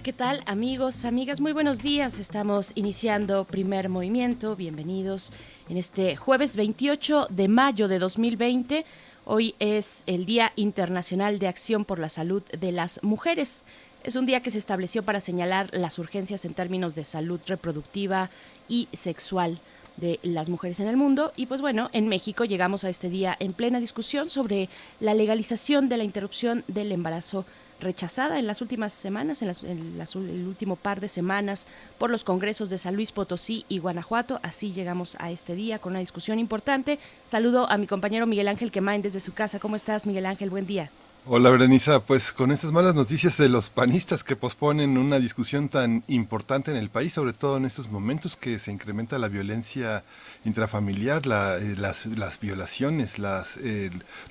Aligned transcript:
Hola, 0.00 0.04
¿qué 0.06 0.12
tal 0.14 0.42
amigos, 0.46 1.04
amigas? 1.04 1.42
Muy 1.42 1.52
buenos 1.52 1.82
días. 1.82 2.18
Estamos 2.18 2.72
iniciando 2.74 3.44
primer 3.44 3.90
movimiento. 3.90 4.56
Bienvenidos 4.56 5.30
en 5.68 5.76
este 5.76 6.16
jueves 6.16 6.56
28 6.56 7.26
de 7.28 7.48
mayo 7.48 7.86
de 7.86 7.98
2020. 7.98 8.86
Hoy 9.26 9.54
es 9.58 10.04
el 10.06 10.24
Día 10.24 10.54
Internacional 10.56 11.38
de 11.38 11.48
Acción 11.48 11.84
por 11.84 11.98
la 11.98 12.08
Salud 12.08 12.42
de 12.44 12.72
las 12.72 13.02
Mujeres. 13.02 13.62
Es 14.02 14.16
un 14.16 14.24
día 14.24 14.40
que 14.40 14.50
se 14.50 14.56
estableció 14.56 15.02
para 15.02 15.20
señalar 15.20 15.68
las 15.74 15.98
urgencias 15.98 16.46
en 16.46 16.54
términos 16.54 16.94
de 16.94 17.04
salud 17.04 17.38
reproductiva 17.46 18.30
y 18.70 18.88
sexual 18.94 19.58
de 19.98 20.18
las 20.22 20.48
mujeres 20.48 20.80
en 20.80 20.88
el 20.88 20.96
mundo. 20.96 21.30
Y 21.36 21.44
pues 21.44 21.60
bueno, 21.60 21.90
en 21.92 22.08
México 22.08 22.46
llegamos 22.46 22.84
a 22.84 22.88
este 22.88 23.10
día 23.10 23.36
en 23.38 23.52
plena 23.52 23.80
discusión 23.80 24.30
sobre 24.30 24.70
la 24.98 25.12
legalización 25.12 25.90
de 25.90 25.98
la 25.98 26.04
interrupción 26.04 26.64
del 26.68 26.90
embarazo 26.90 27.44
rechazada 27.80 28.38
en 28.38 28.46
las 28.46 28.60
últimas 28.60 28.92
semanas, 28.92 29.42
en, 29.42 29.48
el 29.48 30.46
último 30.46 30.76
par 30.76 31.00
de 31.00 31.08
semanas, 31.08 31.66
por 31.98 32.10
los 32.10 32.24
congresos 32.24 32.70
de 32.70 32.78
San 32.78 32.94
Luis 32.94 33.12
Potosí 33.12 33.64
y 33.68 33.78
Guanajuato. 33.78 34.40
Así 34.42 34.72
llegamos 34.72 35.16
a 35.18 35.30
este 35.30 35.54
día 35.54 35.78
con 35.78 35.92
una 35.92 36.00
discusión 36.00 36.38
importante. 36.38 36.98
Saludo 37.26 37.70
a 37.70 37.76
mi 37.78 37.86
compañero 37.86 38.26
Miguel 38.26 38.48
Ángel 38.48 38.70
Quemain 38.70 39.02
desde 39.02 39.20
su 39.20 39.32
casa. 39.32 39.58
¿Cómo 39.58 39.76
estás, 39.76 40.06
Miguel 40.06 40.26
Ángel? 40.26 40.50
Buen 40.50 40.66
día. 40.66 40.90
Hola 41.26 41.50
Berenice, 41.50 42.00
pues 42.00 42.32
con 42.32 42.50
estas 42.50 42.72
malas 42.72 42.94
noticias 42.94 43.36
de 43.36 43.50
los 43.50 43.68
panistas 43.68 44.24
que 44.24 44.36
posponen 44.36 44.96
una 44.96 45.18
discusión 45.18 45.68
tan 45.68 46.02
importante 46.08 46.70
en 46.70 46.78
el 46.78 46.88
país, 46.88 47.12
sobre 47.12 47.34
todo 47.34 47.58
en 47.58 47.66
estos 47.66 47.90
momentos 47.90 48.36
que 48.36 48.58
se 48.58 48.72
incrementa 48.72 49.18
la 49.18 49.28
violencia 49.28 50.02
intrafamiliar, 50.46 51.20
eh, 51.26 51.74
las, 51.76 52.06
las, 52.06 52.40
violaciones, 52.40 53.18
las, 53.18 53.58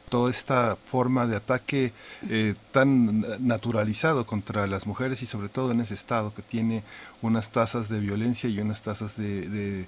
toda 0.09 0.31
esta 0.31 0.77
forma 0.77 1.27
de 1.27 1.35
ataque 1.35 1.93
eh, 2.27 2.55
tan 2.71 3.23
naturalizado 3.45 4.25
contra 4.25 4.65
las 4.65 4.87
mujeres 4.87 5.21
y 5.21 5.27
sobre 5.27 5.49
todo 5.49 5.71
en 5.71 5.81
ese 5.81 5.93
estado 5.93 6.33
que 6.33 6.41
tiene 6.41 6.83
unas 7.21 7.49
tasas 7.49 7.89
de 7.89 7.99
violencia 7.99 8.49
y 8.49 8.59
unas 8.59 8.81
tasas 8.81 9.17
de, 9.17 9.87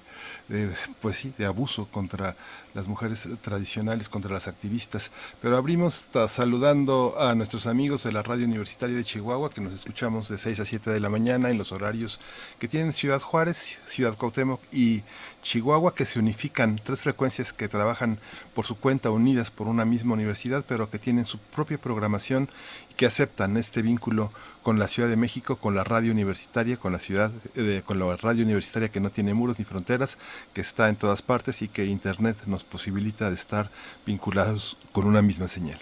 pues 1.00 1.16
sí, 1.16 1.32
de 1.38 1.46
abuso 1.46 1.86
contra 1.86 2.36
las 2.74 2.86
mujeres 2.86 3.28
tradicionales, 3.40 4.08
contra 4.08 4.32
las 4.32 4.48
activistas. 4.48 5.10
Pero 5.40 5.56
abrimos 5.56 6.06
saludando 6.28 7.14
a 7.18 7.34
nuestros 7.34 7.66
amigos 7.66 8.04
de 8.04 8.12
la 8.12 8.22
Radio 8.22 8.46
Universitaria 8.46 8.96
de 8.96 9.04
Chihuahua, 9.04 9.50
que 9.50 9.60
nos 9.60 9.72
escuchamos 9.72 10.28
de 10.28 10.38
6 10.38 10.60
a 10.60 10.64
7 10.64 10.90
de 10.90 11.00
la 11.00 11.08
mañana 11.08 11.50
en 11.50 11.58
los 11.58 11.72
horarios 11.72 12.20
que 12.58 12.68
tienen 12.68 12.92
Ciudad 12.92 13.20
Juárez, 13.20 13.78
Ciudad 13.86 14.16
Cuauhtémoc 14.16 14.60
y 14.72 15.02
Chihuahua, 15.42 15.94
que 15.94 16.06
se 16.06 16.18
unifican, 16.18 16.80
tres 16.82 17.02
frecuencias 17.02 17.52
que 17.52 17.68
trabajan 17.68 18.18
por 18.54 18.64
su 18.64 18.76
cuenta, 18.76 19.10
unidas 19.10 19.50
por 19.50 19.66
una 19.66 19.84
misma 19.84 20.14
universidad, 20.14 20.64
pero 20.66 20.90
que 20.90 20.98
tienen 20.98 21.26
su 21.26 21.38
propia 21.38 21.78
programación 21.78 22.48
que 22.92 23.06
aceptan 23.06 23.56
este 23.56 23.82
vínculo 23.82 24.32
con 24.62 24.78
la 24.78 24.88
Ciudad 24.88 25.08
de 25.08 25.16
México, 25.16 25.56
con 25.56 25.74
la 25.74 25.84
radio 25.84 26.12
universitaria, 26.12 26.76
con 26.76 26.92
la 26.92 26.98
ciudad, 26.98 27.32
eh, 27.56 27.82
con 27.84 27.98
la 27.98 28.16
radio 28.16 28.44
universitaria 28.44 28.90
que 28.90 29.00
no 29.00 29.10
tiene 29.10 29.34
muros 29.34 29.58
ni 29.58 29.64
fronteras, 29.64 30.18
que 30.52 30.60
está 30.60 30.88
en 30.88 30.96
todas 30.96 31.22
partes 31.22 31.62
y 31.62 31.68
que 31.68 31.86
Internet 31.86 32.36
nos 32.46 32.64
posibilita 32.64 33.28
de 33.28 33.34
estar 33.34 33.70
vinculados 34.06 34.76
con 34.92 35.06
una 35.06 35.22
misma 35.22 35.48
señal. 35.48 35.80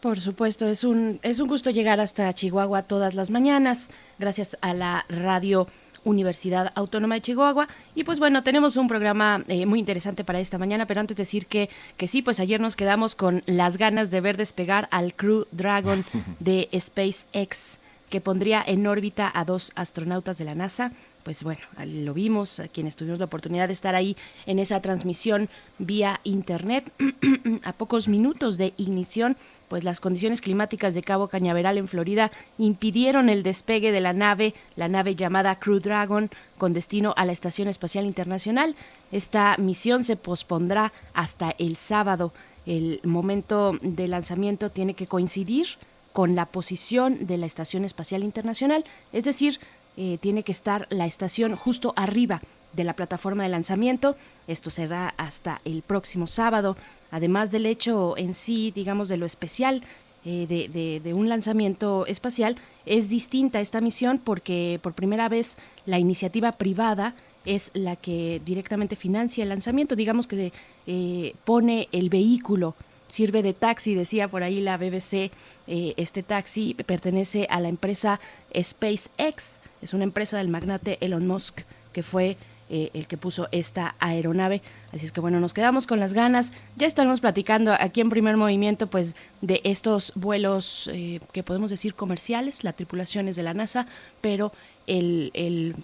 Por 0.00 0.20
supuesto, 0.20 0.68
es 0.68 0.84
un, 0.84 1.18
es 1.22 1.40
un 1.40 1.48
gusto 1.48 1.70
llegar 1.70 1.98
hasta 1.98 2.32
Chihuahua 2.32 2.82
todas 2.82 3.14
las 3.14 3.30
mañanas, 3.30 3.90
gracias 4.18 4.58
a 4.60 4.74
la 4.74 5.06
radio 5.08 5.66
Universidad 6.04 6.72
Autónoma 6.74 7.16
de 7.16 7.20
Chihuahua. 7.22 7.68
Y 7.94 8.04
pues 8.04 8.18
bueno, 8.18 8.42
tenemos 8.42 8.76
un 8.76 8.88
programa 8.88 9.42
eh, 9.48 9.66
muy 9.66 9.78
interesante 9.78 10.24
para 10.24 10.40
esta 10.40 10.58
mañana, 10.58 10.86
pero 10.86 11.00
antes 11.00 11.16
decir 11.16 11.46
que, 11.46 11.70
que 11.96 12.08
sí, 12.08 12.22
pues 12.22 12.40
ayer 12.40 12.60
nos 12.60 12.76
quedamos 12.76 13.14
con 13.14 13.42
las 13.46 13.78
ganas 13.78 14.10
de 14.10 14.20
ver 14.20 14.36
despegar 14.36 14.88
al 14.90 15.14
Crew 15.14 15.46
Dragon 15.52 16.04
de 16.40 16.68
SpaceX, 16.78 17.78
que 18.10 18.20
pondría 18.20 18.62
en 18.66 18.86
órbita 18.86 19.30
a 19.34 19.44
dos 19.44 19.72
astronautas 19.74 20.38
de 20.38 20.44
la 20.44 20.54
NASA 20.54 20.92
pues 21.24 21.42
bueno, 21.42 21.62
lo 21.86 22.12
vimos, 22.12 22.60
a 22.60 22.68
quienes 22.68 22.96
tuvimos 22.96 23.18
la 23.18 23.24
oportunidad 23.24 23.66
de 23.66 23.72
estar 23.72 23.94
ahí 23.94 24.14
en 24.44 24.58
esa 24.58 24.80
transmisión 24.80 25.48
vía 25.78 26.20
internet, 26.22 26.92
a 27.64 27.72
pocos 27.72 28.08
minutos 28.08 28.58
de 28.58 28.74
ignición 28.76 29.36
pues 29.68 29.84
las 29.84 30.00
condiciones 30.00 30.40
climáticas 30.40 30.94
de 30.94 31.02
Cabo 31.02 31.28
Cañaveral 31.28 31.78
en 31.78 31.88
Florida 31.88 32.30
impidieron 32.58 33.28
el 33.28 33.42
despegue 33.42 33.92
de 33.92 34.00
la 34.00 34.12
nave, 34.12 34.54
la 34.76 34.88
nave 34.88 35.14
llamada 35.14 35.58
Crew 35.58 35.80
Dragon, 35.80 36.30
con 36.58 36.72
destino 36.72 37.14
a 37.16 37.24
la 37.24 37.32
Estación 37.32 37.68
Espacial 37.68 38.04
Internacional. 38.04 38.76
Esta 39.12 39.56
misión 39.58 40.04
se 40.04 40.16
pospondrá 40.16 40.92
hasta 41.12 41.54
el 41.58 41.76
sábado. 41.76 42.32
El 42.66 43.00
momento 43.04 43.78
de 43.82 44.08
lanzamiento 44.08 44.70
tiene 44.70 44.94
que 44.94 45.06
coincidir 45.06 45.66
con 46.12 46.34
la 46.34 46.46
posición 46.46 47.26
de 47.26 47.38
la 47.38 47.46
Estación 47.46 47.84
Espacial 47.84 48.22
Internacional, 48.22 48.84
es 49.12 49.24
decir, 49.24 49.58
eh, 49.96 50.18
tiene 50.20 50.42
que 50.42 50.52
estar 50.52 50.86
la 50.90 51.06
estación 51.06 51.56
justo 51.56 51.92
arriba 51.96 52.40
de 52.72 52.84
la 52.84 52.94
plataforma 52.94 53.44
de 53.44 53.48
lanzamiento. 53.48 54.16
Esto 54.46 54.70
será 54.70 55.14
hasta 55.16 55.60
el 55.64 55.82
próximo 55.82 56.26
sábado 56.26 56.76
además 57.14 57.52
del 57.52 57.64
hecho 57.64 58.16
en 58.18 58.34
sí, 58.34 58.72
digamos, 58.74 59.08
de 59.08 59.16
lo 59.16 59.24
especial 59.24 59.82
eh, 60.24 61.00
de, 61.04 61.14
un 61.14 61.28
lanzamiento 61.28 62.06
espacial, 62.06 62.56
es 62.86 63.08
distinta 63.08 63.60
esta 63.60 63.80
misión 63.80 64.18
porque 64.18 64.80
por 64.82 64.94
primera 64.94 65.28
vez 65.28 65.56
la 65.86 66.00
iniciativa 66.00 66.50
privada 66.50 67.14
es 67.44 67.70
la 67.72 67.94
que 67.94 68.42
directamente 68.44 68.96
financia 68.96 69.44
el 69.44 69.50
lanzamiento, 69.50 69.94
digamos 69.94 70.26
que 70.26 70.52
eh, 70.88 71.34
pone 71.44 71.88
el 71.92 72.08
vehículo, 72.08 72.74
sirve 73.06 73.44
de 73.44 73.52
taxi, 73.52 73.94
decía 73.94 74.26
por 74.26 74.42
ahí 74.42 74.60
la 74.60 74.76
BBC, 74.76 75.30
eh, 75.68 75.94
este 75.96 76.24
taxi 76.24 76.74
pertenece 76.74 77.46
a 77.48 77.60
la 77.60 77.68
empresa 77.68 78.18
SpaceX, 78.60 79.60
es 79.82 79.94
una 79.94 80.02
empresa 80.02 80.36
del 80.36 80.48
magnate 80.48 80.98
Elon 81.00 81.28
Musk 81.28 81.60
que 81.92 82.02
fue 82.02 82.36
eh, 82.70 82.90
el 82.94 83.06
que 83.06 83.16
puso 83.16 83.48
esta 83.52 83.94
aeronave. 83.98 84.62
Así 84.92 85.04
es 85.04 85.12
que 85.12 85.20
bueno, 85.20 85.40
nos 85.40 85.54
quedamos 85.54 85.86
con 85.86 86.00
las 86.00 86.14
ganas. 86.14 86.52
Ya 86.76 86.86
estamos 86.86 87.20
platicando 87.20 87.74
aquí 87.78 88.00
en 88.00 88.10
primer 88.10 88.36
movimiento 88.36 88.86
pues 88.86 89.14
de 89.40 89.60
estos 89.64 90.12
vuelos 90.14 90.88
eh, 90.92 91.20
que 91.32 91.42
podemos 91.42 91.70
decir 91.70 91.94
comerciales, 91.94 92.64
la 92.64 92.72
tripulación 92.72 93.28
es 93.28 93.36
de 93.36 93.42
la 93.42 93.54
NASA, 93.54 93.86
pero 94.20 94.52
el, 94.86 95.30
el 95.34 95.76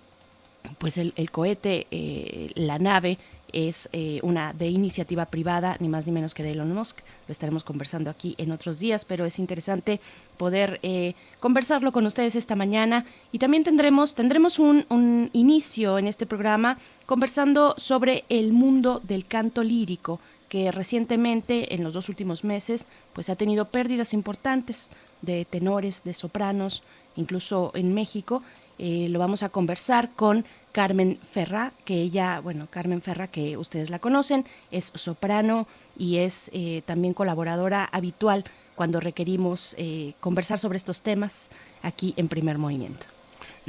pues 0.78 0.98
el, 0.98 1.30
cohete, 1.30 1.86
eh, 1.90 2.50
la 2.54 2.78
nave 2.78 3.18
es 3.52 3.88
eh, 3.92 4.20
una 4.22 4.52
de 4.52 4.68
iniciativa 4.68 5.26
privada, 5.26 5.76
ni 5.80 5.88
más 5.88 6.06
ni 6.06 6.12
menos 6.12 6.34
que 6.34 6.42
de 6.42 6.52
Elon 6.52 6.72
Musk. 6.72 6.98
Lo 7.28 7.32
estaremos 7.32 7.64
conversando 7.64 8.10
aquí 8.10 8.34
en 8.38 8.52
otros 8.52 8.78
días, 8.78 9.04
pero 9.04 9.24
es 9.24 9.38
interesante 9.38 10.00
poder 10.36 10.80
eh, 10.82 11.14
conversarlo 11.38 11.92
con 11.92 12.06
ustedes 12.06 12.34
esta 12.36 12.56
mañana. 12.56 13.04
Y 13.32 13.38
también 13.38 13.64
tendremos, 13.64 14.14
tendremos 14.14 14.58
un, 14.58 14.86
un 14.88 15.30
inicio 15.32 15.98
en 15.98 16.06
este 16.06 16.26
programa 16.26 16.78
conversando 17.06 17.74
sobre 17.76 18.24
el 18.28 18.52
mundo 18.52 19.00
del 19.02 19.26
canto 19.26 19.62
lírico, 19.62 20.20
que 20.48 20.72
recientemente, 20.72 21.74
en 21.74 21.84
los 21.84 21.94
dos 21.94 22.08
últimos 22.08 22.42
meses, 22.42 22.86
pues 23.12 23.30
ha 23.30 23.36
tenido 23.36 23.66
pérdidas 23.66 24.12
importantes 24.12 24.90
de 25.22 25.44
tenores, 25.44 26.02
de 26.02 26.14
sopranos, 26.14 26.82
incluso 27.16 27.70
en 27.74 27.94
México. 27.94 28.42
Eh, 28.78 29.08
lo 29.10 29.18
vamos 29.18 29.42
a 29.42 29.50
conversar 29.50 30.10
con 30.16 30.44
Carmen 30.72 31.18
Ferra, 31.30 31.72
que 31.84 32.00
ella, 32.00 32.40
bueno, 32.40 32.68
Carmen 32.70 33.02
Ferra, 33.02 33.26
que 33.26 33.56
ustedes 33.56 33.90
la 33.90 33.98
conocen, 33.98 34.44
es 34.70 34.92
soprano 34.94 35.66
y 35.96 36.18
es 36.18 36.50
eh, 36.52 36.82
también 36.86 37.14
colaboradora 37.14 37.84
habitual 37.84 38.44
cuando 38.74 39.00
requerimos 39.00 39.74
eh, 39.78 40.14
conversar 40.20 40.58
sobre 40.58 40.78
estos 40.78 41.02
temas 41.02 41.50
aquí 41.82 42.14
en 42.16 42.28
Primer 42.28 42.58
Movimiento. 42.58 43.06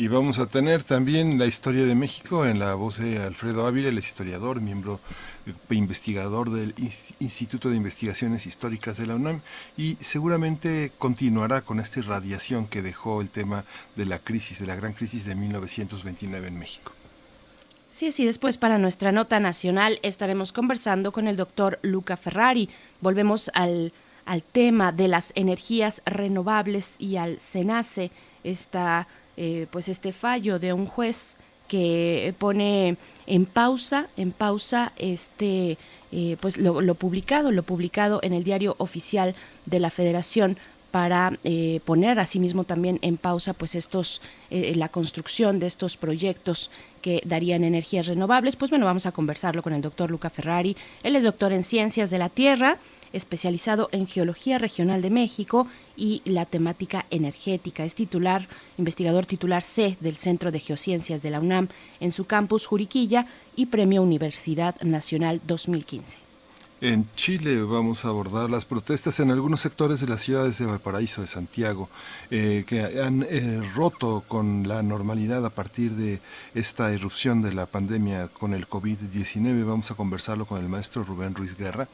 Y 0.01 0.07
vamos 0.07 0.39
a 0.39 0.47
tener 0.47 0.81
también 0.81 1.37
la 1.37 1.45
historia 1.45 1.85
de 1.85 1.93
México 1.93 2.47
en 2.47 2.57
la 2.57 2.73
voz 2.73 2.97
de 2.97 3.19
Alfredo 3.19 3.67
Ávila, 3.67 3.89
el 3.89 3.99
historiador, 3.99 4.59
miembro 4.59 4.99
eh, 5.45 5.53
investigador 5.75 6.49
del 6.49 6.73
Instituto 7.19 7.69
de 7.69 7.75
Investigaciones 7.75 8.47
Históricas 8.47 8.97
de 8.97 9.05
la 9.05 9.13
UNAM 9.13 9.41
y 9.77 9.97
seguramente 9.99 10.91
continuará 10.97 11.61
con 11.61 11.79
esta 11.79 11.99
irradiación 11.99 12.65
que 12.65 12.81
dejó 12.81 13.21
el 13.21 13.29
tema 13.29 13.63
de 13.95 14.05
la 14.07 14.17
crisis, 14.17 14.57
de 14.57 14.65
la 14.65 14.75
gran 14.75 14.93
crisis 14.93 15.25
de 15.25 15.35
1929 15.35 16.47
en 16.47 16.57
México. 16.57 16.93
Sí, 17.91 18.11
sí, 18.11 18.25
después 18.25 18.57
para 18.57 18.79
nuestra 18.79 19.11
nota 19.11 19.39
nacional 19.39 19.99
estaremos 20.01 20.51
conversando 20.51 21.11
con 21.11 21.27
el 21.27 21.37
doctor 21.37 21.77
Luca 21.83 22.17
Ferrari. 22.17 22.69
Volvemos 23.01 23.51
al, 23.53 23.93
al 24.25 24.41
tema 24.41 24.93
de 24.93 25.07
las 25.07 25.31
energías 25.35 26.01
renovables 26.07 26.95
y 26.97 27.17
al 27.17 27.39
SENACE, 27.39 28.09
esta 28.43 29.07
pues 29.71 29.89
este 29.89 30.11
fallo 30.11 30.59
de 30.59 30.73
un 30.73 30.85
juez 30.85 31.35
que 31.67 32.33
pone 32.37 32.97
en 33.25 33.45
pausa, 33.45 34.07
en 34.17 34.31
pausa 34.31 34.91
este 34.97 35.77
pues 36.39 36.57
lo, 36.57 36.95
publicado, 36.95 37.51
lo 37.51 37.63
publicado 37.63 38.19
en 38.23 38.33
el 38.33 38.43
diario 38.43 38.75
oficial 38.77 39.33
de 39.65 39.79
la 39.79 39.89
Federación 39.89 40.57
para 40.91 41.39
eh, 41.43 41.79
poner 41.85 42.19
asimismo 42.19 42.65
también 42.65 42.99
en 43.01 43.17
pausa 43.17 43.53
pues 43.53 43.75
estos 43.75 44.21
eh, 44.49 44.73
la 44.75 44.89
construcción 44.89 45.59
de 45.59 45.67
estos 45.67 45.97
proyectos 45.97 46.69
que 47.01 47.21
darían 47.25 47.63
energías 47.63 48.07
renovables. 48.07 48.57
Pues 48.57 48.69
bueno 48.69 48.85
vamos 48.85 49.05
a 49.05 49.11
conversarlo 49.11 49.63
con 49.63 49.73
el 49.73 49.81
doctor 49.81 50.11
Luca 50.11 50.29
Ferrari. 50.29 50.75
Él 51.01 51.15
es 51.15 51.23
doctor 51.23 51.53
en 51.53 51.63
ciencias 51.63 52.09
de 52.09 52.17
la 52.17 52.29
tierra 52.29 52.77
especializado 53.13 53.89
en 53.91 54.07
geología 54.07 54.57
regional 54.57 55.01
de 55.01 55.09
México 55.09 55.67
y 55.95 56.21
la 56.25 56.45
temática 56.45 57.05
energética. 57.09 57.83
Es 57.83 57.95
titular, 57.95 58.47
investigador 58.77 59.25
titular 59.25 59.63
C 59.63 59.97
del 59.99 60.17
Centro 60.17 60.51
de 60.51 60.59
Geociencias 60.59 61.21
de 61.21 61.31
la 61.31 61.39
UNAM 61.39 61.67
en 61.99 62.11
su 62.11 62.25
campus 62.25 62.65
Juriquilla 62.65 63.27
y 63.55 63.67
Premio 63.67 64.01
Universidad 64.01 64.79
Nacional 64.81 65.41
2015. 65.45 66.31
En 66.81 67.07
Chile 67.13 67.61
vamos 67.61 68.05
a 68.05 68.07
abordar 68.07 68.49
las 68.49 68.65
protestas 68.65 69.19
en 69.19 69.29
algunos 69.29 69.61
sectores 69.61 70.01
de 70.01 70.07
las 70.07 70.23
ciudades 70.23 70.57
de 70.57 70.65
Valparaíso, 70.65 71.21
de 71.21 71.27
Santiago, 71.27 71.89
eh, 72.31 72.63
que 72.65 72.99
han 72.99 73.21
eh, 73.29 73.61
roto 73.75 74.23
con 74.27 74.67
la 74.67 74.81
normalidad 74.81 75.45
a 75.45 75.51
partir 75.51 75.91
de 75.91 76.21
esta 76.55 76.91
erupción 76.91 77.43
de 77.43 77.53
la 77.53 77.67
pandemia 77.67 78.29
con 78.29 78.55
el 78.55 78.67
COVID-19. 78.67 79.63
Vamos 79.63 79.91
a 79.91 79.95
conversarlo 79.95 80.47
con 80.47 80.59
el 80.59 80.69
maestro 80.69 81.03
Rubén 81.03 81.35
Ruiz 81.35 81.55
Guerra. 81.55 81.87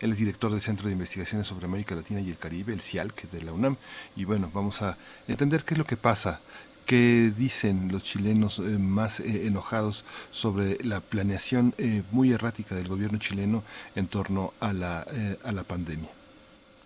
Él 0.00 0.12
es 0.12 0.18
director 0.18 0.50
del 0.50 0.60
Centro 0.60 0.86
de 0.86 0.92
Investigaciones 0.92 1.46
sobre 1.46 1.66
América 1.66 1.94
Latina 1.94 2.20
y 2.20 2.30
el 2.30 2.38
Caribe, 2.38 2.72
el 2.72 2.80
CIALC 2.80 3.30
de 3.30 3.42
la 3.42 3.52
UNAM. 3.52 3.76
Y 4.16 4.24
bueno, 4.24 4.50
vamos 4.52 4.82
a 4.82 4.96
entender 5.28 5.64
qué 5.64 5.74
es 5.74 5.78
lo 5.78 5.84
que 5.84 5.96
pasa 5.96 6.40
¿Qué 6.90 7.32
dicen 7.38 7.92
los 7.92 8.02
chilenos 8.02 8.58
eh, 8.58 8.62
más 8.62 9.20
eh, 9.20 9.46
enojados 9.46 10.04
sobre 10.32 10.76
la 10.82 10.98
planeación 10.98 11.72
eh, 11.78 12.02
muy 12.10 12.32
errática 12.32 12.74
del 12.74 12.88
gobierno 12.88 13.16
chileno 13.20 13.62
en 13.94 14.08
torno 14.08 14.54
a 14.58 14.72
la, 14.72 15.06
a 15.44 15.52
la 15.52 15.62
pandemia? 15.62 16.08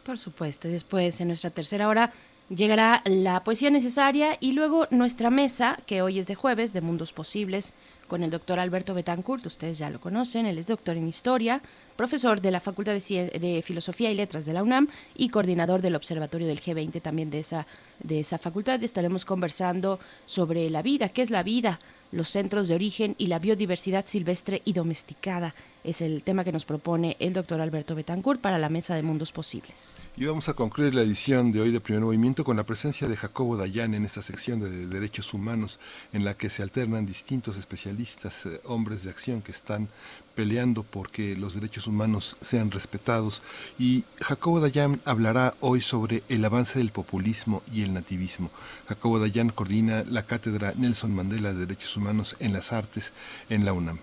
Por 0.05 0.19
supuesto, 0.19 0.69
y 0.69 0.73
después 0.73 1.23
en 1.23 1.29
nuestra 1.29 1.49
tercera 1.49 1.89
hora 1.89 2.13
llegará 2.51 3.01
la 3.07 3.45
poesía 3.45 3.71
necesaria 3.71 4.37
y 4.41 4.53
luego 4.53 4.89
nuestra 4.91 5.31
mesa, 5.31 5.79
que 5.87 6.03
hoy 6.03 6.19
es 6.19 6.27
de 6.27 6.35
jueves, 6.35 6.75
de 6.75 6.83
Mundos 6.83 7.15
Posibles, 7.15 7.73
con 8.07 8.23
el 8.23 8.31
doctor 8.31 8.59
Alberto 8.59 8.93
Betancourt, 8.93 9.47
ustedes 9.47 9.79
ya 9.79 9.89
lo 9.89 10.01
conocen, 10.03 10.45
él 10.45 10.59
es 10.59 10.67
doctor 10.67 10.99
en 10.99 11.09
historia, 11.09 11.63
profesor 11.97 12.41
de 12.41 12.51
la 12.51 12.61
Facultad 12.61 12.95
de, 12.95 13.63
Filosofía 13.65 14.11
y 14.11 14.15
Letras 14.15 14.47
de 14.47 14.53
la 14.53 14.63
UNAM 14.63 14.89
y 15.15 15.29
coordinador 15.29 15.83
del 15.83 15.97
Observatorio 15.97 16.47
del 16.47 16.61
G20 16.61 17.01
también 17.01 17.31
de 17.31 17.41
esa, 17.41 17.67
de 18.03 18.21
esa 18.21 18.39
facultad. 18.39 18.83
Estaremos 18.83 19.25
conversando 19.25 20.01
sobre 20.27 20.69
la 20.71 20.83
vida, 20.83 21.09
qué 21.09 21.23
es 21.23 21.31
la 21.31 21.43
vida, 21.43 21.79
los 22.15 22.31
centros 22.31 22.69
de 22.69 22.75
origen 22.75 23.15
y 23.19 23.27
la 23.27 23.39
biodiversidad 23.39 24.07
silvestre 24.07 24.63
y 24.65 24.73
domesticada. 24.73 25.55
Es 25.83 26.01
el 26.01 26.23
tema 26.23 26.45
que 26.45 26.53
nos 26.53 26.65
propone 26.65 27.17
el 27.19 27.35
doctor 27.35 27.61
Alberto 27.61 27.95
Betancourt 27.95 28.41
para 28.41 28.57
la 28.59 28.71
Mesa 28.71 28.95
de 28.95 29.03
Mundos 29.03 29.33
Posibles. 29.33 29.97
Y 30.17 30.25
vamos 30.25 30.49
a 30.49 30.55
concluir 30.55 30.95
la 30.95 31.03
edición 31.03 31.53
de 31.53 31.61
hoy 31.61 31.73
de 31.73 31.81
Primer 31.81 32.03
Movimiento 32.03 32.45
con 32.45 32.57
la 32.57 32.65
presencia 32.65 33.07
de 33.07 33.17
Jacobo 33.17 33.57
Dayan 33.57 33.93
en 33.95 34.05
esta 34.05 34.23
sección 34.23 34.61
de 34.61 34.87
derechos 34.87 35.35
humanos 35.35 35.81
en 36.13 36.25
la 36.25 36.35
que 36.35 36.49
se 36.49 36.63
alternan 36.63 37.05
distintos 37.05 37.59
especialistas, 37.59 38.47
eh, 38.47 38.61
hombres 38.65 39.03
de 39.03 39.11
acción 39.11 39.43
que 39.43 39.53
están 39.53 39.89
peleando 40.35 40.83
porque 40.83 41.37
los 41.37 41.55
derechos 41.55 41.87
humanos 41.87 42.37
sean 42.41 42.71
respetados. 42.71 43.43
Y 43.79 44.05
Jacobo 44.21 44.61
Dayan 44.61 45.01
hablará 45.05 45.55
hoy 45.61 45.81
sobre 45.81 46.23
el 46.29 46.45
avance 46.45 46.79
del 46.79 46.91
populismo 46.91 47.63
y 47.73 47.83
el 47.83 47.95
nativismo. 47.95 48.51
Jacobo 48.89 49.19
Dayan 49.19 49.51
coordina 49.51 50.05
la 50.05 50.25
cátedra 50.25 50.75
Nelson 50.77 51.15
Mandela 51.15 51.53
de 51.53 51.61
Derechos 51.61 51.97
Humanos 51.97 52.37
en 52.41 52.53
las 52.53 52.73
Artes 52.73 53.13
en 53.49 53.65
la 53.65 53.73
UNAM. 53.73 53.99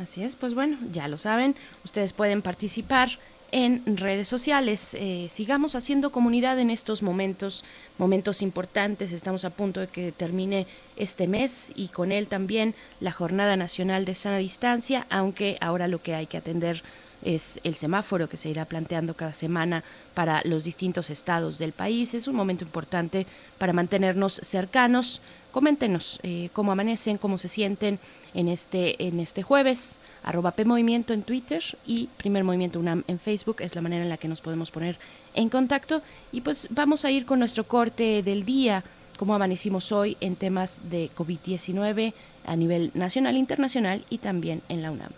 Así 0.00 0.24
es, 0.24 0.34
pues 0.34 0.54
bueno, 0.54 0.76
ya 0.92 1.06
lo 1.06 1.18
saben, 1.18 1.54
ustedes 1.84 2.12
pueden 2.12 2.42
participar 2.42 3.18
en 3.54 3.96
redes 3.96 4.26
sociales. 4.26 4.96
Eh, 4.98 5.28
sigamos 5.30 5.76
haciendo 5.76 6.10
comunidad 6.10 6.58
en 6.58 6.70
estos 6.70 7.04
momentos, 7.04 7.64
momentos 7.98 8.42
importantes. 8.42 9.12
Estamos 9.12 9.44
a 9.44 9.50
punto 9.50 9.78
de 9.78 9.86
que 9.86 10.10
termine 10.10 10.66
este 10.96 11.28
mes 11.28 11.72
y 11.76 11.86
con 11.86 12.10
él 12.10 12.26
también 12.26 12.74
la 12.98 13.12
Jornada 13.12 13.56
Nacional 13.56 14.06
de 14.06 14.16
Sana 14.16 14.38
Distancia, 14.38 15.06
aunque 15.08 15.56
ahora 15.60 15.86
lo 15.86 16.02
que 16.02 16.16
hay 16.16 16.26
que 16.26 16.36
atender 16.36 16.82
es 17.22 17.60
el 17.62 17.76
semáforo 17.76 18.28
que 18.28 18.36
se 18.36 18.48
irá 18.48 18.64
planteando 18.64 19.14
cada 19.14 19.32
semana 19.32 19.84
para 20.14 20.42
los 20.44 20.64
distintos 20.64 21.08
estados 21.08 21.56
del 21.56 21.70
país. 21.70 22.12
Es 22.14 22.26
un 22.26 22.34
momento 22.34 22.64
importante 22.64 23.24
para 23.58 23.72
mantenernos 23.72 24.40
cercanos. 24.42 25.22
Coméntenos 25.52 26.18
eh, 26.24 26.50
cómo 26.52 26.72
amanecen, 26.72 27.18
cómo 27.18 27.38
se 27.38 27.46
sienten 27.46 28.00
en 28.34 28.48
este, 28.48 29.00
en 29.06 29.20
este 29.20 29.44
jueves 29.44 30.00
arroba 30.24 30.52
PMovimiento 30.52 31.12
en 31.12 31.22
Twitter 31.22 31.62
y 31.86 32.08
Primer 32.16 32.44
Movimiento 32.44 32.80
UNAM 32.80 33.04
en 33.06 33.18
Facebook. 33.18 33.56
Es 33.60 33.74
la 33.74 33.82
manera 33.82 34.02
en 34.02 34.08
la 34.08 34.16
que 34.16 34.28
nos 34.28 34.40
podemos 34.40 34.70
poner 34.70 34.98
en 35.34 35.48
contacto. 35.48 36.02
Y 36.32 36.40
pues 36.40 36.68
vamos 36.70 37.04
a 37.04 37.10
ir 37.10 37.26
con 37.26 37.38
nuestro 37.38 37.64
corte 37.64 38.22
del 38.22 38.44
día, 38.44 38.82
como 39.18 39.34
amanecimos 39.34 39.92
hoy 39.92 40.16
en 40.20 40.36
temas 40.36 40.82
de 40.90 41.10
COVID-19 41.16 42.14
a 42.46 42.56
nivel 42.56 42.90
nacional, 42.94 43.36
internacional 43.36 44.04
y 44.10 44.18
también 44.18 44.62
en 44.68 44.82
la 44.82 44.90
UNAM. 44.90 45.12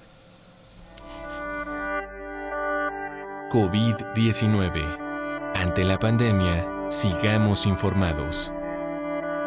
COVID-19. 3.50 5.52
Ante 5.54 5.84
la 5.84 5.98
pandemia, 5.98 6.90
sigamos 6.90 7.64
informados. 7.64 8.52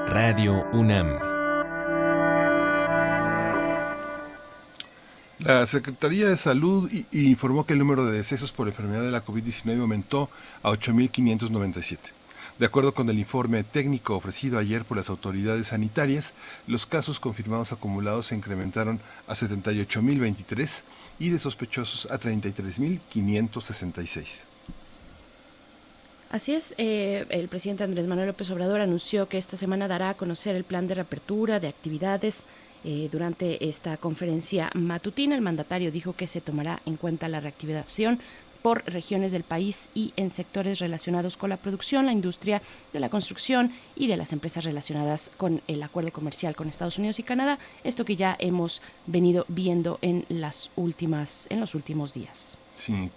Radio 0.08 0.66
UNAM. 0.74 1.39
La 5.40 5.66
Secretaría 5.66 6.28
de 6.28 6.36
Salud 6.36 6.92
informó 7.14 7.66
que 7.66 7.72
el 7.72 7.80
número 7.80 8.06
de 8.06 8.18
decesos 8.18 8.52
por 8.52 8.68
enfermedad 8.68 9.04
de 9.04 9.12
la 9.12 9.24
COVID-19 9.24 9.80
aumentó 9.80 10.30
a 10.62 10.72
8.597. 10.72 11.98
De 12.58 12.66
acuerdo 12.66 12.94
con 12.94 13.10
el 13.10 13.18
informe 13.18 13.64
técnico 13.64 14.18
ofrecido 14.18 14.60
ayer 14.60 14.84
por 14.84 14.98
las 14.98 15.10
autoridades 15.10 15.68
sanitarias, 15.68 16.34
los 16.68 16.86
casos 16.86 17.22
confirmados 17.22 17.72
acumulados 17.72 18.26
se 18.26 18.36
incrementaron 18.36 19.00
a 19.28 19.34
78.023 19.34 20.82
y 21.20 21.30
de 21.30 21.40
sospechosos 21.40 22.12
a 22.12 22.20
33.566. 22.20 24.42
Así 26.32 26.54
es, 26.54 26.76
eh, 26.78 27.26
el 27.30 27.48
presidente 27.48 27.86
Andrés 27.86 28.08
Manuel 28.08 28.28
López 28.28 28.52
Obrador 28.52 28.82
anunció 28.82 29.30
que 29.30 29.38
esta 29.38 29.56
semana 29.56 29.88
dará 29.88 30.10
a 30.10 30.16
conocer 30.16 30.58
el 30.58 30.66
plan 30.66 30.90
de 30.90 30.96
reapertura 30.96 31.62
de 31.62 31.70
actividades 31.70 32.46
eh, 32.84 33.10
durante 33.12 33.68
esta 33.68 33.98
conferencia 33.98 34.70
matutina, 34.74 35.36
el 35.36 35.42
mandatario 35.42 35.92
dijo 35.92 36.14
que 36.14 36.28
se 36.28 36.42
tomará 36.42 36.82
en 36.86 36.96
cuenta 36.96 37.28
la 37.28 37.40
reactivación 37.40 38.20
por 38.62 38.84
regiones 38.86 39.32
del 39.32 39.44
país 39.44 39.90
y 39.96 40.14
en 40.18 40.32
sectores 40.32 40.80
relacionados 40.80 41.38
con 41.38 41.50
la 41.50 41.58
producción, 41.58 42.06
la 42.06 42.12
industria 42.12 42.62
de 42.94 43.00
la 43.00 43.10
construcción 43.10 43.72
y 43.96 44.08
de 44.08 44.18
las 44.18 44.34
empresas 44.34 44.66
relacionadas 44.66 45.32
con 45.38 45.62
el 45.68 45.82
acuerdo 45.82 46.12
comercial 46.12 46.56
con 46.56 46.68
Estados 46.68 46.98
Unidos 46.98 47.20
y 47.20 47.24
Canadá, 47.24 47.58
esto 47.84 48.06
que 48.06 48.16
ya 48.16 48.36
hemos 48.40 48.82
venido 49.06 49.46
viendo 49.48 50.00
en 50.02 50.26
las 50.30 50.72
últimas 50.76 51.48
en 51.50 51.60
los 51.60 51.76
últimos 51.76 52.14
días. 52.14 52.58
Sí, 52.76 53.10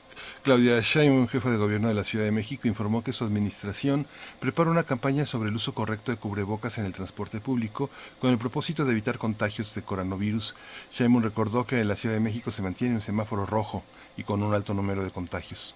Claudia 0.43 0.81
Sheinbaum, 0.81 1.29
jefa 1.29 1.51
de 1.51 1.57
gobierno 1.57 1.89
de 1.89 1.95
la 1.95 2.05
Ciudad 2.05 2.25
de 2.25 2.33
México, 2.33 2.69
informó 2.69 3.03
que 3.03 3.13
su 3.13 3.25
administración 3.25 4.07
prepara 4.41 4.71
una 4.71 4.85
campaña 4.85 5.27
sobre 5.27 5.51
el 5.51 5.57
uso 5.57 5.75
correcto 5.75 6.11
de 6.11 6.19
cubrebocas 6.19 6.79
en 6.79 6.87
el 6.87 6.93
transporte 6.93 7.41
público 7.41 7.91
con 8.21 8.31
el 8.31 8.39
propósito 8.39 8.85
de 8.85 8.93
evitar 8.93 9.19
contagios 9.19 9.75
de 9.75 9.83
coronavirus. 9.83 10.55
Sheinbaum 10.91 11.23
recordó 11.23 11.67
que 11.67 11.81
en 11.81 11.89
la 11.89 11.97
Ciudad 11.97 12.15
de 12.15 12.21
México 12.21 12.51
se 12.51 12.63
mantiene 12.63 12.95
un 12.95 13.03
semáforo 13.03 13.47
rojo 13.47 13.85
y 14.17 14.25
con 14.25 14.43
un 14.43 14.55
alto 14.55 14.75
número 14.75 15.05
de 15.05 15.11
contagios. 15.11 15.75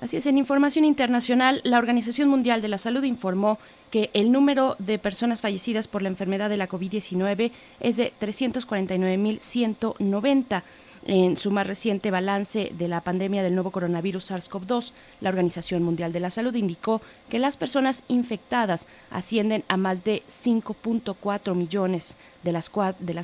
Así 0.00 0.16
es, 0.16 0.26
en 0.26 0.38
información 0.38 0.84
internacional, 0.84 1.60
la 1.64 1.78
Organización 1.78 2.28
Mundial 2.28 2.62
de 2.62 2.68
la 2.68 2.78
Salud 2.78 3.02
informó 3.02 3.58
que 3.90 4.10
el 4.14 4.30
número 4.30 4.76
de 4.78 5.00
personas 5.00 5.40
fallecidas 5.40 5.88
por 5.88 6.02
la 6.02 6.08
enfermedad 6.08 6.48
de 6.48 6.56
la 6.56 6.68
COVID-19 6.68 7.50
es 7.80 7.96
de 7.96 8.12
349.190. 8.20 10.62
En 11.10 11.38
su 11.38 11.50
más 11.50 11.66
reciente 11.66 12.10
balance 12.10 12.70
de 12.76 12.86
la 12.86 13.00
pandemia 13.00 13.42
del 13.42 13.54
nuevo 13.54 13.70
coronavirus 13.70 14.30
SARS-CoV-2, 14.30 14.92
la 15.22 15.30
Organización 15.30 15.82
Mundial 15.82 16.12
de 16.12 16.20
la 16.20 16.28
Salud 16.28 16.54
indicó 16.54 17.00
que 17.30 17.38
las 17.38 17.56
personas 17.56 18.02
infectadas 18.08 18.86
ascienden 19.10 19.64
a 19.68 19.78
más 19.78 20.04
de 20.04 20.22
5.4 20.28 21.54
millones, 21.54 22.18
de 22.42 22.52
las, 22.52 22.68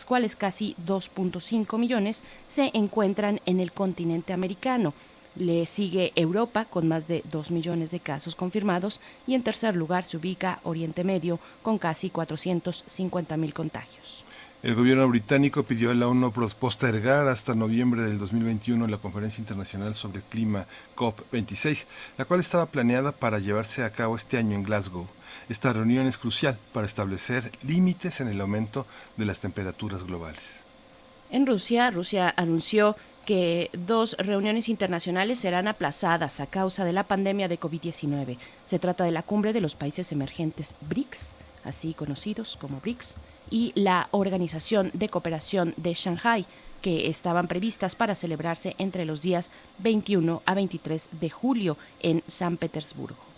cuales 0.06 0.34
casi 0.34 0.74
2.5 0.86 1.78
millones 1.78 2.22
se 2.48 2.70
encuentran 2.72 3.42
en 3.44 3.60
el 3.60 3.70
continente 3.72 4.32
americano. 4.32 4.94
Le 5.36 5.66
sigue 5.66 6.14
Europa 6.16 6.64
con 6.64 6.88
más 6.88 7.06
de 7.06 7.22
2 7.30 7.50
millones 7.50 7.90
de 7.90 8.00
casos 8.00 8.34
confirmados 8.34 8.98
y 9.26 9.34
en 9.34 9.42
tercer 9.42 9.76
lugar 9.76 10.04
se 10.04 10.16
ubica 10.16 10.58
Oriente 10.62 11.04
Medio 11.04 11.38
con 11.60 11.76
casi 11.76 12.08
450 12.08 13.36
mil 13.36 13.52
contagios. 13.52 14.23
El 14.64 14.74
gobierno 14.76 15.06
británico 15.06 15.64
pidió 15.64 15.90
a 15.90 15.94
la 15.94 16.08
ONU 16.08 16.32
postergar 16.32 17.28
hasta 17.28 17.54
noviembre 17.54 18.00
del 18.00 18.18
2021 18.18 18.86
la 18.86 18.96
Conferencia 18.96 19.42
Internacional 19.42 19.94
sobre 19.94 20.22
Clima 20.22 20.64
COP26, 20.96 21.84
la 22.16 22.24
cual 22.24 22.40
estaba 22.40 22.64
planeada 22.64 23.12
para 23.12 23.40
llevarse 23.40 23.84
a 23.84 23.90
cabo 23.90 24.16
este 24.16 24.38
año 24.38 24.56
en 24.56 24.62
Glasgow. 24.62 25.06
Esta 25.50 25.74
reunión 25.74 26.06
es 26.06 26.16
crucial 26.16 26.56
para 26.72 26.86
establecer 26.86 27.52
límites 27.62 28.22
en 28.22 28.28
el 28.28 28.40
aumento 28.40 28.86
de 29.18 29.26
las 29.26 29.40
temperaturas 29.40 30.02
globales. 30.02 30.60
En 31.28 31.46
Rusia, 31.46 31.90
Rusia 31.90 32.32
anunció 32.34 32.96
que 33.26 33.68
dos 33.74 34.16
reuniones 34.18 34.70
internacionales 34.70 35.40
serán 35.40 35.68
aplazadas 35.68 36.40
a 36.40 36.46
causa 36.46 36.86
de 36.86 36.94
la 36.94 37.04
pandemia 37.04 37.48
de 37.48 37.60
COVID-19. 37.60 38.38
Se 38.64 38.78
trata 38.78 39.04
de 39.04 39.10
la 39.10 39.24
cumbre 39.24 39.52
de 39.52 39.60
los 39.60 39.74
países 39.74 40.10
emergentes 40.10 40.74
BRICS, 40.88 41.36
así 41.64 41.92
conocidos 41.92 42.56
como 42.58 42.80
BRICS, 42.80 43.16
y 43.50 43.72
la 43.74 44.08
Organización 44.10 44.90
de 44.94 45.08
Cooperación 45.08 45.74
de 45.76 45.94
Shanghai, 45.94 46.46
que 46.82 47.08
estaban 47.08 47.48
previstas 47.48 47.94
para 47.94 48.14
celebrarse 48.14 48.74
entre 48.78 49.04
los 49.04 49.22
días 49.22 49.50
21 49.78 50.42
a 50.44 50.54
23 50.54 51.08
de 51.12 51.30
julio 51.30 51.76
en 52.00 52.22
San 52.26 52.56
Petersburgo. 52.56 53.34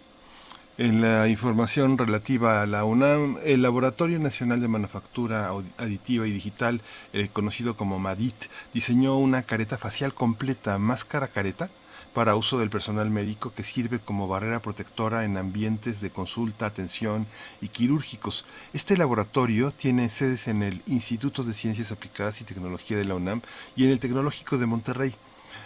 En 0.79 1.01
la 1.01 1.27
información 1.27 1.97
relativa 1.97 2.61
a 2.61 2.67
la 2.67 2.85
UNAM, 2.85 3.39
el 3.45 3.63
Laboratorio 3.63 4.19
Nacional 4.19 4.61
de 4.61 4.69
Manufactura 4.69 5.51
Aditiva 5.79 6.27
y 6.27 6.33
Digital, 6.33 6.83
eh, 7.15 7.31
conocido 7.33 7.79
como 7.79 7.99
MADIT, 7.99 8.35
diseñó 8.75 9.17
una 9.17 9.45
careta 9.45 9.79
facial 9.79 10.13
completa, 10.13 10.77
máscara 10.79 11.29
careta, 11.29 11.71
para 12.17 12.35
uso 12.35 12.59
del 12.59 12.71
personal 12.71 13.11
médico 13.11 13.53
que 13.55 13.63
sirve 13.63 13.99
como 13.99 14.27
barrera 14.27 14.63
protectora 14.63 15.27
en 15.27 15.37
ambientes 15.37 16.01
de 16.01 16.09
consulta, 16.09 16.65
atención 16.65 17.27
y 17.61 17.69
quirúrgicos. 17.69 18.47
Este 18.73 18.97
laboratorio 18.97 19.71
tiene 19.71 20.09
sedes 20.09 20.49
en 20.49 20.63
el 20.63 20.81
Instituto 20.87 21.45
de 21.45 21.53
Ciencias 21.53 21.93
Aplicadas 21.93 22.41
y 22.41 22.45
Tecnología 22.45 22.97
de 22.97 23.05
la 23.05 23.17
UNAM 23.17 23.43
y 23.77 23.85
en 23.85 23.91
el 23.91 24.01
Tecnológico 24.01 24.57
de 24.57 24.65
Monterrey. 24.65 25.15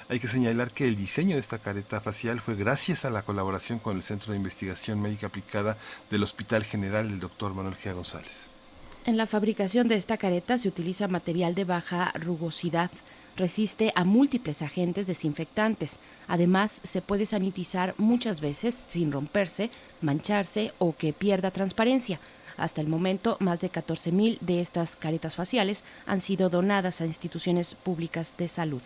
Hay 0.09 0.19
que 0.19 0.27
señalar 0.27 0.73
que 0.73 0.89
el 0.89 0.97
diseño 0.97 1.37
de 1.37 1.41
esta 1.41 1.61
careta 1.61 2.01
facial 2.01 2.41
fue 2.41 2.57
gracias 2.57 3.05
a 3.05 3.11
la 3.11 3.23
colaboración 3.23 3.79
con 3.79 3.97
el 3.97 4.03
Centro 4.03 4.33
de 4.33 4.39
Investigación 4.39 5.01
Médica 5.01 5.29
Aplicada 5.29 5.79
del 6.11 6.25
Hospital 6.25 6.65
General 6.65 7.09
del 7.09 7.21
Dr. 7.21 7.55
Manuel 7.55 7.77
G. 7.77 7.95
González. 7.95 8.49
En 9.07 9.17
la 9.17 9.29
fabricación 9.29 9.87
de 9.87 9.95
esta 9.95 10.17
careta 10.17 10.59
se 10.59 10.67
utiliza 10.67 11.07
material 11.07 11.55
de 11.55 11.63
baja 11.63 12.11
rugosidad 12.19 12.91
resiste 13.41 13.93
a 13.97 14.05
múltiples 14.05 14.63
agentes 14.63 15.09
desinfectantes. 15.09 15.99
Además, 16.29 16.81
se 16.85 17.03
puede 17.03 17.27
sanitizar 17.27 17.95
muchas 17.99 18.41
veces 18.41 18.85
sin 18.87 19.11
romperse, 19.11 19.71
mancharse 20.01 20.73
o 20.79 20.95
que 20.95 21.13
pierda 21.13 21.51
transparencia. 21.51 22.21
Hasta 22.57 22.81
el 22.81 22.87
momento, 22.87 23.37
más 23.41 23.59
de 23.59 23.73
14.000 23.73 24.39
de 24.41 24.61
estas 24.61 24.95
caretas 24.95 25.35
faciales 25.35 25.83
han 26.07 26.21
sido 26.21 26.51
donadas 26.51 27.01
a 27.01 27.07
instituciones 27.07 27.75
públicas 27.75 28.35
de 28.37 28.49
salud. 28.49 28.83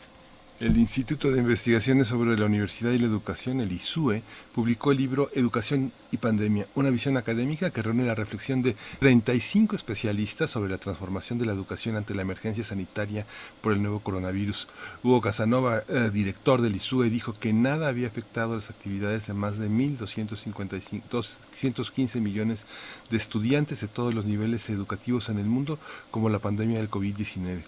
El 0.61 0.78
Instituto 0.78 1.32
de 1.32 1.40
Investigaciones 1.40 2.06
sobre 2.06 2.38
la 2.38 2.46
Universidad 2.46 2.92
y 2.92 2.99
la 2.99 3.06
Educación, 3.06 3.58
el 3.58 3.73
ISUE, 3.73 4.23
publicó 4.54 4.92
el 4.92 4.99
libro 4.99 5.28
Educación 5.34 5.90
y 6.12 6.18
Pandemia, 6.18 6.68
una 6.76 6.90
visión 6.90 7.16
académica 7.16 7.70
que 7.70 7.82
reúne 7.82 8.04
la 8.04 8.14
reflexión 8.14 8.62
de 8.62 8.76
35 9.00 9.75
especialistas 9.75 10.50
sobre 10.50 10.70
la 10.70 10.78
transformación 10.78 11.40
de 11.40 11.46
la 11.46 11.54
educación 11.54 11.96
ante 11.96 12.14
la 12.14 12.23
emergencia 12.23 12.62
sanitaria 12.62 13.26
por 13.62 13.73
el 13.73 13.82
nuevo 13.82 13.99
coronavirus. 13.99 14.68
Hugo 15.02 15.20
Casanova, 15.20 15.82
eh, 15.88 16.11
director 16.12 16.62
del 16.62 16.76
ISUE, 16.76 17.11
dijo 17.11 17.37
que 17.37 17.52
nada 17.52 17.88
había 17.88 18.06
afectado 18.06 18.54
las 18.54 18.70
actividades 18.70 19.26
de 19.26 19.34
más 19.34 19.58
de 19.58 19.68
1.215 19.68 22.20
millones 22.20 22.64
de 23.11 23.16
estudiantes 23.16 23.80
de 23.80 23.88
todos 23.88 24.14
los 24.14 24.25
niveles 24.25 24.70
educativos 24.70 25.30
en 25.30 25.40
el 25.40 25.46
mundo 25.46 25.80
como 26.12 26.28
la 26.28 26.38
pandemia 26.38 26.78
del 26.78 26.92
COVID-19. 26.92 27.64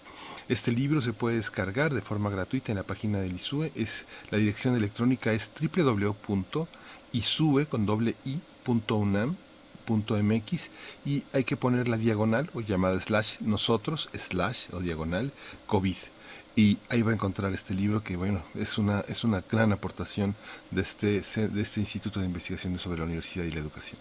Este 0.49 0.71
libro 0.71 1.01
se 1.01 1.13
puede 1.13 1.35
descargar 1.35 1.93
de 1.93 2.01
forma 2.01 2.29
gratuita 2.29 2.71
en 2.71 2.77
la 2.77 2.83
página 2.83 3.19
del 3.19 3.35
ISUE. 3.35 3.71
Es, 3.75 4.05
la 4.31 4.37
dirección 4.37 4.75
electrónica 4.75 5.33
es 5.33 5.51
www.isue 5.59 7.65
con 7.65 7.85
doble 7.85 8.15
y 11.05 11.23
hay 11.31 11.43
que 11.45 11.57
poner 11.57 11.87
la 11.87 11.97
diagonal 11.97 12.49
o 12.53 12.61
llamada 12.61 12.99
slash 12.99 13.39
nosotros 13.39 14.09
slash 14.13 14.67
o 14.73 14.79
diagonal 14.79 15.31
COVID 15.65 15.95
y 16.57 16.79
ahí 16.89 17.03
va 17.03 17.11
a 17.11 17.13
encontrar 17.13 17.53
este 17.53 17.73
libro 17.73 18.03
que 18.03 18.17
bueno 18.17 18.43
es 18.55 18.77
una 18.77 19.05
es 19.07 19.23
una 19.23 19.43
gran 19.49 19.71
aportación 19.71 20.35
de 20.71 20.81
este 20.81 21.21
de 21.21 21.61
este 21.61 21.79
Instituto 21.79 22.19
de 22.19 22.25
Investigaciones 22.25 22.81
sobre 22.81 22.97
la 22.97 23.05
Universidad 23.05 23.45
y 23.45 23.51
la 23.51 23.59
Educación. 23.59 23.99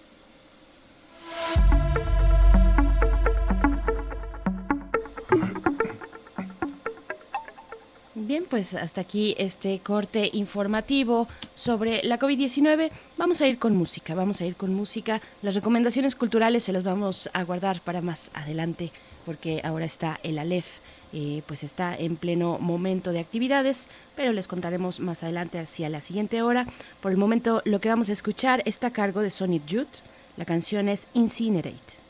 Bien, 8.19 8.47
pues 8.49 8.73
hasta 8.73 9.03
aquí 9.03 9.35
este 9.37 9.79
corte 9.81 10.31
informativo 10.33 11.29
sobre 11.55 12.03
la 12.03 12.19
COVID-19. 12.19 12.91
Vamos 13.19 13.43
a 13.43 13.47
ir 13.47 13.59
con 13.59 13.77
música, 13.77 14.15
vamos 14.15 14.41
a 14.41 14.47
ir 14.47 14.57
con 14.57 14.73
música. 14.73 15.21
Las 15.43 15.55
recomendaciones 15.55 16.15
culturales 16.15 16.65
se 16.65 16.73
las 16.73 16.83
vamos 16.83 17.29
a 17.35 17.45
guardar 17.45 17.83
para 17.83 18.01
más 18.01 18.31
adelante 18.33 18.91
porque 19.27 19.61
ahora 19.63 19.85
está 19.85 20.19
el 20.23 20.39
Aleph. 20.39 20.79
Eh, 21.13 21.43
pues 21.47 21.63
está 21.63 21.95
en 21.95 22.17
pleno 22.17 22.59
momento 22.59 23.13
de 23.13 23.21
actividades, 23.21 23.89
pero 24.17 24.33
les 24.33 24.49
contaremos 24.49 24.99
más 24.99 25.23
adelante 25.23 25.59
hacia 25.59 25.91
la 25.91 26.01
siguiente 26.01 26.41
hora. 26.41 26.67
Por 27.03 27.13
el 27.13 27.19
momento 27.19 27.61
lo 27.67 27.83
que 27.83 27.91
vamos 27.91 28.09
a 28.09 28.13
escuchar 28.13 28.63
está 28.65 28.87
a 28.87 28.93
cargo 28.95 29.21
de 29.21 29.31
Sonic 29.31 29.67
Youth. 29.67 29.95
La 30.39 30.47
canción 30.47 30.89
es 30.89 31.07
Incinerate. 31.13 32.07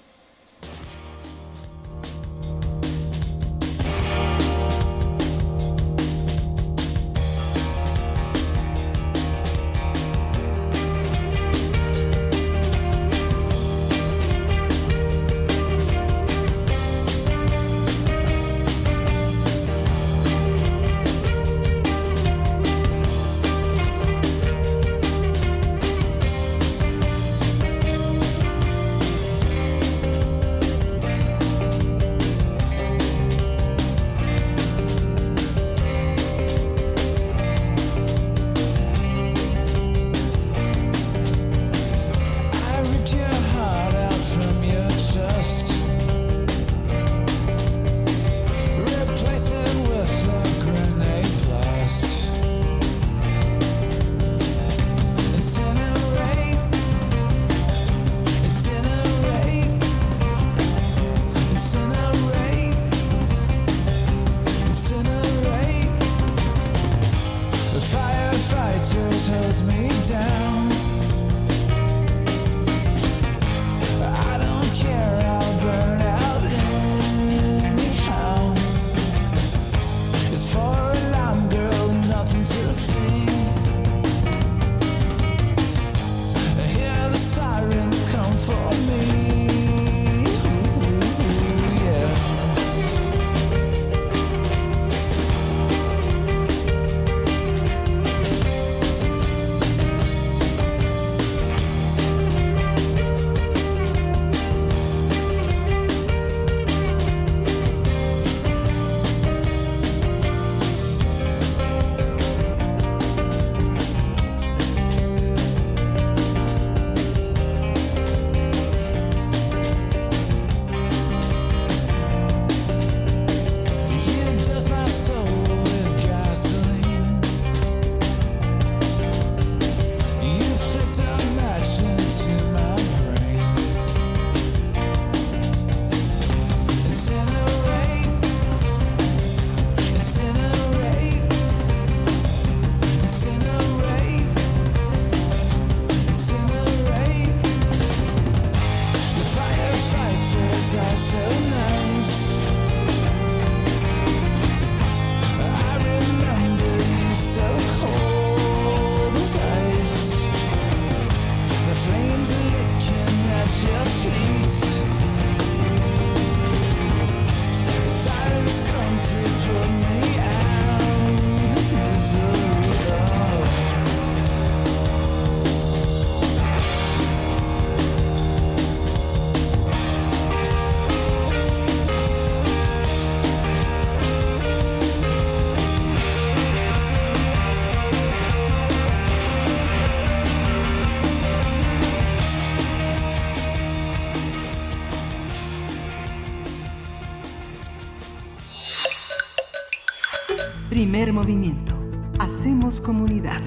Hacemos 202.21 202.81
comunidad. 202.81 203.41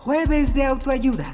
Jueves 0.00 0.52
de 0.52 0.66
autoayuda. 0.66 1.29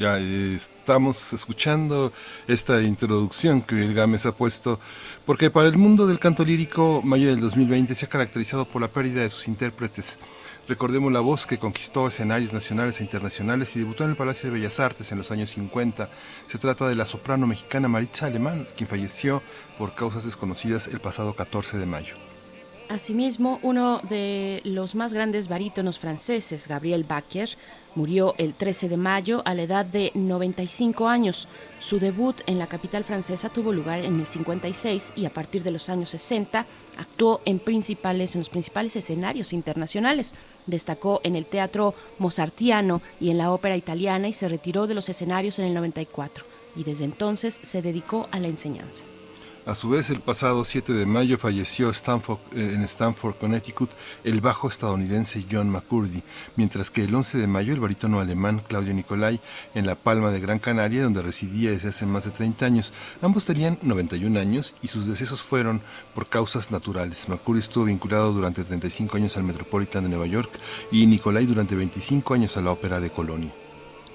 Ya 0.00 0.18
estamos 0.18 1.34
escuchando 1.34 2.10
esta 2.48 2.80
introducción 2.80 3.60
que 3.60 3.84
el 3.84 3.92
Gámez 3.92 4.24
ha 4.24 4.32
puesto, 4.32 4.80
porque 5.26 5.50
para 5.50 5.68
el 5.68 5.76
mundo 5.76 6.06
del 6.06 6.18
canto 6.18 6.42
lírico, 6.42 7.02
mayo 7.04 7.28
del 7.28 7.38
2020 7.38 7.94
se 7.94 8.06
ha 8.06 8.08
caracterizado 8.08 8.64
por 8.64 8.80
la 8.80 8.88
pérdida 8.88 9.20
de 9.20 9.28
sus 9.28 9.46
intérpretes. 9.46 10.18
Recordemos 10.66 11.12
la 11.12 11.20
voz 11.20 11.44
que 11.44 11.58
conquistó 11.58 12.08
escenarios 12.08 12.54
nacionales 12.54 12.98
e 12.98 13.02
internacionales 13.02 13.76
y 13.76 13.80
debutó 13.80 14.04
en 14.04 14.10
el 14.10 14.16
Palacio 14.16 14.48
de 14.48 14.58
Bellas 14.58 14.80
Artes 14.80 15.12
en 15.12 15.18
los 15.18 15.30
años 15.32 15.50
50. 15.50 16.08
Se 16.46 16.56
trata 16.56 16.88
de 16.88 16.94
la 16.94 17.04
soprano 17.04 17.46
mexicana 17.46 17.86
Maritza 17.86 18.24
Alemán, 18.24 18.66
quien 18.74 18.88
falleció 18.88 19.42
por 19.76 19.94
causas 19.94 20.24
desconocidas 20.24 20.88
el 20.88 21.00
pasado 21.00 21.34
14 21.34 21.76
de 21.76 21.84
mayo. 21.84 22.29
Asimismo, 22.90 23.60
uno 23.62 24.00
de 24.10 24.62
los 24.64 24.96
más 24.96 25.12
grandes 25.12 25.46
barítonos 25.46 25.96
franceses, 25.96 26.66
Gabriel 26.66 27.04
Bacher, 27.04 27.50
murió 27.94 28.34
el 28.36 28.52
13 28.52 28.88
de 28.88 28.96
mayo 28.96 29.42
a 29.44 29.54
la 29.54 29.62
edad 29.62 29.86
de 29.86 30.10
95 30.14 31.06
años. 31.06 31.46
Su 31.78 32.00
debut 32.00 32.40
en 32.46 32.58
la 32.58 32.66
capital 32.66 33.04
francesa 33.04 33.48
tuvo 33.48 33.72
lugar 33.72 34.00
en 34.00 34.18
el 34.18 34.26
56 34.26 35.12
y 35.14 35.24
a 35.24 35.30
partir 35.30 35.62
de 35.62 35.70
los 35.70 35.88
años 35.88 36.10
60 36.10 36.66
actuó 36.98 37.42
en, 37.44 37.60
principales, 37.60 38.34
en 38.34 38.40
los 38.40 38.50
principales 38.50 38.96
escenarios 38.96 39.52
internacionales. 39.52 40.34
Destacó 40.66 41.20
en 41.22 41.36
el 41.36 41.46
teatro 41.46 41.94
mozartiano 42.18 43.02
y 43.20 43.30
en 43.30 43.38
la 43.38 43.52
ópera 43.52 43.76
italiana 43.76 44.26
y 44.26 44.32
se 44.32 44.48
retiró 44.48 44.88
de 44.88 44.94
los 44.94 45.08
escenarios 45.08 45.60
en 45.60 45.66
el 45.66 45.74
94 45.74 46.44
y 46.74 46.82
desde 46.82 47.04
entonces 47.04 47.60
se 47.62 47.82
dedicó 47.82 48.28
a 48.32 48.40
la 48.40 48.48
enseñanza. 48.48 49.04
A 49.70 49.76
su 49.76 49.88
vez, 49.90 50.10
el 50.10 50.18
pasado 50.18 50.64
7 50.64 50.92
de 50.92 51.06
mayo 51.06 51.38
falleció 51.38 51.90
eh, 51.90 51.92
en 52.56 52.82
Stanford, 52.82 53.36
Connecticut, 53.36 53.90
el 54.24 54.40
bajo 54.40 54.68
estadounidense 54.68 55.46
John 55.48 55.70
McCurdy, 55.70 56.24
mientras 56.56 56.90
que 56.90 57.04
el 57.04 57.14
11 57.14 57.38
de 57.38 57.46
mayo 57.46 57.72
el 57.72 57.78
barítono 57.78 58.18
alemán 58.18 58.62
Claudio 58.66 58.92
Nicolai 58.92 59.40
en 59.76 59.86
La 59.86 59.94
Palma 59.94 60.32
de 60.32 60.40
Gran 60.40 60.58
Canaria, 60.58 61.04
donde 61.04 61.22
residía 61.22 61.70
desde 61.70 61.90
hace 61.90 62.04
más 62.04 62.24
de 62.24 62.32
30 62.32 62.66
años. 62.66 62.92
Ambos 63.22 63.44
tenían 63.44 63.78
91 63.82 64.40
años 64.40 64.74
y 64.82 64.88
sus 64.88 65.06
decesos 65.06 65.40
fueron 65.40 65.82
por 66.16 66.28
causas 66.28 66.72
naturales. 66.72 67.28
McCurdy 67.28 67.60
estuvo 67.60 67.84
vinculado 67.84 68.32
durante 68.32 68.64
35 68.64 69.18
años 69.18 69.36
al 69.36 69.44
Metropolitan 69.44 70.02
de 70.02 70.10
Nueva 70.10 70.26
York 70.26 70.50
y 70.90 71.06
Nicolai 71.06 71.46
durante 71.46 71.76
25 71.76 72.34
años 72.34 72.56
a 72.56 72.60
la 72.60 72.72
Ópera 72.72 72.98
de 72.98 73.10
Colonia. 73.10 73.52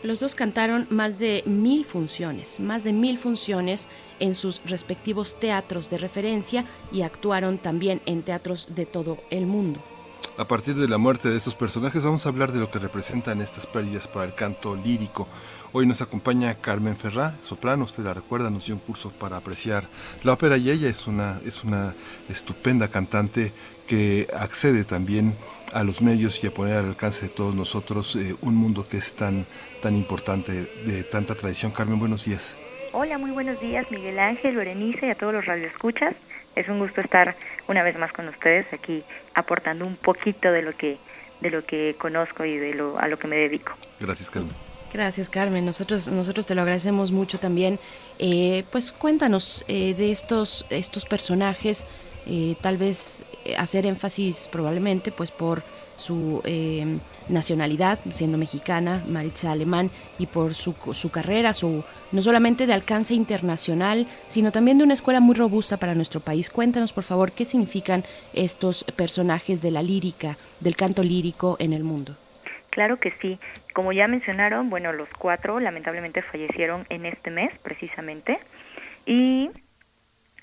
Los 0.05 0.19
dos 0.19 0.35
cantaron 0.35 0.85
más 0.91 1.17
de 1.17 1.41
mil 1.47 1.83
funciones, 1.83 2.59
más 2.59 2.83
de 2.83 2.93
mil 2.93 3.17
funciones 3.17 3.87
en 4.19 4.35
sus 4.35 4.61
respectivos 4.63 5.39
teatros 5.39 5.89
de 5.89 5.97
referencia 5.97 6.63
y 6.91 7.01
actuaron 7.01 7.57
también 7.57 8.01
en 8.05 8.21
teatros 8.21 8.67
de 8.75 8.85
todo 8.85 9.17
el 9.31 9.47
mundo. 9.47 9.79
A 10.37 10.47
partir 10.47 10.75
de 10.75 10.87
la 10.87 10.99
muerte 10.99 11.29
de 11.29 11.37
estos 11.37 11.55
personajes 11.55 12.03
vamos 12.03 12.23
a 12.25 12.29
hablar 12.29 12.51
de 12.51 12.59
lo 12.59 12.69
que 12.69 12.77
representan 12.77 13.41
estas 13.41 13.65
pérdidas 13.65 14.07
para 14.07 14.27
el 14.27 14.35
canto 14.35 14.75
lírico. 14.75 15.27
Hoy 15.73 15.87
nos 15.87 16.03
acompaña 16.03 16.53
Carmen 16.53 16.95
Ferrá, 16.97 17.35
soprano, 17.41 17.85
usted 17.85 18.03
la 18.03 18.13
recuerda, 18.13 18.51
nos 18.51 18.67
dio 18.67 18.75
un 18.75 18.81
curso 18.81 19.09
para 19.09 19.37
apreciar 19.37 19.89
la 20.23 20.33
ópera 20.33 20.55
y 20.57 20.69
ella 20.69 20.87
es 20.87 21.07
una, 21.07 21.41
es 21.43 21.63
una 21.63 21.95
estupenda 22.29 22.89
cantante 22.89 23.53
que 23.87 24.27
accede 24.33 24.83
también 24.83 25.35
a 25.73 25.83
los 25.83 26.01
medios 26.01 26.41
y 26.43 26.47
a 26.47 26.53
poner 26.53 26.77
al 26.77 26.85
alcance 26.85 27.23
de 27.23 27.29
todos 27.29 27.55
nosotros 27.55 28.15
eh, 28.15 28.35
un 28.41 28.55
mundo 28.55 28.87
que 28.87 28.97
es 28.97 29.13
tan, 29.13 29.45
tan 29.85 29.95
importante, 29.95 30.67
de 30.83 31.03
tanta 31.03 31.35
tradición. 31.35 31.71
Carmen, 31.71 31.99
buenos 31.99 32.25
días. 32.25 32.57
Hola, 32.91 33.19
muy 33.19 33.29
buenos 33.29 33.59
días, 33.59 33.85
Miguel 33.91 34.17
Ángel, 34.17 34.55
Berenice 34.55 35.05
y 35.05 35.09
a 35.11 35.15
todos 35.15 35.31
los 35.31 35.45
radioescuchas. 35.45 36.15
Es 36.55 36.67
un 36.69 36.79
gusto 36.79 37.01
estar 37.01 37.35
una 37.67 37.83
vez 37.83 37.95
más 37.99 38.11
con 38.11 38.27
ustedes 38.27 38.65
aquí 38.73 39.03
aportando 39.35 39.85
un 39.85 39.95
poquito 39.95 40.51
de 40.51 40.63
lo 40.63 40.71
que 40.75 40.97
de 41.39 41.51
lo 41.51 41.63
que 41.63 41.95
conozco 41.99 42.43
y 42.45 42.57
de 42.57 42.73
lo 42.73 42.97
a 42.97 43.07
lo 43.07 43.19
que 43.19 43.27
me 43.27 43.35
dedico. 43.35 43.73
Gracias, 43.99 44.31
Carmen. 44.31 44.53
Gracias, 44.91 45.29
Carmen. 45.29 45.63
Nosotros 45.63 46.07
nosotros 46.07 46.47
te 46.47 46.55
lo 46.55 46.63
agradecemos 46.63 47.11
mucho 47.11 47.37
también. 47.37 47.77
Eh, 48.17 48.63
pues 48.71 48.91
cuéntanos 48.91 49.63
eh, 49.67 49.93
de 49.93 50.09
estos 50.09 50.65
estos 50.71 51.05
personajes 51.05 51.85
eh, 52.25 52.55
tal 52.59 52.77
vez 52.77 53.23
hacer 53.55 53.85
énfasis 53.85 54.49
probablemente 54.51 55.11
pues 55.11 55.29
por 55.29 55.61
su 55.95 56.41
eh, 56.43 56.97
nacionalidad, 57.29 57.99
siendo 58.11 58.37
mexicana, 58.37 59.03
Maritza 59.07 59.51
Alemán, 59.51 59.89
y 60.19 60.25
por 60.27 60.53
su, 60.53 60.75
su 60.93 61.09
carrera, 61.11 61.53
su 61.53 61.83
no 62.11 62.21
solamente 62.21 62.67
de 62.67 62.73
alcance 62.73 63.13
internacional, 63.13 64.07
sino 64.27 64.51
también 64.51 64.77
de 64.77 64.83
una 64.83 64.93
escuela 64.93 65.19
muy 65.19 65.35
robusta 65.35 65.77
para 65.77 65.95
nuestro 65.95 66.19
país. 66.19 66.49
Cuéntanos, 66.49 66.93
por 66.93 67.03
favor, 67.03 67.31
qué 67.31 67.45
significan 67.45 68.03
estos 68.33 68.83
personajes 68.95 69.61
de 69.61 69.71
la 69.71 69.81
lírica, 69.81 70.37
del 70.59 70.75
canto 70.75 71.03
lírico 71.03 71.57
en 71.59 71.73
el 71.73 71.83
mundo. 71.83 72.15
Claro 72.69 72.99
que 72.99 73.13
sí. 73.21 73.39
Como 73.73 73.93
ya 73.93 74.07
mencionaron, 74.07 74.69
bueno, 74.69 74.91
los 74.91 75.09
cuatro 75.17 75.59
lamentablemente 75.59 76.21
fallecieron 76.21 76.85
en 76.89 77.05
este 77.05 77.31
mes, 77.31 77.53
precisamente. 77.61 78.37
Y 79.05 79.49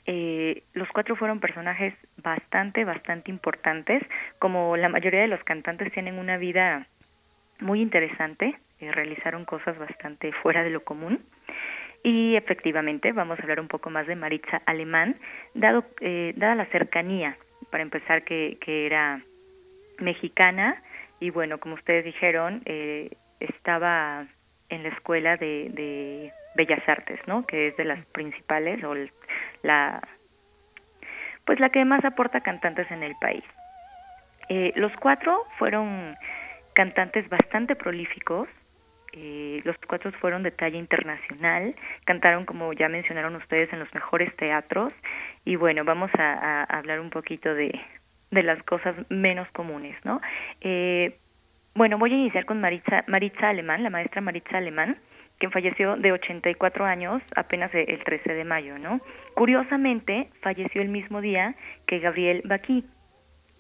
eh, 0.07 0.63
los 0.75 0.89
cuatro 0.89 1.17
fueron 1.17 1.41
personajes 1.41 1.95
bastante, 2.17 2.85
bastante 2.85 3.31
importantes. 3.31 4.03
Como 4.39 4.77
la 4.77 4.89
mayoría 4.89 5.21
de 5.21 5.29
los 5.29 5.43
cantantes 5.45 5.93
tienen 5.93 6.19
una 6.19 6.37
vida 6.37 6.87
muy 7.61 7.81
interesante, 7.81 8.57
eh, 8.81 8.91
realizaron 8.93 9.45
cosas 9.45 9.79
bastante 9.79 10.33
fuera 10.33 10.63
de 10.63 10.71
lo 10.71 10.83
común. 10.83 11.21
Y 12.03 12.35
efectivamente, 12.35 13.13
vamos 13.13 13.39
a 13.39 13.43
hablar 13.43 13.61
un 13.61 13.69
poco 13.69 13.89
más 13.91 14.07
de 14.09 14.17
Maritza 14.17 14.61
Alemán, 14.67 15.17
dado, 15.55 15.85
eh, 16.01 16.33
dada 16.37 16.57
la 16.57 16.67
cercanía, 16.67 17.37
para 17.71 17.85
empezar, 17.85 18.25
que, 18.25 18.59
que 18.61 18.87
era 18.87 19.23
mexicana. 19.99 20.83
Y 21.21 21.31
bueno, 21.31 21.59
como 21.59 21.75
ustedes 21.75 22.05
dijeron, 22.05 22.63
eh, 22.65 23.11
estaba 23.39 24.27
en 24.69 24.83
la 24.83 24.89
escuela 24.89 25.37
de, 25.37 25.71
de 25.71 26.33
Bellas 26.55 26.87
Artes, 26.89 27.21
¿no? 27.27 27.47
Que 27.47 27.69
es 27.69 27.77
de 27.77 27.85
las 27.85 28.05
principales 28.07 28.83
o 28.85 28.95
la 29.63 30.03
pues 31.45 31.59
la 31.59 31.71
que 31.71 31.85
más 31.85 32.05
aporta 32.05 32.41
cantantes 32.41 32.91
en 32.91 33.03
el 33.03 33.17
país. 33.17 33.45
Eh, 34.49 34.73
los 34.77 34.93
cuatro 34.97 35.45
fueron 35.59 36.17
cantantes 36.75 37.29
bastante 37.29 37.75
prolíficos, 37.75 38.49
eh, 39.13 39.61
los 39.65 39.77
cuatro 39.87 40.11
fueron 40.13 40.43
de 40.43 40.51
talla 40.51 40.79
internacional, 40.79 41.75
cantaron 42.05 42.45
como 42.47 42.73
ya 42.73 42.89
mencionaron 42.89 43.37
ustedes 43.37 43.73
en 43.73 43.81
los 43.81 43.93
mejores 43.93 44.35
teatros 44.37 44.93
y 45.45 45.57
bueno, 45.57 45.85
vamos 45.85 46.11
a, 46.19 46.65
hablar 46.65 47.01
un 47.01 47.11
poquito 47.11 47.55
de, 47.55 47.79
de 48.31 48.43
las 48.43 48.63
cosas 48.63 48.95
menos 49.11 49.49
comunes, 49.51 49.97
¿no? 50.05 50.21
Eh, 50.61 51.19
bueno, 51.75 51.99
voy 51.99 52.13
a 52.13 52.17
iniciar 52.17 52.45
con 52.45 52.61
Maritza, 52.61 53.05
Maritza 53.07 53.49
Alemán, 53.49 53.83
la 53.83 53.91
maestra 53.91 54.21
Maritza 54.21 54.59
Alemán, 54.59 54.99
quien 55.43 55.51
falleció 55.51 55.97
de 55.97 56.13
84 56.13 56.85
años 56.85 57.21
apenas 57.35 57.75
el 57.75 57.99
13 58.05 58.33
de 58.33 58.45
mayo, 58.45 58.79
¿no? 58.79 59.01
Curiosamente, 59.35 60.29
falleció 60.41 60.81
el 60.81 60.89
mismo 60.89 61.21
día 61.21 61.57
que 61.85 61.99
Gabriel 61.99 62.43
Baquí, 62.45 62.85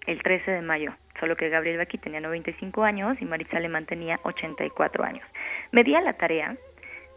el 0.06 0.22
13 0.22 0.48
de 0.52 0.62
mayo, 0.62 0.94
solo 1.18 1.34
que 1.34 1.48
Gabriel 1.48 1.78
Baquí 1.78 1.98
tenía 1.98 2.20
95 2.20 2.84
años 2.84 3.20
y 3.20 3.24
Maritza 3.24 3.56
Alemán 3.56 3.86
tenía 3.86 4.20
84 4.22 5.02
años. 5.02 5.26
Me 5.72 5.82
di 5.82 5.96
a 5.96 6.00
la 6.00 6.12
tarea 6.12 6.56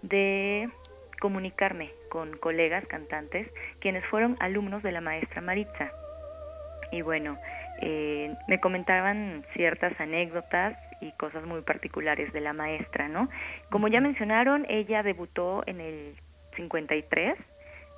de 0.02 0.68
comunicarme 1.20 1.92
con 2.10 2.36
colegas 2.38 2.88
cantantes 2.88 3.48
quienes 3.82 4.04
fueron 4.08 4.36
alumnos 4.40 4.82
de 4.82 4.92
la 4.92 5.00
maestra 5.00 5.42
Maritza. 5.42 5.92
Y 6.92 7.04
bueno, 7.04 7.38
eh, 7.82 8.34
me 8.48 8.60
comentaban 8.60 9.46
ciertas 9.54 9.94
anécdotas 10.00 10.76
y 11.02 11.12
cosas 11.14 11.44
muy 11.46 11.62
particulares 11.62 12.32
de 12.34 12.42
la 12.42 12.54
maestra, 12.54 13.08
¿no? 13.08 13.30
Como 13.70 13.88
ya 13.88 14.02
mencionaron, 14.02 14.66
ella 14.70 15.04
debutó 15.04 15.64
en 15.66 15.82
el 15.82 16.16
53 16.56 17.38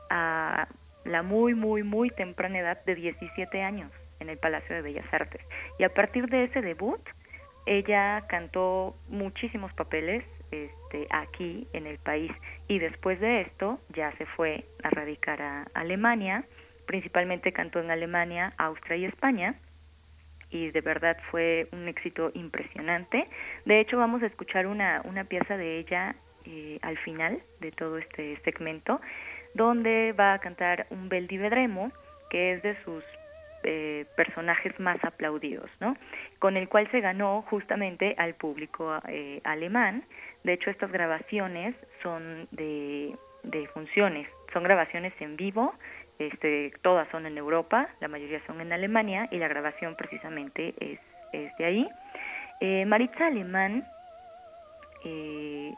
a 0.10 0.68
la 1.06 1.24
muy, 1.24 1.54
muy, 1.54 1.84
muy 1.84 2.10
temprana 2.10 2.60
edad 2.60 2.84
de 2.86 2.96
17 2.96 3.62
años 3.62 3.92
en 4.20 4.30
el 4.30 4.38
Palacio 4.38 4.76
de 4.76 4.82
Bellas 4.82 5.06
Artes. 5.12 5.42
Y 5.80 5.84
a 5.84 5.90
partir 5.90 6.28
de 6.28 6.46
ese 6.46 6.62
debut, 6.62 7.02
ella 7.66 8.26
cantó 8.28 8.96
muchísimos 9.10 9.74
papeles 9.74 10.24
este, 10.52 11.08
aquí 11.10 11.68
en 11.74 11.86
el 11.86 11.98
país 12.00 12.32
y 12.70 12.80
después 12.80 13.20
de 13.20 13.42
esto 13.42 13.80
ya 13.90 14.14
se 14.14 14.26
fue 14.26 14.64
a 14.84 14.90
radicar 14.90 15.42
a 15.42 15.68
Alemania, 15.74 16.46
principalmente 16.86 17.52
cantó 17.52 17.80
en 17.80 17.92
Alemania, 17.92 18.54
Austria 18.58 18.96
y 18.96 19.06
España 19.06 19.56
y 20.50 20.72
de 20.72 20.82
verdad 20.82 21.18
fue 21.32 21.68
un 21.72 21.88
éxito 21.88 22.32
impresionante. 22.34 23.28
De 23.66 23.80
hecho 23.80 23.98
vamos 23.98 24.24
a 24.24 24.28
escuchar 24.28 24.68
una, 24.68 25.02
una 25.06 25.26
pieza 25.26 25.58
de 25.58 25.80
ella 25.80 26.16
eh, 26.46 26.80
al 26.82 26.98
final 27.00 27.42
de 27.60 27.72
todo 27.72 27.98
este 27.98 28.40
segmento 28.44 29.02
donde 29.54 30.14
va 30.14 30.34
a 30.34 30.40
cantar 30.40 30.88
un 30.92 31.10
Bel 31.10 31.28
que 32.30 32.54
es 32.54 32.64
de 32.64 32.76
sus 32.84 33.04
eh, 33.64 34.06
personajes 34.16 34.80
más 34.80 35.04
aplaudidos, 35.04 35.70
¿no? 35.80 35.98
Con 36.40 36.56
el 36.56 36.70
cual 36.70 36.90
se 36.92 37.02
ganó 37.02 37.42
justamente 37.50 38.16
al 38.18 38.36
público 38.36 38.98
eh, 39.08 39.42
alemán. 39.44 40.04
De 40.44 40.54
hecho, 40.54 40.70
estas 40.70 40.92
grabaciones 40.92 41.76
son 42.04 42.48
de, 42.52 43.16
de 43.44 43.68
funciones, 43.70 44.28
son 44.54 44.64
grabaciones 44.64 45.14
en 45.20 45.36
vivo, 45.36 45.74
este, 46.20 46.74
todas 46.82 47.08
son 47.10 47.26
en 47.26 47.38
Europa, 47.38 47.90
la 48.00 48.08
mayoría 48.08 48.42
son 48.46 48.62
en 48.62 48.74
Alemania 48.74 49.28
y 49.32 49.38
la 49.38 49.48
grabación 49.48 49.96
precisamente 49.96 50.74
es, 50.80 51.00
es 51.34 51.56
de 51.58 51.66
ahí. 51.66 51.90
Eh, 52.60 52.86
Maritza 52.86 53.28
Alemán 53.28 53.86
eh, 55.06 55.74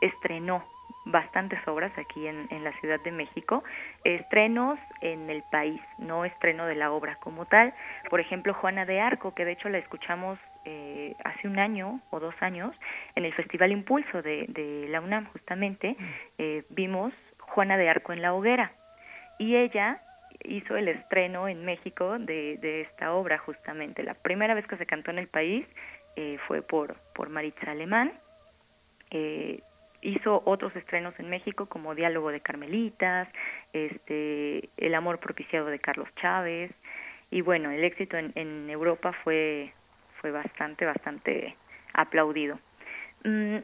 estrenó 0.00 0.64
bastantes 1.04 1.58
obras 1.66 1.92
aquí 1.96 2.26
en, 2.26 2.46
en, 2.50 2.64
la 2.64 2.72
Ciudad 2.80 3.00
de 3.00 3.10
México, 3.10 3.64
estrenos 4.04 4.78
en 5.00 5.30
el 5.30 5.42
país, 5.50 5.80
no 5.98 6.24
estreno 6.24 6.66
de 6.66 6.74
la 6.74 6.92
obra 6.92 7.16
como 7.16 7.46
tal. 7.46 7.72
Por 8.10 8.20
ejemplo, 8.20 8.52
Juana 8.54 8.84
de 8.84 9.00
Arco, 9.00 9.34
que 9.34 9.44
de 9.44 9.52
hecho 9.52 9.68
la 9.68 9.78
escuchamos 9.78 10.38
eh, 10.64 11.14
hace 11.24 11.48
un 11.48 11.58
año 11.58 12.00
o 12.10 12.20
dos 12.20 12.34
años 12.40 12.74
en 13.14 13.24
el 13.24 13.32
Festival 13.32 13.72
Impulso 13.72 14.20
de, 14.20 14.44
de 14.48 14.86
la 14.88 15.00
UNAM, 15.00 15.26
justamente, 15.32 15.96
mm. 15.98 16.04
eh, 16.38 16.64
vimos 16.68 17.12
Juana 17.38 17.78
de 17.78 17.88
Arco 17.88 18.12
en 18.12 18.20
la 18.20 18.34
hoguera. 18.34 18.72
Y 19.38 19.56
ella 19.56 20.00
hizo 20.44 20.76
el 20.76 20.88
estreno 20.88 21.48
en 21.48 21.64
México 21.64 22.18
de, 22.18 22.58
de 22.58 22.82
esta 22.82 23.12
obra, 23.12 23.38
justamente. 23.38 24.02
La 24.02 24.14
primera 24.14 24.54
vez 24.54 24.66
que 24.66 24.76
se 24.76 24.86
cantó 24.86 25.10
en 25.10 25.18
el 25.18 25.28
país 25.28 25.66
eh, 26.16 26.38
fue 26.46 26.62
por, 26.62 26.96
por 27.14 27.28
Maritza 27.28 27.70
Alemán. 27.70 28.12
Eh, 29.10 29.62
hizo 30.02 30.42
otros 30.44 30.74
estrenos 30.76 31.14
en 31.18 31.28
México 31.28 31.66
como 31.66 31.94
Diálogo 31.94 32.30
de 32.30 32.40
Carmelitas, 32.40 33.28
este, 33.72 34.68
El 34.76 34.94
amor 34.94 35.18
propiciado 35.18 35.66
de 35.66 35.78
Carlos 35.78 36.08
Chávez 36.16 36.72
y 37.30 37.40
bueno, 37.40 37.70
el 37.70 37.84
éxito 37.84 38.16
en, 38.16 38.32
en 38.34 38.70
Europa 38.70 39.12
fue 39.24 39.72
fue 40.20 40.30
bastante 40.30 40.84
bastante 40.84 41.56
aplaudido. 41.92 42.58
Mm, 43.24 43.58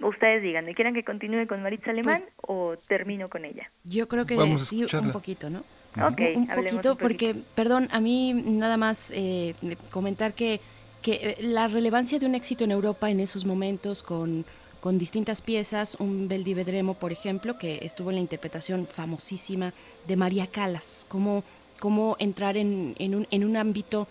ustedes 0.00 0.42
digan, 0.42 0.64
¿me 0.64 0.74
quieren 0.74 0.94
que 0.94 1.04
continúe 1.04 1.46
con 1.46 1.62
Maritza 1.62 1.90
Alemán 1.90 2.20
pues 2.20 2.34
o 2.46 2.76
termino 2.88 3.28
con 3.28 3.44
ella? 3.44 3.70
Yo 3.84 4.08
creo 4.08 4.26
que 4.26 4.36
sí, 4.58 4.84
un 5.00 5.12
poquito, 5.12 5.50
¿no? 5.50 5.60
Ok, 5.96 6.20
un, 6.34 6.46
poquito, 6.46 6.96
porque, 6.96 7.34
perdón, 7.54 7.88
a 7.90 8.00
mí 8.00 8.34
nada 8.34 8.76
más 8.76 9.10
eh, 9.14 9.54
comentar 9.90 10.34
que, 10.34 10.60
que 11.00 11.12
eh, 11.12 11.36
la 11.40 11.68
relevancia 11.68 12.18
de 12.18 12.26
un 12.26 12.34
éxito 12.34 12.64
en 12.64 12.70
Europa 12.70 13.10
en 13.10 13.20
esos 13.20 13.46
momentos 13.46 14.02
con 14.02 14.44
con 14.86 14.98
distintas 14.98 15.42
piezas, 15.42 15.96
un 15.98 16.28
Bel 16.28 16.44
Vedremo, 16.44 16.94
por 16.94 17.10
ejemplo, 17.10 17.58
que 17.58 17.80
estuvo 17.82 18.10
en 18.10 18.16
la 18.16 18.20
interpretación 18.20 18.86
famosísima 18.86 19.72
de 20.06 20.14
María 20.14 20.46
Calas, 20.46 21.06
cómo, 21.08 21.42
cómo 21.80 22.14
entrar 22.20 22.56
en, 22.56 22.94
en, 23.00 23.16
un, 23.16 23.26
en 23.32 23.44
un 23.44 23.56
ámbito 23.56 24.06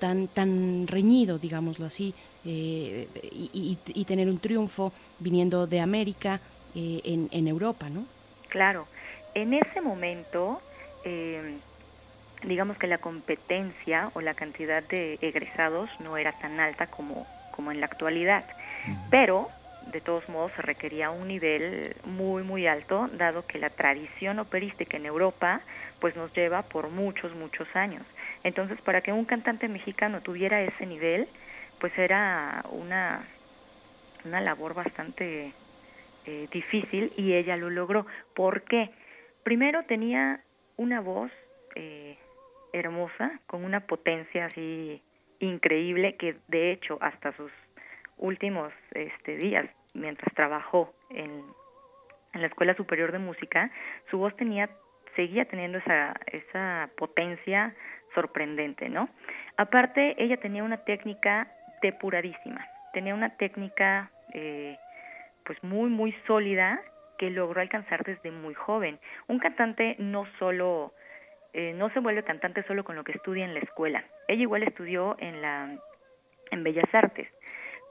tan, 0.00 0.26
tan 0.26 0.88
reñido, 0.88 1.38
digámoslo 1.38 1.86
así, 1.86 2.12
eh, 2.48 3.08
y, 3.32 3.76
y, 3.86 4.04
tener 4.04 4.28
un 4.28 4.38
triunfo 4.38 4.92
viniendo 5.18 5.66
de 5.66 5.80
América 5.80 6.40
eh, 6.76 7.00
en, 7.04 7.28
en, 7.32 7.48
Europa, 7.48 7.90
¿no? 7.90 8.06
Claro, 8.50 8.86
en 9.34 9.52
ese 9.52 9.80
momento, 9.80 10.62
eh, 11.04 11.56
digamos 12.44 12.78
que 12.78 12.86
la 12.86 12.98
competencia 12.98 14.10
o 14.14 14.20
la 14.20 14.34
cantidad 14.34 14.84
de 14.84 15.18
egresados 15.22 15.90
no 15.98 16.16
era 16.16 16.32
tan 16.38 16.60
alta 16.60 16.86
como, 16.86 17.26
como 17.50 17.72
en 17.72 17.80
la 17.80 17.86
actualidad, 17.86 18.44
pero 19.10 19.48
de 19.90 20.00
todos 20.00 20.28
modos 20.28 20.52
se 20.54 20.62
requería 20.62 21.10
un 21.10 21.26
nivel 21.28 21.96
muy 22.04 22.44
muy 22.44 22.66
alto 22.66 23.08
dado 23.12 23.46
que 23.46 23.58
la 23.58 23.70
tradición 23.70 24.38
operística 24.38 24.96
en 24.96 25.06
Europa 25.06 25.62
pues 26.00 26.14
nos 26.16 26.32
lleva 26.34 26.62
por 26.62 26.90
muchos 26.90 27.34
muchos 27.34 27.66
años. 27.74 28.02
Entonces 28.44 28.80
para 28.80 29.00
que 29.00 29.12
un 29.12 29.24
cantante 29.24 29.68
mexicano 29.68 30.20
tuviera 30.20 30.60
ese 30.62 30.86
nivel 30.86 31.28
pues 31.80 31.96
era 31.98 32.64
una 32.70 33.24
una 34.24 34.40
labor 34.40 34.74
bastante 34.74 35.52
eh, 36.24 36.48
difícil 36.50 37.12
y 37.16 37.34
ella 37.34 37.56
lo 37.56 37.70
logró 37.70 38.06
¿por 38.34 38.62
qué? 38.62 38.90
primero 39.44 39.84
tenía 39.84 40.40
una 40.76 41.00
voz 41.00 41.30
eh, 41.74 42.18
hermosa 42.72 43.40
con 43.46 43.64
una 43.64 43.80
potencia 43.80 44.46
así 44.46 45.02
increíble 45.38 46.16
que 46.16 46.36
de 46.48 46.72
hecho 46.72 46.98
hasta 47.00 47.32
sus 47.36 47.52
últimos 48.18 48.72
este, 48.92 49.36
días, 49.36 49.66
mientras 49.94 50.34
trabajó 50.34 50.94
en, 51.10 51.44
en 52.32 52.40
la 52.40 52.46
Escuela 52.46 52.74
Superior 52.74 53.12
de 53.12 53.18
Música, 53.18 53.70
su 54.10 54.18
voz 54.18 54.34
tenía 54.36 54.70
seguía 55.14 55.46
teniendo 55.46 55.78
esa, 55.78 56.14
esa 56.26 56.90
potencia 56.98 57.74
sorprendente, 58.14 58.90
¿no? 58.90 59.08
Aparte, 59.56 60.14
ella 60.22 60.36
tenía 60.36 60.62
una 60.62 60.84
técnica 60.84 61.48
depuradísima, 61.82 62.66
tenía 62.92 63.14
una 63.14 63.36
técnica 63.36 64.10
eh, 64.32 64.78
pues 65.44 65.62
muy, 65.62 65.90
muy 65.90 66.12
sólida 66.26 66.80
que 67.18 67.30
logró 67.30 67.60
alcanzar 67.60 68.04
desde 68.04 68.30
muy 68.30 68.54
joven. 68.54 68.98
Un 69.26 69.38
cantante 69.38 69.96
no 69.98 70.26
solo, 70.38 70.92
eh, 71.52 71.72
no 71.74 71.90
se 71.90 72.00
vuelve 72.00 72.24
cantante 72.24 72.62
solo 72.64 72.84
con 72.84 72.96
lo 72.96 73.04
que 73.04 73.12
estudia 73.12 73.44
en 73.44 73.54
la 73.54 73.60
escuela. 73.60 74.04
Ella 74.28 74.42
igual 74.42 74.62
estudió 74.62 75.16
en 75.18 75.40
la 75.42 75.76
en 76.50 76.62
Bellas 76.62 76.94
Artes 76.94 77.28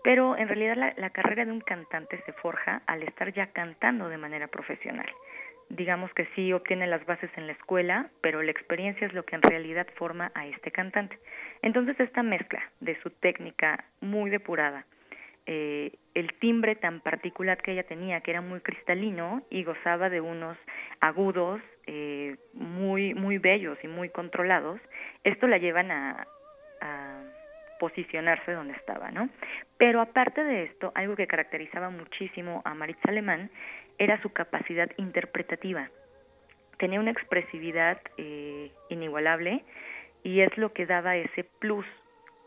pero 0.06 0.38
en 0.38 0.48
realidad 0.48 0.76
la, 0.78 0.94
la, 0.98 1.10
carrera 1.10 1.46
de 1.46 1.52
un 1.52 1.62
cantante 1.62 2.22
se 2.28 2.34
forja 2.34 2.84
al 2.86 3.02
estar 3.02 3.34
ya 3.34 3.48
cantando 3.48 4.08
de 4.08 4.20
manera 4.20 4.48
profesional. 4.48 5.08
Digamos 5.70 6.14
que 6.14 6.28
sí 6.36 6.54
obtiene 6.54 6.88
las 6.88 7.06
bases 7.06 7.30
en 7.36 7.48
la 7.48 7.54
escuela, 7.54 8.10
pero 8.22 8.42
la 8.42 8.52
experiencia 8.52 9.08
es 9.08 9.14
lo 9.14 9.24
que 9.24 9.36
en 9.36 9.42
realidad 9.42 9.88
forma 9.96 10.32
a 10.36 10.46
este 10.48 10.72
cantante. 10.72 11.18
Entonces 11.62 12.00
esta 12.00 12.24
mezcla 12.24 12.62
de 12.80 13.00
su 13.02 13.10
técnica 13.10 13.84
muy 14.00 14.30
depurada, 14.30 14.86
eh, 15.48 15.92
el 16.16 16.34
timbre 16.40 16.76
tan 16.76 17.02
particular 17.02 17.62
que 17.62 17.74
ella 17.74 17.84
tenía, 17.84 18.22
que 18.22 18.32
era 18.32 18.42
muy 18.42 18.62
cristalino 18.62 19.44
y 19.52 19.64
gozaba 19.64 20.10
de 20.10 20.20
unos 20.20 20.58
agudos 21.02 21.62
eh, 21.86 22.38
muy 22.54 23.14
muy 23.14 23.38
bellos 23.38 23.78
y 23.84 23.88
muy 23.88 24.10
controlados, 24.10 24.80
esto 25.24 25.46
la 25.48 25.60
llevan 25.60 25.92
a, 25.92 26.26
a 26.82 27.22
posicionarse 27.80 28.54
donde 28.54 28.74
estaba, 28.74 29.12
¿no? 29.12 29.30
Pero 29.78 30.02
aparte 30.02 30.44
de 30.44 30.64
esto, 30.64 30.92
algo 30.96 31.16
que 31.16 31.28
caracterizaba 31.28 31.90
muchísimo 31.90 32.62
a 32.66 32.74
Maritza 32.74 33.10
Alemán 33.10 33.52
era 33.98 34.22
su 34.22 34.32
capacidad 34.32 34.90
interpretativa. 34.98 35.90
Tenía 36.78 37.00
una 37.00 37.12
expresividad 37.12 38.00
eh, 38.18 38.72
inigualable 38.90 39.64
y 40.24 40.42
es 40.42 40.58
lo 40.58 40.74
que 40.74 40.86
daba 40.86 41.16
ese 41.16 41.44
plus, 41.44 41.86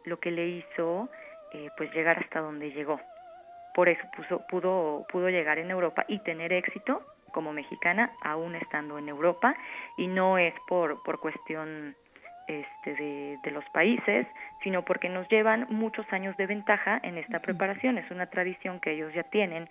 lo 0.04 0.18
que 0.18 0.30
le 0.30 0.46
hizo 0.48 1.08
eh, 1.52 1.70
pues 1.76 1.92
llegar 1.94 2.18
hasta 2.18 2.40
donde 2.40 2.72
llegó. 2.72 3.00
Por 3.74 3.88
eso 3.88 4.02
puso, 4.16 4.42
pudo, 4.48 5.06
pudo 5.11 5.28
llegar 5.30 5.58
en 5.58 5.70
Europa 5.70 6.04
y 6.08 6.18
tener 6.20 6.52
éxito 6.52 7.02
como 7.32 7.52
mexicana 7.52 8.12
aún 8.22 8.54
estando 8.54 8.98
en 8.98 9.08
Europa 9.08 9.54
y 9.96 10.08
no 10.08 10.38
es 10.38 10.54
por, 10.66 11.02
por 11.02 11.20
cuestión 11.20 11.94
este, 12.48 12.94
de, 12.94 13.38
de, 13.42 13.50
los 13.50 13.64
países, 13.70 14.26
sino 14.62 14.82
porque 14.82 15.08
nos 15.08 15.28
llevan 15.28 15.66
muchos 15.68 16.11
años 16.12 16.37
de 16.38 16.46
ventaja 16.46 16.98
en 17.02 17.18
esta 17.18 17.40
preparación. 17.40 17.98
Es 17.98 18.11
una 18.11 18.26
tradición 18.26 18.80
que 18.80 18.92
ellos 18.92 19.12
ya 19.14 19.22
tienen, 19.24 19.68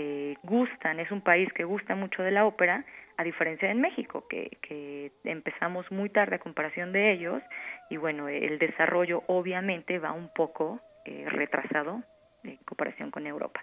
eh, 0.00 0.36
gustan, 0.44 1.00
es 1.00 1.10
un 1.10 1.22
país 1.22 1.52
que 1.52 1.64
gusta 1.64 1.96
mucho 1.96 2.22
de 2.22 2.30
la 2.30 2.46
ópera, 2.46 2.84
a 3.16 3.24
diferencia 3.24 3.66
de 3.66 3.74
México, 3.74 4.26
que, 4.28 4.58
que 4.62 5.10
empezamos 5.24 5.90
muy 5.90 6.08
tarde 6.08 6.36
a 6.36 6.38
comparación 6.38 6.92
de 6.92 7.12
ellos, 7.12 7.42
y 7.90 7.96
bueno, 7.96 8.28
el 8.28 8.58
desarrollo 8.58 9.24
obviamente 9.26 9.98
va 9.98 10.12
un 10.12 10.28
poco 10.28 10.80
eh, 11.04 11.26
retrasado 11.28 12.02
en 12.44 12.56
comparación 12.58 13.10
con 13.10 13.26
Europa. 13.26 13.60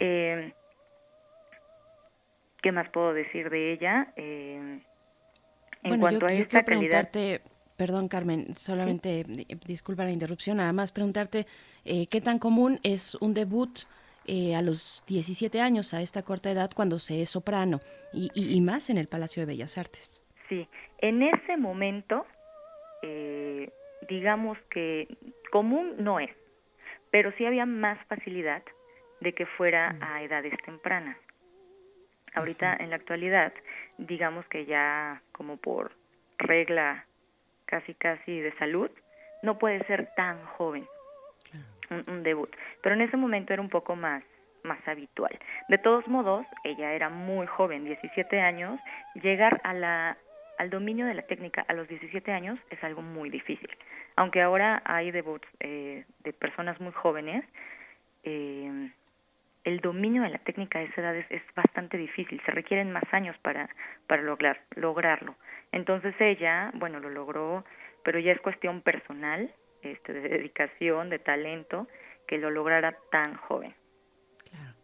Eh, 0.00 0.52
¿Qué 2.60 2.72
más 2.72 2.88
puedo 2.90 3.12
decir 3.12 3.48
de 3.48 3.72
ella? 3.74 4.08
Eh, 4.16 4.80
en 5.84 6.00
cuanto 6.00 6.26
a 6.26 6.32
esta 6.32 6.64
calidad... 6.64 7.08
Perdón, 7.76 8.06
Carmen, 8.08 8.56
solamente 8.56 9.24
disculpa 9.66 10.04
la 10.04 10.12
interrupción, 10.12 10.58
nada 10.58 10.72
más 10.72 10.92
preguntarte 10.92 11.44
eh, 11.84 12.06
qué 12.06 12.20
tan 12.20 12.38
común 12.38 12.78
es 12.84 13.16
un 13.16 13.34
debut 13.34 13.80
eh, 14.26 14.54
a 14.54 14.62
los 14.62 15.04
17 15.06 15.60
años, 15.60 15.92
a 15.94 16.00
esta 16.00 16.22
corta 16.22 16.50
edad, 16.50 16.70
cuando 16.74 16.98
se 16.98 17.20
es 17.20 17.30
soprano, 17.30 17.80
y, 18.12 18.30
y, 18.34 18.60
más 18.60 18.90
en 18.90 18.98
el 18.98 19.08
Palacio 19.08 19.42
de 19.42 19.46
Bellas 19.46 19.76
Artes. 19.76 20.22
Sí, 20.48 20.66
en 20.98 21.22
ese 21.22 21.56
momento, 21.56 22.26
eh, 23.02 23.70
digamos 24.08 24.58
que 24.70 25.08
común 25.50 25.94
no 25.98 26.20
es, 26.20 26.30
pero 27.10 27.32
sí 27.32 27.44
había 27.44 27.66
más 27.66 27.98
facilidad 28.06 28.62
de 29.20 29.32
que 29.32 29.46
fuera 29.46 29.96
a 30.00 30.22
edades 30.22 30.54
tempranas. 30.64 31.16
Ahorita, 32.34 32.76
en 32.80 32.90
la 32.90 32.96
actualidad, 32.96 33.52
digamos 33.98 34.46
que 34.46 34.66
ya 34.66 35.22
como 35.32 35.56
por 35.56 35.92
regla 36.38 37.06
casi 37.66 37.94
casi 37.94 38.40
de 38.40 38.52
salud, 38.58 38.90
no 39.42 39.58
puede 39.58 39.84
ser 39.86 40.10
tan 40.16 40.44
joven 40.46 40.86
un, 41.90 42.22
debut. 42.22 42.54
Pero 42.82 42.94
en 42.94 43.02
ese 43.02 43.16
momento 43.16 43.52
era 43.52 43.62
un 43.62 43.70
poco 43.70 43.96
más 43.96 44.22
más 44.62 44.78
habitual. 44.88 45.38
De 45.68 45.76
todos 45.76 46.08
modos, 46.08 46.46
ella 46.64 46.94
era 46.94 47.10
muy 47.10 47.46
joven, 47.46 47.84
17 47.84 48.40
años, 48.40 48.80
llegar 49.14 49.60
a 49.62 50.16
al 50.56 50.70
dominio 50.70 51.06
de 51.06 51.14
la 51.14 51.22
técnica 51.22 51.64
a 51.68 51.74
los 51.74 51.88
17 51.88 52.32
años 52.32 52.58
es 52.70 52.82
algo 52.82 53.02
muy 53.02 53.28
difícil. 53.28 53.68
Aunque 54.16 54.40
ahora 54.40 54.82
hay 54.84 55.10
debuts 55.10 55.46
eh, 55.60 56.04
de 56.20 56.32
personas 56.32 56.80
muy 56.80 56.92
jóvenes, 56.92 57.44
eh, 58.22 58.90
el 59.64 59.80
dominio 59.80 60.22
de 60.22 60.30
la 60.30 60.38
técnica 60.38 60.78
a 60.78 60.82
esa 60.82 61.00
edad 61.00 61.16
es, 61.16 61.42
bastante 61.54 61.96
difícil, 61.96 62.40
se 62.44 62.52
requieren 62.52 62.92
más 62.92 63.04
años 63.12 63.36
para, 63.38 63.68
para 64.06 64.22
lograr, 64.22 64.60
lograrlo. 64.76 65.34
Entonces 65.72 66.14
ella, 66.20 66.70
bueno, 66.74 67.00
lo 67.00 67.10
logró, 67.10 67.64
pero 68.04 68.18
ya 68.18 68.32
es 68.32 68.40
cuestión 68.40 68.82
personal, 68.82 69.50
este, 69.84 70.12
de 70.12 70.28
dedicación, 70.28 71.10
de 71.10 71.18
talento, 71.18 71.88
que 72.26 72.38
lo 72.38 72.50
lograra 72.50 72.96
tan 73.10 73.36
joven. 73.36 73.74
Claro. 74.50 74.74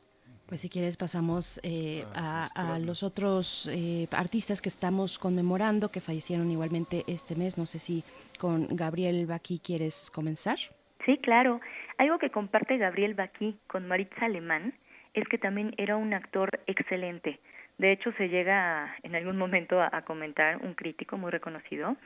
Pues 0.46 0.60
si 0.60 0.68
quieres 0.68 0.96
pasamos 0.96 1.60
eh, 1.62 2.04
ah, 2.14 2.48
a, 2.54 2.74
a, 2.74 2.78
los 2.78 3.02
otros 3.02 3.68
eh, 3.72 4.08
artistas 4.12 4.60
que 4.60 4.68
estamos 4.68 5.18
conmemorando, 5.18 5.90
que 5.90 6.00
fallecieron 6.00 6.50
igualmente 6.50 7.04
este 7.06 7.36
mes. 7.36 7.56
No 7.56 7.66
sé 7.66 7.78
si 7.78 8.04
con 8.38 8.66
Gabriel 8.70 9.26
Baqui 9.26 9.60
quieres 9.60 10.10
comenzar. 10.12 10.58
Sí, 11.06 11.18
claro. 11.18 11.60
Algo 11.98 12.18
que 12.18 12.30
comparte 12.30 12.78
Gabriel 12.78 13.14
Baqui 13.14 13.58
con 13.66 13.86
Maritza 13.86 14.26
Alemán 14.26 14.74
es 15.14 15.26
que 15.28 15.38
también 15.38 15.74
era 15.76 15.96
un 15.96 16.14
actor 16.14 16.60
excelente. 16.66 17.40
De 17.78 17.92
hecho, 17.92 18.12
se 18.12 18.28
llega 18.28 18.94
en 19.02 19.14
algún 19.14 19.38
momento 19.38 19.80
a, 19.80 20.02
comentar 20.02 20.58
un 20.58 20.74
crítico 20.74 21.16
muy 21.16 21.30
reconocido, 21.30 21.96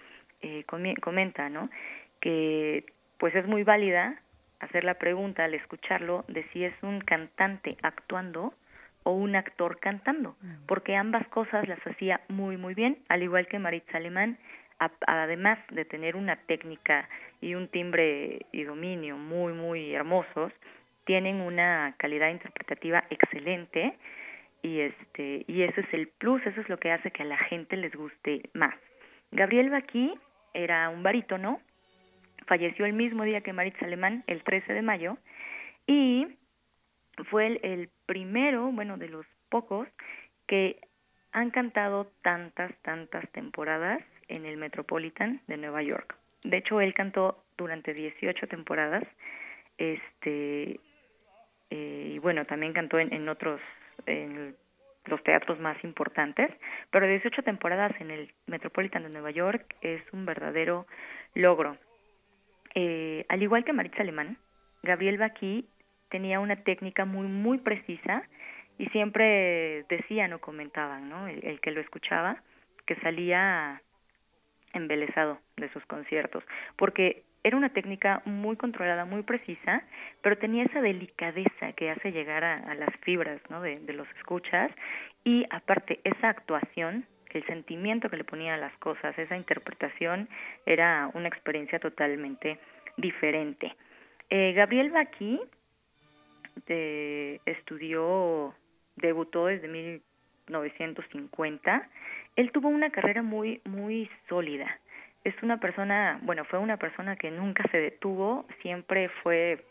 eh, 0.41 0.65
comenta, 0.65 1.49
¿no? 1.49 1.69
Que 2.25 2.87
pues 3.19 3.35
es 3.35 3.47
muy 3.47 3.63
válida 3.63 4.19
hacer 4.61 4.83
la 4.85 4.95
pregunta 4.95 5.45
al 5.45 5.53
escucharlo 5.53 6.25
de 6.29 6.43
si 6.53 6.65
es 6.65 6.75
un 6.83 7.01
cantante 7.01 7.77
actuando 7.83 8.55
o 9.03 9.13
un 9.13 9.37
actor 9.37 9.79
cantando, 9.81 10.35
porque 10.67 10.97
ambas 10.97 11.29
cosas 11.29 11.69
las 11.69 11.87
hacía 11.87 12.23
muy 12.29 12.57
muy 12.57 12.73
bien, 12.73 12.97
al 13.09 13.23
igual 13.23 13.47
que 13.47 13.59
Maritza 13.59 13.99
Alemán 13.99 14.39
además 15.07 15.59
de 15.71 15.85
tener 15.85 16.17
una 16.17 16.37
técnica 16.37 17.09
y 17.41 17.55
un 17.55 17.69
timbre 17.69 18.47
y 18.53 18.65
dominio 18.65 19.17
muy, 19.17 19.53
muy 19.53 19.95
hermosos, 19.95 20.53
tienen 21.05 21.41
una 21.41 21.95
calidad 21.99 22.31
interpretativa 22.31 23.05
excelente 23.11 23.97
y 24.63 24.81
este 24.81 25.45
y 25.47 25.63
ese 25.63 25.83
es 25.83 25.93
el 25.93 26.09
plus, 26.09 26.45
eso 26.47 26.61
es 26.61 26.69
lo 26.69 26.79
que 26.79 26.91
hace 26.91 27.11
que 27.11 27.23
a 27.23 27.27
la 27.27 27.37
gente 27.37 27.77
les 27.77 27.95
guste 27.95 28.43
más. 28.55 28.75
Gabriel 29.31 29.71
Baqui 29.71 30.15
era 30.55 30.89
un 30.89 31.03
barítono, 31.03 31.61
falleció 32.47 32.87
el 32.87 32.93
mismo 32.93 33.25
día 33.25 33.41
que 33.41 33.53
Maritz 33.53 33.83
Alemán, 33.83 34.25
el 34.27 34.43
13 34.43 34.73
de 34.73 34.83
mayo, 34.83 35.19
y 35.87 36.27
fue 37.31 37.59
el, 37.63 37.91
primero, 38.07 38.71
bueno, 38.73 38.97
de 38.97 39.09
los 39.09 39.27
pocos 39.49 39.89
que 40.47 40.79
han 41.33 41.51
cantado 41.51 42.11
tantas, 42.23 42.73
tantas 42.83 43.29
temporadas 43.31 44.03
en 44.29 44.47
el 44.47 44.57
Metropolitan 44.57 45.41
de 45.47 45.57
Nueva 45.57 45.83
York. 45.83 46.17
De 46.43 46.59
hecho, 46.59 46.81
él 46.81 46.95
cantó 46.95 47.45
durante 47.57 47.95
18 47.95 48.47
temporadas, 48.49 49.05
este, 49.79 50.81
eh, 51.71 52.13
y 52.15 52.19
bueno, 52.19 52.45
también 52.45 52.73
cantó 52.73 52.99
en 52.99 53.29
otros, 53.29 53.61
en 54.07 54.55
los 55.07 55.23
teatros 55.23 55.59
más 55.61 55.83
importantes, 55.85 56.51
pero 56.91 57.07
18 57.07 57.43
temporadas 57.43 57.93
en 58.01 58.11
el 58.11 58.33
Metropolitan 58.47 59.03
de 59.03 59.11
Nueva 59.11 59.31
York 59.31 59.77
es 59.81 60.03
un 60.13 60.25
verdadero 60.25 60.87
logro. 61.35 61.77
Eh, 62.75 63.25
al 63.29 63.43
igual 63.43 63.65
que 63.65 63.73
Maritza 63.73 64.03
Alemán, 64.03 64.39
Gabriel 64.83 65.19
Baqui 65.19 65.67
tenía 66.11 66.41
una 66.41 66.57
técnica 66.57 67.05
muy, 67.05 67.27
muy 67.27 67.59
precisa 67.59 68.23
y 68.79 68.87
siempre 68.87 69.85
decían 69.89 70.33
o 70.33 70.41
comentaban, 70.41 71.09
¿no? 71.09 71.29
el 71.29 71.61
que 71.61 71.71
lo 71.71 71.81
escuchaba, 71.81 72.43
que 72.87 72.97
salía 72.97 73.81
embelesado 74.73 75.39
de 75.57 75.69
sus 75.73 75.85
conciertos, 75.87 76.45
porque 76.77 77.23
era 77.45 77.57
una 77.59 77.69
técnica 77.69 78.23
muy 78.25 78.57
controlada, 78.57 79.05
muy 79.05 79.23
precisa, 79.23 79.83
pero 80.23 80.39
tenía 80.39 80.65
esa 80.65 80.81
delicadeza 80.81 81.73
que 81.77 81.91
hace 81.91 82.11
llegar 82.11 82.43
a, 82.43 82.75
las 82.75 82.95
fibras 83.03 83.41
¿no? 83.51 83.61
de, 83.61 83.81
los 83.93 84.09
escuchas 84.17 84.73
y 85.25 85.45
aparte 85.51 86.01
esa 86.05 86.31
actuación, 86.31 87.07
el 87.35 87.45
sentimiento 87.47 88.09
que 88.09 88.17
le 88.17 88.25
ponía 88.25 88.55
a 88.55 88.59
las 88.59 88.77
cosas, 88.79 89.17
esa 89.19 89.37
interpretación 89.37 90.29
era 90.67 91.11
una 91.15 91.29
experiencia 91.29 91.79
totalmente 91.79 92.59
diferente. 92.97 93.77
Eh, 94.31 94.55
Gabriel 94.55 94.91
Baqui 94.91 95.41
de, 96.67 97.41
estudió, 97.45 98.55
debutó 98.97 99.47
desde 99.47 99.69
1950 99.69 101.89
él 102.37 102.51
tuvo 102.53 102.69
una 102.69 102.91
carrera 102.91 103.23
muy, 103.23 103.61
muy 103.65 104.11
sólida. 104.29 104.79
Es 105.23 105.35
una 105.43 105.59
persona, 105.59 106.19
bueno, 106.23 106.45
fue 106.45 106.59
una 106.59 106.77
persona 106.77 107.17
que 107.17 107.31
nunca 107.31 107.65
se 107.71 107.79
detuvo, 107.79 108.47
siempre 108.61 109.09
fue 109.23 109.65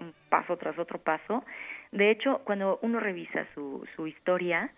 un 0.00 0.14
paso 0.28 0.56
tras 0.56 0.78
otro 0.78 0.98
paso. 0.98 1.44
De 1.92 2.10
hecho, 2.10 2.40
cuando 2.44 2.78
uno 2.82 3.00
revisa 3.00 3.46
su, 3.54 3.86
su 3.94 4.06
historia, 4.06 4.72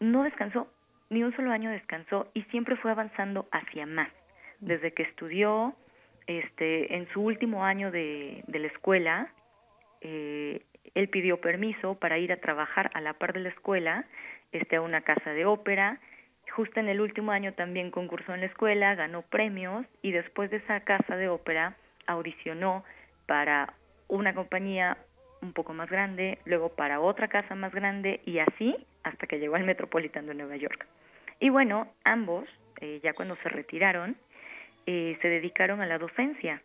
no 0.00 0.24
descansó, 0.24 0.68
ni 1.10 1.22
un 1.22 1.34
solo 1.36 1.52
año 1.52 1.70
descansó 1.70 2.30
y 2.34 2.42
siempre 2.44 2.76
fue 2.76 2.90
avanzando 2.90 3.46
hacia 3.52 3.86
más. 3.86 4.10
Desde 4.60 4.92
que 4.92 5.02
estudió, 5.02 5.74
este, 6.26 6.96
en 6.96 7.08
su 7.08 7.22
último 7.22 7.64
año 7.64 7.90
de, 7.90 8.42
de 8.46 8.58
la 8.58 8.66
escuela, 8.68 9.32
eh, 10.00 10.62
él 10.94 11.08
pidió 11.08 11.40
permiso 11.40 11.98
para 11.98 12.18
ir 12.18 12.32
a 12.32 12.40
trabajar 12.40 12.90
a 12.94 13.00
la 13.00 13.14
par 13.14 13.32
de 13.32 13.40
la 13.40 13.48
escuela, 13.50 14.04
este, 14.52 14.76
a 14.76 14.80
una 14.80 15.02
casa 15.02 15.30
de 15.30 15.44
ópera, 15.44 16.00
justo 16.50 16.80
en 16.80 16.88
el 16.88 17.00
último 17.00 17.32
año 17.32 17.52
también 17.54 17.90
concursó 17.90 18.34
en 18.34 18.40
la 18.40 18.46
escuela, 18.46 18.94
ganó 18.94 19.22
premios 19.22 19.86
y 20.02 20.12
después 20.12 20.50
de 20.50 20.58
esa 20.58 20.80
casa 20.80 21.16
de 21.16 21.28
ópera 21.28 21.76
audicionó 22.06 22.84
para 23.26 23.74
una 24.08 24.34
compañía 24.34 24.96
un 25.42 25.52
poco 25.52 25.74
más 25.74 25.90
grande, 25.90 26.38
luego 26.44 26.70
para 26.70 27.00
otra 27.00 27.28
casa 27.28 27.54
más 27.54 27.72
grande 27.72 28.20
y 28.24 28.38
así 28.38 28.76
hasta 29.06 29.26
que 29.26 29.38
llegó 29.38 29.54
al 29.54 29.64
Metropolitan 29.64 30.26
de 30.26 30.34
Nueva 30.34 30.56
York. 30.56 30.84
Y 31.38 31.48
bueno, 31.50 31.92
ambos, 32.04 32.48
eh, 32.80 33.00
ya 33.02 33.12
cuando 33.12 33.36
se 33.36 33.48
retiraron, 33.48 34.16
eh, 34.86 35.16
se 35.22 35.28
dedicaron 35.28 35.80
a 35.80 35.86
la 35.86 35.98
docencia 35.98 36.60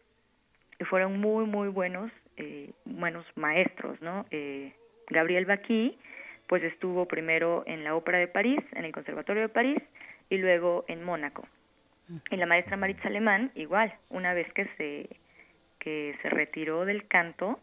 y 0.80 0.84
fueron 0.86 1.20
muy, 1.20 1.46
muy 1.46 1.68
buenos, 1.68 2.12
eh, 2.38 2.72
buenos 2.86 3.26
maestros, 3.36 4.02
¿no? 4.02 4.26
Gabriel 5.08 5.46
Baqui 5.46 5.98
pues 6.48 6.64
estuvo 6.64 7.08
primero 7.08 7.64
en 7.66 7.84
la 7.84 7.96
Ópera 7.96 8.18
de 8.18 8.28
París, 8.28 8.60
en 8.74 8.84
el 8.84 8.92
Conservatorio 8.92 9.44
de 9.44 9.50
París, 9.50 9.82
y 10.30 10.38
luego 10.38 10.84
en 10.90 11.02
Mónaco. 11.02 11.48
Y 12.30 12.36
la 12.36 12.46
maestra 12.46 12.76
Maritza 12.76 13.08
Alemán, 13.08 13.52
igual, 13.56 13.94
una 14.10 14.34
vez 14.34 14.52
que 14.52 14.66
se, 14.76 15.08
que 15.80 16.18
se 16.22 16.30
retiró 16.30 16.84
del 16.84 17.08
canto, 17.08 17.58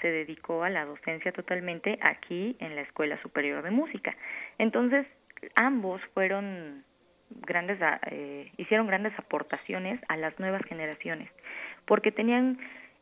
se 0.00 0.08
dedicó 0.08 0.64
a 0.64 0.70
la 0.70 0.84
docencia 0.84 1.32
totalmente 1.32 1.98
aquí 2.02 2.56
en 2.60 2.76
la 2.76 2.82
Escuela 2.82 3.20
Superior 3.22 3.62
de 3.62 3.70
Música. 3.70 4.14
Entonces, 4.58 5.06
ambos 5.54 6.00
fueron 6.14 6.84
grandes, 7.30 7.78
eh, 8.10 8.50
hicieron 8.56 8.86
grandes 8.86 9.12
aportaciones 9.18 10.00
a 10.08 10.16
las 10.16 10.38
nuevas 10.38 10.62
generaciones, 10.64 11.30
porque 11.86 12.12
tenían 12.12 12.58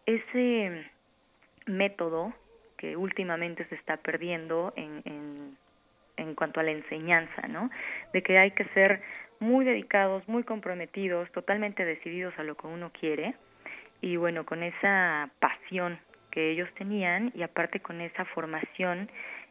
ese 0.07 0.91
método 1.67 2.33
que 2.77 2.97
últimamente 2.97 3.65
se 3.67 3.75
está 3.75 3.97
perdiendo 3.97 4.73
en, 4.77 5.03
en, 5.05 5.59
en 6.17 6.35
cuanto 6.35 6.61
a 6.61 6.63
la 6.63 6.71
enseñanza, 6.73 7.49
¿no? 7.49 7.71
De 8.13 8.23
que 8.23 8.39
hay 8.39 8.51
que 8.53 8.65
ser 8.67 9.03
muy 9.41 9.65
dedicados, 9.65 10.27
muy 10.29 10.45
comprometidos, 10.45 11.31
totalmente 11.33 11.85
decididos 11.85 12.35
a 12.39 12.45
lo 12.45 12.57
que 12.57 12.67
uno 12.67 12.91
quiere 12.93 13.35
y 14.01 14.17
bueno, 14.17 14.45
con 14.45 14.63
esa 14.63 15.31
pasión 15.39 15.99
que 16.35 16.51
ellos 16.51 16.69
tenían 16.77 17.31
y 17.35 17.43
aparte 17.43 17.79
con 17.79 18.01
esa 18.01 18.25
formación 18.25 19.09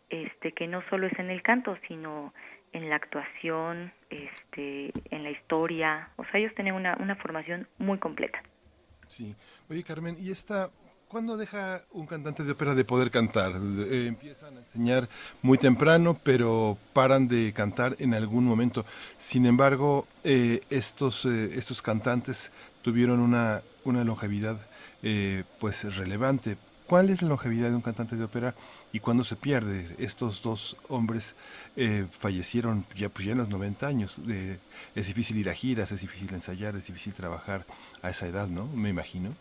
este 0.09 0.51
que 0.51 0.67
no 0.67 0.83
solo 0.89 1.07
es 1.07 1.17
en 1.17 1.29
el 1.29 1.41
canto, 1.41 1.77
sino 1.87 2.33
en 2.73 2.89
la 2.89 2.97
actuación, 2.97 3.93
este, 4.09 4.91
en 5.09 5.23
la 5.23 5.31
historia, 5.31 6.09
o 6.17 6.25
sea, 6.25 6.39
ellos 6.39 6.53
tenían 6.55 6.75
una, 6.75 6.97
una 6.99 7.15
formación 7.15 7.67
muy 7.77 7.99
completa. 7.99 8.43
Sí. 9.07 9.35
Oye, 9.69 9.83
Carmen, 9.83 10.17
¿y 10.19 10.29
esta 10.31 10.69
¿Cuándo 11.13 11.37
deja 11.37 11.83
un 11.91 12.07
cantante 12.07 12.43
de 12.43 12.53
ópera 12.53 12.73
de 12.73 12.83
poder 12.85 13.11
cantar? 13.11 13.51
Eh, 13.51 14.07
empiezan 14.07 14.57
a 14.57 14.61
enseñar 14.61 15.07
muy 15.43 15.59
temprano, 15.59 16.19
pero 16.23 16.75
paran 16.91 17.27
de 17.27 17.53
cantar 17.53 17.95
en 17.99 18.15
algún 18.15 18.45
momento. 18.45 18.83
Sin 19.19 19.45
embargo, 19.45 20.07
eh, 20.23 20.61
estos, 20.71 21.25
eh, 21.25 21.51
estos 21.53 21.83
cantantes 21.83 22.51
tuvieron 22.81 23.19
una, 23.19 23.61
una 23.83 24.03
longevidad 24.03 24.57
pues 25.59 25.95
relevante. 25.97 26.57
¿Cuál 26.93 27.09
es 27.09 27.23
la 27.23 27.29
longevidad 27.29 27.69
de 27.69 27.75
un 27.75 27.81
cantante 27.81 28.15
de 28.15 28.23
ópera 28.23 28.53
y 28.91 28.99
cuándo 28.99 29.23
se 29.23 29.35
pierde? 29.35 29.87
Estos 29.97 30.43
dos 30.43 30.77
hombres 30.89 31.35
fallecieron 32.19 32.85
ya, 32.93 33.09
pues 33.09 33.25
ya 33.25 33.31
en 33.31 33.39
los 33.39 33.49
90 33.49 33.87
años. 33.87 34.21
es 34.95 35.07
difícil 35.07 35.37
ir 35.37 35.49
a 35.49 35.55
giras, 35.55 35.91
es 35.91 36.01
difícil 36.01 36.31
ensayar, 36.35 36.75
es 36.75 36.85
difícil 36.85 37.15
trabajar 37.15 37.65
a 38.03 38.11
esa 38.11 38.27
edad, 38.27 38.47
¿no? 38.47 38.67
Me 38.67 38.89
imagino. 38.89 39.33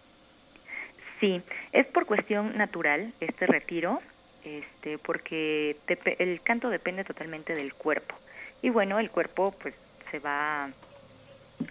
Sí, 1.21 1.43
es 1.73 1.87
por 1.89 2.07
cuestión 2.07 2.57
natural 2.57 3.13
este 3.21 3.47
retiro, 3.47 4.01
este, 4.47 4.97
porque 4.97 5.77
el 6.19 6.41
canto 6.41 6.71
depende 6.71 7.05
totalmente 7.05 7.55
del 7.55 7.75
cuerpo. 7.75 8.15
Y 8.63 8.71
bueno, 8.71 8.99
el 8.99 9.11
cuerpo 9.11 9.55
pues 9.61 9.75
se 10.11 10.21
va, 10.21 10.71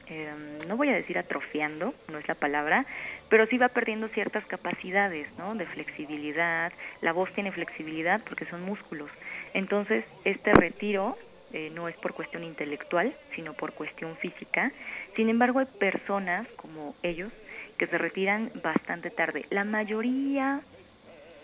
em, 0.05 0.59
no 0.67 0.77
voy 0.77 0.89
a 0.89 0.93
decir 0.93 1.17
atrofiando, 1.17 1.95
no 2.07 2.19
es 2.19 2.27
la 2.27 2.35
palabra, 2.35 2.85
pero 3.31 3.47
sí 3.47 3.57
va 3.57 3.69
perdiendo 3.69 4.09
ciertas 4.09 4.45
capacidades, 4.45 5.25
¿no? 5.37 5.55
De 5.55 5.65
flexibilidad. 5.65 6.73
La 6.99 7.13
voz 7.13 7.31
tiene 7.31 7.53
flexibilidad 7.53 8.21
porque 8.27 8.43
son 8.43 8.61
músculos. 8.61 9.09
Entonces, 9.53 10.03
este 10.25 10.53
retiro 10.53 11.17
eh, 11.53 11.71
no 11.73 11.87
es 11.87 11.95
por 11.95 12.13
cuestión 12.13 12.43
intelectual, 12.43 13.15
sino 13.33 13.53
por 13.53 13.71
cuestión 13.71 14.17
física. 14.17 14.73
Sin 15.15 15.29
embargo, 15.29 15.59
hay 15.59 15.65
personas 15.65 16.45
como 16.57 16.93
ellos 17.03 17.31
que 17.77 17.87
se 17.87 17.97
retiran 17.97 18.51
bastante 18.61 19.09
tarde. 19.09 19.45
La 19.49 19.63
mayoría, 19.63 20.59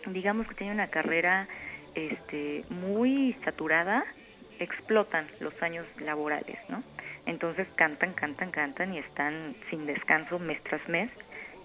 digamos 0.08 0.46
que 0.46 0.56
tiene 0.56 0.74
una 0.74 0.88
carrera 0.88 1.48
este, 1.96 2.66
muy 2.70 3.34
saturada, 3.46 4.04
explotan 4.60 5.26
los 5.40 5.54
años 5.64 5.86
laborales, 6.02 6.58
¿no? 6.68 6.84
Entonces 7.26 7.66
cantan, 7.76 8.12
cantan, 8.12 8.52
cantan 8.52 8.94
y 8.94 8.98
están 8.98 9.56
sin 9.70 9.86
descanso 9.86 10.38
mes 10.38 10.62
tras 10.64 10.86
mes 10.90 11.10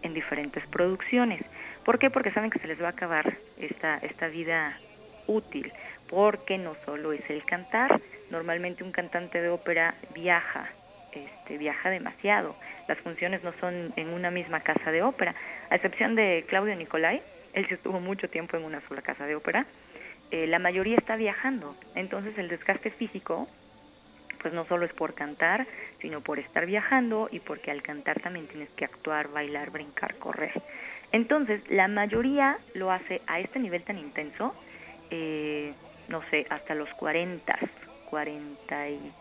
en 0.03 0.15
diferentes 0.15 0.67
producciones. 0.67 1.43
¿Por 1.85 1.99
qué? 1.99 2.11
Porque 2.11 2.31
saben 2.31 2.51
que 2.51 2.59
se 2.59 2.67
les 2.67 2.81
va 2.81 2.89
a 2.89 2.91
acabar 2.91 3.37
esta, 3.59 3.99
esta 3.99 4.29
vida 4.29 4.79
útil, 5.27 5.73
porque 6.09 6.59
no 6.59 6.75
solo 6.85 7.13
es 7.13 7.29
el 7.31 7.45
cantar, 7.45 8.01
normalmente 8.31 8.85
un 8.85 8.93
cantante 8.93 9.41
de 9.41 9.49
ópera 9.49 9.95
viaja, 10.15 10.69
este, 11.13 11.59
viaja 11.59 11.91
demasiado, 11.91 12.57
las 12.89 12.99
funciones 12.99 13.43
no 13.45 13.53
son 13.61 13.93
en 13.97 14.09
una 14.09 14.31
misma 14.31 14.61
casa 14.61 14.91
de 14.91 15.03
ópera, 15.03 15.35
a 15.71 15.77
excepción 15.77 16.15
de 16.15 16.45
Claudio 16.49 16.75
Nicolai, 16.77 17.23
él 17.53 17.69
se 17.69 17.75
estuvo 17.75 18.01
mucho 18.01 18.29
tiempo 18.29 18.57
en 18.57 18.65
una 18.65 18.81
sola 18.89 19.03
casa 19.03 19.27
de 19.27 19.37
ópera, 19.37 19.67
eh, 20.31 20.47
la 20.47 20.59
mayoría 20.59 20.97
está 20.97 21.17
viajando, 21.17 21.77
entonces 21.95 22.37
el 22.39 22.49
desgaste 22.49 22.91
físico 22.91 23.49
pues 24.43 24.53
no 24.53 24.67
solo 24.67 24.85
es 24.85 24.93
por 24.93 25.15
cantar, 25.15 25.67
sino 26.01 26.21
por 26.21 26.39
estar 26.39 26.67
viajando 26.67 27.29
y 27.31 27.41
porque 27.41 27.71
al 27.71 27.83
cantar 27.83 28.21
también 28.21 28.47
tienes 28.49 28.69
que 28.71 28.85
actuar, 28.85 29.29
bailar, 29.29 29.71
brincar, 29.71 30.17
correr. 30.17 30.61
Entonces, 31.13 31.63
la 31.71 31.89
mayoría 31.89 32.59
lo 32.75 32.91
hace 32.91 33.23
a 33.27 33.41
este 33.41 33.59
nivel 33.59 33.83
tan 33.83 33.99
intenso, 33.99 34.55
eh, 35.11 35.73
no 36.09 36.23
sé, 36.31 36.47
hasta 36.51 36.75
los 36.75 36.89
40, 36.95 37.59
40 38.11 38.89
y 38.91 39.13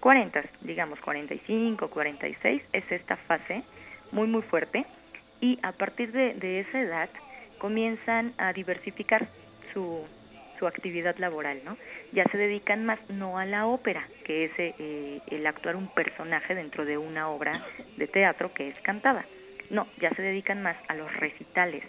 40, 0.00 0.42
digamos 0.62 1.00
45, 1.00 1.88
46, 1.88 2.62
es 2.72 2.92
esta 2.92 3.16
fase 3.16 3.62
muy 4.12 4.26
muy 4.26 4.42
fuerte 4.42 4.86
y 5.40 5.58
a 5.62 5.72
partir 5.72 6.12
de, 6.12 6.60
esa 6.60 6.80
edad 6.80 7.10
comienzan 7.58 8.32
a 8.38 8.52
diversificar 8.52 9.28
su, 9.72 10.04
su 10.58 10.66
actividad 10.66 11.16
laboral, 11.18 11.60
¿no? 11.64 11.76
Ya 12.12 12.24
se 12.24 12.38
dedican 12.38 12.84
más 12.84 12.98
no 13.08 13.38
a 13.38 13.44
la 13.44 13.66
ópera, 13.66 14.06
que 14.24 14.44
es 14.44 14.52
eh, 14.58 15.20
el 15.30 15.46
actuar 15.46 15.76
un 15.76 15.88
personaje 15.88 16.54
dentro 16.54 16.84
de 16.84 16.98
una 16.98 17.28
obra 17.28 17.52
de 17.96 18.06
teatro 18.06 18.52
que 18.52 18.68
es 18.68 18.78
cantada. 18.80 19.24
No, 19.70 19.86
ya 20.00 20.10
se 20.10 20.22
dedican 20.22 20.62
más 20.62 20.76
a 20.88 20.94
los 20.94 21.12
recitales, 21.16 21.84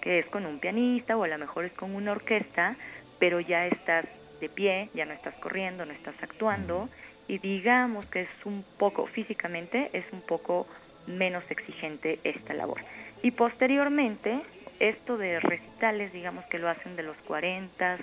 que 0.00 0.18
es 0.18 0.26
con 0.26 0.46
un 0.46 0.58
pianista 0.58 1.16
o 1.16 1.24
a 1.24 1.28
lo 1.28 1.38
mejor 1.38 1.64
es 1.64 1.72
con 1.72 1.94
una 1.94 2.12
orquesta, 2.12 2.76
pero 3.18 3.40
ya 3.40 3.66
estás 3.66 4.06
de 4.40 4.48
pie, 4.48 4.90
ya 4.94 5.04
no 5.04 5.12
estás 5.12 5.34
corriendo, 5.34 5.84
no 5.84 5.92
estás 5.92 6.14
actuando 6.22 6.88
y 7.28 7.38
digamos 7.38 8.06
que 8.06 8.22
es 8.22 8.28
un 8.44 8.64
poco, 8.78 9.06
físicamente, 9.06 9.90
es 9.92 10.04
un 10.12 10.20
poco 10.20 10.66
menos 11.06 11.44
exigente 11.50 12.18
esta 12.24 12.54
labor. 12.54 12.80
Y 13.22 13.30
posteriormente, 13.30 14.40
esto 14.80 15.16
de 15.16 15.40
recitales, 15.40 16.12
digamos 16.12 16.44
que 16.46 16.58
lo 16.58 16.68
hacen 16.68 16.96
de 16.96 17.02
los 17.02 17.16
40 17.18 17.98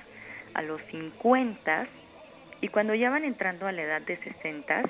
a 0.54 0.62
los 0.62 0.82
50, 0.92 1.88
y 2.62 2.68
cuando 2.68 2.94
ya 2.94 3.10
van 3.10 3.24
entrando 3.24 3.68
a 3.68 3.72
la 3.72 3.82
edad 3.82 4.02
de 4.02 4.18
60, 4.18 4.84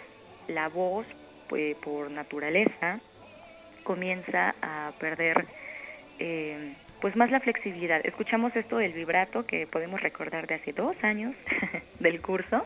la 0.48 0.68
voz, 0.68 1.06
pues, 1.48 1.76
por 1.78 2.12
naturaleza, 2.12 3.00
comienza 3.84 4.56
a 4.62 4.92
perder 5.00 5.46
eh, 6.20 6.74
pues 7.00 7.16
más 7.16 7.32
la 7.32 7.40
flexibilidad. 7.40 8.00
Escuchamos 8.04 8.56
esto 8.56 8.78
del 8.78 8.94
vibrato 8.94 9.46
que 9.46 9.66
podemos 9.68 10.02
recordar 10.02 10.48
de 10.48 10.56
hace 10.56 10.72
dos 10.72 10.96
años 11.04 11.34
del 12.00 12.22
curso, 12.22 12.66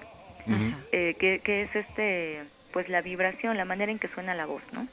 eh, 0.91 1.15
que, 1.17 1.62
es 1.62 1.75
este 1.75 2.43
pues 2.71 2.89
la 2.89 3.01
vibración, 3.01 3.56
la 3.56 3.63
manera 3.63 3.91
en 3.91 3.99
que 3.99 4.10
suena 4.10 4.36
la 4.36 4.45
voz, 4.45 4.62
¿no? 4.73 4.88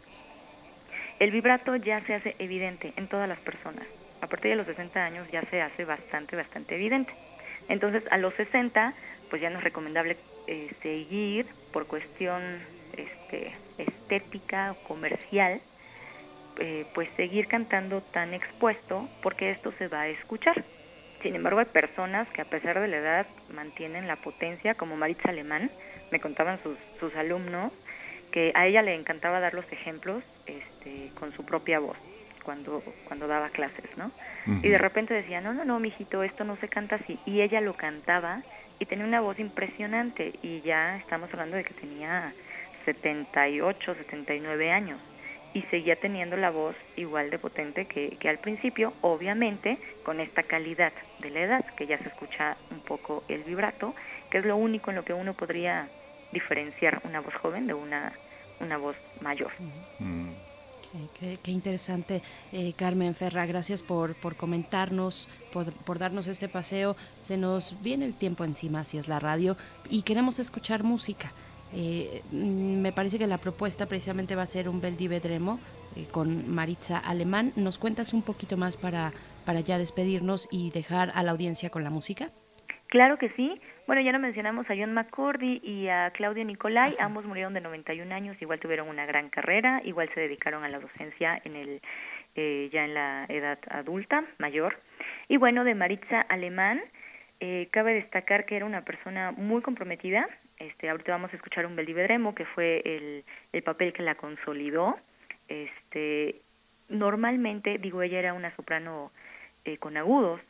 El 1.18 1.32
vibrato 1.32 1.74
ya 1.76 2.00
se 2.06 2.14
hace 2.14 2.36
evidente 2.38 2.92
en 2.96 3.08
todas 3.08 3.28
las 3.28 3.38
personas. 3.40 3.84
A 4.22 4.28
partir 4.28 4.52
de 4.52 4.56
los 4.56 4.66
60 4.66 5.04
años 5.04 5.28
ya 5.32 5.42
se 5.50 5.60
hace 5.60 5.84
bastante, 5.84 6.36
bastante 6.36 6.76
evidente. 6.76 7.12
Entonces, 7.68 8.04
a 8.10 8.18
los 8.18 8.32
60, 8.34 8.94
pues 9.28 9.42
ya 9.42 9.50
no 9.50 9.58
es 9.58 9.64
recomendable 9.64 10.16
eh, 10.46 10.70
seguir 10.80 11.46
por 11.72 11.88
cuestión 11.88 12.60
este, 12.96 13.52
estética 13.78 14.72
o 14.72 14.84
comercial, 14.84 15.60
eh, 16.60 16.86
pues 16.94 17.08
seguir 17.16 17.48
cantando 17.48 18.00
tan 18.00 18.32
expuesto 18.32 19.08
porque 19.22 19.50
esto 19.50 19.72
se 19.72 19.88
va 19.88 20.02
a 20.02 20.08
escuchar. 20.08 20.62
Sin 21.20 21.34
embargo, 21.34 21.58
hay 21.58 21.66
personas 21.66 22.28
que 22.28 22.42
a 22.42 22.44
pesar 22.44 22.80
de 22.80 22.86
la 22.86 22.98
edad 22.98 23.26
mantienen 23.52 24.06
la 24.06 24.16
potencia, 24.16 24.74
como 24.74 24.96
Maritza 24.96 25.30
Alemán, 25.30 25.68
me 26.12 26.20
contaban 26.20 26.62
sus, 26.62 26.78
sus 27.00 27.14
alumnos, 27.16 27.72
que 28.30 28.52
a 28.54 28.66
ella 28.66 28.82
le 28.82 28.94
encantaba 28.94 29.40
dar 29.40 29.54
los 29.54 29.70
ejemplos 29.72 30.22
este, 30.46 31.10
con 31.18 31.32
su 31.32 31.44
propia 31.44 31.80
voz 31.80 31.98
cuando, 32.42 32.82
cuando 33.06 33.26
daba 33.26 33.48
clases, 33.50 33.84
¿no? 33.96 34.10
Y 34.62 34.68
de 34.68 34.78
repente 34.78 35.14
decía, 35.14 35.40
no, 35.40 35.54
no, 35.54 35.64
no, 35.64 35.78
mijito, 35.78 36.22
esto 36.22 36.44
no 36.44 36.56
se 36.56 36.68
canta 36.68 36.96
así. 36.96 37.18
Y 37.26 37.40
ella 37.42 37.60
lo 37.60 37.74
cantaba 37.74 38.42
y 38.78 38.86
tenía 38.86 39.04
una 39.04 39.20
voz 39.20 39.38
impresionante 39.38 40.32
y 40.42 40.60
ya 40.62 40.96
estamos 40.96 41.30
hablando 41.32 41.56
de 41.56 41.64
que 41.64 41.74
tenía 41.74 42.32
78, 42.84 43.94
79 43.94 44.72
años 44.72 44.98
y 45.54 45.62
seguía 45.62 45.96
teniendo 45.96 46.36
la 46.36 46.50
voz 46.50 46.74
igual 46.96 47.30
de 47.30 47.38
potente 47.38 47.84
que, 47.84 48.16
que, 48.18 48.28
al 48.28 48.38
principio, 48.38 48.92
obviamente 49.02 49.78
con 50.02 50.18
esta 50.18 50.42
calidad 50.42 50.92
de 51.20 51.30
la 51.30 51.40
edad, 51.40 51.64
que 51.76 51.86
ya 51.86 51.98
se 51.98 52.08
escucha 52.08 52.56
un 52.70 52.80
poco 52.80 53.22
el 53.28 53.44
vibrato, 53.44 53.94
que 54.30 54.38
es 54.38 54.44
lo 54.44 54.56
único 54.56 54.90
en 54.90 54.96
lo 54.96 55.04
que 55.04 55.12
uno 55.12 55.34
podría 55.34 55.88
diferenciar 56.32 57.02
una 57.04 57.20
voz 57.20 57.34
joven 57.34 57.66
de 57.66 57.74
una, 57.74 58.12
una 58.60 58.78
voz 58.78 58.96
mayor. 59.20 59.52
Mm. 59.98 60.51
Qué, 61.18 61.50
interesante, 61.50 62.20
eh, 62.52 62.74
Carmen 62.76 63.14
Ferra. 63.14 63.46
Gracias 63.46 63.82
por, 63.82 64.14
por 64.14 64.36
comentarnos, 64.36 65.28
por, 65.52 65.72
por, 65.72 65.98
darnos 65.98 66.26
este 66.26 66.48
paseo. 66.48 66.96
Se 67.22 67.36
nos 67.36 67.80
viene 67.82 68.04
el 68.04 68.14
tiempo 68.14 68.44
encima, 68.44 68.84
si 68.84 68.98
es 68.98 69.08
la 69.08 69.18
radio, 69.18 69.56
y 69.88 70.02
queremos 70.02 70.38
escuchar 70.38 70.82
música. 70.82 71.32
Eh, 71.74 72.22
me 72.30 72.92
parece 72.92 73.18
que 73.18 73.26
la 73.26 73.38
propuesta 73.38 73.86
precisamente 73.86 74.36
va 74.36 74.42
a 74.42 74.46
ser 74.46 74.68
un 74.68 74.80
Beldi 74.80 75.08
Vedremo 75.08 75.58
eh, 75.96 76.06
con 76.10 76.50
Maritza 76.50 76.98
Alemán. 76.98 77.52
¿Nos 77.56 77.78
cuentas 77.78 78.12
un 78.12 78.22
poquito 78.22 78.56
más 78.58 78.76
para, 78.76 79.12
para 79.46 79.60
ya 79.60 79.78
despedirnos 79.78 80.48
y 80.50 80.70
dejar 80.70 81.10
a 81.14 81.22
la 81.22 81.30
audiencia 81.30 81.70
con 81.70 81.84
la 81.84 81.90
música? 81.90 82.30
Claro 82.88 83.16
que 83.18 83.30
sí. 83.30 83.58
Bueno, 83.86 84.00
ya 84.00 84.12
lo 84.12 84.20
mencionamos 84.20 84.70
a 84.70 84.76
John 84.76 84.94
McCurdy 84.94 85.60
y 85.62 85.88
a 85.88 86.10
Claudio 86.12 86.44
Nicolai, 86.44 86.96
ambos 87.00 87.24
murieron 87.24 87.52
de 87.52 87.60
91 87.60 88.14
años, 88.14 88.40
igual 88.40 88.60
tuvieron 88.60 88.88
una 88.88 89.06
gran 89.06 89.28
carrera, 89.28 89.80
igual 89.84 90.08
se 90.14 90.20
dedicaron 90.20 90.62
a 90.62 90.68
la 90.68 90.78
docencia 90.78 91.40
en 91.44 91.56
el 91.56 91.80
eh, 92.36 92.70
ya 92.72 92.84
en 92.84 92.94
la 92.94 93.26
edad 93.28 93.58
adulta, 93.68 94.24
mayor. 94.38 94.78
Y 95.28 95.36
bueno, 95.36 95.64
de 95.64 95.74
Maritza 95.74 96.20
Alemán, 96.22 96.80
eh, 97.40 97.68
cabe 97.72 97.94
destacar 97.94 98.46
que 98.46 98.56
era 98.56 98.64
una 98.64 98.84
persona 98.84 99.32
muy 99.32 99.62
comprometida. 99.62 100.28
Este, 100.58 100.88
ahorita 100.88 101.12
vamos 101.12 101.32
a 101.32 101.36
escuchar 101.36 101.66
un 101.66 101.74
Beldivedremo, 101.74 102.34
que 102.34 102.44
fue 102.46 102.82
el, 102.84 103.24
el 103.52 103.62
papel 103.62 103.92
que 103.92 104.02
la 104.02 104.14
consolidó. 104.14 104.96
Este, 105.48 106.36
normalmente, 106.88 107.78
digo, 107.78 108.00
ella 108.00 108.20
era 108.20 108.32
una 108.32 108.54
soprano 108.54 109.10
eh, 109.64 109.76
con 109.78 109.96
agudos, 109.96 110.40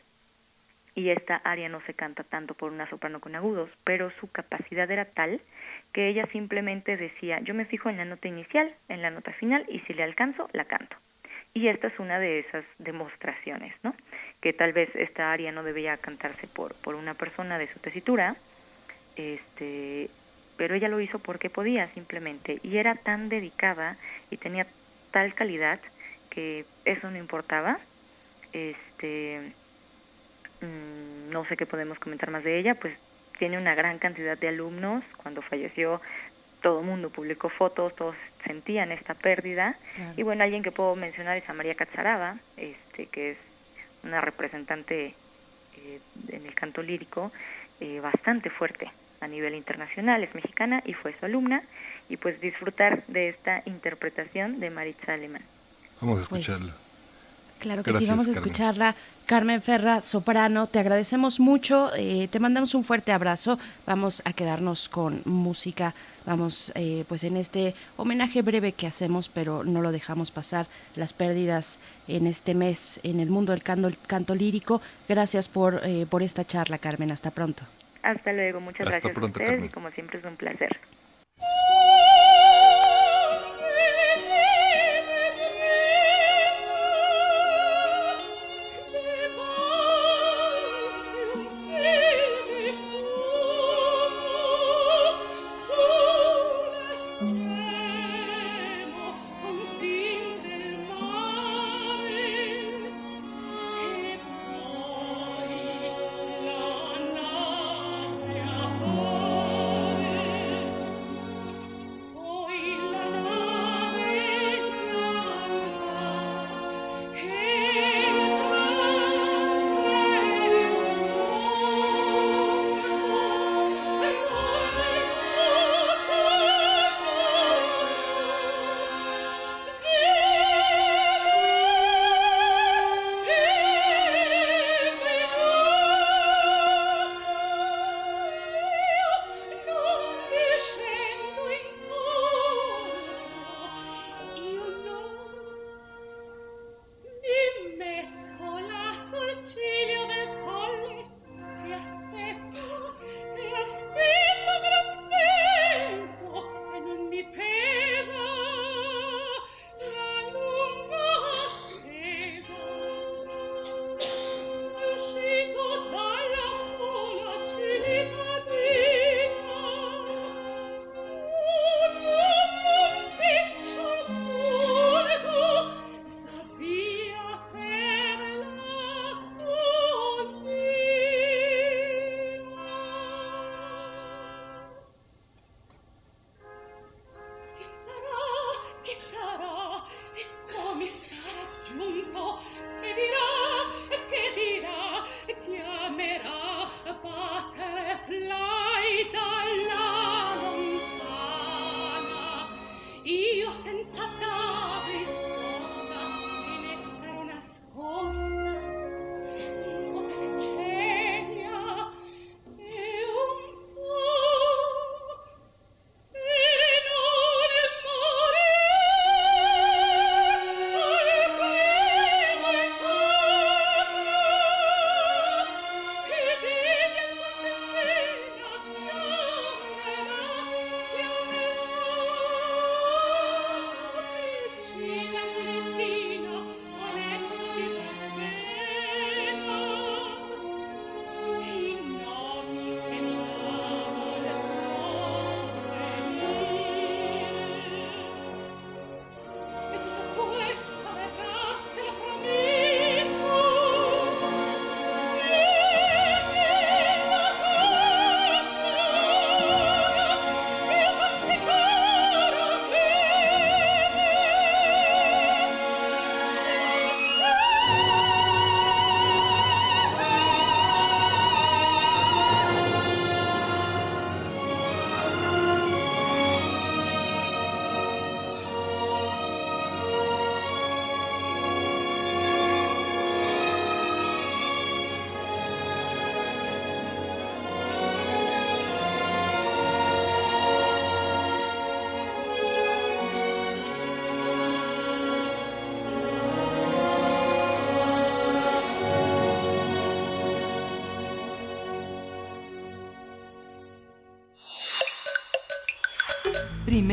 y 0.95 1.11
esta 1.11 1.36
área 1.36 1.68
no 1.68 1.80
se 1.86 1.95
canta 1.95 2.22
tanto 2.22 2.55
por 2.55 2.72
una 2.72 2.88
soprano 2.88 3.20
con 3.20 3.34
agudos, 3.34 3.70
pero 3.84 4.11
su 4.20 4.30
capacidad 4.30 4.90
era 4.90 5.07
tal 5.07 5.40
que 5.93 6.09
ella 6.09 6.26
simplemente 6.32 6.97
decía, 6.97 7.40
yo 7.40 7.55
me 7.55 7.64
fijo 7.64 7.88
en 7.88 7.97
la 7.97 8.05
nota 8.05 8.28
inicial, 8.28 8.74
en 8.88 9.03
la 9.03 9.11
nota 9.11 9.32
final, 9.32 9.64
y 9.68 9.80
si 9.80 9.95
le 9.95 10.03
alcanzo, 10.03 10.49
la 10.53 10.64
canto. 10.64 10.97
Y 11.55 11.68
esta 11.68 11.88
es 11.88 11.99
una 11.99 12.18
de 12.18 12.40
esas 12.40 12.64
demostraciones, 12.78 13.74
¿no? 13.82 13.95
Que 14.40 14.53
tal 14.53 14.72
vez 14.72 14.88
esta 14.95 15.32
área 15.32 15.53
no 15.53 15.62
debía 15.62 15.97
cantarse 15.99 16.47
por, 16.47 16.74
por 16.76 16.95
una 16.95 17.14
persona 17.14 17.59
de 17.59 17.68
su 17.68 17.78
tesitura, 17.78 18.36
este, 19.16 20.09
pero 20.57 20.74
ella 20.74 20.88
lo 20.88 21.01
hizo 21.01 21.18
porque 21.18 21.51
podía 21.51 21.88
simplemente, 21.88 22.59
y 22.62 22.78
era 22.78 22.95
tan 22.95 23.28
dedicada 23.28 23.97
y 24.30 24.38
tenía 24.38 24.66
tal 25.11 25.34
calidad 25.34 25.80
que 26.30 26.64
eso 26.84 27.11
no 27.11 27.18
importaba. 27.18 27.78
Este, 28.53 29.53
mm, 30.63 31.31
no 31.31 31.45
sé 31.47 31.57
qué 31.57 31.67
podemos 31.67 31.99
comentar 31.99 32.31
más 32.31 32.45
de 32.45 32.59
ella, 32.59 32.75
pues 32.75 32.97
tiene 33.39 33.59
una 33.59 33.75
gran 33.75 33.99
cantidad 33.99 34.39
de 34.39 34.49
alumnos. 34.49 35.05
Cuando 35.17 35.43
falleció, 35.43 36.01
todo 36.63 36.81
el 36.81 36.87
mundo 36.87 37.11
publicó 37.11 37.49
fotos, 37.49 37.95
todos 37.97 38.15
sentían 38.45 38.93
esta 38.93 39.15
pérdida. 39.15 39.77
Y 40.17 40.23
bueno, 40.23 40.45
alguien 40.45 40.63
que 40.63 40.71
puedo 40.71 40.97
mencionar 40.97 41.37
es 41.37 41.49
a 41.49 41.55
María 41.55 41.75
Catzaraba, 41.75 42.37
este, 42.57 43.07
que 43.07 43.33
es 43.33 43.39
una 44.05 44.21
representante 44.21 45.15
eh, 45.77 46.01
en 46.29 46.47
el 46.47 46.55
canto 46.55 46.83
lírico 46.83 47.33
eh, 47.81 48.01
bastante 48.01 48.51
fuerte 48.51 48.91
a 49.21 49.29
nivel 49.29 49.55
internacional, 49.55 50.23
es 50.25 50.35
mexicana 50.35 50.83
y 50.85 50.95
fue 50.95 51.15
su 51.19 51.27
alumna. 51.27 51.63
Y 52.09 52.17
pues 52.17 52.41
disfrutar 52.41 53.05
de 53.07 53.29
esta 53.29 53.63
interpretación 53.67 54.61
de 54.61 54.71
Maritza 54.71 55.15
Alemán. 55.15 55.43
Vamos 56.01 56.27
a 56.27 56.29
pues, 56.29 56.43
escucharlo. 56.43 56.75
Claro 57.63 57.85
que 57.85 57.93
sí, 57.93 58.07
vamos 58.07 58.27
a 58.27 58.33
escucharla. 58.33 58.97
Carmen 59.25 59.63
Ferra, 59.63 60.01
soprano, 60.01 60.67
te 60.67 60.81
agradecemos 60.81 61.39
mucho, 61.39 61.93
eh, 61.95 62.27
te 62.29 62.41
mandamos 62.41 62.75
un 62.75 62.83
fuerte 62.83 63.13
abrazo, 63.13 63.57
vamos 63.87 64.21
a 64.25 64.33
quedarnos 64.33 64.89
con 64.89 65.23
música, 65.25 65.95
vamos 66.27 66.73
eh, 66.75 67.05
pues 67.07 67.23
en 67.23 67.37
este 67.37 67.77
homenaje 67.97 68.43
breve 68.43 68.73
que 68.73 68.89
hacemos, 68.89 69.29
pero 69.29 69.63
no 69.63 69.81
lo 69.81 69.93
dejamos 69.93 70.33
pasar, 70.33 70.67
las 70.97 71.13
pérdidas 71.13 71.79
en 72.09 72.27
este 72.27 72.55
mes 72.55 72.99
en 73.05 73.21
el 73.21 73.31
mundo 73.31 73.53
del 73.53 73.63
canto, 73.63 73.91
canto 74.09 74.35
lírico. 74.35 74.83
Gracias 75.09 75.49
por, 75.49 75.83
eh, 75.85 76.05
por 76.11 76.25
esta 76.25 76.45
charla, 76.45 76.79
Carmen, 76.79 77.13
hasta 77.13 77.31
pronto. 77.31 77.63
Hasta 78.03 78.33
luego, 78.33 78.59
muchas 78.61 78.89
gracias 78.89 79.17
a 79.17 79.25
ustedes 79.25 79.65
y 79.67 79.69
como 79.69 79.89
siempre 79.93 80.19
es 80.19 80.25
un 80.25 80.35
placer. 80.35 80.81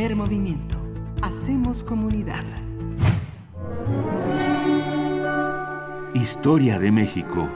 Movimiento. 0.08 0.78
Hacemos 1.22 1.84
comunidad. 1.84 2.46
Historia 6.14 6.80
de 6.80 6.90
México. 6.90 7.50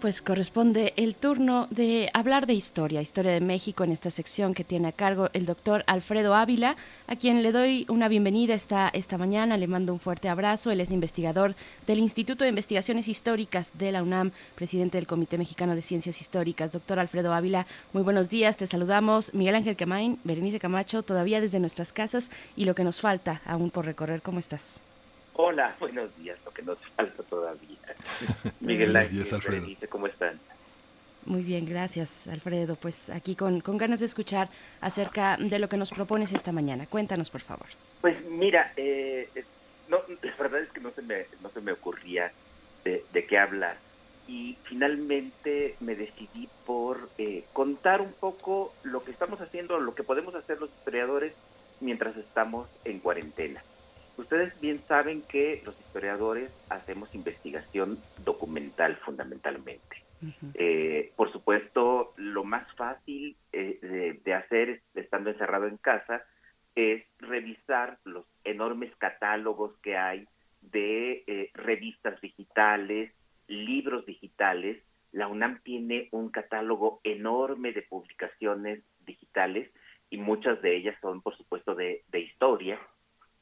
Pues 0.00 0.22
corresponde 0.22 0.92
el 0.96 1.16
turno 1.16 1.66
de 1.70 2.08
hablar 2.14 2.46
de 2.46 2.54
historia, 2.54 3.00
historia 3.00 3.32
de 3.32 3.40
México 3.40 3.82
en 3.82 3.90
esta 3.90 4.10
sección 4.10 4.54
que 4.54 4.62
tiene 4.62 4.88
a 4.88 4.92
cargo 4.92 5.28
el 5.32 5.44
doctor 5.44 5.82
Alfredo 5.88 6.34
Ávila, 6.34 6.76
a 7.08 7.16
quien 7.16 7.42
le 7.42 7.50
doy 7.50 7.84
una 7.88 8.06
bienvenida 8.06 8.54
esta, 8.54 8.90
esta 8.90 9.18
mañana, 9.18 9.56
le 9.56 9.66
mando 9.66 9.92
un 9.92 9.98
fuerte 9.98 10.28
abrazo. 10.28 10.70
Él 10.70 10.80
es 10.80 10.92
investigador 10.92 11.56
del 11.86 11.98
Instituto 11.98 12.44
de 12.44 12.50
Investigaciones 12.50 13.08
Históricas 13.08 13.76
de 13.76 13.90
la 13.90 14.02
UNAM, 14.02 14.30
presidente 14.54 14.98
del 14.98 15.08
Comité 15.08 15.36
Mexicano 15.36 15.74
de 15.74 15.82
Ciencias 15.82 16.20
Históricas. 16.20 16.70
Doctor 16.70 17.00
Alfredo 17.00 17.32
Ávila, 17.32 17.66
muy 17.92 18.04
buenos 18.04 18.30
días, 18.30 18.56
te 18.56 18.68
saludamos. 18.68 19.34
Miguel 19.34 19.56
Ángel 19.56 19.74
Camain, 19.74 20.20
Berenice 20.22 20.60
Camacho, 20.60 21.02
todavía 21.02 21.40
desde 21.40 21.58
nuestras 21.60 21.92
casas 21.92 22.30
y 22.56 22.66
lo 22.66 22.74
que 22.74 22.84
nos 22.84 23.00
falta 23.00 23.42
aún 23.46 23.70
por 23.70 23.84
recorrer, 23.84 24.22
¿cómo 24.22 24.38
estás? 24.38 24.80
Hola, 25.34 25.74
buenos 25.80 26.16
días, 26.18 26.38
lo 26.44 26.52
que 26.52 26.62
nos 26.62 26.78
falta 26.94 27.22
todavía. 27.24 27.77
Miguel 28.60 28.96
Ángel, 28.96 29.26
Alfredo. 29.32 29.66
¿cómo 29.88 30.06
están? 30.06 30.38
Muy 31.24 31.42
bien, 31.42 31.66
gracias 31.66 32.26
Alfredo. 32.26 32.76
Pues 32.76 33.10
aquí 33.10 33.34
con, 33.34 33.60
con, 33.60 33.76
ganas 33.76 34.00
de 34.00 34.06
escuchar 34.06 34.48
acerca 34.80 35.36
de 35.36 35.58
lo 35.58 35.68
que 35.68 35.76
nos 35.76 35.90
propones 35.90 36.32
esta 36.32 36.52
mañana. 36.52 36.86
Cuéntanos, 36.86 37.28
por 37.28 37.42
favor. 37.42 37.66
Pues 38.00 38.16
mira, 38.30 38.72
eh, 38.76 39.28
no, 39.88 39.98
la 40.22 40.36
verdad 40.36 40.60
es 40.60 40.70
que 40.70 40.80
no 40.80 40.90
se 40.90 41.02
me, 41.02 41.26
no 41.42 41.50
se 41.50 41.60
me 41.60 41.72
ocurría 41.72 42.32
de, 42.84 43.26
qué 43.26 43.38
hablar. 43.38 43.76
Y 44.26 44.56
finalmente 44.64 45.76
me 45.80 45.94
decidí 45.94 46.48
por 46.66 47.10
eh, 47.18 47.44
contar 47.52 48.00
un 48.00 48.12
poco 48.12 48.72
lo 48.82 49.02
que 49.02 49.10
estamos 49.10 49.40
haciendo, 49.40 49.78
lo 49.78 49.94
que 49.94 50.02
podemos 50.02 50.34
hacer 50.34 50.60
los 50.60 50.70
historiadores 50.70 51.32
mientras 51.80 52.16
estamos 52.16 52.68
en 52.84 53.00
cuarentena. 53.00 53.62
Ustedes 54.18 54.58
bien 54.58 54.84
saben 54.88 55.22
que 55.28 55.62
los 55.64 55.78
historiadores 55.78 56.50
hacemos 56.68 57.14
investigación 57.14 58.02
documental 58.16 58.96
fundamentalmente. 59.04 59.96
Eh, 60.54 61.12
por 61.14 61.30
supuesto, 61.30 62.14
lo 62.16 62.42
más 62.42 62.66
fácil 62.74 63.36
eh, 63.52 64.18
de, 64.24 64.34
hacer 64.34 64.82
estando 64.94 65.30
encerrado 65.30 65.68
en 65.68 65.76
casa 65.76 66.24
es 66.74 67.04
revisar 67.18 68.00
los 68.02 68.26
enormes 68.42 68.92
catálogos 68.96 69.78
que 69.82 69.96
hay 69.96 70.26
de 70.62 71.22
eh, 71.28 71.50
revistas 71.54 72.20
digitales, 72.20 73.12
libros 73.46 74.04
digitales. 74.04 74.82
La 75.12 75.28
UNAM 75.28 75.60
tiene 75.62 76.08
un 76.10 76.30
catálogo 76.30 77.00
enorme 77.04 77.72
de 77.72 77.82
publicaciones 77.82 78.82
digitales 79.06 79.70
y 80.10 80.16
muchas 80.16 80.60
de 80.60 80.76
ellas 80.76 80.96
son, 81.00 81.22
por 81.22 81.36
supuesto, 81.36 81.76
de 81.76 82.02
historia 82.12 82.80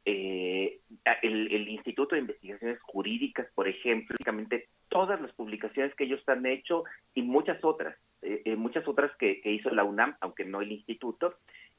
eh, 0.08 0.78
el, 1.22 1.68
Instituto 1.68 2.14
de 2.14 2.20
Investigaciones 2.20 2.80
Jurídicas, 2.82 3.48
por 3.56 3.66
ejemplo, 3.66 4.06
prácticamente 4.08 4.68
todas 4.88 5.20
las 5.20 5.32
publicaciones 5.32 5.92
que 5.96 6.04
ellos 6.04 6.22
han 6.28 6.46
hecho 6.46 6.84
y 7.12 7.22
muchas 7.22 7.62
otras, 7.64 7.96
eh, 8.22 8.40
eh, 8.44 8.54
muchas 8.54 8.86
otras 8.86 9.10
que, 9.16 9.40
hizo 9.44 9.68
la 9.70 9.82
UNAM, 9.82 10.16
aunque 10.20 10.44
no 10.44 10.62
el 10.62 10.70
instituto, 10.70 11.34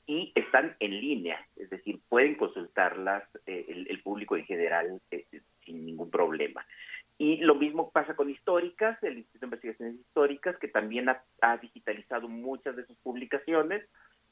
y 0.05 0.33
están 0.35 0.75
en 0.81 0.99
línea, 0.99 1.39
es 1.55 1.69
decir, 1.69 1.99
pueden 2.09 2.35
consultarlas 2.35 3.23
el, 3.45 4.01
público 4.03 4.35
en 4.35 4.45
general 4.45 5.01
sin 5.65 5.85
ningún 5.85 6.11
problema. 6.11 6.65
Y 7.17 7.37
lo 7.37 7.55
mismo 7.55 7.91
pasa 7.91 8.15
con 8.15 8.29
históricas, 8.29 9.01
el 9.03 9.17
Instituto 9.17 9.39
de 9.39 9.47
Investigaciones 9.47 9.95
Históricas, 10.01 10.57
que 10.59 10.67
también 10.67 11.09
ha 11.09 11.57
digitalizado 11.57 12.27
muchas 12.29 12.75
de 12.75 12.85
sus 12.85 12.97
publicaciones, 12.97 13.83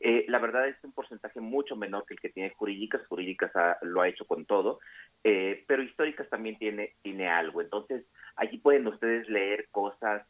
eh, 0.07 0.23
la 0.27 0.37
verdad 0.37 0.67
es 0.67 0.75
un 0.83 0.91
porcentaje 0.91 1.39
mucho 1.39 1.75
menor 1.75 2.05
que 2.05 2.13
el 2.13 2.19
que 2.19 2.29
tiene 2.29 2.51
jurídicas. 2.51 3.07
Jurídicas 3.07 3.51
lo 3.81 4.01
ha 4.01 4.07
hecho 4.07 4.25
con 4.25 4.45
todo, 4.45 4.79
eh, 5.23 5.63
pero 5.67 5.81
históricas 5.81 6.29
también 6.29 6.59
tiene, 6.59 6.93
tiene 7.01 7.27
algo. 7.27 7.59
Entonces, 7.59 8.05
allí 8.35 8.59
pueden 8.59 8.85
ustedes 8.85 9.27
leer 9.27 9.67
cosas 9.71 10.21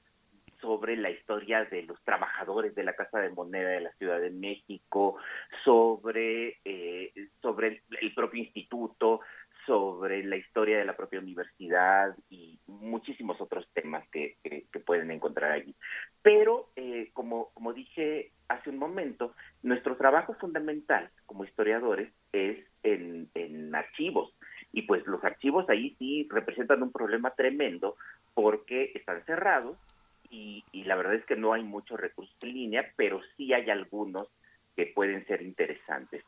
sobre 0.62 0.96
la 0.96 1.10
historia 1.10 1.66
de 1.66 1.84
los 1.84 2.02
trabajadores 2.06 2.74
de 2.74 2.86
la 2.86 2.94
Casa 2.94 3.20
de 3.20 3.32
Moneda 3.32 3.68
de 3.68 3.82
la 3.82 3.92
Ciudad 3.96 4.22
de 4.22 4.30
México, 4.30 5.18
sobre, 5.66 6.60
eh, 6.64 7.12
sobre 7.42 7.84
el, 8.00 8.14
propio 8.14 8.44
instituto, 8.44 9.20
sobre 9.66 10.24
la 10.24 10.38
historia 10.38 10.78
de 10.78 10.86
la 10.86 10.95
propia 10.95 11.20
universidad 11.20 12.16
y 12.30 12.59
muchísimos 12.68 13.39
otros 13.41 13.68
temas 13.74 14.07
que, 14.09 14.38
que, 14.43 14.80
pueden 14.80 15.11
encontrar 15.11 15.51
allí. 15.51 15.74
Pero, 16.22 16.70
como, 17.13 17.49
como 17.53 17.74
dije 17.74 18.32
hace 18.47 18.70
un 18.70 18.78
momento, 18.78 19.34
nuestro 19.63 19.97
trabajo 19.97 20.34
fundamental 20.36 21.09
como 21.26 21.45
historiadores 21.45 22.11
es 22.32 22.59
en, 22.84 23.74
archivos. 23.74 24.34
Y 24.72 24.84
pues 24.84 25.05
los 25.05 25.24
archivos 25.24 25.70
ahí 25.70 25.95
sí 25.99 26.28
representan 26.30 26.84
un 26.84 26.91
problema 26.91 27.32
tremendo 27.32 27.95
porque 28.34 28.91
están 28.95 29.24
cerrados 29.26 29.78
y, 30.30 30.63
la 30.74 30.95
verdad 30.95 31.16
es 31.16 31.26
que 31.26 31.36
no 31.36 31.53
hay 31.53 31.63
muchos 31.63 31.99
recursos 31.99 32.36
en 32.41 32.53
línea, 32.53 32.91
pero 32.95 33.22
sí 33.36 33.53
hay 33.53 33.70
algunos 33.70 34.28
que 34.76 34.88
pueden 34.88 35.26
ser 35.28 35.41
interesantes. 35.41 36.24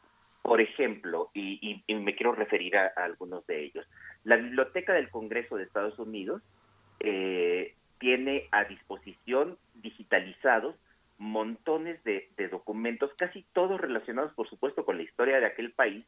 Por 0.48 0.62
ejemplo, 0.62 1.30
y, 1.34 1.84
me 1.90 2.16
quiero 2.16 2.32
referir 2.32 2.78
a, 2.78 2.94
algunos 2.96 3.46
de 3.48 3.66
ellos, 3.66 3.86
la 4.24 4.38
Biblioteca 4.38 4.94
del 4.94 5.10
Congreso 5.10 5.58
de 5.58 5.66
Estados 5.66 6.00
Unidos 6.00 6.42
eh, 7.02 7.76
tiene 8.00 8.48
a 8.52 8.64
disposición 8.64 9.58
digitalizados 9.74 10.78
montones 11.18 12.02
de, 12.06 12.30
documentos, 12.50 13.12
casi 13.18 13.46
todos 13.52 13.82
relacionados, 13.82 14.32
por 14.36 14.50
supuesto, 14.50 14.86
con 14.86 14.96
la 14.96 15.04
historia 15.04 15.42
de 15.42 15.48
aquel 15.48 15.74
país, 15.74 16.06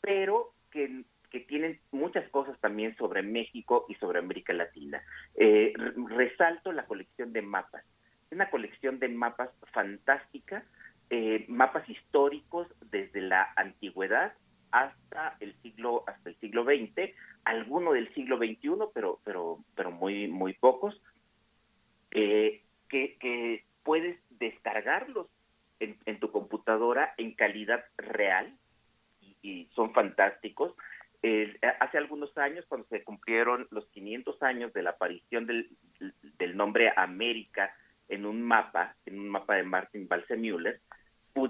pero 0.00 0.52
que, 0.70 1.04
tienen 1.48 1.80
muchas 1.90 2.28
cosas 2.28 2.56
también 2.60 2.96
sobre 2.96 3.22
México 3.22 3.86
y 3.88 3.96
sobre 3.96 4.20
América 4.20 4.52
Latina. 4.52 5.02
Eh, 5.34 5.72
resalto 6.08 6.70
la 6.70 6.86
colección 6.86 7.32
de 7.32 7.42
mapas, 7.42 7.84
una 8.30 8.48
colección 8.48 9.00
de 9.00 9.08
mapas 9.08 9.50
fantástica, 9.72 10.62
eh, 11.10 11.46
mapas 11.48 11.88
históricos 11.90 12.41
antigüedad 14.02 14.32
hasta 14.70 15.36
el 15.40 15.54
siglo 15.62 16.04
hasta 16.06 16.30
el 16.30 16.36
siglo 16.40 16.64
XX, 16.64 17.12
alguno 17.44 17.92
del 17.92 18.12
siglo 18.14 18.38
XXI, 18.38 18.90
pero 18.94 19.20
pero 19.24 19.58
pero 19.74 19.90
muy 19.90 20.28
muy 20.28 20.54
pocos, 20.54 21.00
eh, 22.10 22.62
que, 22.88 23.16
que 23.18 23.64
puedes 23.82 24.18
descargarlos 24.30 25.26
en, 25.80 26.20
tu 26.20 26.30
computadora 26.30 27.12
en 27.16 27.34
calidad 27.34 27.84
real 27.96 28.56
y, 29.42 29.68
son 29.74 29.92
fantásticos. 29.92 30.74
hace 31.80 31.98
algunos 31.98 32.36
años, 32.38 32.64
cuando 32.68 32.86
se 32.88 33.02
cumplieron 33.02 33.66
los 33.70 33.86
500 33.88 34.40
años 34.42 34.72
de 34.72 34.82
la 34.82 34.90
aparición 34.90 35.46
del, 35.46 36.56
nombre 36.56 36.92
América 36.96 37.74
en 38.08 38.26
un 38.26 38.42
mapa, 38.42 38.94
en 39.06 39.18
un 39.18 39.28
mapa 39.28 39.56
de 39.56 39.64
Martin 39.64 40.06
Balsemüller, 40.06 40.80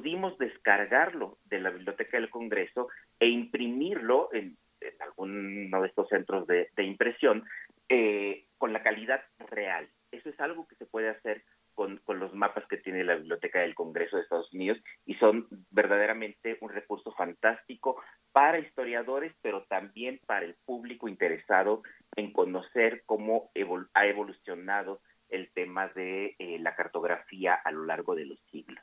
pudimos 0.02 0.36
descargarlo 0.36 1.38
de 1.44 1.60
la 1.60 1.70
Biblioteca 1.70 2.16
del 2.16 2.28
Congreso 2.28 2.88
e 3.20 3.28
imprimirlo 3.28 4.30
en, 4.32 4.58
alguno 4.98 5.80
de 5.80 5.86
estos 5.86 6.08
centros 6.08 6.44
de, 6.48 6.68
impresión 6.78 7.44
eh, 7.88 8.46
con 8.58 8.72
la 8.72 8.82
calidad 8.82 9.22
real. 9.48 9.88
Eso 10.10 10.28
es 10.28 10.40
algo 10.40 10.66
que 10.66 10.74
se 10.74 10.86
puede 10.86 11.08
hacer 11.08 11.44
con, 11.74 12.00
los 12.08 12.34
mapas 12.34 12.66
que 12.66 12.78
tiene 12.78 13.04
la 13.04 13.14
Biblioteca 13.14 13.60
del 13.60 13.76
Congreso 13.76 14.16
de 14.16 14.24
Estados 14.24 14.52
Unidos 14.52 14.78
y 15.06 15.14
son 15.14 15.46
verdaderamente 15.70 16.58
un 16.60 16.70
recurso 16.70 17.12
fantástico 17.12 18.02
para 18.32 18.58
historiadores, 18.58 19.32
pero 19.40 19.62
también 19.68 20.18
para 20.26 20.44
el 20.44 20.56
público 20.66 21.06
interesado 21.06 21.84
en 22.16 22.32
conocer 22.32 23.04
cómo 23.06 23.52
ha 23.94 24.06
evolucionado 24.06 25.00
el 25.28 25.52
tema 25.52 25.86
de 25.90 26.34
eh, 26.40 26.58
la 26.58 26.74
cartografía 26.74 27.54
a 27.54 27.70
lo 27.70 27.84
largo 27.84 28.16
de 28.16 28.26
los 28.26 28.40
siglos. 28.50 28.82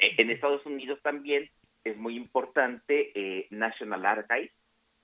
Eh, 0.00 0.14
en 0.16 0.30
Estados 0.30 0.64
También 1.02 1.50
es 1.84 1.96
muy 1.96 2.16
importante 2.16 3.12
eh, 3.14 3.46
National 3.50 4.06
Archives, 4.06 4.52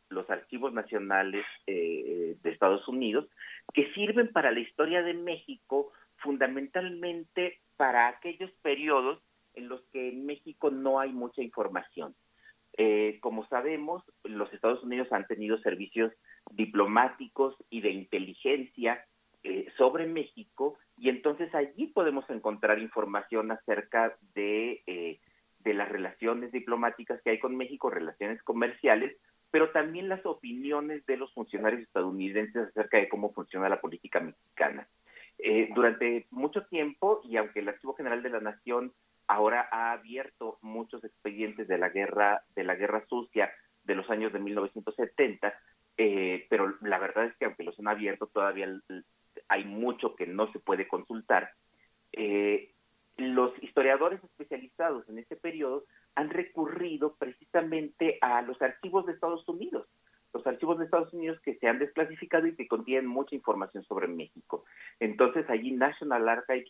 los 0.08 0.28
archivos 0.30 0.72
nacionales 0.72 1.44
de 1.66 2.36
Estados 2.44 2.86
Unidos, 2.86 3.28
que 3.74 3.92
sirven 3.92 4.28
para 4.28 4.52
la 4.52 4.60
historia 4.60 5.02
de 5.02 5.14
México 5.14 5.90
fundamentalmente 6.18 7.58
para 7.76 8.08
aquellos 8.08 8.50
periodos 8.62 9.20
en 9.54 9.68
los 9.68 9.80
que 9.92 10.10
en 10.10 10.26
México 10.26 10.70
no 10.70 11.00
hay 11.00 11.12
mucha 11.12 11.42
información. 11.42 12.14
Eh, 12.78 13.18
como 13.20 13.46
sabemos, 13.48 14.02
los 14.22 14.52
Estados 14.52 14.82
Unidos 14.84 15.08
han 15.10 15.26
tenido 15.26 15.58
servicios 15.58 16.12
diplomáticos 16.50 17.56
y 17.70 17.80
de 17.80 17.90
inteligencia 17.90 19.04
eh, 19.42 19.66
sobre 19.78 20.06
México 20.06 20.76
y 20.98 21.08
entonces 21.08 21.54
allí 21.54 21.86
podemos 21.86 22.28
encontrar 22.28 22.78
información 22.78 23.50
acerca 23.50 24.16
de, 24.34 24.82
eh, 24.86 25.20
de 25.60 25.74
las 25.74 25.88
relaciones 25.88 26.52
diplomáticas 26.52 27.20
que 27.22 27.25
con 27.40 27.56
México, 27.56 27.90
relaciones 27.90 28.42
comerciales, 28.42 29.16
pero 29.50 29.70
también 29.70 30.08
las 30.08 30.24
opiniones 30.26 31.04
de 31.06 31.16
los 31.16 31.32
funcionarios 31.32 31.82
estadounidenses 31.82 32.68
acerca 32.68 32.98
de 32.98 33.08
cómo 33.08 33.32
funciona 33.32 33.68
la 33.68 33.80
política 33.80 34.20
mexicana. 34.20 34.88
Eh, 35.38 35.68
durante 35.74 36.26
mucho 36.30 36.64
tiempo, 36.66 37.20
y 37.24 37.36
aunque 37.36 37.60
el 37.60 37.68
Archivo 37.68 37.94
General 37.94 38.22
de 38.22 38.30
la 38.30 38.40
Nación 38.40 38.92
ahora 39.28 39.68
ha 39.70 39.92
abierto 39.92 40.58
muchos 40.62 41.04
expedientes 41.04 41.68
de 41.68 41.78
la 41.78 41.88
guerra, 41.88 42.42
de 42.54 42.64
la 42.64 42.74
guerra 42.74 43.04
sucia 43.08 43.50
de 43.84 43.94
los 43.94 44.08
años 44.10 44.32
de 44.32 44.38
1970, 44.38 45.54
eh, 45.98 46.46
pero 46.48 46.74
la 46.82 46.98
verdad 46.98 47.26
es 47.26 47.36
que 47.36 47.46
aunque 47.46 47.64
los 47.64 47.78
han 47.78 47.88
abierto, 47.88 48.26
todavía 48.26 48.68
hay 49.48 49.64
mucho 49.64 50.14
que 50.16 50.26
no 50.26 50.50
se 50.52 50.58
puede 50.58 50.88
consultar. 50.88 51.52
Eh, 52.12 52.72
los 53.16 53.52
historiadores 53.62 54.22
especializados 54.22 55.08
en 55.08 55.18
este 55.18 55.36
periodo 55.36 55.84
han 56.14 56.30
recurrido 56.30 57.14
precisamente 57.16 58.18
a 58.20 58.42
los 58.42 58.60
archivos 58.60 59.06
de 59.06 59.12
Estados 59.12 59.48
Unidos, 59.48 59.88
los 60.34 60.46
archivos 60.46 60.78
de 60.78 60.84
Estados 60.84 61.12
Unidos 61.14 61.40
que 61.40 61.54
se 61.56 61.66
han 61.66 61.78
desclasificado 61.78 62.46
y 62.46 62.54
que 62.54 62.68
contienen 62.68 63.06
mucha 63.06 63.34
información 63.34 63.84
sobre 63.84 64.08
México. 64.08 64.64
Entonces 65.00 65.48
allí 65.48 65.72
National 66.18 66.64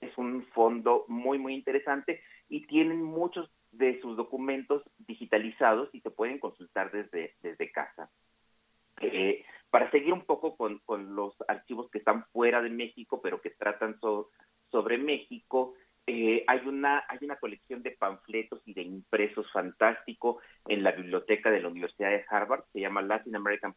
es 0.00 0.16
un 0.16 0.44
fondo 0.54 1.04
muy, 1.08 1.38
muy 1.38 1.54
interesante 1.54 2.22
y 2.48 2.66
tienen 2.66 3.02
muchos 3.02 3.50
de 3.72 4.00
sus 4.00 4.16
documentos 4.16 4.82
digitalizados 4.98 5.88
y 5.92 6.00
se 6.00 6.10
pueden 6.10 6.38
consultar 6.38 6.90
desde, 6.90 7.34
desde 7.42 7.70
casa. 7.70 8.10
Eh, 9.00 9.44
para 9.70 9.90
seguir 9.90 10.12
un 10.12 10.24
poco 10.24 10.56
con, 10.56 10.78
con, 10.80 11.14
los 11.14 11.34
archivos 11.46 11.90
que 11.90 11.98
están 11.98 12.26
fuera 12.32 12.60
de 12.60 12.70
México, 12.70 13.20
pero 13.22 13.40
que 13.40 13.50
tratan 13.50 13.98
sobre 14.70 14.98
México, 14.98 15.74
eh, 16.06 16.44
hay, 16.48 16.60
una, 16.66 17.04
hay 17.08 17.18
una 17.22 17.36
colección 17.36 17.82
de 17.82 17.92
panfletos 17.92 18.60
y 18.66 18.74
de 18.74 18.82
impresos 18.82 19.50
fantástico 19.52 20.40
en 20.66 20.82
la 20.82 20.90
biblioteca 20.90 21.50
de 21.50 21.60
la 21.60 21.68
Universidad 21.68 22.10
de 22.10 22.24
Harvard, 22.28 22.64
se 22.72 22.80
llama 22.80 23.02
Latin 23.02 23.36
American 23.36 23.69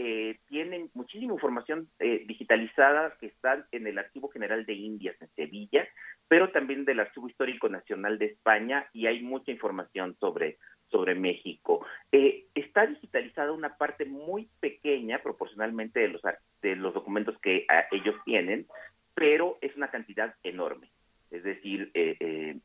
eh, 0.00 0.38
tienen 0.46 0.90
muchísima 0.94 1.34
información 1.34 1.88
eh, 1.98 2.24
digitalizada 2.24 3.16
que 3.18 3.26
están 3.26 3.64
en 3.72 3.88
el 3.88 3.98
Archivo 3.98 4.28
General 4.28 4.64
de 4.64 4.74
Indias 4.74 5.16
en 5.20 5.28
Sevilla, 5.34 5.88
pero 6.28 6.52
también 6.52 6.84
del 6.84 7.00
Archivo 7.00 7.28
Histórico 7.28 7.68
Nacional 7.68 8.16
de 8.16 8.26
España 8.26 8.88
y 8.92 9.06
hay 9.06 9.22
mucha 9.22 9.50
información 9.50 10.16
sobre, 10.20 10.58
sobre 10.88 11.16
México. 11.16 11.84
Eh, 12.12 12.46
está 12.54 12.86
digitalizada 12.86 13.50
una 13.50 13.76
parte 13.76 14.04
muy 14.04 14.48
pequeña 14.60 15.20
proporcionalmente 15.20 15.98
de 15.98 16.08
los, 16.08 16.22
de 16.62 16.76
los 16.76 16.94
documentos 16.94 17.36
que 17.40 17.66
ah, 17.68 17.86
ellos 17.90 18.14
tienen, 18.24 18.68
pero 19.14 19.58
es 19.60 19.74
una 19.74 19.90
cantidad 19.90 20.32
enorme. 20.44 20.92
Es 21.32 21.42
decir, 21.42 21.90
eh, 21.94 22.16
eh, 22.20 22.56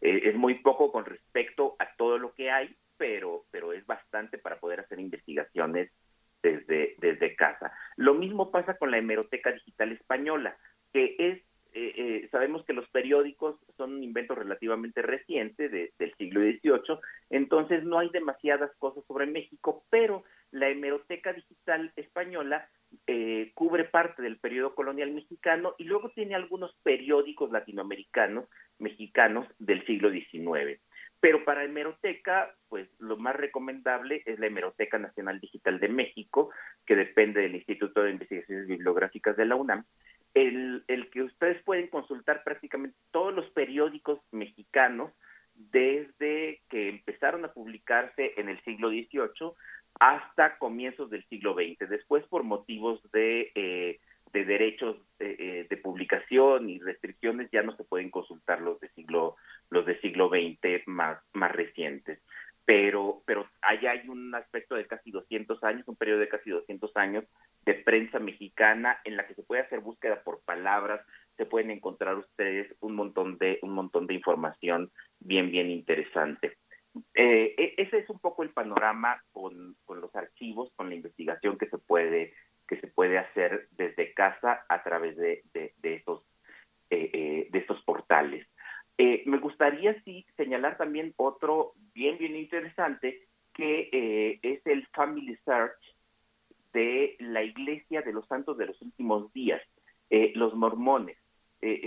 es 0.00 0.34
muy 0.34 0.56
poco 0.56 0.92
con 0.92 1.06
respecto 1.06 1.74
a 1.78 1.88
todo 1.96 2.18
lo 2.18 2.34
que 2.34 2.50
hay, 2.50 2.76
pero, 2.98 3.46
pero 3.50 3.72
es 3.72 3.86
bastante 3.86 4.36
para 4.36 4.60
poder 4.60 4.80
hacer 4.80 5.00
investigaciones 5.00 5.90
desde, 6.42 6.96
desde 6.98 7.36
casa. 7.36 7.72
Lo 7.96 8.14
mismo 8.14 8.50
pasa 8.50 8.76
con 8.76 8.90
la 8.90 8.98
hemeroteca 8.98 9.52
digital 9.52 9.92
española, 9.92 10.56
que 10.92 11.16
es, 11.18 11.42
sabemos 12.30 12.64
que 12.64 12.74
los 12.74 12.88
periódicos 12.90 13.56
son 13.76 13.94
un 13.94 14.02
invento 14.04 14.34
relativamente 14.34 15.00
reciente 15.00 15.68
del 15.70 16.14
siglo 16.18 16.40
XVIII, 16.40 16.98
entonces 17.30 17.82
no 17.84 17.98
hay 17.98 18.10
demasiadas 18.10 18.70
cosas 18.78 19.04
sobre 19.06 19.26
México, 19.26 19.84
pero 19.88 20.22
la 20.52 20.68
hemeroteca 20.68 21.32
digital 21.32 21.92
española 21.96 22.68
eh, 23.06 23.52
cubre 23.54 23.84
parte 23.84 24.22
del 24.22 24.38
periodo 24.38 24.74
colonial 24.74 25.10
mexicano 25.12 25.74
y 25.78 25.84
luego 25.84 26.10
tiene 26.10 26.34
algunos 26.34 26.74
periódicos 26.82 27.50
latinoamericanos, 27.50 28.44
mexicanos 28.78 29.46
del 29.58 29.84
siglo 29.86 30.10
XIX. 30.10 30.78
Pero 31.22 31.44
para 31.44 31.62
hemeroteca, 31.62 32.52
pues 32.68 32.88
lo 32.98 33.16
más 33.16 33.36
recomendable 33.36 34.24
es 34.26 34.40
la 34.40 34.48
Hemeroteca 34.48 34.98
Nacional 34.98 35.38
Digital 35.38 35.78
de 35.78 35.88
México, 35.88 36.50
que 36.84 36.96
depende 36.96 37.42
del 37.42 37.54
Instituto 37.54 38.02
de 38.02 38.10
Investigaciones 38.10 38.66
Bibliográficas 38.66 39.36
de 39.36 39.44
la 39.44 39.54
UNAM, 39.54 39.84
el, 40.34 40.82
el 40.88 41.10
que 41.10 41.22
ustedes 41.22 41.62
pueden 41.62 41.86
consultar 41.86 42.42
prácticamente 42.42 42.98
todos 43.12 43.32
los 43.32 43.48
periódicos 43.50 44.18
mexicanos 44.32 45.12
desde 45.54 46.60
que 46.68 46.88
empezaron 46.88 47.44
a 47.44 47.52
publicarse 47.52 48.32
en 48.36 48.48
el 48.48 48.60
siglo 48.64 48.88
XVIII 48.88 49.52
hasta 50.00 50.58
comienzos 50.58 51.08
del 51.08 51.24
siglo 51.28 51.54
XX. 51.54 51.88
Después, 51.88 52.26
por 52.26 52.42
motivos 52.42 53.00
de, 53.12 53.52
eh, 53.54 54.00
de 54.32 54.44
derechos 54.44 54.96
de 55.22 55.76
publicación 55.82 56.68
y 56.68 56.78
restricciones 56.78 57.50
ya 57.50 57.62
no 57.62 57.76
se 57.76 57.84
pueden 57.84 58.10
consultar 58.10 58.60
los 58.60 58.80
de 58.80 58.88
siglo 58.90 59.36
los 59.70 59.86
de 59.86 60.00
siglo 60.00 60.28
XX 60.28 60.86
más 60.86 61.18
más 61.32 61.52
recientes. 61.52 62.20
Pero 62.64 63.22
pero 63.26 63.46
allá 63.60 63.92
hay 63.92 64.08
un 64.08 64.34
aspecto 64.34 64.74
de 64.74 64.86
casi 64.86 65.10
200 65.10 65.62
años 65.64 65.88
un 65.88 65.96
periodo 65.96 66.20
de 66.20 66.28
casi 66.28 66.50
200 66.50 66.96
años 66.96 67.24
de 67.64 67.74
prensa 67.74 68.18
mexicana 68.18 69.00
en 69.04 69.16
la 69.16 69.26
que 69.26 69.34
se 69.34 69.42
puede 69.42 69.62
hacer 69.62 69.80
búsqueda 69.80 70.22
por 70.22 70.42
palabras 70.42 71.04
se 71.36 71.46
pueden 71.46 71.70
encontrar 71.70 72.16
ustedes 72.16 72.74
un 72.80 72.94
montón 72.94 73.38
de 73.38 73.58
un 73.62 73.70
montón 73.70 74.06
de 74.06 74.14
información 74.14 74.90
bien 75.20 75.50
bien 75.50 75.70
interesante. 75.70 76.58
Eh, 77.14 77.54
e, 77.56 77.74
ese 77.78 77.98
es 77.98 78.10
un 78.10 78.18
poco 78.18 78.42
el 78.42 78.50
panorama 78.50 79.22
con, 79.32 79.76
con 79.84 80.00
los 80.00 80.14
archivos 80.14 80.70
con 80.76 80.90
la 80.90 80.94
investigación 80.94 81.56
que 81.56 81.68
se 81.68 81.78
puede 81.78 82.34
que 82.72 82.80
se 82.80 82.86
puede 82.86 83.18
hacer 83.18 83.68
desde 83.72 84.14
casa 84.14 84.64
a 84.66 84.82
través 84.82 85.14
de, 85.18 85.42
de, 85.52 85.74
de 85.82 85.94
esos 85.96 86.22
eh, 86.88 87.10
eh, 87.12 87.48
de 87.50 87.58
estos 87.58 87.82
portales 87.82 88.46
eh, 88.96 89.22
me 89.26 89.36
gustaría 89.38 90.00
sí 90.04 90.24
señalar 90.38 90.78
también 90.78 91.12
otro 91.18 91.74
bien 91.92 92.16
bien 92.16 92.34
interesante 92.34 93.26
que 93.52 93.90
eh, 93.92 94.38
es 94.42 94.66
el 94.66 94.86
Family 94.86 95.36
Search 95.44 95.78
de 96.72 97.16
la 97.18 97.42
Iglesia 97.42 98.00
de 98.00 98.14
los 98.14 98.26
Santos 98.26 98.56
de 98.56 98.66
los 98.66 98.80
Últimos 98.80 99.30
Días, 99.34 99.60
los 100.34 100.54
mormones. 100.54 101.18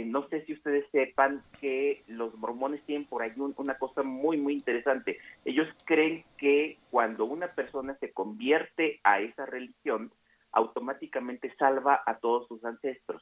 No 0.05 0.27
sé 0.29 0.45
si 0.45 0.53
ustedes 0.53 0.85
sepan 0.91 1.41
que 1.59 2.03
los 2.07 2.35
mormones 2.35 2.83
tienen 2.85 3.07
por 3.07 3.23
ahí 3.23 3.33
una 3.37 3.79
cosa 3.79 4.03
muy, 4.03 4.37
muy 4.37 4.53
interesante. 4.53 5.17
Ellos 5.43 5.67
creen 5.85 6.23
que 6.37 6.77
cuando 6.91 7.25
una 7.25 7.47
persona 7.47 7.97
se 7.99 8.11
convierte 8.11 8.99
a 9.03 9.21
esa 9.21 9.47
religión, 9.47 10.11
automáticamente 10.55 11.53
salva 11.57 12.01
a 12.05 12.17
todos 12.17 12.47
sus 12.47 12.63
ancestros. 12.65 13.21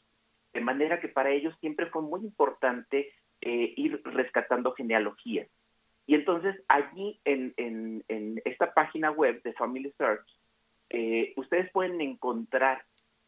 De 0.54 0.62
manera 0.62 1.02
que 1.02 1.10
para 1.10 1.32
ellos 1.32 1.56
siempre 1.60 1.88
fue 1.88 2.04
muy 2.04 2.22
importante 2.22 3.12
eh, 3.42 3.74
ir 3.76 4.02
rescatando 4.06 4.74
genealogías. 4.74 5.50
Y 6.06 6.16
entonces 6.16 6.56
allí 6.68 7.20
en, 7.26 7.54
esta 8.46 8.74
página 8.74 9.12
web 9.12 9.42
de 9.44 9.54
Family 9.54 9.92
Search, 9.98 10.28
eh, 10.90 11.34
ustedes 11.38 11.72
pueden 11.72 12.00
encontrar 12.02 12.84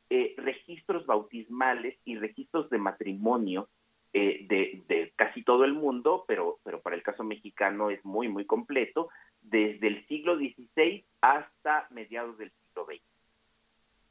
eh, 0.10 0.36
registros 0.38 1.06
bautismales 1.06 1.98
y 2.06 2.18
registros 2.18 2.70
de 2.70 2.78
matrimonio 2.78 3.68
de, 4.14 4.82
de, 4.88 5.12
casi 5.18 5.44
todo 5.44 5.66
el 5.66 5.74
mundo, 5.74 6.24
pero, 6.26 6.60
pero 6.64 6.80
para 6.80 6.96
el 6.96 7.04
caso 7.04 7.26
mexicano 7.26 7.90
es 7.90 8.06
muy, 8.06 8.30
muy 8.30 8.46
completo, 8.46 9.10
desde 9.42 9.88
el 9.88 10.08
siglo 10.08 10.38
XVI 10.38 11.04
hasta 11.20 11.88
mediados 11.90 12.38
del 12.38 12.50
siglo 12.52 12.86
XX, 12.86 13.04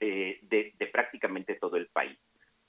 eh, 0.00 0.38
de, 0.42 0.74
de, 0.78 0.86
prácticamente 0.86 1.54
todo 1.54 1.76
el 1.76 1.88
país. 1.88 2.18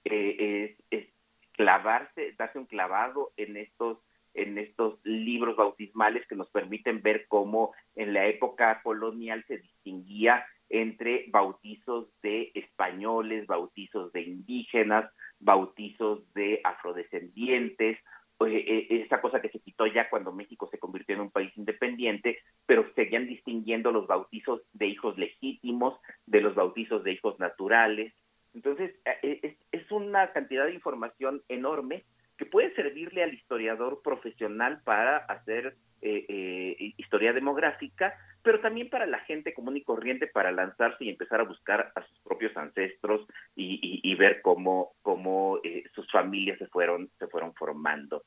Es, 0.04 0.78
es, 0.90 1.08
clavarse, 1.54 2.34
darse 2.38 2.60
un 2.60 2.66
clavado 2.66 3.32
en 3.38 3.58
estos 3.58 4.00
en 4.34 4.58
estos 4.58 5.00
libros 5.06 5.56
bautismales 5.56 6.28
que 6.28 6.36
nos 6.36 6.50
permiten 6.50 7.02
ver 7.02 7.26
cómo 7.30 7.74
en 7.96 8.14
la 8.14 8.28
época 8.28 8.82
colonial 8.84 9.46
se 9.48 9.60
distinguía 9.60 10.46
entre 10.68 11.26
bautizos 11.30 12.10
de 12.22 12.52
españoles, 12.54 13.48
bautizos 13.48 14.12
de 14.12 14.24
indígenas, 14.24 15.10
bautizos 15.40 16.22
de 16.34 16.60
afrodescendientes, 16.66 17.98
eh, 18.42 18.66
eh, 18.68 19.02
esa 19.06 19.22
cosa 19.22 19.42
que 19.42 19.50
se 19.50 19.60
quitó 19.60 19.86
ya 19.88 20.10
cuando 20.10 20.32
México 20.32 20.68
se 20.70 20.80
convirtió 20.80 21.16
en 21.16 21.22
un 21.22 21.32
país 21.32 21.52
independiente, 21.56 22.40
pero 22.66 22.86
seguían 22.96 23.28
distinguiendo 23.28 23.92
los 23.92 24.08
bautizos 24.08 24.62
de 24.74 24.88
hijos 24.88 25.18
legítimos 25.18 26.00
de 26.26 26.42
los 26.42 26.56
bautizos 26.56 27.04
de 27.04 27.14
hijos 27.14 27.40
naturales. 27.40 28.14
Entonces, 28.54 28.96
eh, 29.24 29.40
es, 29.44 29.56
es 29.72 29.92
una 29.92 30.32
cantidad 30.32 30.66
de 30.66 30.74
información 30.74 31.42
enorme 31.50 32.04
que 32.38 32.46
puede 32.46 32.74
servirle 32.76 33.24
al 33.24 33.34
historiador 33.34 34.02
profesional 34.04 34.82
para 34.84 35.18
hacer 35.18 35.78
eh, 36.02 36.26
eh, 36.28 36.94
historia 36.98 37.34
demográfica, 37.34 38.14
pero 38.46 38.62
también 38.62 38.92
para 38.92 39.08
la 39.08 39.20
gente 39.22 39.56
común 39.56 39.76
y 39.76 39.82
corriente 39.82 40.28
para 40.28 40.52
lanzarse 40.52 41.04
y 41.04 41.10
empezar 41.10 41.42
a 41.42 41.46
buscar 41.46 41.92
a 41.96 42.06
sus 42.06 42.20
propios 42.20 42.56
ancestros 42.56 43.28
y, 43.56 44.16
ver 44.16 44.42
cómo, 44.44 44.94
cómo 45.02 45.60
eh, 45.64 45.84
sus 45.96 46.10
familias 46.12 46.60
se 46.60 46.68
fueron, 46.68 47.10
se 47.18 47.28
fueron 47.28 47.56
formando. 47.56 48.24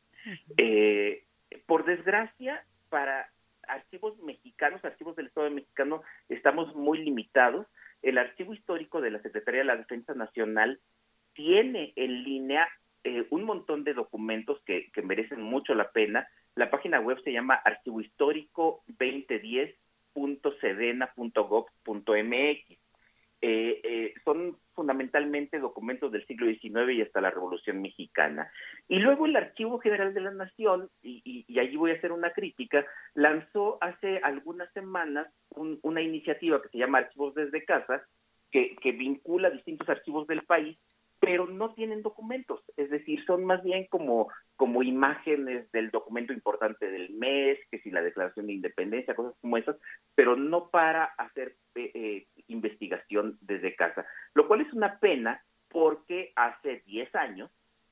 Eh, 0.57 1.23
por 1.67 1.85
desgracia, 1.85 2.65
para 2.91 3.31
archivos 3.69 4.19
mexicanos, 4.19 4.85
archivos 4.85 5.15
del 5.15 5.29
Estado 5.29 5.51
mexicano, 5.51 6.03
estamos 6.29 6.75
muy 6.75 6.99
limitados. 6.99 7.69
El 8.03 8.19
archivo 8.19 8.53
histórico 8.53 9.01
de 9.01 9.13
la 9.13 9.23
Secretaría 9.23 9.61
de 9.61 9.67
la 9.67 9.77
Defensa 9.77 10.15
Nacional 10.15 10.81
tiene 11.33 11.93
en 11.95 12.25
línea 12.25 12.69
eh, 13.05 13.25
un 13.31 13.45
montón 13.45 13.85
de 13.85 13.95
documentos 13.95 14.61
que, 14.67 14.91
que 14.91 15.03
merecen 15.03 15.41
mucho 15.41 15.77
la 15.77 15.93
pena. 15.93 16.27
La 16.57 16.71
página 16.71 16.99
web 16.99 17.23
se 17.23 17.33
llama 17.33 17.55
Archivo 17.55 18.01
Histórico 18.01 18.83
2010 18.89 19.77
www.sedena.gov.mx. 20.19 22.79
Eh, 23.41 23.81
eh, 23.85 24.15
son 24.25 24.59
fundamentalmente 24.75 25.61
documentos 25.61 26.11
del 26.11 26.27
siglo 26.27 26.49
XIX 26.49 26.91
y 26.93 27.03
hasta 27.03 27.21
la 27.21 27.31
Revolución 27.31 27.81
Mexicana. 27.81 28.51
Y 28.89 28.99
luego 28.99 29.27
el 29.27 29.37
Archivo 29.37 29.79
General 29.79 30.13
de 30.13 30.21
la 30.21 30.33
Nación, 30.33 30.91
y, 31.03 31.23
y, 31.25 31.45
y 31.47 31.61
allí 31.61 31.77
voy 31.77 31.93
a 31.93 31.95
hacer 31.95 32.11
una 32.11 32.33
crítica, 32.33 32.85
lanzó 33.15 33.79
hace 33.81 34.19
algunas 34.25 34.73
semanas 34.73 35.29
un, 35.51 35.79
una 35.83 36.03
iniciativa 36.03 36.61
que 36.61 36.71
se 36.71 36.79
llama 36.79 36.99
Archivos 36.99 37.33
desde 37.35 37.65
Casa, 37.65 38.03
que, 38.51 38.75
que 38.77 38.93
vincula 38.93 39.51
distintos 39.51 39.89
archivos 39.89 40.27
del 40.27 40.43
país 40.43 40.77
pero 41.21 41.47
no 41.47 41.75
tienen 41.75 42.03
documentos, 42.03 42.63
es 42.77 42.91
decir, 42.91 43.25
son 43.25 43.45
más 43.45 43.63
bien 43.65 43.87
como, 43.91 44.29
como 44.57 44.83
imágenes 44.83 45.71
del 45.73 45.91
documento 45.91 46.33
importante 46.33 46.91
del 46.91 47.11
mes, 47.15 47.59
que 47.71 47.81
si 47.81 47.91
la 47.91 48.03
declaración 48.03 48.47
de 48.47 48.53
independencia, 48.53 49.17
cosas 49.17 49.35
como 49.41 49.57
esas, 49.57 49.77
pero 50.15 50.37
no 50.37 50.71
para 50.71 51.05
hacer 51.05 51.57
eh, 51.75 51.91
eh, 51.95 52.27
investigación 52.47 53.37
desde 53.41 53.75
casa, 53.75 54.07
lo 54.35 54.47
cual 54.47 54.61
es 54.61 54.73
una 54.73 54.99
pena 55.01 55.43
porque 55.69 56.33
hace 56.37 56.83
10 56.87 57.15
años 57.17 57.51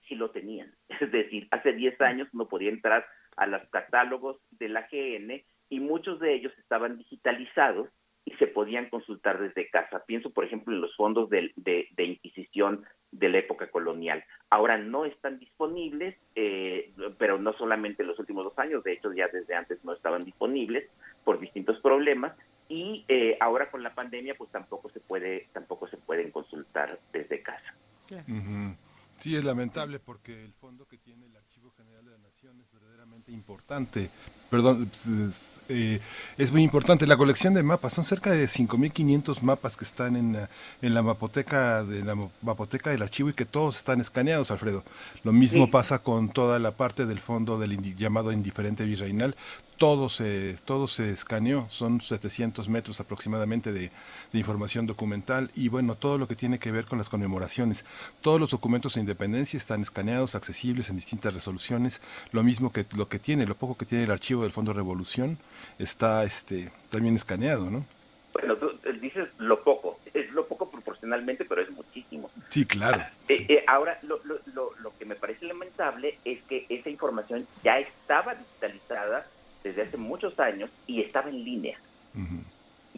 sí 0.09 0.15
lo 0.15 0.31
tenían, 0.31 0.73
es 0.89 1.11
decir, 1.11 1.49
hace 1.51 1.73
10 1.73 2.01
años 2.01 2.29
uno 2.33 2.49
podía 2.49 2.71
entrar 2.71 3.07
a 3.37 3.47
los 3.47 3.63
catálogos 3.71 4.41
de 4.51 4.69
la 4.69 4.89
GN 4.91 5.45
y 5.69 5.81
muchos 5.81 6.21
de 6.21 6.35
ellos 6.35 6.53
estaban 6.59 6.97
digitalizados 6.97 7.89
y 8.25 8.33
se 8.37 8.49
podían 8.49 8.89
consultar 8.91 9.41
desde 9.41 9.71
casa. 9.71 10.05
Pienso, 10.05 10.31
por 10.31 10.45
ejemplo, 10.45 10.75
en 10.75 10.81
los 10.81 10.95
fondos 10.97 11.31
de, 11.31 11.53
de, 11.55 11.89
de 11.93 12.05
Inquisición 12.05 12.85
de 13.13 13.29
la 13.29 13.39
época 13.39 13.69
colonial. 13.69 14.25
Ahora 14.51 14.79
no 14.79 15.05
están 15.05 15.39
disponibles, 15.39 16.17
eh, 16.35 16.93
pero 17.19 17.39
no 17.39 17.53
solamente 17.55 18.03
en 18.03 18.09
los 18.09 18.19
últimos 18.19 18.45
dos 18.45 18.59
años, 18.59 18.85
de 18.85 18.93
hecho 18.93 19.13
ya 19.13 19.29
desde 19.29 19.55
antes 19.55 19.83
no 19.85 19.93
estaban 19.93 20.25
disponibles 20.25 20.89
por 21.25 21.39
distintos 21.41 21.81
problemas 21.81 22.37
y 22.69 23.05
eh, 23.09 23.37
ahora 23.41 23.71
con 23.71 23.83
la 23.83 23.95
pandemia 23.95 24.35
pues 24.37 24.51
tampoco 24.51 24.91
se 24.91 25.01
puede 25.01 25.49
tampoco 25.53 25.89
se 25.89 25.97
pueden 25.97 26.31
consultar 26.31 26.99
desde 27.13 27.43
casa. 27.43 27.75
Uh 28.11 28.15
-huh. 28.15 28.77
Sí, 29.17 29.35
es 29.35 29.45
lamentable 29.45 29.99
porque 29.99 30.45
el 30.45 30.53
fondo 30.53 30.87
que 30.87 30.99
tiene 30.99 31.27
el 31.27 31.37
Archivo 31.37 31.71
General 31.71 32.05
de 32.05 32.11
la 32.13 32.19
Nación 32.19 32.61
es 32.61 32.71
verdaderamente 32.71 33.33
importante. 33.33 34.11
Perdón, 34.51 34.91
es, 34.93 35.57
eh, 35.69 36.01
es 36.39 36.53
muy 36.53 36.63
importante. 36.63 37.07
La 37.07 37.17
colección 37.17 37.55
de 37.55 37.63
mapas, 37.63 37.93
son 37.93 38.05
cerca 38.05 38.31
de 38.31 38.47
5.500 38.47 39.41
mapas 39.43 39.77
que 39.77 39.85
están 39.85 40.17
en 40.17 40.35
la, 40.35 40.49
en 40.83 40.95
la 40.95 41.03
mapoteca 41.03 41.85
de 41.85 42.05
la 42.05 42.17
mapoteca 42.43 42.91
del 42.91 43.03
archivo 43.03 43.31
y 43.31 43.35
que 43.35 43.45
todos 43.45 43.77
están 43.77 44.01
escaneados, 44.01 44.51
Alfredo. 44.51 44.85
Lo 45.25 45.33
mismo 45.33 45.67
sí. 45.67 45.71
pasa 45.71 45.99
con 46.01 46.29
toda 46.29 46.59
la 46.59 46.73
parte 46.73 47.07
del 47.07 47.19
fondo 47.19 47.59
del 47.59 47.73
indi 47.73 47.95
llamado 47.95 48.33
indiferente 48.33 48.85
virreinal 48.85 49.35
todo 49.77 50.09
se, 50.09 50.55
todo 50.65 50.87
se 50.87 51.11
escaneó, 51.11 51.67
son 51.69 52.01
700 52.01 52.69
metros 52.69 53.01
aproximadamente 53.01 53.73
de, 53.73 53.91
de, 54.33 54.39
información 54.39 54.87
documental 54.87 55.51
y 55.55 55.69
bueno, 55.69 55.95
todo 55.97 56.19
lo 56.19 56.27
que 56.27 56.35
tiene 56.35 56.59
que 56.59 56.73
ver 56.73 56.87
con 56.87 56.99
las 56.99 57.09
conmemoraciones. 57.09 57.85
Todos 58.21 58.41
los 58.41 58.51
documentos 58.51 58.95
de 58.95 59.01
independencia 59.01 59.57
están 59.57 59.83
escaneados, 59.83 60.35
accesibles 60.35 60.89
en 60.89 60.97
distintas 60.97 61.35
resoluciones, 61.35 62.01
lo 62.33 62.43
mismo 62.43 62.73
que 62.73 62.87
lo 62.97 63.09
que 63.09 63.19
tiene, 63.19 63.47
lo 63.47 63.55
poco 63.55 63.77
que 63.77 63.85
tiene 63.85 64.05
el 64.05 64.11
archivo 64.11 64.43
del 64.43 64.53
Fondo 64.53 64.73
Revolución 64.73 65.39
está 65.79 66.25
este, 66.25 66.71
también 66.91 67.15
escaneado, 67.15 67.71
¿no? 67.71 67.85
Bueno, 68.33 68.57
tú 68.57 68.71
dices 69.01 69.29
lo 69.39 69.63
poco, 69.63 69.99
es 70.13 70.31
lo 70.33 70.47
poco 70.47 70.71
proporcionalmente, 70.71 71.45
pero 71.47 71.63
es 71.63 71.71
muchísimo. 71.71 72.31
Sí, 72.51 72.67
claro. 72.67 72.99
Ah, 73.01 73.11
sí. 73.27 73.35
Eh, 73.35 73.47
eh, 73.49 73.65
ahora, 73.67 73.99
lo, 74.03 74.21
lo, 74.25 74.39
lo, 74.55 74.73
lo 74.79 74.99
que 74.99 75.07
me 75.07 75.15
parece 75.15 75.47
lamentable 75.47 76.19
es 76.25 76.43
que 76.43 76.67
esa 76.69 76.91
información 76.91 77.47
ya 77.65 77.79
estaba 77.79 78.35
digitalizada 78.35 79.27
desde 79.67 79.83
hace 79.83 79.97
muchos 79.97 80.39
años 80.39 80.71
y 80.87 81.01
estaba 81.03 81.29
en 81.29 81.45
línea. 81.45 81.79
Uh 82.15 82.21
-huh. 82.21 82.45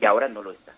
Y 0.01 0.05
ahora 0.05 0.29
no 0.29 0.43
lo 0.43 0.53
está. 0.53 0.73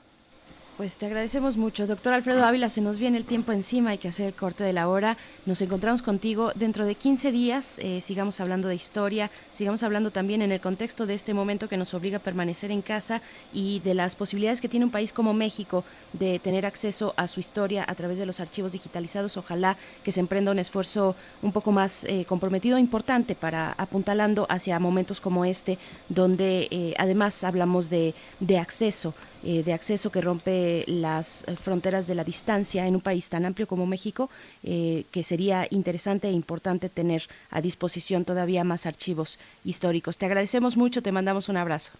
Pues 0.80 0.96
te 0.96 1.04
agradecemos 1.04 1.58
mucho. 1.58 1.86
Doctor 1.86 2.14
Alfredo 2.14 2.42
Ávila, 2.42 2.70
se 2.70 2.80
nos 2.80 2.98
viene 2.98 3.18
el 3.18 3.26
tiempo 3.26 3.52
encima, 3.52 3.90
hay 3.90 3.98
que 3.98 4.08
hacer 4.08 4.28
el 4.28 4.32
corte 4.32 4.64
de 4.64 4.72
la 4.72 4.88
hora. 4.88 5.18
Nos 5.44 5.60
encontramos 5.60 6.00
contigo 6.00 6.52
dentro 6.54 6.86
de 6.86 6.94
15 6.94 7.32
días, 7.32 7.78
eh, 7.80 8.00
sigamos 8.00 8.40
hablando 8.40 8.66
de 8.66 8.76
historia, 8.76 9.30
sigamos 9.52 9.82
hablando 9.82 10.10
también 10.10 10.40
en 10.40 10.52
el 10.52 10.60
contexto 10.62 11.04
de 11.04 11.12
este 11.12 11.34
momento 11.34 11.68
que 11.68 11.76
nos 11.76 11.92
obliga 11.92 12.16
a 12.16 12.20
permanecer 12.22 12.70
en 12.70 12.80
casa 12.80 13.20
y 13.52 13.80
de 13.80 13.92
las 13.92 14.16
posibilidades 14.16 14.62
que 14.62 14.70
tiene 14.70 14.86
un 14.86 14.90
país 14.90 15.12
como 15.12 15.34
México 15.34 15.84
de 16.14 16.38
tener 16.38 16.64
acceso 16.64 17.12
a 17.18 17.26
su 17.26 17.40
historia 17.40 17.84
a 17.86 17.94
través 17.94 18.16
de 18.16 18.24
los 18.24 18.40
archivos 18.40 18.72
digitalizados. 18.72 19.36
Ojalá 19.36 19.76
que 20.02 20.12
se 20.12 20.20
emprenda 20.20 20.50
un 20.50 20.58
esfuerzo 20.58 21.14
un 21.42 21.52
poco 21.52 21.72
más 21.72 22.04
eh, 22.04 22.24
comprometido 22.26 22.78
e 22.78 22.80
importante 22.80 23.34
para 23.34 23.74
apuntalando 23.76 24.46
hacia 24.48 24.78
momentos 24.78 25.20
como 25.20 25.44
este, 25.44 25.76
donde 26.08 26.68
eh, 26.70 26.94
además 26.96 27.44
hablamos 27.44 27.90
de, 27.90 28.14
de 28.40 28.56
acceso 28.56 29.12
eh, 29.43 29.62
de 29.62 29.72
acceso 29.72 30.11
que 30.11 30.20
rompe 30.20 30.84
las 30.86 31.45
eh, 31.47 31.57
fronteras 31.57 32.07
de 32.07 32.14
la 32.14 32.24
distancia 32.24 32.86
en 32.86 32.95
un 32.95 33.01
país 33.01 33.28
tan 33.28 33.45
amplio 33.45 33.66
como 33.66 33.86
México, 33.86 34.30
eh, 34.62 35.05
que 35.11 35.22
sería 35.22 35.66
interesante 35.70 36.28
e 36.28 36.32
importante 36.32 36.88
tener 36.88 37.22
a 37.51 37.61
disposición 37.61 38.24
todavía 38.24 38.64
más 38.64 38.86
archivos 38.86 39.38
históricos. 39.64 40.18
Te 40.18 40.26
agradecemos 40.26 40.76
mucho, 40.76 41.03
te 41.03 41.12
mandamos 41.12 41.49
un 41.49 41.57
abrazo. 41.57 41.93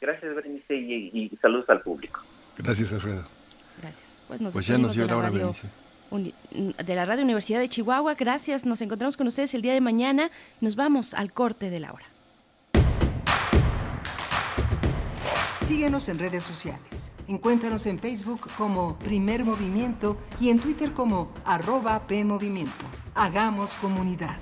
Gracias, 0.00 0.34
Berenice, 0.34 0.74
y, 0.74 1.30
saludos 1.42 1.68
al 1.68 1.82
público. 1.82 2.20
Gracias, 2.56 2.92
Alfredo. 2.92 3.24
Gracias. 3.80 4.22
Pues, 4.26 4.40
nos 4.40 4.52
pues 4.52 4.66
ya 4.66 4.78
nos 4.78 4.94
dio 4.94 5.06
la 5.06 5.16
hora, 5.16 5.30
Berenice 5.30 5.68
de 6.10 6.94
la 6.94 7.04
Radio 7.04 7.22
Universidad 7.22 7.60
de 7.60 7.68
Chihuahua. 7.68 8.14
Gracias, 8.14 8.66
nos 8.66 8.80
encontramos 8.80 9.16
con 9.16 9.26
ustedes 9.28 9.54
el 9.54 9.62
día 9.62 9.74
de 9.74 9.80
mañana. 9.80 10.30
Nos 10.60 10.74
vamos 10.76 11.14
al 11.14 11.32
corte 11.32 11.70
de 11.70 11.80
la 11.80 11.92
hora. 11.92 12.06
Síguenos 15.70 16.08
en 16.08 16.18
redes 16.18 16.42
sociales. 16.42 17.12
Encuéntranos 17.28 17.86
en 17.86 18.00
Facebook 18.00 18.40
como 18.58 18.98
Primer 18.98 19.44
Movimiento 19.44 20.16
y 20.40 20.48
en 20.48 20.58
Twitter 20.58 20.92
como 20.92 21.32
arroba 21.44 22.08
PMovimiento. 22.08 22.86
Hagamos 23.14 23.76
comunidad. 23.76 24.36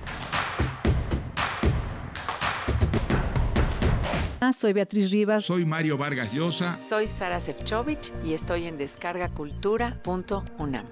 Soy 4.54 4.72
Beatriz 4.72 5.10
Rivas. 5.10 5.44
Soy 5.44 5.66
Mario 5.66 5.98
Vargas 5.98 6.32
Llosa. 6.32 6.78
Soy 6.78 7.08
Sara 7.08 7.40
Sefcovic 7.40 8.10
y 8.24 8.32
estoy 8.32 8.64
en 8.64 8.78
descargacultura.unam. 8.78 10.86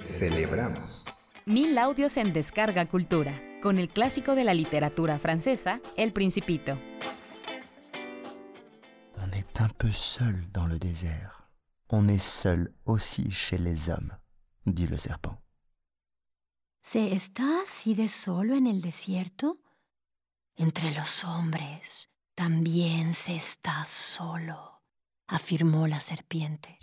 Celebramos. 0.00 1.04
Mil 1.46 1.78
audios 1.78 2.16
en 2.16 2.32
Descarga 2.32 2.86
Cultura, 2.86 3.40
con 3.62 3.78
el 3.78 3.88
clásico 3.88 4.34
de 4.34 4.42
la 4.42 4.52
literatura 4.52 5.20
francesa, 5.20 5.80
El 5.96 6.12
Principito. 6.12 6.76
Un 9.60 9.68
peu 9.68 9.92
seul 9.92 10.46
dans 10.52 10.66
le 10.66 10.78
désert. 10.78 11.50
On 11.90 12.08
est 12.08 12.22
seul 12.22 12.74
aussi 12.84 13.30
chez 13.30 13.58
les 13.58 13.90
hommes, 13.90 14.12
dit 14.66 14.86
le 14.86 14.98
serpent. 14.98 15.38
¿Se 16.82 17.12
está 17.12 17.62
así 17.62 17.94
de 17.94 18.08
solo 18.08 18.54
en 18.54 18.66
el 18.66 18.80
desierto? 18.82 19.58
Entre 20.56 20.94
los 20.94 21.24
hombres 21.24 22.10
también 22.34 23.14
se 23.14 23.36
está 23.36 23.84
solo, 23.84 24.82
afirmó 25.26 25.86
la 25.86 26.00
serpiente. 26.00 26.78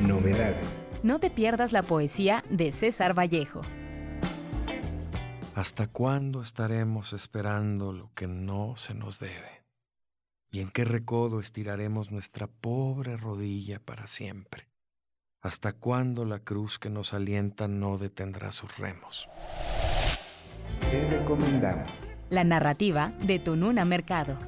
Novedades. 0.00 1.00
No 1.02 1.20
te 1.20 1.30
pierdas 1.30 1.72
la 1.72 1.82
poesía 1.82 2.42
de 2.50 2.72
César 2.72 3.16
Vallejo. 3.16 3.62
¿Hasta 5.54 5.86
cuándo 5.86 6.42
estaremos 6.42 7.12
esperando 7.12 7.92
lo 7.92 8.12
que 8.14 8.26
no 8.26 8.74
se 8.76 8.94
nos 8.94 9.20
debe? 9.20 9.63
¿Y 10.54 10.60
en 10.60 10.70
qué 10.70 10.84
recodo 10.84 11.40
estiraremos 11.40 12.12
nuestra 12.12 12.46
pobre 12.46 13.16
rodilla 13.16 13.80
para 13.80 14.06
siempre? 14.06 14.68
¿Hasta 15.42 15.72
cuándo 15.72 16.24
la 16.24 16.38
cruz 16.38 16.78
que 16.78 16.90
nos 16.90 17.12
alienta 17.12 17.66
no 17.66 17.98
detendrá 17.98 18.52
sus 18.52 18.78
remos? 18.78 19.28
Te 20.92 21.10
recomendamos. 21.10 22.12
La 22.30 22.44
narrativa 22.44 23.08
de 23.20 23.40
Tununa 23.40 23.84
Mercado. 23.84 24.38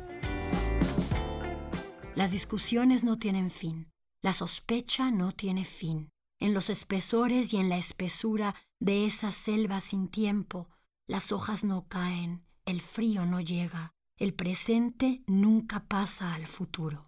Las 2.14 2.30
discusiones 2.30 3.02
no 3.02 3.18
tienen 3.18 3.50
fin. 3.50 3.90
La 4.22 4.32
sospecha 4.32 5.11
no 5.11 5.32
tiene 5.32 5.64
fin. 5.64 6.11
En 6.38 6.54
los 6.54 6.70
espesores 6.70 7.52
y 7.52 7.57
en 7.57 7.68
la 7.68 7.78
espesura 7.78 8.54
de 8.78 9.07
esa 9.07 9.32
selva 9.32 9.80
sin 9.80 10.07
tiempo, 10.07 10.68
las 11.09 11.32
hojas 11.32 11.64
no 11.64 11.88
caen, 11.88 12.46
el 12.64 12.80
frío 12.80 13.26
no 13.26 13.40
llega, 13.40 13.95
el 14.18 14.32
presente 14.32 15.20
nunca 15.26 15.84
pasa 15.86 16.32
al 16.34 16.46
futuro. 16.46 17.04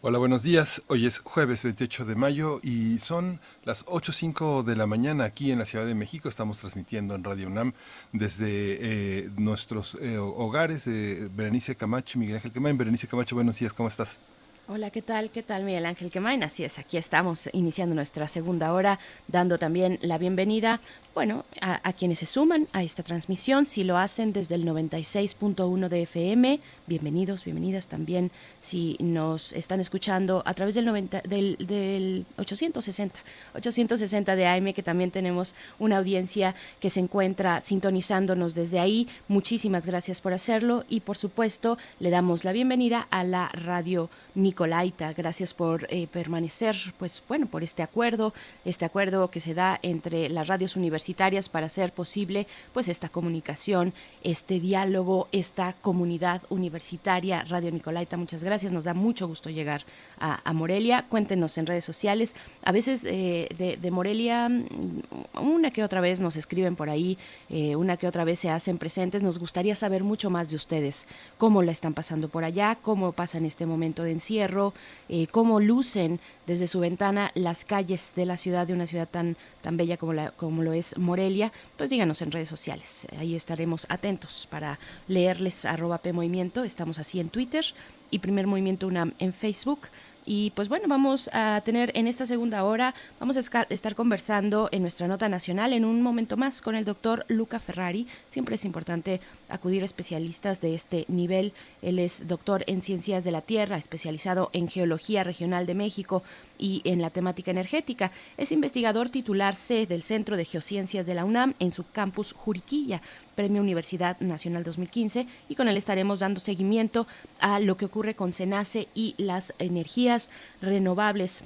Hola, 0.00 0.18
buenos 0.18 0.42
días. 0.42 0.82
Hoy 0.88 1.06
es 1.06 1.20
jueves 1.20 1.62
28 1.62 2.06
de 2.06 2.16
mayo 2.16 2.58
y 2.64 2.98
son 2.98 3.38
las 3.62 3.86
8.05 3.86 4.64
de 4.64 4.74
la 4.74 4.88
mañana 4.88 5.22
aquí 5.22 5.52
en 5.52 5.60
la 5.60 5.64
Ciudad 5.64 5.86
de 5.86 5.94
México. 5.94 6.28
Estamos 6.28 6.58
transmitiendo 6.58 7.14
en 7.14 7.22
Radio 7.22 7.46
UNAM 7.46 7.72
desde 8.12 8.48
eh, 8.48 9.30
nuestros 9.36 9.96
eh, 10.02 10.18
hogares 10.18 10.86
de 10.86 11.30
Berenice 11.32 11.76
Camacho 11.76 12.18
y 12.18 12.20
Miguel 12.20 12.36
Ángel 12.36 12.50
Quemain. 12.50 12.76
Berenice 12.76 13.06
Camacho, 13.06 13.36
buenos 13.36 13.60
días, 13.60 13.72
¿cómo 13.72 13.88
estás? 13.88 14.18
Hola, 14.66 14.88
¿qué 14.88 15.02
tal? 15.02 15.30
¿Qué 15.30 15.42
tal, 15.42 15.62
Miguel 15.62 15.84
Ángel 15.84 16.10
Quemain? 16.10 16.42
Así 16.42 16.64
es, 16.64 16.78
aquí 16.78 16.96
estamos 16.96 17.50
iniciando 17.52 17.94
nuestra 17.94 18.26
segunda 18.28 18.72
hora, 18.72 18.98
dando 19.28 19.58
también 19.58 19.98
la 20.00 20.16
bienvenida 20.16 20.80
bueno, 21.14 21.44
a, 21.60 21.92
quienes 21.92 22.18
se 22.18 22.26
suman 22.26 22.66
a 22.72 22.82
esta 22.82 23.04
transmisión, 23.04 23.66
si 23.66 23.84
lo 23.84 23.96
hacen 23.96 24.32
desde 24.32 24.56
el 24.56 24.66
96.1 24.66 25.88
de 25.88 26.02
FM, 26.02 26.60
bienvenidos, 26.88 27.44
bienvenidas 27.44 27.86
también, 27.86 28.32
si 28.60 28.96
nos 28.98 29.52
están 29.52 29.78
escuchando 29.78 30.42
a 30.44 30.54
través 30.54 30.74
del, 30.74 30.86
90, 30.86 31.20
del, 31.20 31.56
del 31.60 32.26
860, 32.36 33.20
860 33.54 34.34
de 34.34 34.46
AM, 34.46 34.72
que 34.72 34.82
también 34.82 35.12
tenemos 35.12 35.54
una 35.78 35.98
audiencia 35.98 36.56
que 36.80 36.90
se 36.90 36.98
encuentra 36.98 37.60
sintonizándonos 37.60 38.56
desde 38.56 38.80
ahí. 38.80 39.08
Muchísimas 39.28 39.86
gracias 39.86 40.20
por 40.20 40.32
hacerlo 40.32 40.84
y 40.88 41.00
por 41.00 41.16
supuesto 41.16 41.78
le 42.00 42.10
damos 42.10 42.42
la 42.42 42.50
bienvenida 42.50 43.06
a 43.10 43.22
la 43.22 43.50
radio 43.50 44.10
Nicolaita. 44.34 45.12
Gracias 45.12 45.54
por 45.54 45.86
eh, 45.90 46.08
permanecer, 46.08 46.74
pues 46.98 47.22
bueno, 47.28 47.46
por 47.46 47.62
este 47.62 47.84
acuerdo, 47.84 48.34
este 48.64 48.84
acuerdo 48.84 49.30
que 49.30 49.38
se 49.38 49.54
da 49.54 49.78
entre 49.82 50.28
las 50.28 50.48
radios 50.48 50.74
universitarias 50.74 51.03
para 51.50 51.66
hacer 51.66 51.92
posible 51.92 52.46
pues 52.72 52.88
esta 52.88 53.08
comunicación, 53.08 53.92
este 54.22 54.58
diálogo, 54.58 55.28
esta 55.32 55.74
comunidad 55.74 56.42
universitaria. 56.48 57.44
Radio 57.44 57.70
Nicolaita, 57.70 58.16
muchas 58.16 58.42
gracias. 58.42 58.72
Nos 58.72 58.84
da 58.84 58.94
mucho 58.94 59.28
gusto 59.28 59.50
llegar 59.50 59.82
a, 60.18 60.52
Morelia. 60.52 61.04
Cuéntenos 61.08 61.58
en 61.58 61.66
redes 61.66 61.84
sociales. 61.84 62.34
A 62.62 62.72
veces 62.72 63.04
eh, 63.04 63.48
de, 63.80 63.90
Morelia, 63.90 64.48
mm, 64.48 65.42
una 65.42 65.70
que 65.70 65.84
otra 65.84 66.00
vez 66.00 66.20
nos 66.20 66.36
escriben 66.36 66.76
por 66.76 66.88
ahí, 66.88 67.18
eh, 67.50 67.76
una 67.76 67.96
que 67.96 68.06
otra 68.06 68.24
vez 68.24 68.38
se 68.38 68.48
hacen 68.48 68.78
presentes. 68.78 69.22
Nos 69.22 69.38
gustaría 69.38 69.74
saber 69.74 70.04
mucho 70.04 70.30
más 70.30 70.48
de 70.48 70.56
ustedes, 70.56 71.06
cómo 71.36 71.62
la 71.62 71.72
están 71.72 71.92
pasando 71.92 72.28
por 72.28 72.44
allá, 72.44 72.78
cómo 72.80 73.12
pasan 73.12 73.44
este 73.44 73.66
momento 73.66 74.04
de 74.04 74.12
encierro, 74.12 74.72
eh, 75.08 75.26
cómo 75.26 75.60
lucen 75.60 76.20
desde 76.46 76.66
su 76.66 76.80
ventana 76.80 77.30
las 77.34 77.64
calles 77.64 78.12
de 78.16 78.26
la 78.26 78.36
ciudad, 78.36 78.66
de 78.66 78.74
una 78.74 78.86
ciudad 78.86 79.08
tan, 79.08 79.36
tan 79.62 79.76
bella 79.76 79.96
como, 79.96 80.14
como 80.36 80.62
lo 80.62 80.72
es 80.72 80.93
Morelia, 80.96 81.52
pues 81.76 81.90
díganos 81.90 82.22
en 82.22 82.30
redes 82.30 82.48
sociales. 82.48 83.06
Ahí 83.18 83.34
estaremos 83.34 83.86
atentos 83.88 84.46
para 84.50 84.78
leerles 85.08 85.64
arroba 85.64 85.98
P 85.98 86.12
Movimiento. 86.12 86.64
Estamos 86.64 86.98
así 86.98 87.20
en 87.20 87.28
Twitter 87.28 87.64
y 88.10 88.20
Primer 88.20 88.46
Movimiento 88.46 88.86
UNAM 88.86 89.12
en 89.18 89.32
Facebook. 89.32 89.88
Y 90.26 90.52
pues 90.52 90.70
bueno, 90.70 90.88
vamos 90.88 91.28
a 91.34 91.60
tener 91.64 91.92
en 91.94 92.06
esta 92.06 92.24
segunda 92.24 92.64
hora, 92.64 92.94
vamos 93.20 93.36
a 93.36 93.64
estar 93.68 93.94
conversando 93.94 94.70
en 94.72 94.80
nuestra 94.80 95.06
nota 95.06 95.28
nacional 95.28 95.74
en 95.74 95.84
un 95.84 96.00
momento 96.00 96.38
más 96.38 96.62
con 96.62 96.76
el 96.76 96.86
doctor 96.86 97.26
Luca 97.28 97.60
Ferrari. 97.60 98.06
Siempre 98.30 98.54
es 98.54 98.64
importante 98.64 99.20
acudir 99.48 99.82
a 99.82 99.84
especialistas 99.84 100.60
de 100.60 100.74
este 100.74 101.04
nivel. 101.08 101.52
Él 101.82 101.98
es 101.98 102.26
doctor 102.26 102.64
en 102.66 102.82
ciencias 102.82 103.24
de 103.24 103.30
la 103.30 103.40
tierra, 103.40 103.76
especializado 103.76 104.50
en 104.52 104.68
geología 104.68 105.24
regional 105.24 105.66
de 105.66 105.74
México 105.74 106.22
y 106.58 106.82
en 106.84 107.02
la 107.02 107.10
temática 107.10 107.50
energética. 107.50 108.12
Es 108.36 108.52
investigador 108.52 109.10
titular 109.10 109.54
C 109.54 109.86
del 109.86 110.02
Centro 110.02 110.36
de 110.36 110.44
Geociencias 110.44 111.06
de 111.06 111.14
la 111.14 111.24
UNAM 111.24 111.54
en 111.58 111.72
su 111.72 111.84
campus 111.90 112.32
Juriquilla. 112.32 113.02
Premio 113.34 113.60
Universidad 113.60 114.18
Nacional 114.20 114.62
2015 114.62 115.26
y 115.48 115.54
con 115.54 115.68
él 115.68 115.76
estaremos 115.76 116.20
dando 116.20 116.40
seguimiento 116.40 117.06
a 117.40 117.58
lo 117.60 117.76
que 117.76 117.86
ocurre 117.86 118.14
con 118.14 118.32
SENACE 118.32 118.88
y 118.94 119.14
las 119.18 119.54
energías 119.58 120.30
renovables 120.60 121.42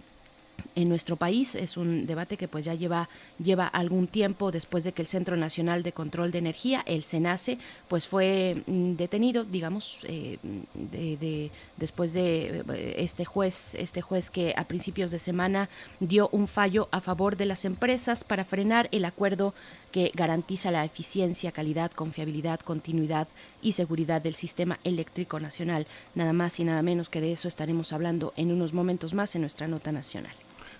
en 0.75 0.89
nuestro 0.89 1.17
país. 1.17 1.55
Es 1.55 1.77
un 1.77 2.07
debate 2.07 2.37
que 2.37 2.49
pues 2.49 2.65
ya 2.65 2.75
lleva, 2.75 3.09
lleva 3.43 3.67
algún 3.67 4.07
tiempo 4.07 4.51
después 4.53 4.85
de 4.85 4.93
que 4.93 5.03
el 5.03 5.09
Centro 5.09 5.37
Nacional 5.37 5.83
de 5.83 5.93
Control 5.93 6.31
de 6.31 6.39
Energía, 6.39 6.83
el 6.87 7.05
SENACE, 7.05 7.59
pues 7.89 8.07
fue 8.07 8.63
mm, 8.67 8.95
detenido, 8.95 9.45
digamos, 9.45 9.99
eh, 10.05 10.39
de, 10.75 11.51
después 11.77 12.13
de 12.13 12.65
eh, 12.73 12.95
este 12.99 13.25
juez, 13.25 13.75
este 13.75 14.03
juez 14.03 14.31
que 14.31 14.55
a 14.57 14.65
principios 14.65 15.11
de 15.11 15.19
semana 15.19 15.69
dio 16.01 16.29
un 16.33 16.47
fallo 16.47 16.89
a 16.91 17.01
favor 17.01 17.37
de 17.37 17.47
las 17.47 17.65
empresas 17.65 18.25
para 18.25 18.45
frenar 18.45 18.89
el 18.93 19.05
acuerdo 19.05 19.55
que 19.91 20.13
garantiza 20.15 20.71
la 20.71 20.85
eficiencia, 20.85 21.51
calidad, 21.53 21.91
confiabilidad, 21.91 22.61
continuidad 22.61 23.27
y 23.63 23.73
seguridad 23.73 24.21
del 24.21 24.35
sistema 24.35 24.79
eléctrico 24.85 25.41
nacional. 25.41 25.87
Nada 26.15 26.33
más 26.33 26.61
y 26.61 26.65
nada 26.65 26.83
menos 26.83 27.09
que 27.09 27.21
de 27.21 27.33
eso 27.33 27.49
estaremos 27.49 27.93
hablando 27.93 28.33
en 28.37 28.53
unos 28.53 28.73
momentos 28.75 29.15
más 29.15 29.35
en 29.35 29.41
nuestra 29.41 29.67
nota 29.67 29.91
nacional. 29.93 30.35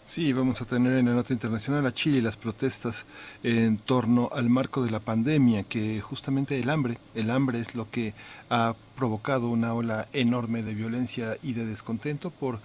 Sí, 0.09 0.33
vamos 0.33 0.63
a 0.63 0.65
tener 0.65 0.95
en 0.95 1.05
la 1.05 1.13
nota 1.13 1.35
internacional 1.35 1.85
a 1.85 1.93
Chile 1.93 2.23
las 2.23 2.39
protestas 2.39 3.05
en 3.43 3.77
torno 3.77 4.31
al 4.33 4.49
marco 4.49 4.83
de 4.83 4.91
la 4.91 5.01
pandemia, 5.01 5.65
que 5.65 6.01
justamente 6.01 6.59
el 6.59 6.71
hambre, 6.71 6.97
el 7.15 7.31
hambre 7.31 7.61
es 7.61 7.75
lo 7.75 7.91
que 7.91 8.15
ha 8.49 8.75
provocado 8.97 9.51
una 9.51 9.75
ola 9.75 10.09
enorme 10.15 10.63
de 10.63 10.75
violencia 10.75 11.37
y 11.43 11.53
de 11.53 11.67
descontento 11.67 12.31
por 12.31 12.59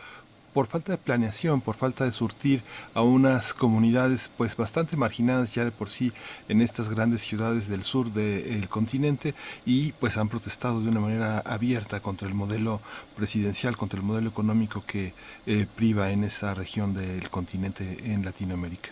por 0.54 0.68
falta 0.68 0.92
de 0.92 0.98
planeación, 0.98 1.62
por 1.62 1.76
falta 1.76 2.06
de 2.06 2.12
surtir 2.12 2.64
a 2.94 3.02
unas 3.02 3.54
comunidades 3.54 4.30
pues 4.38 4.56
bastante 4.56 4.96
marginadas 4.96 5.54
ya 5.54 5.66
de 5.66 5.72
por 5.72 5.90
sí 5.90 6.14
en 6.48 6.62
estas 6.62 6.90
grandes 6.90 7.22
ciudades 7.22 7.68
del 7.68 7.84
sur 7.84 8.12
del 8.12 8.70
continente 8.70 9.34
y 9.66 9.92
pues 9.94 10.18
han 10.18 10.30
protestado 10.30 10.82
de 10.82 10.90
una 10.90 11.00
manera 11.00 11.40
abierta 11.40 12.00
contra 12.00 12.28
el 12.28 12.34
modelo 12.34 12.82
presidencial, 13.16 13.78
contra 13.78 14.00
el 14.00 14.06
modelo 14.06 14.30
económico 14.30 14.84
que 14.86 15.14
eh, 15.46 15.66
priva 15.76 16.12
en 16.12 16.24
esa 16.24 16.54
región 16.54 16.94
del 16.94 17.30
continente 17.30 17.98
en 18.06 18.24
Latinoamérica. 18.24 18.92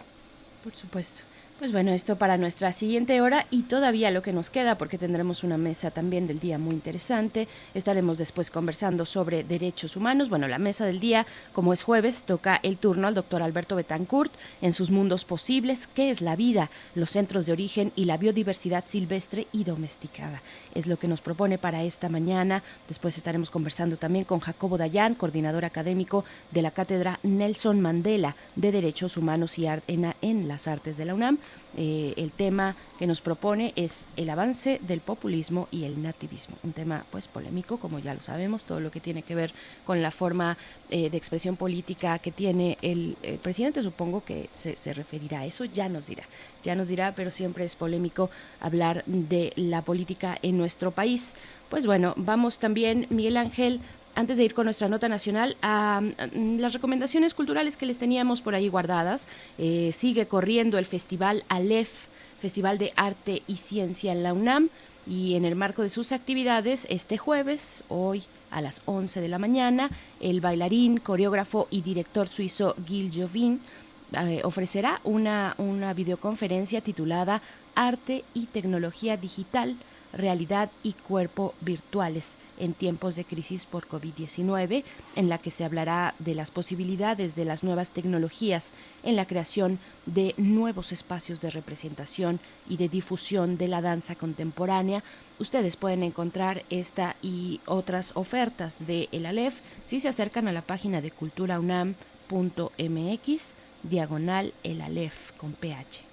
Por 0.64 0.74
supuesto. 0.74 1.31
Pues 1.62 1.72
bueno, 1.72 1.92
esto 1.92 2.16
para 2.16 2.40
nuestra 2.40 2.72
siguiente 2.72 3.22
hora 3.22 3.46
y 3.52 3.62
todavía 3.62 4.10
lo 4.10 4.24
que 4.24 4.34
nos 4.34 4.50
queda, 4.50 4.80
porque 4.80 4.98
tendremos 4.98 5.44
una 5.44 5.58
mesa 5.58 5.92
también 5.92 6.26
del 6.26 6.40
día 6.40 6.58
muy 6.58 6.74
interesante. 6.74 7.48
Estaremos 7.76 8.18
después 8.18 8.50
conversando 8.50 9.06
sobre 9.06 9.44
derechos 9.44 9.96
humanos. 9.96 10.28
Bueno, 10.28 10.48
la 10.48 10.58
mesa 10.58 10.88
del 10.88 11.00
día, 11.00 11.28
como 11.54 11.72
es 11.72 11.84
jueves, 11.84 12.24
toca 12.24 12.60
el 12.64 12.80
turno 12.80 13.08
al 13.08 13.14
doctor 13.14 13.44
Alberto 13.44 13.76
Betancourt 13.76 14.34
en 14.64 14.74
sus 14.74 14.90
mundos 14.90 15.24
posibles, 15.24 15.86
qué 15.86 16.10
es 16.10 16.22
la 16.22 16.36
vida, 16.36 16.72
los 16.96 17.12
centros 17.12 17.46
de 17.46 17.52
origen 17.52 17.92
y 17.96 18.06
la 18.06 18.18
biodiversidad 18.18 18.86
silvestre 18.88 19.46
y 19.52 19.64
domesticada 19.64 20.42
es 20.74 20.88
lo 20.88 20.98
que 20.98 21.08
nos 21.08 21.22
propone 21.22 21.58
para 21.58 21.84
esta 21.84 22.10
mañana. 22.10 22.64
Después 22.88 23.18
estaremos 23.18 23.50
conversando 23.50 23.98
también 23.98 24.26
con 24.26 24.40
Jacobo 24.40 24.78
Dayan, 24.78 25.16
coordinador 25.16 25.66
académico 25.66 26.26
de 26.52 26.62
la 26.62 26.72
Cátedra 26.72 27.20
Nelson 27.24 27.82
Mandela 27.82 28.36
de 28.56 28.72
Derechos 28.72 29.18
Humanos 29.18 29.58
y 29.60 29.68
en, 29.68 30.14
en 30.22 30.48
las 30.48 30.68
Artes 30.68 30.98
de 30.98 31.06
la 31.06 31.14
UNAM. 31.14 31.38
Eh, 31.78 32.14
el 32.18 32.32
tema 32.32 32.76
que 33.00 33.08
nos 33.08 33.22
propone 33.22 33.72
es 33.78 34.04
el 34.18 34.30
avance 34.30 34.80
del 34.82 35.00
populismo 35.00 35.70
y 35.72 35.86
el 35.86 36.02
nativismo, 36.04 36.58
un 36.64 36.74
tema 36.74 37.06
pues 37.12 37.30
polémico, 37.30 37.78
como 37.78 38.00
ya 38.00 38.14
lo 38.14 38.20
sabemos, 38.20 38.66
todo 38.66 38.82
lo 38.82 38.92
que 38.92 39.00
tiene 39.00 39.24
que 39.24 39.36
ver 39.36 39.54
con 39.86 40.02
la 40.02 40.12
forma 40.12 40.58
eh, 40.90 41.10
de 41.10 41.16
expresión 41.16 41.56
política 41.56 42.20
que 42.20 42.32
tiene 42.34 42.78
el, 42.82 43.16
presidente, 43.42 43.82
supongo 43.84 44.26
que 44.26 44.50
se, 44.54 44.94
referirá 44.94 45.40
a 45.40 45.46
eso, 45.46 45.64
ya 45.64 45.88
nos 45.88 46.08
dirá, 46.08 46.24
ya 46.62 46.76
nos 46.76 46.90
dirá, 46.90 47.14
pero 47.16 47.32
siempre 47.32 47.64
es 47.64 47.78
polémico 47.78 48.30
hablar 48.60 49.04
de 49.06 49.54
la 49.56 49.82
política 49.82 50.38
en 50.42 50.58
nuestro 50.58 50.92
país. 50.92 51.36
Pues 51.70 51.86
bueno, 51.86 52.14
vamos 52.18 52.60
también, 52.60 53.08
Miguel 53.10 53.38
Ángel, 53.38 53.80
antes 54.16 54.38
de 54.38 54.44
ir 54.44 54.54
con 54.54 54.66
nuestra 54.66 54.90
nota 54.90 55.08
nacional, 55.10 55.58
a, 55.62 56.02
las 56.34 56.74
recomendaciones 56.74 57.34
culturales 57.34 57.78
que 57.78 57.86
les 57.86 57.98
teníamos 57.98 58.42
por 58.42 58.56
ahí 58.56 58.68
guardadas. 58.68 59.28
Eh, 59.58 59.92
sigue 59.94 60.28
corriendo 60.28 60.78
el 60.78 60.86
Festival 60.86 61.44
Aleph, 61.50 62.08
Festival 62.40 62.78
de 62.78 62.92
Arte 62.96 63.44
y 63.48 63.58
Ciencia 63.58 64.12
en 64.12 64.24
la 64.24 64.34
UNAM, 64.34 64.70
y 65.08 65.36
en 65.36 65.46
el 65.46 65.56
marco 65.56 65.82
de 65.82 65.90
sus 65.90 66.12
actividades, 66.12 66.86
este 66.90 67.18
jueves, 67.18 67.84
hoy 67.90 68.24
a 68.52 68.62
las 68.62 68.82
11 68.86 69.22
de 69.22 69.28
la 69.30 69.40
mañana, 69.40 69.90
el 70.20 70.42
bailarín, 70.42 70.98
coreógrafo 70.98 71.68
y 71.72 71.82
director 71.82 72.28
suizo 72.28 72.76
Gil 72.86 73.12
Jovin 73.14 73.62
eh, 74.14 74.42
ofrecerá 74.44 75.00
una, 75.04 75.56
una 75.58 75.94
videoconferencia 75.94 76.82
titulada 76.82 77.42
Arte 77.76 78.24
y 78.34 78.48
Tecnología 78.48 79.16
Digital, 79.16 79.76
Realidad 80.14 80.70
y 80.84 80.94
Cuerpo 80.94 81.54
Virtuales 81.62 82.38
en 82.62 82.74
tiempos 82.74 83.16
de 83.16 83.26
crisis 83.26 83.66
por 83.66 83.88
COVID-19, 83.88 84.84
en 85.16 85.30
la 85.30 85.40
que 85.40 85.52
se 85.52 85.66
hablará 85.66 86.14
de 86.20 86.36
las 86.36 86.52
posibilidades 86.52 87.36
de 87.36 87.44
las 87.44 87.64
nuevas 87.64 87.92
tecnologías 87.92 88.74
en 89.04 89.16
la 89.16 89.26
creación 89.26 89.80
de 90.06 90.36
nuevos 90.38 90.92
espacios 90.92 91.42
de 91.42 91.50
representación 91.50 92.40
y 92.70 92.78
de 92.78 92.88
difusión 92.88 93.58
de 93.58 93.68
la 93.68 93.82
danza 93.82 94.14
contemporánea. 94.16 95.04
Ustedes 95.40 95.76
pueden 95.76 96.04
encontrar 96.04 96.64
esta 96.70 97.16
y 97.22 97.62
otras 97.66 98.12
ofertas 98.16 98.78
de 98.86 99.10
El 99.12 99.26
Aleph 99.26 99.56
si 99.88 100.00
se 100.00 100.10
acercan 100.10 100.48
a 100.48 100.52
la 100.52 100.62
página 100.62 101.02
de 101.02 101.10
culturaunam.mx 101.12 103.56
diagonal 103.84 104.54
El 104.64 104.82
Aleph 104.82 105.32
con 105.38 105.54
PH. 105.54 106.11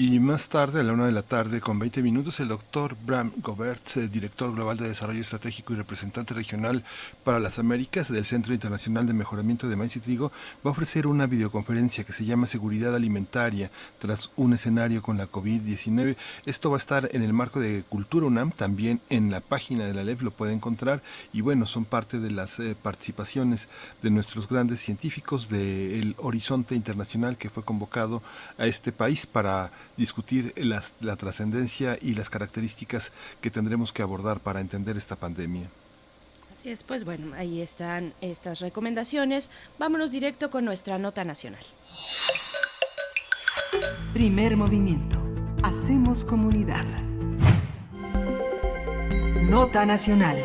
Y 0.00 0.20
más 0.20 0.48
tarde, 0.48 0.78
a 0.78 0.84
la 0.84 0.92
una 0.92 1.06
de 1.06 1.12
la 1.12 1.22
tarde, 1.22 1.60
con 1.60 1.80
20 1.80 2.02
minutos, 2.02 2.38
el 2.38 2.46
doctor 2.46 2.96
Bram 3.04 3.32
Gobert, 3.38 3.96
eh, 3.96 4.06
director 4.06 4.54
global 4.54 4.76
de 4.76 4.86
Desarrollo 4.86 5.20
Estratégico 5.20 5.72
y 5.72 5.76
representante 5.76 6.34
regional 6.34 6.84
para 7.24 7.40
las 7.40 7.58
Américas 7.58 8.08
del 8.12 8.24
Centro 8.24 8.54
Internacional 8.54 9.08
de 9.08 9.12
Mejoramiento 9.12 9.68
de 9.68 9.74
Maíz 9.74 9.96
y 9.96 10.00
Trigo, 10.00 10.30
va 10.64 10.70
a 10.70 10.72
ofrecer 10.72 11.08
una 11.08 11.26
videoconferencia 11.26 12.04
que 12.04 12.12
se 12.12 12.24
llama 12.24 12.46
Seguridad 12.46 12.94
Alimentaria 12.94 13.72
tras 13.98 14.30
un 14.36 14.52
escenario 14.52 15.02
con 15.02 15.18
la 15.18 15.28
COVID-19. 15.28 16.16
Esto 16.46 16.70
va 16.70 16.76
a 16.76 16.78
estar 16.78 17.08
en 17.12 17.22
el 17.22 17.32
marco 17.32 17.58
de 17.58 17.82
Cultura 17.88 18.26
UNAM, 18.26 18.52
también 18.52 19.00
en 19.10 19.32
la 19.32 19.40
página 19.40 19.84
de 19.84 19.94
la 19.94 20.04
LEF 20.04 20.22
lo 20.22 20.30
puede 20.30 20.52
encontrar. 20.52 21.02
Y 21.32 21.40
bueno, 21.40 21.66
son 21.66 21.84
parte 21.84 22.20
de 22.20 22.30
las 22.30 22.60
eh, 22.60 22.76
participaciones 22.80 23.68
de 24.00 24.10
nuestros 24.10 24.48
grandes 24.48 24.78
científicos 24.78 25.48
del 25.48 26.14
Horizonte 26.18 26.76
Internacional 26.76 27.36
que 27.36 27.50
fue 27.50 27.64
convocado 27.64 28.22
a 28.58 28.66
este 28.66 28.92
país 28.98 29.26
para 29.26 29.70
discutir 29.96 30.52
la 31.00 31.16
trascendencia 31.16 31.96
y 32.02 32.12
las 32.14 32.28
características 32.28 33.12
que 33.40 33.50
tendremos 33.50 33.92
que 33.92 34.02
abordar 34.02 34.40
para 34.40 34.60
entender 34.60 34.98
esta 34.98 35.16
pandemia. 35.16 35.70
Así 36.58 36.70
es, 36.70 36.82
pues 36.82 37.04
bueno, 37.04 37.34
ahí 37.36 37.62
están 37.62 38.12
estas 38.20 38.58
recomendaciones. 38.60 39.50
Vámonos 39.78 40.10
directo 40.10 40.50
con 40.50 40.64
nuestra 40.64 40.98
nota 40.98 41.24
nacional. 41.24 41.64
Primer 44.12 44.56
movimiento. 44.56 45.16
Hacemos 45.62 46.24
comunidad. 46.24 46.84
Nota 49.48 49.86
nacional. 49.86 50.36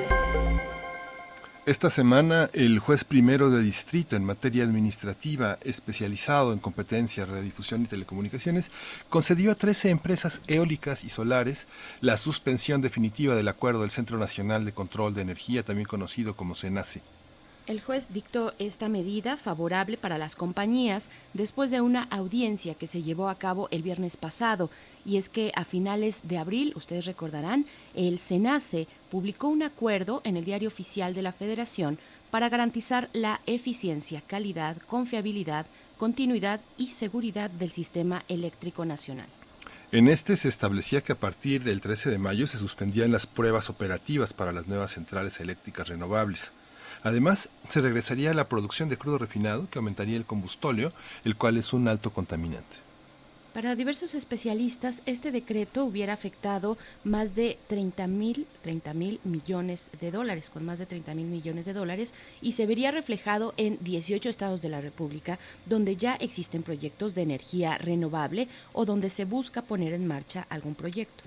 Esta 1.66 1.89
semana, 1.89 2.49
el 2.51 2.80
juez 2.80 3.05
primero 3.05 3.49
de 3.49 3.64
distrito 3.64 4.18
en 4.18 4.26
materia 4.26 4.66
administrativa 4.66 5.57
especializado 5.64 6.51
en 6.51 6.59
competencias, 6.59 7.30
radiodifusión 7.30 7.84
y 7.84 7.86
telecomunicaciones 7.86 8.70
concedió 9.07 9.49
a 9.49 9.55
13 9.55 9.89
empresas 9.89 10.41
eólicas 10.47 11.05
y 11.05 11.09
solares 11.09 11.68
la 12.01 12.18
suspensión 12.18 12.82
definitiva 12.82 13.34
del 13.34 13.47
acuerdo 13.47 13.80
del 13.80 13.91
Centro 13.91 14.18
Nacional 14.18 14.66
de 14.66 14.74
Control 14.74 15.14
de 15.14 15.22
Energía, 15.22 15.64
también 15.64 15.88
conocido 15.88 16.36
como 16.36 16.53
CENACE. 16.53 17.01
El 17.66 17.80
juez 17.80 18.07
dictó 18.09 18.53
esta 18.59 18.89
medida 18.89 19.38
favorable 19.38 19.95
para 19.95 20.18
las 20.18 20.36
compañías 20.36 21.09
después 21.34 21.72
de 21.72 21.80
una 21.80 22.03
audiencia 22.03 22.76
que 22.76 22.88
se 22.88 23.03
llevó 23.03 23.30
a 23.30 23.36
cabo 23.36 23.70
el 23.72 23.82
viernes 23.82 24.18
pasado, 24.18 24.70
y 25.05 25.16
es 25.16 25.30
que 25.30 25.53
a 25.55 25.64
finales 25.64 26.22
de 26.24 26.38
abril, 26.38 26.74
ustedes 26.76 27.05
recordarán, 27.05 27.66
el 27.95 28.20
SENACE 28.20 28.88
publicó 29.09 29.47
un 29.47 29.64
acuerdo 29.64 30.20
en 30.26 30.36
el 30.36 30.43
Diario 30.43 30.68
Oficial 30.68 31.14
de 31.14 31.22
la 31.22 31.32
Federación 31.32 31.99
para 32.32 32.49
garantizar 32.49 33.09
la 33.14 33.39
eficiencia, 33.45 34.22
calidad, 34.28 34.76
confiabilidad, 34.86 35.66
continuidad 35.97 36.59
y 36.78 36.89
seguridad 36.89 37.49
del 37.49 37.72
sistema 37.72 38.26
eléctrico 38.28 38.84
nacional. 38.84 39.28
En 39.93 40.09
este 40.09 40.36
se 40.36 40.49
establecía 40.49 41.01
que 41.01 41.14
a 41.14 41.20
partir 41.20 41.64
del 41.64 41.80
13 41.80 42.09
de 42.09 42.18
mayo 42.18 42.45
se 42.45 42.57
suspendían 42.57 43.11
las 43.14 43.26
pruebas 43.26 43.70
operativas 43.70 44.34
para 44.34 44.51
las 44.51 44.68
nuevas 44.68 44.91
centrales 44.91 45.39
eléctricas 45.39 45.88
renovables. 45.88 46.51
Además, 47.04 47.49
se 47.68 47.82
regresaría 47.82 48.32
a 48.32 48.34
la 48.34 48.47
producción 48.47 48.89
de 48.89 48.97
crudo 48.97 49.18
refinado, 49.18 49.70
que 49.70 49.78
aumentaría 49.78 50.16
el 50.16 50.26
combustóleo, 50.26 50.93
el 51.26 51.36
cual 51.36 51.58
es 51.58 51.74
un 51.74 51.88
alto 51.88 52.12
contaminante. 52.12 52.78
Para 53.54 53.76
diversos 53.76 54.16
especialistas, 54.16 55.04
este 55.06 55.32
decreto 55.32 55.86
hubiera 55.86 56.14
afectado 56.14 56.76
más 57.04 57.36
de 57.36 57.60
30 57.68 58.08
mil 58.08 58.47
millones 59.24 59.91
de 60.01 60.10
dólares, 60.10 60.49
con 60.49 60.66
más 60.66 60.80
de 60.80 60.88
30 60.88 61.14
mil 61.14 61.28
millones 61.28 61.68
de 61.68 61.74
dólares, 61.74 62.16
y 62.41 62.54
se 62.54 62.66
vería 62.66 62.89
reflejado 62.89 63.54
en 63.58 63.78
18 63.82 64.28
estados 64.28 64.64
de 64.64 64.70
la 64.70 64.82
República, 64.82 65.38
donde 65.68 65.97
ya 65.97 66.16
existen 66.16 66.64
proyectos 66.64 67.14
de 67.14 67.22
energía 67.22 67.78
renovable 67.78 68.47
o 68.72 68.86
donde 68.86 69.12
se 69.12 69.26
busca 69.26 69.62
poner 69.62 69.93
en 69.93 70.08
marcha 70.08 70.47
algún 70.49 70.74
proyecto. 70.74 71.24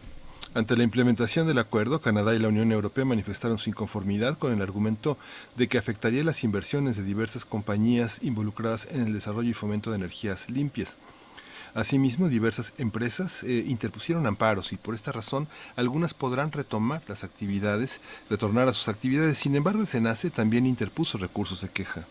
Ante 0.57 0.75
la 0.75 0.85
implementación 0.85 1.47
del 1.47 1.59
acuerdo, 1.59 2.01
Canadá 2.01 2.35
y 2.35 2.39
la 2.39 2.49
Unión 2.49 2.73
Europea 2.73 3.05
manifestaron 3.05 3.59
su 3.59 3.69
inconformidad 3.69 4.39
con 4.39 4.55
el 4.55 4.63
argumento 4.63 5.19
de 5.55 5.69
que 5.69 5.77
afectaría 5.77 6.25
las 6.25 6.45
inversiones 6.45 6.97
de 6.97 7.03
diversas 7.03 7.45
compañías 7.45 8.21
involucradas 8.23 8.89
en 8.91 9.03
el 9.03 9.13
desarrollo 9.13 9.51
y 9.51 9.53
fomento 9.53 9.91
de 9.91 9.97
energías 9.97 10.49
limpias. 10.49 10.97
Asimismo, 11.75 12.31
diversas 12.31 12.73
empresas 12.79 13.43
eh, 13.43 13.67
interpusieron 13.67 14.27
amparos 14.27 14.73
y 14.73 14.79
por 14.79 14.95
esta 14.95 15.13
razón 15.13 15.47
algunas 15.77 16.15
podrán 16.15 16.53
retomar 16.53 17.03
las 17.07 17.23
actividades, 17.23 18.01
retornar 18.31 18.67
a 18.67 18.73
sus 18.73 18.89
actividades. 18.89 19.37
Sin 19.37 19.57
embargo, 19.57 19.83
el 19.83 19.87
SENACE 19.87 20.31
también 20.31 20.65
interpuso 20.65 21.19
recursos 21.19 21.61
de 21.61 21.69
queja. 21.69 22.07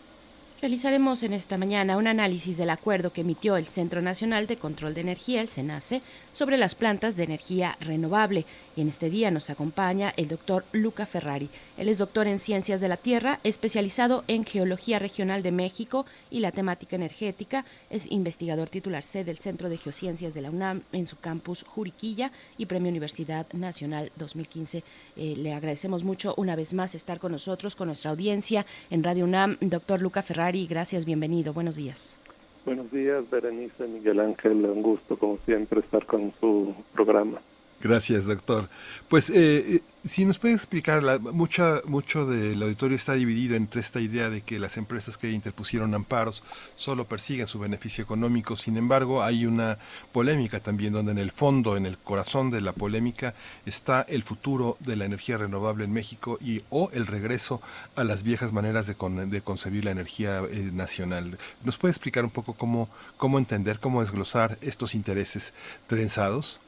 Realizaremos 0.62 1.22
en 1.22 1.34
esta 1.34 1.58
mañana 1.58 1.98
un 1.98 2.06
análisis 2.06 2.56
del 2.56 2.70
acuerdo 2.70 3.12
que 3.12 3.20
emitió 3.20 3.58
el 3.58 3.66
Centro 3.66 4.00
Nacional 4.00 4.46
de 4.46 4.56
Control 4.56 4.94
de 4.94 5.02
Energía, 5.02 5.42
el 5.42 5.50
CENACE, 5.50 6.00
sobre 6.32 6.56
las 6.56 6.74
plantas 6.74 7.14
de 7.14 7.24
energía 7.24 7.76
renovable. 7.78 8.46
Y 8.74 8.80
en 8.80 8.88
este 8.88 9.10
día 9.10 9.30
nos 9.30 9.50
acompaña 9.50 10.14
el 10.16 10.28
doctor 10.28 10.64
Luca 10.72 11.04
Ferrari. 11.04 11.50
Él 11.76 11.90
es 11.90 11.98
doctor 11.98 12.26
en 12.26 12.38
Ciencias 12.38 12.80
de 12.80 12.88
la 12.88 12.96
Tierra, 12.96 13.38
especializado 13.44 14.24
en 14.28 14.44
Geología 14.44 14.98
Regional 14.98 15.42
de 15.42 15.52
México 15.52 16.06
y 16.30 16.40
la 16.40 16.50
temática 16.50 16.96
energética. 16.96 17.66
Es 17.90 18.10
investigador 18.10 18.70
titular 18.70 19.02
C 19.02 19.24
del 19.24 19.36
Centro 19.36 19.68
de 19.68 19.76
Geociencias 19.76 20.32
de 20.32 20.40
la 20.40 20.50
UNAM 20.50 20.82
en 20.92 21.04
su 21.04 21.18
campus 21.18 21.64
Juriquilla 21.64 22.32
y 22.56 22.64
Premio 22.64 22.88
Universidad 22.88 23.46
Nacional 23.52 24.10
2015. 24.16 24.82
Eh, 25.16 25.34
le 25.36 25.52
agradecemos 25.52 26.02
mucho 26.02 26.32
una 26.38 26.56
vez 26.56 26.72
más 26.72 26.94
estar 26.94 27.18
con 27.18 27.32
nosotros, 27.32 27.76
con 27.76 27.88
nuestra 27.88 28.10
audiencia 28.10 28.64
en 28.88 29.04
Radio 29.04 29.24
UNAM. 29.24 29.58
Doctor 29.60 30.00
Luca 30.00 30.22
Ferrari, 30.22 30.66
gracias, 30.66 31.04
bienvenido. 31.04 31.52
Buenos 31.52 31.76
días. 31.76 32.16
Buenos 32.64 32.90
días, 32.90 33.28
Berenice, 33.30 33.86
Miguel 33.86 34.20
Ángel. 34.20 34.64
Un 34.64 34.82
gusto, 34.82 35.18
como 35.18 35.38
siempre, 35.44 35.80
estar 35.80 36.06
con 36.06 36.32
su 36.40 36.74
programa. 36.94 37.38
Gracias, 37.86 38.24
doctor. 38.24 38.68
Pues, 39.08 39.30
eh, 39.30 39.76
eh, 39.76 39.82
si 40.04 40.24
nos 40.24 40.40
puede 40.40 40.54
explicar, 40.54 41.04
la, 41.04 41.20
mucha, 41.20 41.82
mucho 41.86 42.26
del 42.26 42.60
auditorio 42.60 42.96
está 42.96 43.12
dividido 43.12 43.54
entre 43.54 43.80
esta 43.80 44.00
idea 44.00 44.28
de 44.28 44.42
que 44.42 44.58
las 44.58 44.76
empresas 44.76 45.16
que 45.16 45.30
interpusieron 45.30 45.94
amparos 45.94 46.42
solo 46.74 47.06
persiguen 47.06 47.46
su 47.46 47.60
beneficio 47.60 48.02
económico. 48.02 48.56
Sin 48.56 48.76
embargo, 48.76 49.22
hay 49.22 49.46
una 49.46 49.78
polémica 50.10 50.58
también 50.58 50.94
donde 50.94 51.12
en 51.12 51.18
el 51.18 51.30
fondo, 51.30 51.76
en 51.76 51.86
el 51.86 51.96
corazón 51.96 52.50
de 52.50 52.60
la 52.60 52.72
polémica, 52.72 53.36
está 53.66 54.02
el 54.02 54.24
futuro 54.24 54.76
de 54.80 54.96
la 54.96 55.04
energía 55.04 55.38
renovable 55.38 55.84
en 55.84 55.92
México 55.92 56.38
y 56.40 56.62
o 56.70 56.90
el 56.92 57.06
regreso 57.06 57.62
a 57.94 58.02
las 58.02 58.24
viejas 58.24 58.52
maneras 58.52 58.88
de, 58.88 58.96
de 59.26 59.42
concebir 59.42 59.84
la 59.84 59.92
energía 59.92 60.42
eh, 60.50 60.70
nacional. 60.72 61.38
¿Nos 61.62 61.78
puede 61.78 61.92
explicar 61.92 62.24
un 62.24 62.30
poco 62.30 62.54
cómo, 62.54 62.88
cómo 63.16 63.38
entender, 63.38 63.78
cómo 63.78 64.00
desglosar 64.00 64.58
estos 64.60 64.96
intereses 64.96 65.54
trenzados? 65.86 66.58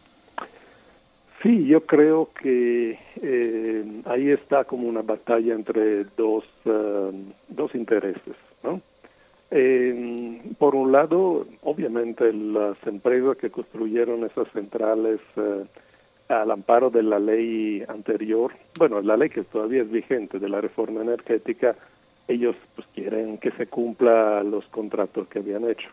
Sí, 1.42 1.66
yo 1.66 1.86
creo 1.86 2.30
que 2.40 2.98
eh, 3.22 4.02
ahí 4.06 4.30
está 4.30 4.64
como 4.64 4.88
una 4.88 5.02
batalla 5.02 5.54
entre 5.54 6.04
dos, 6.16 6.44
eh, 6.64 7.12
dos 7.48 7.74
intereses, 7.76 8.34
¿no? 8.64 8.80
Eh, 9.50 10.42
por 10.58 10.74
un 10.74 10.90
lado, 10.90 11.46
obviamente 11.62 12.32
las 12.32 12.76
empresas 12.86 13.36
que 13.36 13.50
construyeron 13.50 14.24
esas 14.24 14.48
centrales 14.52 15.20
al 16.28 16.50
amparo 16.50 16.90
de 16.90 17.02
la 17.02 17.18
ley 17.18 17.82
anterior, 17.88 18.52
bueno, 18.76 19.00
la 19.00 19.16
ley 19.16 19.30
que 19.30 19.44
todavía 19.44 19.82
es 19.82 19.90
vigente 19.90 20.38
de 20.38 20.48
la 20.48 20.60
reforma 20.60 21.02
energética, 21.02 21.76
ellos 22.26 22.56
pues 22.74 22.86
quieren 22.94 23.38
que 23.38 23.52
se 23.52 23.68
cumpla 23.68 24.42
los 24.42 24.66
contratos 24.66 25.28
que 25.28 25.38
habían 25.38 25.70
hecho. 25.70 25.88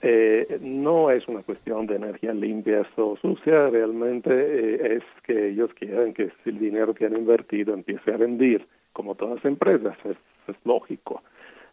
Eh, 0.00 0.58
no 0.60 1.10
es 1.10 1.26
una 1.26 1.42
cuestión 1.42 1.86
de 1.86 1.96
energía 1.96 2.32
limpia 2.32 2.86
o 2.96 3.16
sucia, 3.16 3.68
realmente 3.68 4.30
eh, 4.30 4.96
es 4.96 5.02
que 5.24 5.48
ellos 5.48 5.74
quieren 5.74 6.14
que 6.14 6.30
el 6.44 6.58
dinero 6.58 6.94
que 6.94 7.06
han 7.06 7.16
invertido 7.16 7.74
empiece 7.74 8.12
a 8.12 8.16
rendir, 8.16 8.64
como 8.92 9.16
todas 9.16 9.36
las 9.36 9.44
empresas, 9.44 9.96
es, 10.04 10.16
lógico. 10.64 11.22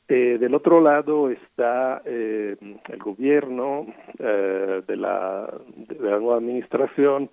Eh, 0.08 0.38
del 0.40 0.56
otro 0.56 0.82
lado 0.82 1.30
está 1.30 2.02
el 2.06 3.00
gobierno 3.00 3.88
de, 4.18 4.96
la, 4.98 5.52
de 5.78 6.10
la 6.10 6.20
nueva 6.20 6.38
administración 6.38 7.30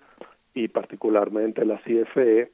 y 0.54 0.68
particularmente 0.68 1.64
la 1.64 1.78
CFE, 1.78 2.50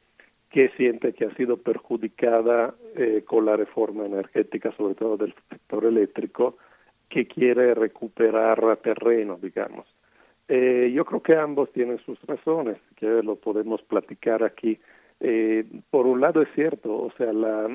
que 0.51 0.71
siente 0.71 1.13
que 1.13 1.27
ha 1.27 1.35
sido 1.35 1.59
perjudicada 1.59 2.75
con 3.27 3.45
la 3.45 3.57
reforma 3.57 4.07
energética, 4.07 4.73
sobre 4.73 4.95
todo 4.95 5.19
del 5.19 5.35
sector 5.51 5.85
eléctrico, 5.85 6.57
que 7.09 7.27
quiere 7.27 7.75
recuperar 7.75 8.77
terreno, 8.79 9.39
digamos. 9.41 9.87
Eh, 10.49 10.91
yo 10.95 11.05
creo 11.05 11.23
que 11.23 11.37
ambos 11.37 11.71
tienen 11.73 11.99
sus 11.99 12.21
razones, 12.23 12.79
que 12.97 13.23
lo 13.23 13.37
podemos 13.37 13.83
platicar 13.83 14.43
aquí. 14.43 14.79
Eh, 15.21 15.65
por 15.91 16.07
un 16.07 16.21
lado 16.21 16.43
es 16.43 16.49
cierto, 16.55 16.95
o 16.95 17.13
sea, 17.17 17.33
la, 17.33 17.69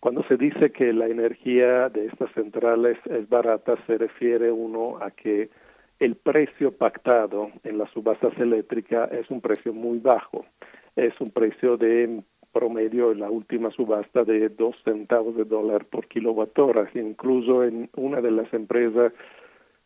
cuando 0.00 0.22
se 0.24 0.36
dice 0.36 0.70
que 0.70 0.92
la 0.92 1.06
energía 1.06 1.88
de 1.88 2.06
estas 2.06 2.32
centrales 2.32 2.98
es 3.06 3.28
barata, 3.28 3.76
se 3.86 3.98
refiere 3.98 4.50
uno 4.50 4.98
a 5.00 5.10
que 5.10 5.50
el 6.00 6.14
precio 6.14 6.72
pactado 6.72 7.50
en 7.64 7.78
las 7.78 7.90
subastas 7.90 8.36
eléctricas 8.38 9.10
es 9.12 9.30
un 9.30 9.40
precio 9.40 9.72
muy 9.72 9.98
bajo, 9.98 10.44
es 10.96 11.12
un 11.20 11.30
precio 11.30 11.76
de 11.76 12.22
promedio 12.52 13.12
en 13.12 13.20
la 13.20 13.30
última 13.30 13.70
subasta 13.70 14.24
de 14.24 14.48
dos 14.48 14.76
centavos 14.84 15.36
de 15.36 15.44
dólar 15.44 15.84
por 15.86 16.06
kilowatt 16.06 16.58
hora. 16.58 16.90
Incluso 16.94 17.64
en 17.64 17.90
una 17.96 18.20
de 18.20 18.30
las 18.30 18.52
empresas 18.52 19.12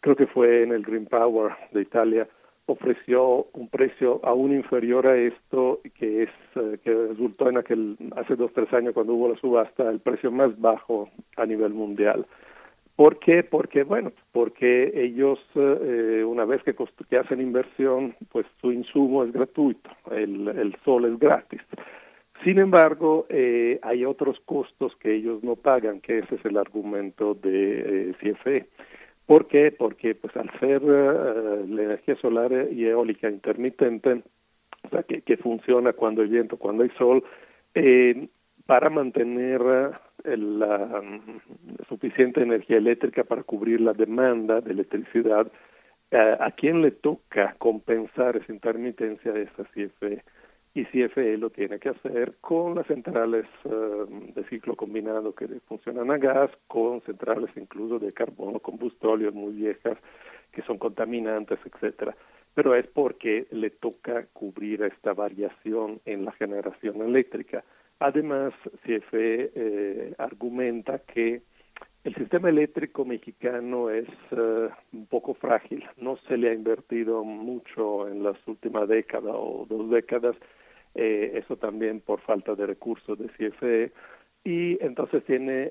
creo 0.01 0.17
que 0.17 0.27
fue 0.27 0.63
en 0.63 0.73
el 0.73 0.83
Green 0.83 1.07
Power 1.07 1.53
de 1.73 1.83
Italia, 1.83 2.29
ofreció 2.67 3.47
un 3.53 3.69
precio 3.69 4.21
aún 4.25 4.53
inferior 4.53 5.07
a 5.07 5.17
esto 5.17 5.81
que 5.95 6.25
es 6.25 6.31
eh, 6.57 6.79
que 6.83 6.93
resultó 6.93 7.49
en 7.49 7.59
aquel 7.59 7.97
hace 8.17 8.37
dos 8.37 8.53
tres 8.53 8.73
años 8.73 8.95
cuando 8.95 9.15
hubo 9.15 9.29
la 9.29 9.37
subasta 9.37 9.89
el 9.91 10.01
precio 10.01 10.31
más 10.31 10.59
bajo 10.61 11.09
a 11.37 11.45
nivel 11.45 11.73
mundial 11.73 12.27
¿Por 12.97 13.19
qué? 13.19 13.43
Porque, 13.43 13.85
bueno, 13.85 14.13
porque 14.33 14.93
ellos, 14.95 15.39
eh, 15.55 16.25
una 16.27 16.45
vez 16.45 16.63
que, 16.63 16.75
que, 17.09 17.17
hacen 17.17 17.41
inversión, 17.41 18.15
pues 18.31 18.47
su 18.61 18.71
insumo 18.71 19.25
es 19.25 19.33
gratuito, 19.33 19.91
el, 20.11 20.47
el 20.49 20.77
sol 20.85 21.07
es 21.07 21.19
gratis. 21.19 21.63
Sin 22.45 22.59
embargo, 22.59 23.27
eh, 23.29 23.79
hay 23.83 24.05
otros 24.05 24.41
costos 24.45 24.97
que 24.97 25.15
ellos 25.15 25.45
no 25.45 25.55
pagan, 25.55 26.01
que 26.01 26.19
ese 26.19 26.35
es 26.35 26.45
el 26.45 26.57
argumento 26.57 27.35
de 27.35 28.11
eh, 28.11 28.15
CFE. 28.21 28.67
¿Por 29.27 29.47
qué? 29.47 29.71
Porque 29.71 30.17
pues 30.17 30.37
al 30.37 30.51
ser 30.59 30.83
eh, 30.83 31.65
la 31.69 31.83
energía 31.83 32.17
solar 32.17 32.51
y 32.73 32.87
eólica 32.87 33.31
intermitente, 33.31 34.23
o 34.83 34.89
sea, 34.89 35.05
que, 35.05 35.37
funciona 35.37 35.93
cuando 35.93 36.23
hay 36.23 36.29
viento, 36.29 36.57
cuando 36.57 36.83
hay 36.83 36.91
sol, 36.99 37.23
eh, 37.75 38.27
para 38.67 38.91
mantener 38.91 39.63
la 40.25 41.03
mm, 41.03 41.87
suficiente 41.89 42.43
energía 42.43 42.79
eléctrica 42.79 43.23
para 43.23 43.45
cubrir 43.45 43.81
la 43.81 43.93
demanda 43.93 44.61
de 44.61 44.73
electricidad, 44.73 45.47
¿a 46.11 46.51
quién 46.51 46.83
le 46.83 46.91
toca 46.91 47.55
compensar 47.59 48.37
esa 48.37 48.53
intermitencia 48.53 49.33
de 49.33 49.43
esa 49.45 49.65
CFE? 49.65 50.23
Y 50.75 50.85
CFE 50.87 51.37
lo 51.37 51.51
tiene 51.51 51.79
que 51.79 51.91
hacer 51.91 52.37
con 52.41 52.75
las 52.75 52.87
centrales 52.87 53.45
eh, 53.65 54.31
de 54.35 54.45
ciclo 54.45 54.75
combinado 54.75 55.35
que 55.35 55.47
funcionan 55.69 56.11
a 56.11 56.17
gas, 56.17 56.51
con 56.67 57.03
centrales 57.03 57.51
incluso 57.57 57.99
de 57.99 58.13
carbono, 58.13 58.59
combustóleo 58.59 59.33
muy 59.33 59.53
viejas 59.53 59.99
que 60.51 60.63
son 60.63 60.79
contaminantes, 60.79 61.59
etcétera. 61.65 62.17
Pero 62.55 62.75
es 62.75 62.87
porque 62.87 63.47
le 63.51 63.71
toca 63.71 64.27
cubrir 64.33 64.83
esta 64.83 65.15
variación 65.15 66.01
en 66.05 66.25
la 66.25 66.33
generación 66.33 67.03
eléctrica. 67.03 67.65
Además, 67.99 68.53
CFE 68.85 69.53
eh, 69.55 70.15
argumenta 70.19 70.99
que 71.01 71.43
el 72.05 72.15
sistema 72.17 72.49
eléctrico 72.49 73.05
mexicano 73.05 73.89
es 73.89 74.09
eh, 74.33 74.69
un 74.93 75.07
poco 75.07 75.35
frágil, 75.35 75.85
no 75.99 76.17
se 76.29 76.37
le 76.37 76.51
ha 76.51 76.53
invertido 76.53 77.23
mucho 77.23 78.09
en 78.09 78.25
las 78.25 78.37
últimas 78.49 78.89
décadas 78.89 79.33
o 79.37 79.67
dos 79.69 79.89
décadas, 79.89 80.35
eh, 80.95 81.33
eso 81.35 81.57
también 81.57 82.01
por 82.01 82.21
falta 82.21 82.55
de 82.55 82.67
recursos 82.67 83.19
de 83.19 83.29
CFE, 83.29 83.93
y 84.45 84.85
entonces 84.85 85.25
tiene 85.25 85.71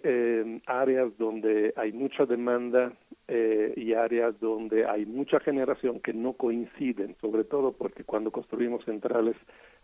áreas 0.66 1.18
donde 1.18 1.74
hay 1.76 1.92
mucha 1.92 2.26
demanda 2.26 2.94
y 3.28 3.92
áreas 3.92 4.40
donde 4.40 4.86
hay 4.86 5.06
mucha 5.06 5.42
generación 5.42 6.00
que 6.00 6.14
no 6.14 6.32
coinciden, 6.32 7.18
sobre 7.20 7.44
todo 7.44 7.74
porque 7.74 8.06
cuando 8.06 8.32
construimos 8.32 8.86
centrales 8.86 9.36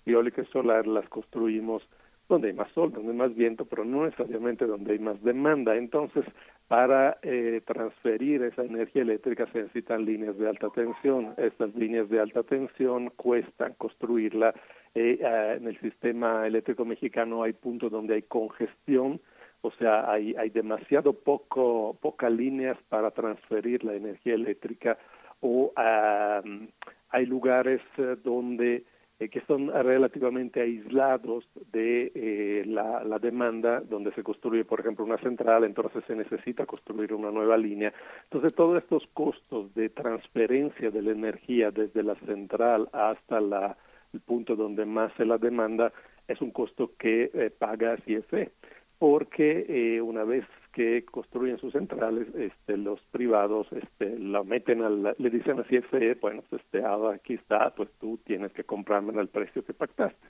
eólicas 0.05 0.47
solar 0.47 0.87
las 0.87 1.09
construimos 1.09 1.83
donde 2.29 2.49
hay 2.49 2.53
más 2.53 2.71
sol, 2.73 2.91
donde 2.91 3.11
hay 3.11 3.17
más 3.17 3.35
viento, 3.35 3.65
pero 3.65 3.85
no 3.85 4.05
necesariamente 4.05 4.65
donde 4.65 4.93
hay 4.93 4.99
más 4.99 5.21
demanda. 5.23 5.75
Entonces, 5.75 6.25
para 6.67 7.17
eh, 7.21 7.61
transferir 7.65 8.43
esa 8.43 8.63
energía 8.63 9.03
eléctrica 9.03 9.47
se 9.51 9.59
necesitan 9.59 10.05
líneas 10.05 10.37
de 10.37 10.49
alta 10.49 10.69
tensión. 10.69 11.33
Estas 11.37 11.73
líneas 11.75 12.09
de 12.09 12.19
alta 12.19 12.43
tensión 12.43 13.11
cuestan 13.15 13.73
construirla. 13.77 14.53
Eh, 14.99 15.19
en 15.57 15.67
el 15.67 15.79
sistema 15.79 16.47
eléctrico 16.47 16.83
mexicano 16.83 17.43
hay 17.43 17.53
puntos 17.53 17.91
donde 17.91 18.15
hay 18.15 18.23
congestión, 18.23 19.21
o 19.61 19.69
sea, 19.69 20.11
hay, 20.11 20.33
hay 20.35 20.49
demasiado 20.49 21.13
poco, 21.13 21.95
pocas 22.01 22.31
líneas 22.31 22.79
para 22.89 23.11
transferir 23.11 23.83
la 23.83 23.93
energía 23.93 24.33
eléctrica 24.33 24.97
o 25.41 25.71
hay 25.75 27.25
lugares 27.27 27.79
eh, 27.99 28.15
donde 28.23 28.85
eh, 29.19 29.29
que 29.29 29.41
son 29.41 29.69
relativamente 29.71 30.61
aislados 30.61 31.47
de 31.71 32.11
eh, 32.15 32.63
la, 32.65 33.03
la, 33.03 33.19
demanda, 33.19 33.81
donde 33.81 34.11
se 34.13 34.23
construye, 34.23 34.63
por 34.63 34.79
ejemplo, 34.79 35.05
una 35.05 35.17
central, 35.17 35.63
entonces 35.63 36.03
se 36.05 36.15
necesita 36.15 36.65
construir 36.65 37.13
una 37.13 37.31
nueva 37.31 37.57
línea. 37.57 37.93
Entonces, 38.25 38.53
todos 38.55 38.77
estos 38.81 39.07
costos 39.13 39.73
de 39.73 39.89
transferencia 39.89 40.91
de 40.91 41.01
la 41.01 41.11
energía 41.11 41.71
desde 41.71 42.01
la 42.01 42.15
central 42.27 42.89
hasta 42.93 43.41
la, 43.41 43.77
el 44.13 44.21
punto 44.21 44.55
donde 44.55 44.85
más 44.85 45.11
se 45.17 45.25
la 45.25 45.37
demanda 45.37 45.91
es 46.27 46.41
un 46.41 46.51
costo 46.51 46.91
que 46.97 47.31
eh, 47.33 47.51
paga 47.57 47.97
CFE, 47.97 48.51
porque 48.99 50.01
una 50.03 50.23
vez 50.23 50.45
que 50.73 51.05
construyen 51.05 51.57
sus 51.57 51.73
centrales, 51.73 52.27
este, 52.35 52.77
los 52.77 52.99
privados 53.11 53.67
este, 53.71 54.17
la 54.19 54.43
meten 54.43 54.83
al, 54.83 55.15
le 55.17 55.29
dicen 55.29 55.59
a 55.59 55.63
CFE, 55.63 56.15
bueno, 56.21 56.43
pues 56.49 56.61
este, 56.61 56.83
ahora 56.83 57.15
aquí 57.15 57.33
está, 57.33 57.71
pues 57.75 57.89
tú 57.99 58.19
tienes 58.25 58.51
que 58.53 58.63
comprarme 58.63 59.19
al 59.19 59.27
precio 59.27 59.65
que 59.65 59.73
pactaste. 59.73 60.27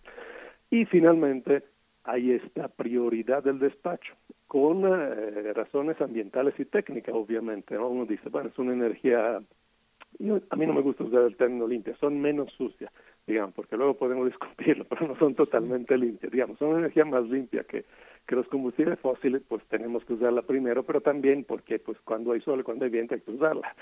Y 0.69 0.85
finalmente 0.85 1.63
hay 2.05 2.31
esta 2.31 2.69
prioridad 2.69 3.43
del 3.43 3.59
despacho, 3.59 4.13
con 4.47 4.85
eh, 4.85 5.51
razones 5.53 5.99
ambientales 5.99 6.57
y 6.57 6.63
técnicas, 6.63 7.13
obviamente. 7.13 7.77
Uno 7.77 8.05
dice, 8.05 8.29
bueno, 8.29 8.47
es 8.49 8.57
una 8.57 8.71
energía, 8.71 9.35
a 9.37 10.55
mí 10.55 10.65
no 10.65 10.73
me 10.73 10.81
gusta 10.81 11.03
usar 11.03 11.23
el 11.23 11.35
término 11.35 11.67
limpia, 11.67 11.97
son 11.97 12.21
menos 12.21 12.51
sucias, 12.53 12.91
digamos, 13.27 13.53
porque 13.53 13.77
luego 13.77 13.95
podemos 13.95 14.25
discutirlo, 14.29 14.85
pero 14.85 15.07
no 15.07 15.17
son 15.17 15.35
totalmente 15.35 15.97
limpias, 15.97 16.31
digamos, 16.31 16.57
son 16.57 16.69
una 16.69 16.79
energía 16.79 17.05
más 17.05 17.23
limpia 17.25 17.63
que 17.63 17.85
que 18.27 18.35
los 18.35 18.47
combustibles 18.49 18.99
fósiles 18.99 19.41
pues 19.47 19.63
tenemos 19.69 20.03
que 20.03 20.13
usarla 20.13 20.41
primero, 20.41 20.83
pero 20.83 20.99
también 20.99 21.45
porque 21.45 21.79
pues 21.79 21.97
cuando 22.01 22.33
hay 22.33 22.41
sol, 22.41 22.63
cuando 22.63 22.83
hay 22.83 22.91
viento 22.91 23.15
hay 23.15 23.21
que 23.21 23.31
usarla, 23.31 23.73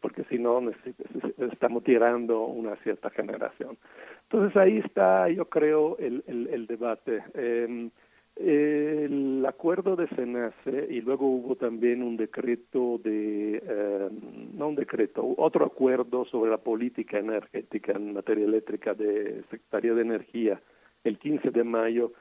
porque 0.00 0.24
si 0.24 0.38
no 0.38 0.62
estamos 1.52 1.84
tirando 1.84 2.40
una 2.40 2.76
cierta 2.76 3.10
generación. 3.10 3.76
Entonces 4.22 4.56
ahí 4.56 4.78
está, 4.78 5.28
yo 5.28 5.44
creo, 5.44 5.98
el, 5.98 6.24
el, 6.26 6.66
debate. 6.66 7.22
Eh, 7.34 7.90
el 8.42 9.44
acuerdo 9.46 9.96
de 9.96 10.08
SENACE 10.08 10.86
y 10.88 11.02
luego 11.02 11.26
hubo 11.26 11.56
también 11.56 12.02
un 12.02 12.16
decreto 12.16 12.98
de, 13.04 13.62
eh, 13.62 14.08
no 14.54 14.68
un 14.68 14.74
decreto, 14.76 15.34
otro 15.36 15.66
acuerdo 15.66 16.24
sobre 16.24 16.50
la 16.50 16.58
política 16.58 17.18
energética 17.18 17.92
en 17.92 18.14
materia 18.14 18.46
eléctrica 18.46 18.94
de 18.94 19.42
Secretaría 19.50 19.94
de 19.94 20.02
Energía 20.02 20.60
el 21.04 21.18
15 21.18 21.50
de 21.50 21.64
mayo 21.64 22.12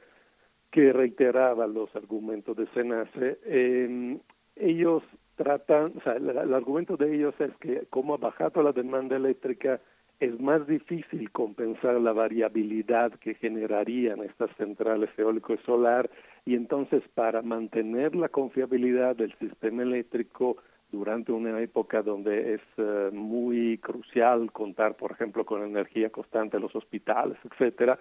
que 0.72 0.94
reiteraba 0.94 1.68
los 1.68 1.94
argumentos 1.96 2.56
de 2.56 2.68
Senace, 2.68 3.40
eh, 3.46 4.18
ellos 4.56 5.04
tratan, 5.36 5.94
o 5.98 6.02
sea, 6.02 6.14
el, 6.14 6.54
argumento 6.54 6.98
de 6.98 7.16
ellos 7.16 7.34
es 7.40 7.56
que 7.62 7.88
como 7.90 8.14
ha 8.14 8.18
bajado 8.18 8.62
la 8.62 8.74
demanda 8.74 9.16
eléctrica, 9.16 9.80
es 10.20 10.40
más 10.40 10.68
difícil 10.68 11.32
compensar 11.32 11.96
la 11.96 12.12
variabilidad 12.12 13.12
que 13.14 13.36
generarían 13.36 14.22
estas 14.22 14.50
centrales 14.58 15.10
eólico 15.18 15.54
y 15.54 15.58
solar 15.60 16.10
y 16.46 16.56
entonces 16.56 17.04
para 17.14 17.42
mantener 17.42 18.16
la 18.16 18.30
confiabilidad 18.30 19.16
del 19.16 19.34
sistema 19.40 19.84
eléctrico 19.84 20.58
durante 20.92 21.32
una 21.32 21.60
época 21.62 22.02
donde 22.02 22.56
es 22.56 22.62
eh, 22.78 23.10
muy 23.14 23.78
crucial 23.78 24.52
contar, 24.52 24.96
por 24.96 25.12
ejemplo, 25.12 25.46
con 25.46 25.64
energía 25.64 26.10
constante 26.10 26.58
en 26.58 26.64
los 26.64 26.76
hospitales, 26.76 27.38
etcétera, 27.44 28.00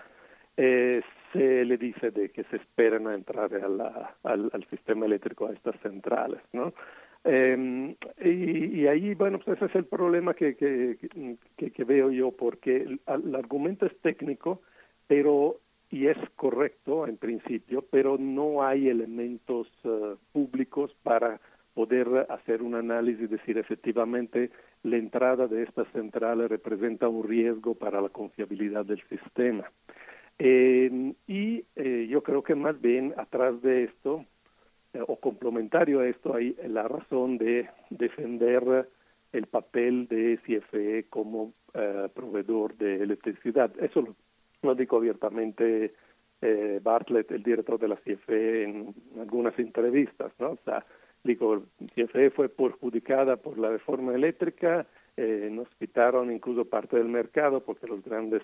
eh, 0.56 1.02
se 1.32 1.64
le 1.64 1.76
dice 1.76 2.10
de 2.10 2.30
que 2.30 2.44
se 2.44 2.56
esperan 2.56 3.06
a 3.06 3.14
entrar 3.14 3.50
al, 3.54 4.66
sistema 4.70 5.06
eléctrico 5.06 5.46
a 5.46 5.52
estas 5.52 5.78
centrales, 5.82 6.40
¿no? 6.52 6.72
Em, 7.30 7.94
y, 8.24 8.86
ahí, 8.86 9.12
bueno, 9.12 9.38
pues 9.38 9.59
ese 9.59 9.66
es 9.66 9.74
el 9.74 9.84
problema 9.84 10.32
que, 10.32 10.56
que, 10.56 11.84
veo 11.84 12.10
yo, 12.10 12.32
porque 12.32 12.76
el, 13.06 13.34
argumento 13.34 13.84
es 13.84 13.94
técnico, 14.00 14.62
pero, 15.06 15.56
y 15.90 16.06
es 16.06 16.16
correcto 16.36 17.06
en 17.06 17.18
principio, 17.18 17.84
pero 17.90 18.16
no 18.16 18.62
hay 18.62 18.88
elementos 18.88 19.68
eh, 19.84 20.14
públicos 20.32 20.96
para 21.02 21.38
poder 21.74 22.09
hacer 22.30 22.62
un 22.62 22.74
análisis 22.74 23.24
y 23.24 23.26
decir 23.26 23.59
efectivamente 23.59 24.50
la 24.82 24.96
entrada 24.96 25.46
de 25.48 25.64
estas 25.64 25.86
centrales 25.92 26.48
representa 26.48 27.09
un 27.09 27.28
riesgo 27.28 27.74
para 27.74 28.00
la 28.00 28.09
confiabilidad 28.09 28.86
del 28.86 29.02
sistema. 29.06 29.70
Eh, 30.38 31.12
y 31.26 31.62
eh, 31.76 32.06
yo 32.09 32.22
creo 32.22 32.42
que 32.42 32.55
más 32.55 32.80
bien 32.80 33.12
atrás 33.18 33.60
de 33.60 33.84
esto, 33.84 34.24
eh, 34.93 35.01
o 35.06 35.16
complementario 35.16 36.01
a 36.01 36.09
esto, 36.09 36.35
hay 36.35 36.56
la 36.66 36.86
razón 36.89 37.39
de 37.39 37.69
defender 37.90 38.89
el 39.32 39.47
papel 39.47 40.09
de 40.09 40.39
CFE 40.39 41.06
como 41.10 41.52
proveedor 42.15 42.74
de 42.77 43.02
electricidad. 43.02 43.70
Eso 43.78 44.01
lo, 44.01 44.16
lo 44.62 44.74
dijo 44.74 44.97
abiertamente 44.97 45.93
Bartlett, 46.82 47.31
el 47.31 47.43
director 47.43 47.78
de 47.78 47.89
la 47.89 47.97
CFE, 47.97 48.65
en 48.65 48.94
algunas 49.20 49.56
entrevistas, 49.59 50.32
¿no? 50.39 50.52
O 50.52 50.59
sea, 50.65 50.82
dijo, 51.23 51.62
CFE 51.94 52.31
fue 52.31 52.48
perjudicada 52.48 53.36
por 53.36 53.59
la 53.59 53.69
reforma 53.69 54.15
eléctrica, 54.15 54.86
nos 55.19 55.69
quitaron 55.78 56.32
incluso 56.32 56.65
parte 56.65 56.97
del 56.97 57.09
mercado 57.09 57.60
porque 57.60 57.86
los 57.86 58.02
grandes 58.02 58.43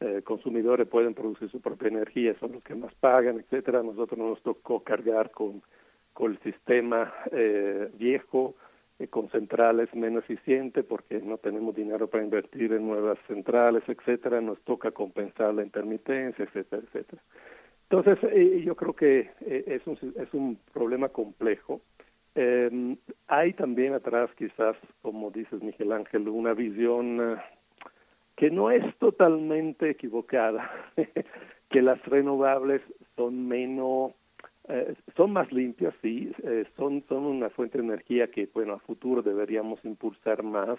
eh, 0.00 0.22
consumidores 0.24 0.88
pueden 0.88 1.14
producir 1.14 1.50
su 1.50 1.60
propia 1.60 1.88
energía, 1.88 2.34
son 2.40 2.52
los 2.52 2.62
que 2.62 2.74
más 2.74 2.94
pagan, 2.96 3.38
etcétera. 3.38 3.82
Nosotros 3.82 4.18
nos 4.18 4.42
tocó 4.42 4.80
cargar 4.80 5.30
con, 5.30 5.62
con 6.12 6.32
el 6.32 6.38
sistema 6.40 7.12
eh, 7.30 7.90
viejo 7.98 8.54
eh, 8.98 9.08
con 9.08 9.30
centrales 9.30 9.92
menos 9.94 10.24
eficientes 10.24 10.84
porque 10.84 11.20
no 11.20 11.38
tenemos 11.38 11.74
dinero 11.74 12.08
para 12.08 12.24
invertir 12.24 12.72
en 12.72 12.86
nuevas 12.86 13.18
centrales, 13.26 13.82
etcétera, 13.88 14.40
nos 14.40 14.60
toca 14.62 14.90
compensar 14.90 15.54
la 15.54 15.62
intermitencia, 15.62 16.44
etcétera, 16.44 16.82
etcétera. 16.86 17.22
Entonces, 17.88 18.18
eh, 18.32 18.62
yo 18.64 18.74
creo 18.74 18.94
que 18.94 19.30
eh, 19.40 19.64
es, 19.66 19.86
un, 19.86 19.98
es 20.16 20.32
un 20.32 20.58
problema 20.72 21.08
complejo. 21.10 21.80
Eh, 22.34 22.96
hay 23.28 23.52
también 23.52 23.92
atrás, 23.92 24.30
quizás, 24.36 24.76
como 25.02 25.30
dices 25.30 25.62
Miguel 25.62 25.92
Ángel, 25.92 26.28
una 26.28 26.54
visión 26.54 27.38
que 28.42 28.50
no 28.50 28.72
es 28.72 28.82
totalmente 28.98 29.88
equivocada, 29.88 30.68
que 31.70 31.80
las 31.80 32.04
renovables 32.06 32.82
son 33.14 33.46
menos 33.46 34.14
eh, 34.68 34.96
son 35.16 35.32
más 35.32 35.52
limpias, 35.52 35.94
sí, 36.02 36.32
eh, 36.42 36.64
son, 36.76 37.04
son 37.08 37.22
una 37.22 37.50
fuente 37.50 37.78
de 37.78 37.84
energía 37.84 38.32
que, 38.32 38.48
bueno, 38.52 38.72
a 38.72 38.78
futuro 38.80 39.22
deberíamos 39.22 39.78
impulsar 39.84 40.42
más, 40.42 40.76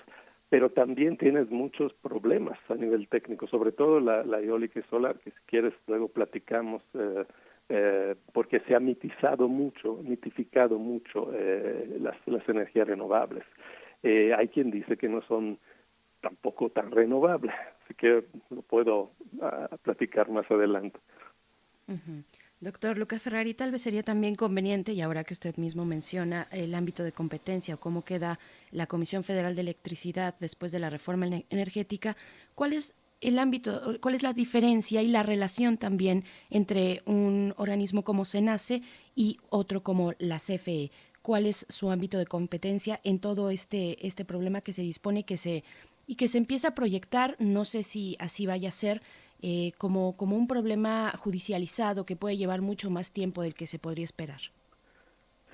pero 0.50 0.72
también 0.72 1.16
tienes 1.16 1.50
muchos 1.52 1.94
problemas 1.94 2.60
a 2.68 2.76
nivel 2.76 3.08
técnico, 3.08 3.48
sobre 3.48 3.72
todo 3.72 4.02
la, 4.02 4.26
la 4.26 4.42
eólica 4.42 4.82
y 4.82 4.90
solar, 4.90 5.16
que 5.20 5.32
si 5.32 5.38
quieres 5.46 5.74
luego 5.88 6.10
platicamos, 6.10 6.84
eh, 6.96 7.24
eh, 7.70 8.16
porque 8.34 8.60
se 8.68 8.76
ha 8.76 8.82
mitizado 8.82 9.48
mucho, 9.48 10.02
mitificado 10.04 10.78
mucho 10.78 11.32
eh, 11.34 11.98
las, 12.02 12.18
las 12.26 12.48
energías 12.50 12.90
renovables. 12.90 13.46
Hay 14.04 14.50
quien 14.50 14.70
dice 14.70 14.98
que 14.98 15.08
no 15.08 15.22
son 15.22 15.60
tampoco 16.24 16.70
tan 16.70 16.90
renovables, 16.90 17.54
así 17.84 17.94
que 17.94 18.24
lo 18.50 18.62
puedo 18.64 19.12
uh, 19.34 19.78
platicar 19.84 20.30
más 20.32 20.50
adelante. 20.50 20.98
Doctor 22.62 22.98
Luca 22.98 23.20
Ferrari, 23.20 23.54
tal 23.54 23.72
vez 23.72 23.82
sería 23.82 24.04
también 24.04 24.36
conveniente, 24.36 24.94
y 24.94 25.02
ahora 25.02 25.26
que 25.26 25.34
usted 25.34 25.58
mismo 25.58 25.84
menciona 25.84 26.48
el 26.52 26.74
ámbito 26.74 27.04
de 27.04 27.12
competencia 27.12 27.76
o 27.76 27.80
cómo 27.80 28.06
queda 28.06 28.40
la 28.72 28.88
Comisión 28.88 29.26
Federal 29.26 29.54
de 29.54 29.62
Electricidad 29.62 30.34
después 30.40 30.72
de 30.72 30.80
la 30.80 30.90
reforma 30.90 31.28
energética, 31.50 32.16
¿cuál 32.56 32.72
es 32.72 32.96
el 33.20 33.38
ámbito, 33.38 34.00
cuál 34.00 34.16
es 34.16 34.24
la 34.24 34.32
diferencia 34.32 35.02
y 35.02 35.08
la 35.08 35.24
relación 35.24 35.78
también 35.78 36.24
entre 36.50 37.04
un 37.06 37.54
organismo 37.58 38.04
como 38.04 38.24
SENACE 38.24 38.82
y 39.14 39.40
otro 39.50 39.84
como 39.84 40.14
la 40.18 40.38
CFE? 40.38 40.90
¿Cuál 41.22 41.46
es 41.46 41.66
su 41.70 41.90
ámbito 41.90 42.18
de 42.18 42.26
competencia 42.26 43.00
en 43.04 43.20
todo 43.20 43.50
este, 43.50 44.06
este 44.06 44.26
problema 44.26 44.62
que 44.62 44.74
se 44.74 44.82
dispone 44.82 45.24
que 45.24 45.38
se, 45.38 45.64
y 46.08 46.16
que 46.16 46.28
se 46.28 46.38
empieza 46.38 46.70
a 46.70 46.76
proyectar? 46.76 47.36
No 47.40 47.66
sé 47.66 47.84
si 47.84 48.16
así 48.20 48.46
vaya 48.46 48.70
a 48.70 48.72
ser, 48.72 49.02
eh, 49.42 49.72
como, 49.78 50.16
como 50.16 50.36
un 50.36 50.48
problema 50.48 51.12
judicializado 51.18 52.06
que 52.06 52.16
puede 52.16 52.38
llevar 52.38 52.62
mucho 52.62 52.90
más 52.90 53.12
tiempo 53.12 53.42
del 53.42 53.54
que 53.56 53.68
se 53.68 53.80
podría 53.80 54.06
esperar. 54.06 54.40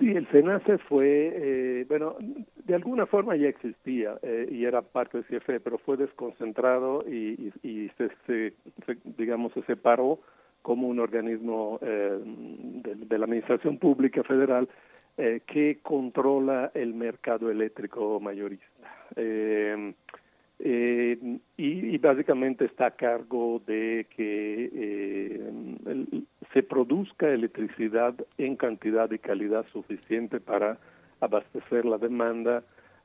Sí, 0.00 0.08
el 0.08 0.26
SENACE 0.30 0.78
fue, 0.78 1.30
eh, 1.34 1.84
bueno, 1.86 2.16
de 2.64 2.74
alguna 2.74 3.04
forma 3.04 3.36
ya 3.36 3.48
existía 3.48 4.16
eh, 4.22 4.48
y 4.50 4.64
era 4.64 4.80
parte 4.80 5.18
del 5.18 5.26
CFE, 5.26 5.60
pero 5.60 5.76
fue 5.76 5.98
desconcentrado 5.98 7.00
y, 7.06 7.52
y, 7.62 7.68
y 7.68 7.90
se, 7.98 8.08
se, 8.26 8.54
digamos, 9.18 9.52
se 9.52 9.62
separó 9.64 10.18
como 10.62 10.88
un 10.88 11.00
organismo 11.00 11.78
eh, 11.82 12.18
de, 12.24 12.94
de, 12.94 13.18
la 13.18 13.26
Administración 13.26 13.76
Pública 13.76 14.22
Federal 14.24 14.68
que 15.46 15.80
controla 15.82 16.70
el 16.72 16.94
mercado 16.94 17.50
eléctrico 17.50 18.18
mayorista. 18.20 18.64
Eh, 20.62 21.38
y, 21.56 21.96
básicamente 21.98 22.66
está 22.66 22.86
a 22.86 22.90
cargo 22.90 23.62
de 23.66 24.06
que 24.14 24.70
eh, 24.74 26.22
se 26.52 26.62
produzca 26.62 27.30
electricidad 27.30 28.14
en 28.36 28.56
cantidad 28.56 29.10
y 29.10 29.18
calidad 29.18 29.66
suficiente 29.68 30.38
para 30.38 30.78
abastecer 31.20 31.86
la 31.86 31.96
demanda 31.96 32.62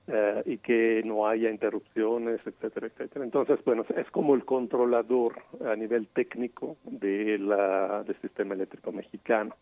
eh, 0.08 0.44
y 0.46 0.58
que 0.58 1.02
no 1.06 1.28
haya 1.28 1.50
interrupciones, 1.50 2.42
etcétera, 2.46 2.88
etcétera. 2.88 3.24
Entonces, 3.24 3.64
bueno, 3.64 3.86
es 3.96 4.12
como 4.12 4.36
el 4.36 4.44
controlador 4.44 5.36
a 5.66 5.78
nivel 5.78 6.08
técnico 6.08 6.76
de 6.84 7.38
la, 7.38 8.04
del 8.04 8.20
sistema 8.20 8.54
eléctrico 8.54 8.92
mexicano. 8.92 9.56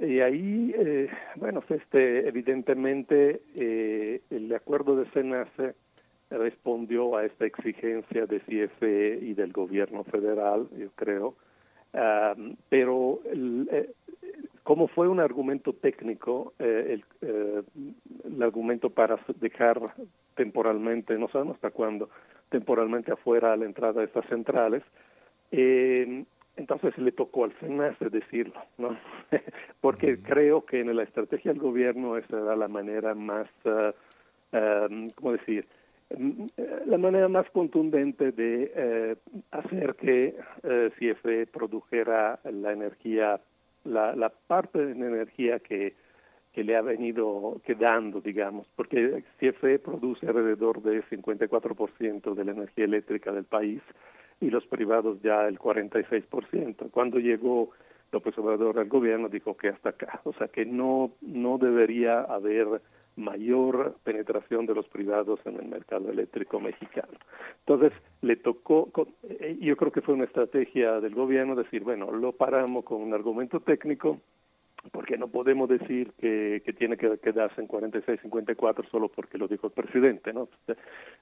Y 0.00 0.20
ahí, 0.20 0.72
eh, 0.76 1.08
bueno, 1.36 1.62
este, 1.68 2.28
evidentemente 2.28 3.40
eh, 3.56 4.20
el 4.30 4.54
acuerdo 4.54 4.96
de 4.96 5.10
SENACE 5.10 5.74
respondió 6.30 7.16
a 7.16 7.24
esta 7.24 7.46
exigencia 7.46 8.26
de 8.26 8.40
CFE 8.40 9.18
y 9.22 9.34
del 9.34 9.52
gobierno 9.52 10.04
federal, 10.04 10.68
yo 10.78 10.90
creo, 10.94 11.34
um, 11.94 12.54
pero 12.68 13.20
eh, 13.26 13.90
como 14.68 14.88
fue 14.88 15.08
un 15.08 15.18
argumento 15.18 15.72
técnico, 15.72 16.52
eh, 16.58 17.00
el, 17.00 17.04
eh, 17.22 17.62
el 18.24 18.42
argumento 18.42 18.90
para 18.90 19.18
dejar 19.40 19.94
temporalmente, 20.34 21.18
no 21.18 21.28
sabemos 21.28 21.54
hasta 21.54 21.70
cuándo, 21.70 22.10
temporalmente 22.50 23.10
afuera 23.10 23.54
a 23.54 23.56
la 23.56 23.64
entrada 23.64 24.00
de 24.00 24.06
estas 24.06 24.26
centrales, 24.26 24.82
eh, 25.52 26.24
entonces 26.58 26.96
le 26.98 27.12
tocó 27.12 27.44
al 27.44 27.58
SENACE 27.60 28.10
decirlo, 28.10 28.60
¿no? 28.76 28.96
Porque 29.80 30.20
creo 30.20 30.64
que 30.66 30.80
en 30.80 30.94
la 30.94 31.04
estrategia 31.04 31.52
del 31.52 31.60
gobierno 31.60 32.16
esa 32.16 32.36
era 32.36 32.56
la 32.56 32.68
manera 32.68 33.14
más, 33.14 33.48
uh, 33.64 34.56
um, 34.56 35.10
¿cómo 35.10 35.32
decir?, 35.32 35.66
la 36.86 36.96
manera 36.96 37.28
más 37.28 37.48
contundente 37.50 38.32
de 38.32 38.72
eh, 38.74 39.16
hacer 39.50 39.94
que 39.96 40.36
eh, 40.62 40.90
CFE 40.98 41.46
produjera 41.48 42.40
la 42.44 42.72
energía, 42.72 43.38
la, 43.84 44.16
la 44.16 44.30
parte 44.30 44.86
de 44.86 44.92
energía 44.92 45.58
que, 45.58 45.94
que 46.54 46.64
le 46.64 46.76
ha 46.76 46.80
venido 46.80 47.60
quedando, 47.62 48.22
digamos, 48.22 48.66
porque 48.74 49.22
CFE 49.38 49.80
produce 49.80 50.26
alrededor 50.26 50.80
del 50.80 51.04
54% 51.04 52.34
de 52.34 52.44
la 52.44 52.52
energía 52.52 52.86
eléctrica 52.86 53.30
del 53.30 53.44
país 53.44 53.82
y 54.40 54.50
los 54.50 54.66
privados 54.66 55.20
ya 55.22 55.46
el 55.48 55.58
46%. 55.58 56.90
Cuando 56.90 57.18
llegó 57.18 57.70
López 58.12 58.36
Obrador 58.38 58.78
al 58.78 58.88
gobierno 58.88 59.28
dijo 59.28 59.56
que 59.56 59.68
hasta 59.68 59.90
acá, 59.90 60.20
o 60.24 60.32
sea 60.32 60.48
que 60.48 60.64
no, 60.64 61.12
no 61.20 61.58
debería 61.58 62.20
haber 62.20 62.80
mayor 63.16 63.96
penetración 64.04 64.64
de 64.66 64.74
los 64.74 64.88
privados 64.88 65.40
en 65.44 65.56
el 65.56 65.66
mercado 65.66 66.08
eléctrico 66.10 66.60
mexicano. 66.60 67.18
Entonces, 67.66 67.92
le 68.22 68.36
tocó, 68.36 68.88
eh, 69.24 69.58
yo 69.60 69.76
creo 69.76 69.92
que 69.92 70.00
fue 70.00 70.14
una 70.14 70.24
estrategia 70.24 71.00
del 71.00 71.14
gobierno 71.14 71.56
decir, 71.56 71.82
bueno, 71.82 72.12
lo 72.12 72.32
paramos 72.32 72.84
con 72.84 73.02
un 73.02 73.12
argumento 73.12 73.60
técnico, 73.60 74.20
porque 74.92 75.18
no 75.18 75.26
podemos 75.28 75.68
decir 75.68 76.12
que, 76.20 76.62
que 76.64 76.72
tiene 76.72 76.96
que 76.96 77.18
quedarse 77.18 77.60
en 77.60 77.66
46, 77.66 78.20
54 78.22 78.88
solo 78.88 79.08
porque 79.08 79.36
lo 79.36 79.48
dijo 79.48 79.66
el 79.66 79.72
presidente, 79.72 80.32
¿no? 80.32 80.48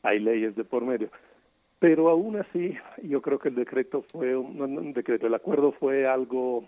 Hay 0.02 0.20
leyes 0.20 0.54
de 0.54 0.64
por 0.64 0.84
medio. 0.84 1.08
Pero 1.78 2.08
aún 2.08 2.36
así, 2.36 2.74
yo 3.02 3.20
creo 3.20 3.38
que 3.38 3.50
el 3.50 3.54
decreto 3.54 4.02
fue 4.10 4.34
un, 4.34 4.60
un 4.60 4.92
decreto, 4.92 5.26
el 5.26 5.34
acuerdo 5.34 5.72
fue 5.72 6.06
algo, 6.06 6.64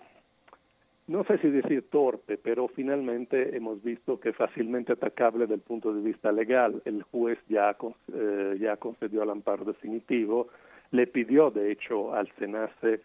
no 1.07 1.23
sé 1.23 1.39
si 1.39 1.49
decir 1.49 1.89
torpe, 1.89 2.37
pero 2.37 2.67
finalmente 2.67 3.55
hemos 3.57 3.81
visto 3.83 4.19
que 4.19 4.33
fácilmente 4.33 4.93
atacable 4.93 5.41
desde 5.41 5.55
el 5.55 5.61
punto 5.61 5.91
de 5.93 6.01
vista 6.01 6.31
legal. 6.31 6.81
El 6.85 7.01
juez 7.01 7.39
ya, 7.47 7.75
eh, 8.13 8.57
ya 8.59 8.77
concedió 8.77 9.23
el 9.23 9.31
amparo 9.31 9.65
definitivo, 9.65 10.49
le 10.91 11.07
pidió 11.07 11.49
de 11.49 11.71
hecho 11.71 12.13
al 12.13 12.29
SENACE 12.37 13.01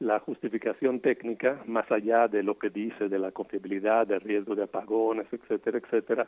la 0.00 0.18
justificación 0.18 1.00
técnica, 1.00 1.62
más 1.66 1.90
allá 1.92 2.26
de 2.26 2.42
lo 2.42 2.58
que 2.58 2.70
dice 2.70 3.08
de 3.08 3.18
la 3.18 3.30
confiabilidad, 3.30 4.06
del 4.06 4.20
riesgo 4.20 4.54
de 4.56 4.64
apagones, 4.64 5.26
etcétera, 5.30 5.78
etcétera, 5.78 6.26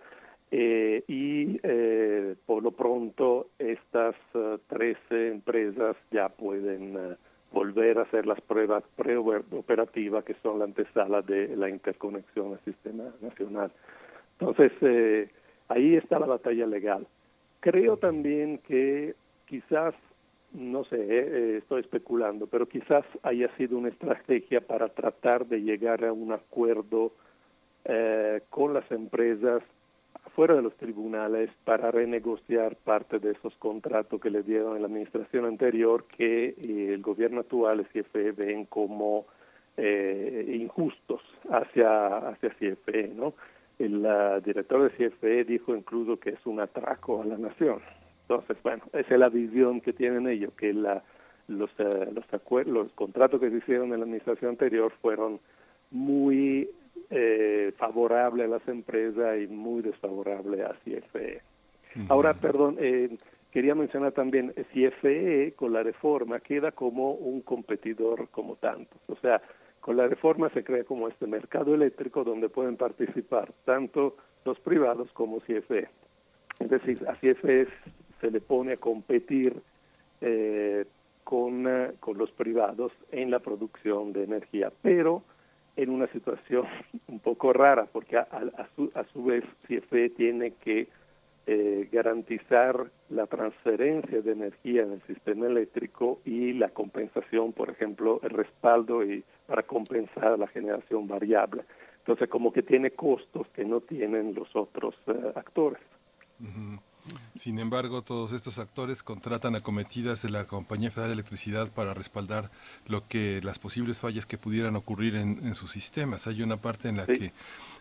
eh, 0.51 1.03
y 1.09 1.59
eh, 1.63 2.37
por 2.47 2.63
lo 2.63 2.71
pronto 2.71 3.49
estas 3.59 4.15
uh, 4.35 4.59
13 4.69 5.29
empresas 5.29 5.97
ya 6.11 6.29
pueden 6.29 6.97
uh, 6.97 7.15
volver 7.55 7.99
a 7.99 8.03
hacer 8.03 8.27
las 8.27 8.41
pruebas 8.43 8.85
preoperativas 8.97 10.25
que 10.25 10.35
son 10.43 10.59
la 10.59 10.65
antesala 10.65 11.23
de 11.23 11.57
la 11.57 11.71
interconexión 11.71 12.53
al 12.53 12.61
sistema 12.65 13.05
nacional. 13.23 13.71
Entonces, 14.39 14.73
eh, 14.83 15.31
ahí 15.69 15.95
está 15.95 16.19
la 16.19 16.27
batalla 16.27 16.67
legal. 16.67 17.07
Creo 17.61 17.97
también 17.97 18.59
que 18.59 19.15
quizás 19.47 19.95
no 20.53 20.85
sé, 20.85 20.97
eh, 20.99 21.57
estoy 21.59 21.81
especulando, 21.81 22.47
pero 22.47 22.69
quizás 22.69 23.05
haya 23.25 23.49
sido 23.57 23.77
una 23.77 23.89
estrategia 23.89 24.61
para 24.61 24.89
tratar 24.89 25.47
de 25.47 25.63
llegar 25.63 26.05
a 26.05 26.13
un 26.13 26.33
acuerdo 26.33 27.13
eh, 27.85 28.41
con 28.51 28.73
las 28.73 28.89
empresas 28.93 29.63
fuera 30.35 30.55
de 30.55 30.63
los 30.63 30.75
tribunales 30.77 31.51
para 31.65 31.91
renegociar 31.91 32.77
parte 32.77 33.19
de 33.19 33.33
esos 33.33 33.55
contratos 33.57 34.21
que 34.21 34.31
le 34.31 34.43
dieron 34.43 34.77
en 34.77 34.83
la 34.83 34.89
administración 34.89 35.45
anterior 35.45 36.05
que 36.17 36.49
eh, 36.49 36.95
el 36.95 37.03
gobierno 37.03 37.41
actual, 37.41 37.81
el 37.81 37.87
CFE, 37.87 38.33
ven 38.33 38.67
como 38.67 39.27
eh, 39.77 40.57
injustos 40.61 41.21
hacia, 41.51 42.19
hacia 42.29 42.51
CFE, 42.51 43.13
¿no? 43.15 43.35
El 43.79 44.07
director 44.45 44.89
de 44.89 45.11
CFE 45.11 45.45
dijo 45.45 45.75
incluso 45.75 46.19
que 46.19 46.31
es 46.31 46.47
un 46.47 46.61
atraco 46.61 47.23
a 47.23 47.25
la 47.25 47.37
nación. 47.37 47.81
Entonces, 48.23 48.57
bueno, 48.63 48.85
esa 48.93 49.15
es 49.15 49.21
la 49.21 49.29
visión 49.29 49.81
que 49.81 49.93
tienen 49.93 50.29
ellos, 50.29 50.53
que 50.55 50.73
la, 50.73 51.03
los, 51.49 51.71
uh, 51.79 52.13
los, 52.13 52.67
los 52.67 52.93
contratos 52.93 53.41
que 53.41 53.51
se 53.51 53.57
hicieron 53.57 53.93
en 53.93 53.99
la 53.99 54.05
administración 54.05 54.53
anterior 54.53 54.93
fueron 55.03 55.41
muy 55.91 56.71
eh, 57.11 57.73
favorable 57.77 58.45
a 58.45 58.49
las 58.49 58.67
empresas 58.69 59.39
y 59.41 59.47
muy 59.47 59.83
desfavorable 59.83 60.63
a 60.63 60.75
CFE. 60.85 61.43
Ahora, 62.09 62.35
perdón, 62.35 62.77
eh, 62.81 63.17
quería 63.53 63.75
mencionar 63.75 64.13
también, 64.13 64.53
CFE 64.73 65.53
con 65.55 65.73
la 65.73 65.83
reforma 65.83 66.41
queda 66.41 66.73
como 66.73 67.13
un 67.13 67.41
competidor 67.43 68.29
como 68.31 68.57
tantos. 68.57 69.01
O 69.07 69.17
sea, 69.17 69.41
con 69.81 69.97
la 69.97 70.09
reforma 70.09 70.49
se 70.51 70.65
crea 70.65 70.85
como 70.85 71.09
este 71.09 71.27
mercado 71.27 71.75
eléctrico 71.75 72.25
donde 72.25 72.49
pueden 72.49 72.77
participar 72.77 73.53
tanto 73.65 74.17
los 74.45 74.59
privados 74.61 75.13
como 75.13 75.41
CFE. 75.41 75.89
Es 76.59 76.71
decir, 76.71 77.07
a 77.09 77.15
CFE 77.15 77.67
se 78.21 78.31
le 78.31 78.41
pone 78.41 78.73
a 78.73 78.77
competir 78.77 79.61
eh, 80.21 80.87
con, 81.23 81.67
eh, 81.67 81.93
con 82.01 82.17
los 82.17 82.31
privados 82.31 82.93
en 83.13 83.31
la 83.31 83.41
producción 83.41 84.13
de 84.13 84.25
energía, 84.25 84.73
pero 84.83 85.23
en 85.77 85.91
una 85.91 86.07
situación 86.09 86.67
un 87.09 87.21
poco 87.21 87.53
rara, 87.53 87.87
porque 87.93 88.17
a, 88.17 88.29
su, 88.77 88.91
a 88.95 89.05
su 89.13 89.25
vez 89.25 89.45
CFE 89.67 90.11
tiene 90.11 90.53
que 90.53 90.89
eh, 91.47 91.89
garantizar 91.93 92.91
la 93.11 93.27
transferencia 93.27 94.23
de 94.23 94.33
energía 94.33 94.83
en 94.83 94.93
el 94.93 95.03
sistema 95.03 95.47
eléctrico 95.47 96.21
y 96.25 96.55
la 96.55 96.71
compensación, 96.71 97.53
por 97.53 97.69
ejemplo, 97.69 98.19
el 98.23 98.31
respaldo 98.31 99.05
y 99.05 99.23
para 99.47 99.63
compensar 99.63 100.39
la 100.39 100.47
generación 100.47 101.07
variable. 101.07 101.65
Entonces, 101.99 102.31
como 102.31 102.53
que 102.53 102.63
tiene 102.63 102.93
costos 102.93 103.47
que 103.49 103.65
no 103.65 103.81
tienen 103.81 104.35
los 104.35 104.57
otros 104.57 104.95
eh, 105.07 105.33
actores. 105.35 105.83
Sin 107.39 107.59
embargo, 107.59 108.03
todos 108.03 108.33
estos 108.33 108.59
actores 108.59 109.03
contratan 109.03 109.57
acometidas 109.57 110.23
de 110.23 110.31
la 110.31 110.47
Compañía 110.47 110.91
Federal 110.91 111.11
de 111.11 111.15
Electricidad 111.15 111.71
para 111.71 111.93
respaldar 111.93 112.51
lo 112.87 113.07
que 113.07 113.41
las 113.43 113.59
posibles 113.59 114.01
fallas 114.01 114.27
que 114.27 114.39
pudieran 114.39 114.77
ocurrir 114.77 115.17
en, 115.17 115.55
sus 115.55 115.71
sistemas. 115.71 116.27
Hay 116.27 116.43
una 116.43 116.57
parte 116.57 116.89
en 116.89 116.97
la 116.97 117.07
que 117.07 117.33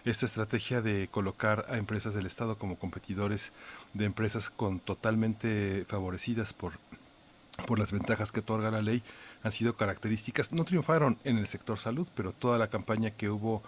esta 0.05 0.25
estrategia 0.25 0.81
de 0.81 1.07
colocar 1.09 1.65
a 1.69 1.77
empresas 1.77 2.13
del 2.13 2.25
Estado 2.25 2.57
como 2.57 2.77
competidores 2.77 3.53
de 3.93 4.05
empresas 4.05 4.49
con 4.49 4.79
totalmente 4.79 5.85
favorecidas 5.87 6.53
por 6.53 6.73
por 7.67 7.79
las 7.79 7.91
ventajas 7.91 8.31
que 8.31 8.39
otorga 8.39 8.71
la 8.71 8.81
ley 8.81 9.03
han 9.43 9.51
sido 9.51 9.75
características, 9.75 10.51
no 10.53 10.63
triunfaron 10.63 11.17
en 11.23 11.37
el 11.37 11.47
sector 11.47 11.77
salud, 11.77 12.07
pero 12.15 12.31
toda 12.31 12.57
la 12.57 12.69
campaña 12.69 13.11
que 13.11 13.29
hubo 13.29 13.61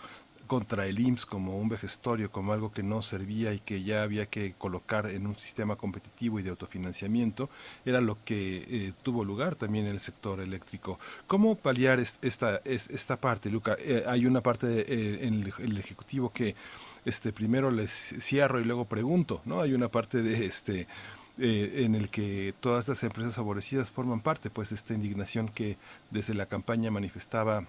contra 0.45 0.87
el 0.87 0.99
IMSS 0.99 1.25
como 1.25 1.57
un 1.57 1.69
vejestorio, 1.69 2.31
como 2.31 2.53
algo 2.53 2.71
que 2.71 2.83
no 2.83 3.01
servía 3.01 3.53
y 3.53 3.59
que 3.59 3.83
ya 3.83 4.03
había 4.03 4.27
que 4.27 4.53
colocar 4.53 5.07
en 5.07 5.27
un 5.27 5.35
sistema 5.35 5.75
competitivo 5.75 6.39
y 6.39 6.43
de 6.43 6.49
autofinanciamiento, 6.51 7.49
era 7.85 8.01
lo 8.01 8.17
que 8.23 8.65
eh, 8.67 8.93
tuvo 9.03 9.25
lugar 9.25 9.55
también 9.55 9.85
en 9.85 9.93
el 9.93 9.99
sector 9.99 10.39
eléctrico. 10.39 10.99
¿Cómo 11.27 11.55
paliar 11.55 11.99
esta, 11.99 12.61
esta 12.65 13.17
parte, 13.17 13.49
Luca? 13.49 13.75
Eh, 13.79 14.03
hay 14.07 14.25
una 14.25 14.41
parte 14.41 14.85
eh, 14.87 15.27
en 15.27 15.51
el, 15.59 15.77
Ejecutivo 15.77 16.31
que 16.31 16.55
este, 17.03 17.31
primero 17.31 17.69
les 17.69 17.91
cierro 17.91 18.59
y 18.59 18.63
luego 18.63 18.85
pregunto, 18.85 19.41
¿no? 19.45 19.61
Hay 19.61 19.73
una 19.73 19.89
parte 19.89 20.21
de 20.21 20.45
este... 20.45 20.87
en 21.37 21.95
el 21.95 22.07
que 22.07 22.53
todas 22.61 22.87
las 22.87 23.03
empresas 23.03 23.35
favorecidas 23.35 23.91
forman 23.91 24.21
parte, 24.21 24.49
pues 24.49 24.71
esta 24.71 24.93
indignación 24.93 25.49
que 25.49 25.77
desde 26.09 26.33
la 26.33 26.45
campaña 26.45 26.91
manifestaba 26.91 27.65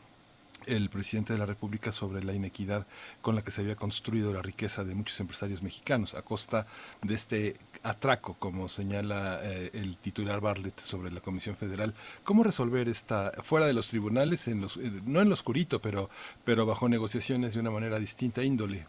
el 0.66 0.88
presidente 0.90 1.32
de 1.32 1.38
la 1.38 1.46
República 1.46 1.92
sobre 1.92 2.22
la 2.22 2.32
inequidad 2.32 2.86
con 3.22 3.34
la 3.34 3.42
que 3.42 3.50
se 3.50 3.62
había 3.62 3.76
construido 3.76 4.32
la 4.32 4.42
riqueza 4.42 4.84
de 4.84 4.94
muchos 4.94 5.18
empresarios 5.20 5.62
mexicanos 5.62 6.14
a 6.14 6.22
costa 6.22 6.66
de 7.02 7.14
este 7.14 7.56
atraco, 7.82 8.36
como 8.38 8.68
señala 8.68 9.40
eh, 9.44 9.70
el 9.74 9.96
titular 9.98 10.40
Bartlett 10.40 10.78
sobre 10.80 11.10
la 11.10 11.20
Comisión 11.20 11.56
Federal. 11.56 11.94
¿Cómo 12.24 12.42
resolver 12.42 12.88
esta, 12.88 13.30
fuera 13.42 13.66
de 13.66 13.74
los 13.74 13.88
tribunales, 13.88 14.48
en 14.48 14.60
los, 14.60 14.76
eh, 14.76 14.90
no 15.06 15.20
en 15.20 15.28
lo 15.28 15.34
oscurito, 15.34 15.80
pero, 15.80 16.08
bajo 16.66 16.88
negociaciones 16.88 17.54
de 17.54 17.60
una 17.60 17.70
manera 17.70 17.98
distinta 17.98 18.42
índole? 18.42 18.86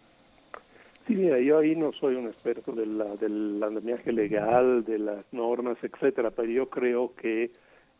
Sí, 1.05 1.15
mira, 1.15 1.39
yo 1.39 1.59
ahí 1.59 1.75
no 1.75 1.93
soy 1.93 2.15
un 2.15 2.27
experto 2.27 2.73
del 2.73 3.63
andamiaje 3.63 4.11
legal, 4.11 4.83
de 4.83 4.99
las 4.99 5.25
normas, 5.31 5.77
etcétera, 5.81 6.31
pero 6.31 6.49
yo 6.49 6.69
creo 6.69 7.13
que 7.15 7.51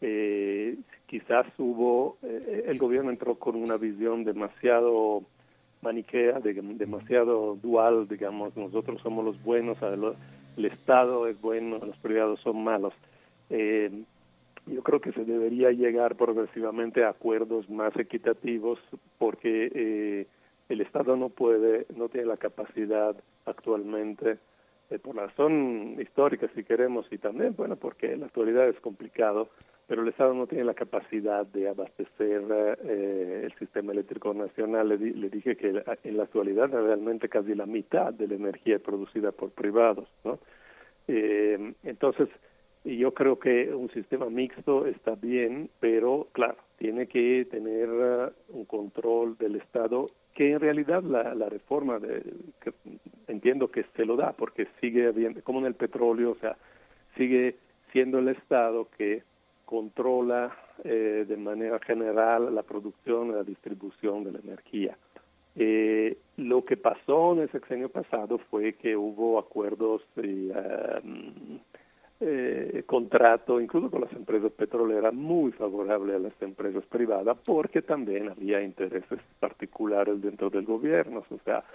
eh, 0.02 0.76
quizás 1.08 1.48
hubo, 1.58 2.18
eh, 2.22 2.66
el 2.68 2.78
gobierno 2.78 3.10
entró 3.10 3.36
con 3.36 3.56
una 3.56 3.78
visión 3.78 4.24
demasiado 4.24 5.24
maniquea, 5.82 6.40
demasiado 6.40 7.56
dual, 7.56 8.08
digamos, 8.08 8.56
nosotros 8.56 9.02
somos 9.02 9.24
los 9.24 9.42
buenos, 9.42 9.78
el 9.82 10.66
Estado 10.66 11.28
es 11.28 11.40
bueno, 11.40 11.80
los 11.80 11.98
privados 11.98 12.40
son 12.42 12.64
malos. 12.64 12.94
Eh, 13.50 14.04
yo 14.66 14.84
creo 14.84 15.00
que 15.00 15.14
se 15.14 15.24
debería 15.24 15.72
llegar 15.72 16.16
progresivamente 16.16 17.06
a 17.06 17.10
acuerdos 17.10 17.70
más 17.70 17.96
equitativos 17.96 18.80
porque 19.18 19.72
eh, 19.74 20.28
el 20.68 20.82
Estado 20.82 21.16
no 21.16 21.30
puede, 21.30 21.86
no 21.96 22.10
tiene 22.10 22.28
la 22.28 22.38
capacidad 22.38 23.16
actualmente, 23.46 24.40
por 25.02 25.16
la 25.16 25.28
razón 25.28 25.98
histórica 26.00 26.50
si 26.56 26.64
queremos, 26.64 27.06
y 27.12 27.18
también, 27.18 27.54
bueno, 27.56 27.76
porque 27.76 28.14
en 28.14 28.22
la 28.22 28.26
actualidad 28.28 28.68
es 28.68 28.80
complicado, 28.80 29.50
pero 29.88 30.02
el 30.02 30.10
Estado 30.10 30.34
no 30.34 30.48
tiene 30.48 30.66
la 30.66 30.74
capacidad 30.74 31.46
de 31.46 31.70
abastecer 31.70 32.44
eh, 32.84 33.42
el 33.46 33.54
sistema 33.58 33.94
eléctrico 33.94 34.34
nacional. 34.34 34.90
Le, 34.90 34.98
le, 34.98 35.30
dije 35.30 35.56
que 35.56 35.82
en 36.04 36.18
la 36.18 36.24
actualidad 36.24 36.70
realmente 36.70 37.30
casi 37.30 37.56
la 37.56 37.66
mitad 37.66 38.14
de 38.14 38.28
la 38.28 38.36
energía 38.36 38.80
producida 38.80 39.32
por 39.32 39.52
privados, 39.52 40.08
¿no? 40.26 40.40
Eh, 41.08 41.74
entonces, 41.84 42.28
yo 42.84 43.14
creo 43.14 43.40
que 43.40 43.74
un 43.74 43.90
sistema 43.92 44.30
mixto 44.30 44.86
está 44.86 45.16
bien, 45.16 45.70
pero 45.80 46.28
claro, 46.34 46.58
tiene 46.78 47.08
que 47.08 47.48
tener 47.50 47.90
uh, 47.90 48.32
un 48.50 48.66
control 48.66 49.38
del 49.38 49.56
Estado 49.56 50.08
que 50.34 50.52
en 50.52 50.60
realidad 50.60 51.02
la, 51.04 51.34
la 51.34 51.50
reforma 51.50 51.98
de, 52.00 52.24
que 52.62 52.74
entiendo 53.28 53.70
que 53.70 53.86
se 53.96 54.06
lo 54.06 54.16
da 54.16 54.34
porque 54.34 54.68
sigue 54.80 55.08
habiendo, 55.08 55.42
como 55.44 55.60
en 55.60 55.66
el 55.66 55.74
petróleo, 55.74 56.32
o 56.32 56.36
sea, 56.36 56.58
sigue 57.16 57.56
siendo 57.92 58.20
el 58.20 58.28
Estado 58.30 58.88
que 58.98 59.24
controla 59.68 60.56
eh, 60.86 61.26
de 61.28 61.36
manera 61.36 61.78
general 61.80 62.56
la 62.56 62.64
producción 62.64 63.28
y 63.28 63.32
la 63.34 63.44
distribución 63.44 64.24
de 64.24 64.32
la 64.32 64.40
energía. 64.40 64.98
Eh, 65.58 66.18
lo 66.38 66.64
que 66.64 66.78
pasó 66.78 67.34
en 67.34 67.40
el 67.40 67.52
sexenio 67.52 67.90
pasado 67.90 68.38
fue 68.50 68.74
que 68.74 68.96
hubo 68.96 69.38
acuerdos 69.38 70.04
y 70.16 70.52
um, 70.52 71.60
eh, 72.22 72.84
contrato, 72.86 73.60
incluso 73.60 73.92
con 73.92 74.02
las 74.02 74.14
empresas 74.14 74.54
petroleras, 74.54 75.14
muy 75.14 75.52
favorable 75.52 76.16
a 76.16 76.20
las 76.20 76.42
empresas 76.42 76.86
privadas, 76.86 77.38
porque 77.44 77.82
también 77.82 78.30
había 78.30 78.62
intereses 78.62 79.20
particulares 79.42 80.22
dentro 80.22 80.50
del 80.50 80.64
gobierno. 80.64 81.26
O 81.30 81.40
sea, 81.44 81.66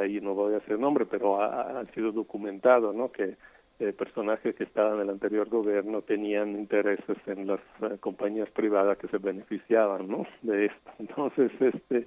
ahí 0.00 0.20
no 0.20 0.34
voy 0.34 0.54
a 0.54 0.58
hacer 0.58 0.80
nombre, 0.80 1.06
pero 1.06 1.40
ha, 1.40 1.84
sido 1.94 2.10
documentados, 2.10 2.92
¿no? 2.92 3.12
Que 3.12 3.36
eh, 3.80 3.92
personajes 3.92 4.54
que 4.56 4.64
estaban 4.64 4.94
en 4.96 5.00
el 5.02 5.10
anterior 5.10 5.48
gobierno 5.48 6.02
tenían 6.02 6.50
intereses 6.50 7.16
en 7.26 7.46
las 7.46 7.60
eh, 7.82 7.96
compañías 7.98 8.48
privadas 8.50 8.98
que 8.98 9.08
se 9.08 9.18
beneficiaban 9.18 10.08
¿no? 10.08 10.26
de 10.42 10.66
esto. 10.66 10.90
Entonces, 10.98 11.50
este, 11.60 12.06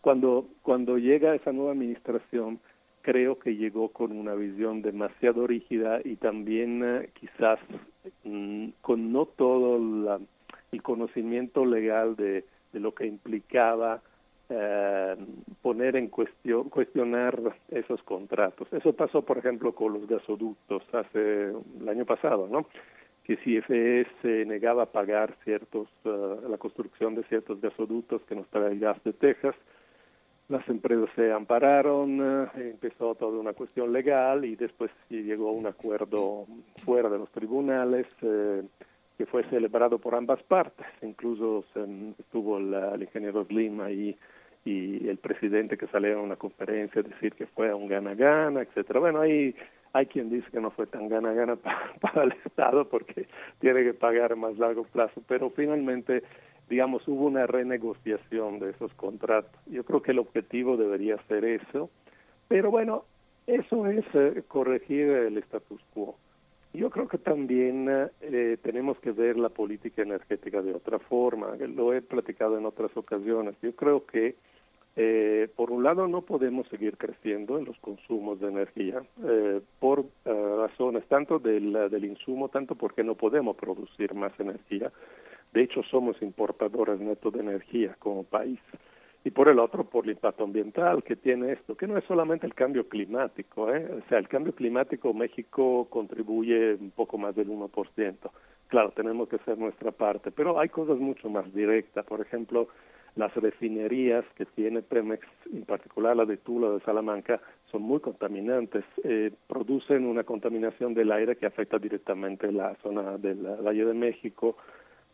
cuando, 0.00 0.46
cuando 0.62 0.98
llega 0.98 1.34
esa 1.34 1.52
nueva 1.52 1.72
administración, 1.72 2.60
creo 3.00 3.38
que 3.38 3.56
llegó 3.56 3.88
con 3.88 4.12
una 4.12 4.34
visión 4.34 4.82
demasiado 4.82 5.46
rígida 5.46 6.00
y 6.04 6.16
también 6.16 6.82
eh, 6.84 7.10
quizás 7.14 7.58
mm, 8.24 8.68
con 8.82 9.10
no 9.10 9.24
todo 9.24 10.18
el 10.72 10.82
conocimiento 10.82 11.64
legal 11.64 12.16
de, 12.16 12.44
de 12.72 12.80
lo 12.80 12.94
que 12.94 13.06
implicaba 13.06 14.02
eh, 14.50 15.16
poner 15.62 15.96
en 15.96 16.08
cuestión, 16.08 16.68
cuestionar 16.70 17.38
esos 17.68 18.02
contratos. 18.02 18.68
Eso 18.72 18.92
pasó, 18.92 19.22
por 19.22 19.38
ejemplo, 19.38 19.74
con 19.74 19.92
los 19.92 20.06
gasoductos 20.06 20.82
hace 20.92 21.52
el 21.80 21.88
año 21.88 22.04
pasado, 22.04 22.48
¿no? 22.48 22.66
Que 23.24 23.36
si 23.38 23.60
CFE 23.60 24.06
se 24.22 24.44
negaba 24.46 24.84
a 24.84 24.92
pagar 24.92 25.34
ciertos, 25.44 25.88
eh, 26.04 26.36
la 26.48 26.56
construcción 26.56 27.14
de 27.14 27.24
ciertos 27.24 27.60
gasoductos 27.60 28.22
que 28.22 28.34
nos 28.34 28.48
trae 28.48 28.72
el 28.72 28.80
gas 28.80 29.02
de 29.04 29.12
Texas, 29.12 29.54
las 30.48 30.66
empresas 30.68 31.10
se 31.14 31.30
ampararon, 31.30 32.20
eh, 32.22 32.70
empezó 32.70 33.14
toda 33.14 33.38
una 33.38 33.52
cuestión 33.52 33.92
legal 33.92 34.46
y 34.46 34.56
después 34.56 34.90
llegó 35.10 35.50
a 35.50 35.52
un 35.52 35.66
acuerdo 35.66 36.46
fuera 36.86 37.10
de 37.10 37.18
los 37.18 37.30
tribunales 37.32 38.06
eh, 38.22 38.62
que 39.18 39.26
fue 39.26 39.44
celebrado 39.50 39.98
por 39.98 40.14
ambas 40.14 40.42
partes. 40.44 40.86
Incluso 41.02 41.64
estuvo 42.18 42.56
el 42.56 43.02
ingeniero 43.02 43.44
Slim 43.44 43.80
ahí 43.82 44.16
y 44.64 45.08
el 45.08 45.18
presidente 45.18 45.76
que 45.78 45.86
salió 45.86 46.18
a 46.18 46.22
una 46.22 46.36
conferencia 46.36 47.02
decir 47.02 47.32
que 47.34 47.46
fue 47.46 47.72
un 47.72 47.88
gana-gana, 47.88 48.62
etcétera. 48.62 49.00
Bueno, 49.00 49.20
ahí 49.20 49.54
hay 49.92 50.06
quien 50.06 50.30
dice 50.30 50.50
que 50.50 50.60
no 50.60 50.70
fue 50.70 50.86
tan 50.86 51.08
gana-gana 51.08 51.56
para, 52.00 52.24
el 52.24 52.32
Estado 52.44 52.88
porque 52.88 53.26
tiene 53.60 53.82
que 53.84 53.94
pagar 53.94 54.32
a 54.32 54.36
más 54.36 54.58
largo 54.58 54.84
plazo, 54.84 55.22
pero 55.26 55.50
finalmente, 55.50 56.22
digamos, 56.68 57.06
hubo 57.08 57.26
una 57.26 57.46
renegociación 57.46 58.58
de 58.58 58.70
esos 58.70 58.92
contratos. 58.94 59.52
Yo 59.66 59.84
creo 59.84 60.02
que 60.02 60.12
el 60.12 60.18
objetivo 60.18 60.76
debería 60.76 61.16
ser 61.28 61.44
eso, 61.44 61.90
pero 62.48 62.70
bueno, 62.70 63.04
eso 63.46 63.86
es 63.86 64.04
eh, 64.14 64.42
corregir 64.46 65.08
el 65.08 65.38
status 65.38 65.80
quo. 65.94 66.16
Yo 66.78 66.90
creo 66.90 67.08
que 67.08 67.18
también 67.18 67.88
eh, 68.20 68.56
tenemos 68.62 68.98
que 69.00 69.10
ver 69.10 69.36
la 69.36 69.48
política 69.48 70.02
energética 70.02 70.62
de 70.62 70.72
otra 70.74 70.98
forma. 71.00 71.56
Lo 71.56 71.92
he 71.92 72.00
platicado 72.00 72.56
en 72.56 72.66
otras 72.66 72.96
ocasiones. 72.96 73.56
Yo 73.62 73.72
creo 73.74 74.06
que 74.06 74.36
Eh, 75.00 75.46
por 75.54 75.70
un 75.70 75.84
lado, 75.84 76.08
no 76.08 76.22
podemos 76.22 76.66
seguir 76.68 76.96
creciendo 76.96 77.56
en 77.56 77.66
los 77.66 77.78
consumos 77.78 78.40
de 78.40 78.48
energía 78.48 79.00
eh, 79.24 79.60
por 79.78 80.00
eh, 80.24 80.56
razones 80.56 81.06
tanto 81.06 81.38
del, 81.38 81.72
del 81.88 82.04
insumo, 82.04 82.48
tanto 82.48 82.74
porque 82.74 83.04
no 83.04 83.14
podemos 83.14 83.54
producir 83.54 84.12
más 84.14 84.32
energía. 84.40 84.90
De 85.52 85.62
hecho, 85.62 85.84
somos 85.84 86.20
importadores 86.20 86.98
netos 86.98 87.32
de 87.32 87.40
energía 87.40 87.94
como 88.00 88.24
país 88.24 88.58
y 89.24 89.30
por 89.30 89.48
el 89.48 89.58
otro 89.58 89.84
por 89.84 90.04
el 90.04 90.12
impacto 90.12 90.44
ambiental 90.44 91.02
que 91.02 91.16
tiene 91.16 91.52
esto, 91.52 91.76
que 91.76 91.86
no 91.86 91.96
es 91.96 92.04
solamente 92.04 92.46
el 92.46 92.54
cambio 92.54 92.88
climático, 92.88 93.72
¿eh? 93.74 93.88
o 94.04 94.08
sea, 94.08 94.18
el 94.18 94.28
cambio 94.28 94.54
climático 94.54 95.12
México 95.12 95.86
contribuye 95.90 96.74
un 96.74 96.90
poco 96.92 97.18
más 97.18 97.34
del 97.34 97.48
1%. 97.48 98.16
Claro, 98.68 98.90
tenemos 98.92 99.28
que 99.28 99.36
hacer 99.36 99.58
nuestra 99.58 99.92
parte, 99.92 100.30
pero 100.30 100.60
hay 100.60 100.68
cosas 100.68 100.98
mucho 100.98 101.28
más 101.28 101.52
directas, 101.52 102.04
por 102.04 102.20
ejemplo, 102.20 102.68
las 103.16 103.34
refinerías 103.34 104.24
que 104.36 104.46
tiene 104.46 104.82
Pemex, 104.82 105.26
en 105.52 105.64
particular 105.64 106.16
la 106.16 106.24
de 106.24 106.36
Tula 106.36 106.70
de 106.70 106.80
Salamanca, 106.80 107.40
son 107.70 107.82
muy 107.82 108.00
contaminantes, 108.00 108.84
eh, 109.02 109.32
producen 109.48 110.06
una 110.06 110.22
contaminación 110.22 110.94
del 110.94 111.10
aire 111.10 111.36
que 111.36 111.46
afecta 111.46 111.78
directamente 111.78 112.52
la 112.52 112.76
zona 112.76 113.18
del 113.18 113.42
Valle 113.42 113.84
de 113.84 113.94
México 113.94 114.56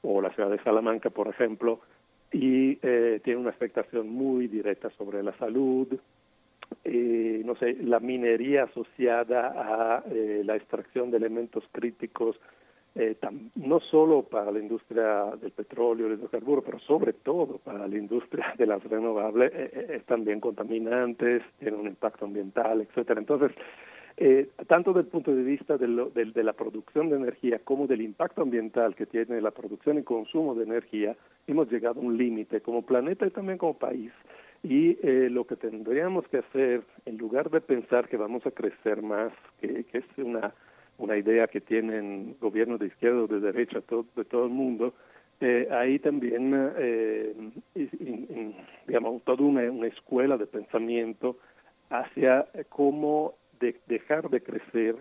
o 0.02 0.20
la 0.20 0.30
ciudad 0.34 0.50
de 0.50 0.62
Salamanca, 0.62 1.08
por 1.08 1.28
ejemplo, 1.28 1.80
y 2.34 2.78
eh, 2.82 3.20
tiene 3.22 3.38
una 3.38 3.50
afectación 3.50 4.08
muy 4.08 4.48
directa 4.48 4.90
sobre 4.98 5.22
la 5.22 5.32
salud. 5.38 5.86
Eh, 6.82 7.42
no 7.44 7.54
sé, 7.54 7.76
la 7.80 8.00
minería 8.00 8.64
asociada 8.64 9.52
a 9.54 10.02
eh, 10.10 10.42
la 10.44 10.56
extracción 10.56 11.12
de 11.12 11.18
elementos 11.18 11.62
críticos, 11.70 12.36
eh, 12.96 13.16
no 13.54 13.78
solo 13.78 14.22
para 14.22 14.50
la 14.50 14.58
industria 14.58 15.26
del 15.40 15.52
petróleo, 15.52 16.08
del 16.08 16.18
hidrocarburos, 16.18 16.64
pero 16.64 16.80
sobre 16.80 17.12
todo 17.12 17.58
para 17.58 17.86
la 17.86 17.96
industria 17.96 18.52
de 18.58 18.66
las 18.66 18.82
renovables, 18.82 19.52
es 19.54 20.04
también 20.04 20.40
contaminantes, 20.40 21.42
tiene 21.60 21.76
un 21.76 21.86
impacto 21.86 22.24
ambiental, 22.24 22.80
etcétera. 22.80 23.20
Entonces, 23.20 23.52
eh, 24.16 24.48
tanto 24.68 24.92
desde 24.92 25.06
el 25.06 25.12
punto 25.12 25.34
de 25.34 25.42
vista 25.42 25.76
de, 25.76 25.88
lo, 25.88 26.10
de, 26.10 26.26
de, 26.26 26.44
la 26.44 26.52
producción 26.52 27.10
de 27.10 27.16
energía 27.16 27.58
como 27.64 27.88
del 27.88 28.00
impacto 28.00 28.42
ambiental 28.42 28.94
que 28.94 29.06
tiene 29.06 29.40
la 29.40 29.50
producción 29.50 29.98
y 29.98 30.04
consumo 30.04 30.54
de 30.54 30.64
energía, 30.64 31.16
hemos 31.48 31.70
llegado 31.70 32.00
a 32.00 32.04
un 32.04 32.16
límite 32.16 32.60
como 32.60 32.82
planeta 32.82 33.26
y 33.26 33.30
también 33.30 33.58
como 33.58 33.76
país. 33.76 34.12
Y 34.62 34.96
eh, 35.02 35.28
lo 35.30 35.46
que 35.46 35.56
tendríamos 35.56 36.26
que 36.28 36.38
hacer, 36.38 36.82
en 37.06 37.18
lugar 37.18 37.50
de 37.50 37.60
pensar 37.60 38.08
que 38.08 38.16
vamos 38.16 38.46
a 38.46 38.52
crecer 38.52 39.02
más, 39.02 39.32
que, 39.60 39.84
que 39.84 39.98
es 39.98 40.04
una, 40.16 40.54
una 40.98 41.16
idea 41.16 41.48
que 41.48 41.60
tienen 41.60 42.36
gobiernos 42.40 42.78
de 42.78 42.86
izquierda 42.86 43.22
o 43.22 43.26
de 43.26 43.40
derecha 43.40 43.80
todo, 43.80 44.06
de 44.14 44.24
todo 44.24 44.44
el 44.44 44.52
mundo, 44.52 44.94
eh, 45.40 45.68
ahí 45.72 45.98
también, 45.98 46.72
eh, 46.78 47.34
in, 47.74 47.90
in, 48.00 48.54
digamos, 48.86 49.22
toda 49.24 49.42
una, 49.42 49.62
una 49.70 49.88
escuela 49.88 50.38
de 50.38 50.46
pensamiento 50.46 51.36
hacia 51.90 52.46
cómo 52.68 53.34
de 53.60 53.76
dejar 53.86 54.30
de 54.30 54.42
crecer, 54.42 54.96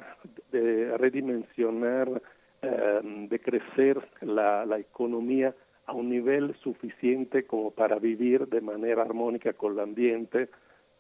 de 0.51 0.97
redimensionar, 0.97 2.21
eh, 2.61 3.01
de 3.03 3.39
crecer 3.39 4.01
la, 4.21 4.65
la 4.65 4.79
economía 4.79 5.53
a 5.85 5.93
un 5.93 6.09
nivel 6.09 6.55
suficiente 6.63 7.45
como 7.45 7.71
para 7.71 7.99
vivir 7.99 8.47
de 8.47 8.61
manera 8.61 9.01
armónica 9.01 9.53
con 9.53 9.73
el 9.73 9.79
ambiente, 9.79 10.49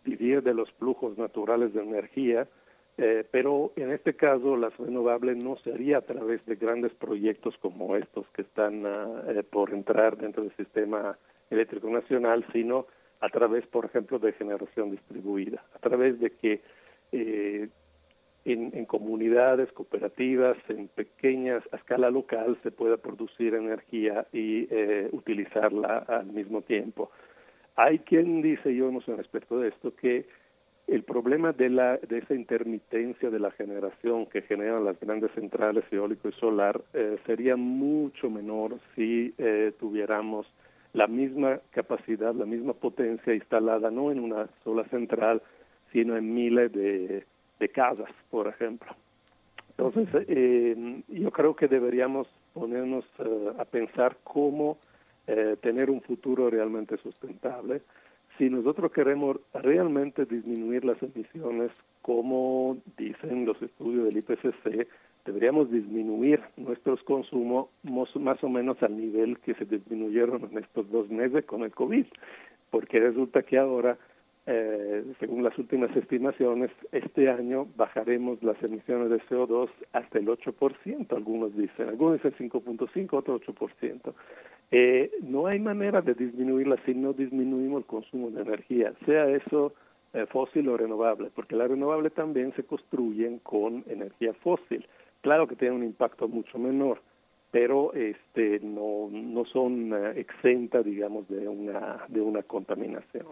vivir 0.03 0.43
de 0.43 0.53
los 0.53 0.71
flujos 0.73 1.17
naturales 1.17 1.73
de 1.73 1.81
energía, 1.81 2.47
eh, 2.97 3.25
pero 3.31 3.71
en 3.75 3.91
este 3.91 4.15
caso 4.15 4.55
las 4.55 4.75
renovables 4.77 5.37
no 5.37 5.55
sería 5.57 5.97
a 5.97 6.01
través 6.01 6.45
de 6.45 6.55
grandes 6.55 6.93
proyectos 6.93 7.57
como 7.57 7.95
estos 7.95 8.27
que 8.29 8.43
están 8.43 8.83
eh, 8.85 9.43
por 9.49 9.71
entrar 9.71 10.17
dentro 10.17 10.43
del 10.43 10.55
sistema 10.55 11.17
eléctrico 11.49 11.89
nacional, 11.89 12.45
sino 12.53 12.85
a 13.19 13.29
través, 13.29 13.65
por 13.67 13.85
ejemplo, 13.85 14.19
de 14.19 14.33
generación 14.33 14.91
distribuida, 14.91 15.63
a 15.73 15.79
través 15.79 16.19
de 16.19 16.29
que 16.31 16.61
eh, 17.13 17.69
en, 18.45 18.85
comunidades, 18.85 19.71
cooperativas, 19.71 20.57
en 20.67 20.89
pequeñas, 20.89 21.63
a 21.71 21.77
escala 21.77 22.09
local, 22.09 22.57
se 22.61 22.71
pueda 22.71 22.97
producir 22.97 23.53
energía 23.53 24.27
y 24.33 24.67
eh, 24.69 25.07
utilizarla 25.11 25.99
al 25.99 26.27
mismo 26.27 26.61
tiempo. 26.61 27.09
Hay 27.75 27.99
quien 27.99 28.41
dice, 28.41 28.75
yo 28.75 28.91
no 28.91 29.01
sé 29.01 29.15
respecto 29.15 29.59
de 29.59 29.69
esto, 29.69 29.95
que 29.95 30.25
el 30.87 31.03
problema 31.03 31.53
de, 31.53 31.69
la, 31.69 31.97
de 31.97 32.17
esa 32.17 32.35
intermitencia 32.35 33.29
de 33.29 33.39
la 33.39 33.51
generación 33.51 34.25
que 34.25 34.41
generan 34.41 34.83
las 34.83 34.99
grandes 34.99 35.31
centrales 35.31 35.85
eólico 35.91 36.27
y 36.27 36.33
solar 36.33 36.81
eh, 36.93 37.17
sería 37.25 37.55
mucho 37.55 38.29
menor 38.29 38.79
si 38.95 39.33
eh, 39.37 39.71
tuviéramos 39.79 40.45
la 40.91 41.07
misma 41.07 41.59
capacidad, 41.71 42.35
la 42.35 42.45
misma 42.45 42.73
potencia 42.73 43.33
instalada 43.33 43.89
no 43.89 44.11
en 44.11 44.19
una 44.19 44.49
sola 44.63 44.83
central, 44.89 45.41
sino 45.93 46.17
en 46.17 46.33
miles 46.33 46.73
de, 46.73 47.23
de 47.59 47.69
casas, 47.69 48.09
por 48.29 48.47
ejemplo. 48.47 48.93
Entonces, 49.77 50.25
eh, 50.27 51.01
yo 51.07 51.31
creo 51.31 51.55
que 51.55 51.67
deberíamos 51.67 52.27
ponernos 52.53 53.05
uh, 53.19 53.59
a 53.59 53.65
pensar 53.65 54.17
cómo 54.23 54.77
eh, 55.25 55.55
tener 55.61 55.89
un 55.89 56.01
futuro 56.01 56.49
realmente 56.49 56.97
sustentable. 56.97 57.81
Si 58.37 58.49
nosotros 58.49 58.91
queremos 58.91 59.37
realmente 59.53 60.25
disminuir 60.25 60.85
las 60.85 61.01
emisiones, 61.01 61.71
como 62.01 62.77
dicen 62.97 63.45
los 63.45 63.61
estudios 63.61 64.05
del 64.05 64.17
IPCC, 64.17 64.87
deberíamos 65.25 65.71
disminuir 65.71 66.41
nuestros 66.57 67.01
consumos 67.03 67.69
más 67.83 68.43
o 68.43 68.49
menos 68.49 68.81
al 68.83 68.97
nivel 68.97 69.39
que 69.39 69.53
se 69.53 69.65
disminuyeron 69.65 70.49
en 70.51 70.57
estos 70.57 70.89
dos 70.91 71.09
meses 71.09 71.45
con 71.45 71.63
el 71.63 71.71
COVID, 71.71 72.05
porque 72.69 72.99
resulta 72.99 73.43
que 73.43 73.57
ahora 73.57 73.97
eh, 74.45 75.05
según 75.19 75.43
las 75.43 75.57
últimas 75.57 75.95
estimaciones, 75.95 76.69
este 76.91 77.29
año 77.29 77.67
bajaremos 77.77 78.43
las 78.43 78.61
emisiones 78.61 79.09
de 79.09 79.21
CO2 79.29 79.69
hasta 79.93 80.19
el 80.19 80.27
8%, 80.27 81.15
algunos 81.15 81.55
dicen, 81.55 81.87
algunos 81.87 82.21
dicen 82.21 82.49
5.5, 82.51 83.13
otros 83.13 83.41
8%. 83.41 84.13
Eh, 84.71 85.11
no 85.21 85.47
hay 85.47 85.59
manera 85.59 86.01
de 86.01 86.13
disminuirla 86.13 86.77
si 86.85 86.93
no 86.93 87.13
disminuimos 87.13 87.79
el 87.79 87.85
consumo 87.85 88.31
de 88.31 88.41
energía, 88.41 88.93
sea 89.05 89.29
eso 89.29 89.73
eh, 90.13 90.25
fósil 90.25 90.67
o 90.69 90.77
renovable, 90.77 91.31
porque 91.33 91.55
las 91.55 91.69
renovables 91.69 92.13
también 92.13 92.53
se 92.55 92.63
construyen 92.63 93.39
con 93.39 93.83
energía 93.87 94.33
fósil. 94.33 94.85
Claro 95.21 95.47
que 95.47 95.55
tiene 95.55 95.75
un 95.75 95.83
impacto 95.83 96.27
mucho 96.27 96.59
menor, 96.59 97.01
pero 97.49 97.93
este 97.93 98.59
no 98.59 99.09
no 99.09 99.45
son 99.45 99.93
uh, 99.93 100.07
exentas, 100.15 100.83
digamos, 100.83 101.27
de 101.29 101.47
una 101.47 102.05
de 102.09 102.19
una 102.19 102.43
contaminación. 102.43 103.25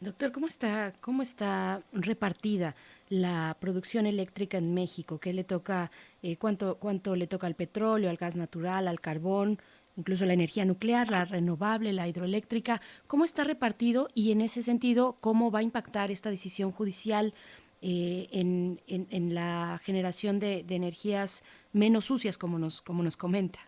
Doctor, 0.00 0.30
¿cómo 0.30 0.46
está, 0.46 0.92
¿cómo 1.00 1.22
está 1.22 1.82
repartida 1.92 2.76
la 3.08 3.56
producción 3.58 4.06
eléctrica 4.06 4.56
en 4.56 4.72
México? 4.72 5.18
¿Qué 5.18 5.32
le 5.32 5.42
toca, 5.42 5.90
eh, 6.22 6.36
cuánto, 6.36 6.76
cuánto 6.76 7.16
le 7.16 7.26
toca 7.26 7.48
al 7.48 7.56
petróleo, 7.56 8.08
al 8.08 8.16
gas 8.16 8.36
natural, 8.36 8.86
al 8.86 9.00
carbón, 9.00 9.58
incluso 9.96 10.24
la 10.24 10.34
energía 10.34 10.64
nuclear, 10.64 11.10
la 11.10 11.24
renovable, 11.24 11.92
la 11.92 12.06
hidroeléctrica? 12.06 12.80
¿Cómo 13.08 13.24
está 13.24 13.42
repartido 13.42 14.06
y 14.14 14.30
en 14.30 14.40
ese 14.40 14.62
sentido, 14.62 15.16
cómo 15.20 15.50
va 15.50 15.58
a 15.58 15.64
impactar 15.64 16.12
esta 16.12 16.30
decisión 16.30 16.70
judicial 16.70 17.34
eh, 17.82 18.28
en, 18.30 18.80
en, 18.86 19.34
la 19.34 19.80
generación 19.82 20.38
de, 20.38 20.62
de, 20.62 20.76
energías 20.76 21.44
menos 21.72 22.04
sucias, 22.04 22.38
como 22.38 22.58
nos, 22.60 22.82
como 22.82 23.02
nos 23.02 23.16
comenta? 23.16 23.58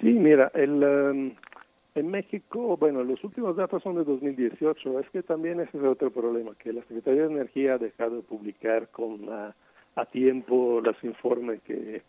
Sí, 0.00 0.08
mira, 0.08 0.50
el, 0.54 0.82
um, 0.82 1.34
en 1.94 2.10
México, 2.10 2.76
bueno, 2.76 3.04
los 3.04 3.22
últimos 3.22 3.56
datos 3.56 3.82
son 3.82 3.96
de 3.96 4.04
2018. 4.04 5.00
Es 5.00 5.10
que 5.10 5.22
también 5.22 5.60
ese 5.60 5.78
es 5.78 5.84
otro 5.84 6.10
problema, 6.10 6.54
que 6.56 6.72
la 6.72 6.82
Secretaría 6.82 7.22
de 7.22 7.32
Energía 7.32 7.74
ha 7.74 7.78
dejado 7.78 8.16
de 8.16 8.22
publicar 8.22 8.88
con 8.88 9.28
a, 9.30 9.54
a 9.94 10.06
tiempo 10.06 10.80
los 10.82 10.96
informes 11.04 11.62
que, 11.62 12.02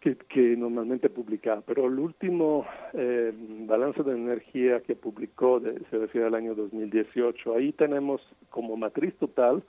que, 0.00 0.16
que, 0.16 0.56
normalmente 0.56 1.10
publicaba. 1.10 1.60
Pero 1.60 1.86
el 1.86 1.98
último 1.98 2.66
eh, 2.94 3.32
balance 3.66 4.02
de 4.02 4.12
energía 4.12 4.80
que 4.80 4.96
publicó 4.96 5.60
de, 5.60 5.78
se 5.90 5.98
refiere 5.98 6.28
al 6.28 6.34
año 6.34 6.54
2018. 6.54 7.54
Ahí 7.54 7.72
tenemos 7.72 8.22
como 8.48 8.76
matriz 8.76 9.14
total 9.16 9.62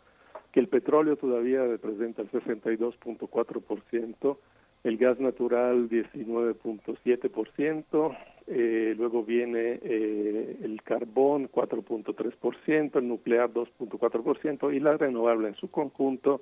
que 0.54 0.62
el 0.62 0.70
petróleo 0.70 1.18
todavía 1.18 1.66
representa 1.66 2.22
el 2.22 2.32
62.4%, 2.32 4.38
el 4.84 4.98
gas 4.98 5.20
natural 5.20 5.90
19.7%, 5.90 8.18
eh, 8.48 8.96
luego 8.98 9.24
viene 9.24 9.80
eh, 9.82 10.58
el 10.62 10.82
carbón 10.84 11.50
4.3%, 11.50 12.98
el 12.98 13.08
nuclear 13.08 13.50
2.4% 13.52 14.76
y 14.76 14.82
la 14.82 14.98
renovable 14.98 15.48
en 15.48 15.56
su 15.56 15.72
conjunto 15.72 16.42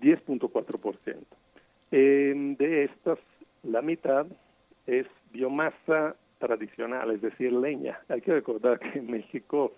10.4%. 0.00 1.16
Eh, 1.90 2.54
de 2.58 2.84
estas, 2.84 3.18
la 3.64 3.82
mitad 3.82 4.26
es 4.86 5.08
biomasa 5.32 6.14
tradicional, 6.38 7.10
es 7.10 7.22
decir, 7.22 7.52
leña. 7.52 7.98
Hay 8.08 8.20
que 8.20 8.34
recordar 8.34 8.78
que 8.78 9.00
en 9.00 9.10
México, 9.10 9.72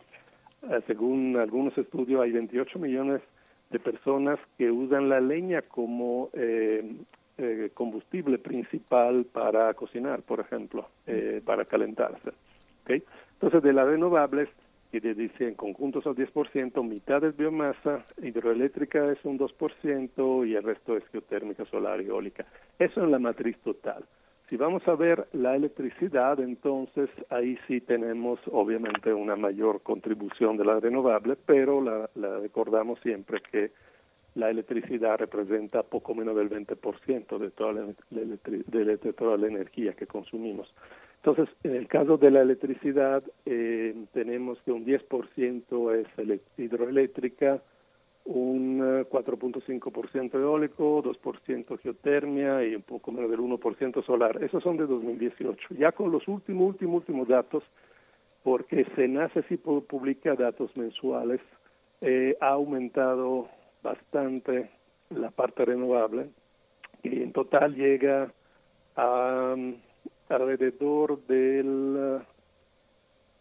eh, 0.70 0.82
según 0.86 1.38
algunos 1.38 1.78
estudios, 1.78 2.20
hay 2.20 2.32
28 2.32 2.78
millones 2.78 3.22
de 3.70 3.78
personas 3.78 4.38
que 4.58 4.70
usan 4.70 5.08
la 5.08 5.20
leña 5.20 5.62
como 5.62 6.28
eh, 7.38 7.70
combustible 7.74 8.38
principal 8.38 9.24
para 9.24 9.72
cocinar, 9.74 10.22
por 10.22 10.40
ejemplo, 10.40 10.88
eh, 11.06 11.42
para 11.44 11.64
calentarse. 11.64 12.30
¿okay? 12.82 13.02
Entonces, 13.34 13.62
de 13.62 13.72
las 13.72 13.86
renovables, 13.86 14.48
quiere 14.90 15.14
decir 15.14 15.48
en 15.48 15.54
conjuntos 15.54 16.06
al 16.06 16.14
10%, 16.14 16.82
mitad 16.82 17.22
es 17.24 17.36
biomasa, 17.36 18.04
hidroeléctrica 18.22 19.12
es 19.12 19.18
un 19.24 19.38
2% 19.38 20.48
y 20.48 20.54
el 20.54 20.62
resto 20.62 20.96
es 20.96 21.06
geotérmica, 21.08 21.64
solar 21.66 22.00
y 22.00 22.06
eólica. 22.06 22.46
Eso 22.78 23.02
en 23.02 23.10
la 23.10 23.18
matriz 23.18 23.58
total. 23.58 24.04
Si 24.48 24.56
vamos 24.56 24.86
a 24.86 24.94
ver 24.94 25.26
la 25.32 25.56
electricidad, 25.56 26.38
entonces 26.38 27.10
ahí 27.30 27.58
sí 27.66 27.80
tenemos 27.80 28.38
obviamente 28.52 29.12
una 29.12 29.34
mayor 29.34 29.82
contribución 29.82 30.56
de 30.56 30.64
la 30.64 30.78
renovable, 30.78 31.36
pero 31.44 31.80
la, 31.80 32.08
recordamos 32.38 33.00
siempre 33.00 33.42
que 33.50 33.72
la 34.36 34.50
electricidad 34.50 35.18
representa 35.18 35.82
poco 35.82 36.14
menos 36.14 36.36
del 36.36 36.50
20% 36.50 37.38
de 37.38 37.50
toda 37.50 37.72
la, 37.72 37.86
de 38.10 39.12
toda 39.14 39.36
la 39.36 39.46
energía 39.46 39.94
que 39.94 40.06
consumimos. 40.06 40.72
Entonces, 41.16 41.48
en 41.64 41.74
el 41.74 41.88
caso 41.88 42.18
de 42.18 42.30
la 42.30 42.42
electricidad, 42.42 43.22
eh, 43.46 43.94
tenemos 44.12 44.60
que 44.62 44.72
un 44.72 44.84
10% 44.84 45.94
es 45.94 46.40
hidroeléctrica, 46.56 47.62
un 48.26 48.80
4.5% 48.80 50.34
eh, 50.34 50.42
eólico, 50.42 51.02
2% 51.02 51.78
geotermia 51.80 52.64
y 52.64 52.76
un 52.76 52.82
poco 52.82 53.10
menos 53.12 53.30
del 53.30 53.40
1% 53.40 54.04
solar. 54.04 54.42
Esos 54.44 54.62
son 54.62 54.76
de 54.76 54.86
2018. 54.86 55.74
Ya 55.78 55.92
con 55.92 56.12
los 56.12 56.28
últimos, 56.28 56.68
últimos, 56.68 56.96
últimos 56.96 57.26
datos, 57.26 57.64
porque 58.44 58.84
SENACE 58.94 59.42
sí 59.48 59.56
publica 59.56 60.34
datos 60.34 60.76
mensuales, 60.76 61.40
eh, 62.02 62.36
ha 62.40 62.50
aumentado 62.50 63.48
bastante 63.86 64.70
la 65.10 65.30
parte 65.30 65.64
renovable 65.64 66.28
y 67.02 67.22
en 67.22 67.32
total 67.32 67.74
llega 67.76 68.32
a 68.96 69.54
um, 69.54 69.76
alrededor 70.28 71.24
del 71.26 72.20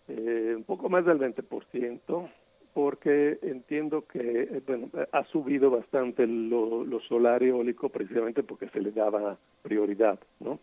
eh, 0.08 0.54
un 0.56 0.64
poco 0.64 0.88
más 0.88 1.04
del 1.04 1.18
20%, 1.18 2.30
porque 2.76 3.40
entiendo 3.42 4.06
que 4.06 4.20
eh, 4.20 4.62
bueno, 4.68 4.90
ha 5.12 5.24
subido 5.26 5.72
bastante 5.72 6.28
lo, 6.28 6.84
lo, 6.84 7.00
solar 7.02 7.42
eólico 7.42 7.90
precisamente 7.90 8.44
porque 8.44 8.70
se 8.70 8.82
le 8.82 8.92
daba 8.92 9.38
prioridad, 9.64 10.20
¿no? 10.40 10.60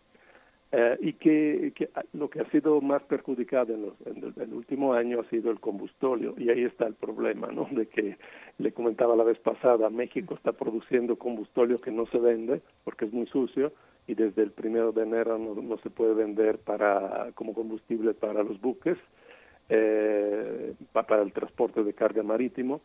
Eh, 0.75 0.97
y 1.01 1.13
que, 1.13 1.71
lo 2.13 2.31
que 2.31 2.41
ha 2.41 2.49
sido 2.49 2.81
más 2.81 3.03
perjudicado 3.03 3.75
en, 3.75 3.83
los, 3.83 3.93
en, 4.07 4.33
el, 4.41 4.53
último 4.55 4.95
año 4.95 5.19
ha 5.19 5.29
sido 5.29 5.51
el 5.51 5.59
combustóleo 5.59 6.33
y 6.35 6.49
ahí 6.49 6.63
está 6.63 6.87
el 6.87 6.95
problema, 6.95 7.51
¿no? 7.51 7.67
De 7.69 7.85
que 7.85 8.17
le 8.57 8.71
comentaba 8.71 9.15
la 9.15 9.23
vez 9.23 9.37
pasada, 9.37 9.91
México 9.91 10.33
está 10.33 10.51
produciendo 10.51 11.15
combustóleo 11.15 11.79
que 11.79 11.91
no 11.91 12.07
se 12.07 12.17
vende 12.17 12.63
porque 12.85 13.05
es 13.05 13.13
muy 13.13 13.27
sucio 13.27 13.71
y 14.07 14.15
desde 14.15 14.41
el 14.41 14.49
primero 14.49 14.91
de 14.91 15.03
enero 15.03 15.37
no, 15.37 15.77
se 15.77 15.91
puede 15.91 16.15
vender 16.15 16.57
para 16.57 17.31
como 17.35 17.53
combustible 17.53 18.15
para 18.15 18.41
los 18.41 18.59
buques, 18.59 18.97
eh, 19.69 20.73
para 20.91 21.21
el 21.21 21.31
transporte 21.33 21.83
de 21.83 21.93
carga 21.93 22.23
marítimo. 22.23 22.81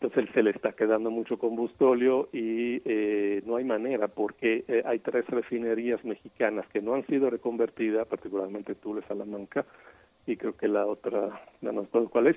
Entonces 0.00 0.32
se 0.32 0.42
le 0.42 0.50
está 0.50 0.72
quedando 0.72 1.10
mucho 1.10 1.38
combustóleo 1.38 2.30
y 2.32 2.80
eh, 2.86 3.42
no 3.44 3.56
hay 3.56 3.64
manera 3.64 4.08
porque 4.08 4.64
eh, 4.66 4.82
hay 4.86 5.00
tres 5.00 5.26
refinerías 5.26 6.02
mexicanas 6.06 6.66
que 6.68 6.80
no 6.80 6.94
han 6.94 7.06
sido 7.06 7.28
reconvertidas, 7.28 8.06
particularmente 8.06 8.74
Tules, 8.76 9.04
Salamanca, 9.06 9.66
y 10.26 10.38
creo 10.38 10.56
que 10.56 10.68
la 10.68 10.86
otra, 10.86 11.42
no 11.60 11.82
sé 11.82 12.08
cuál 12.10 12.28
es, 12.28 12.36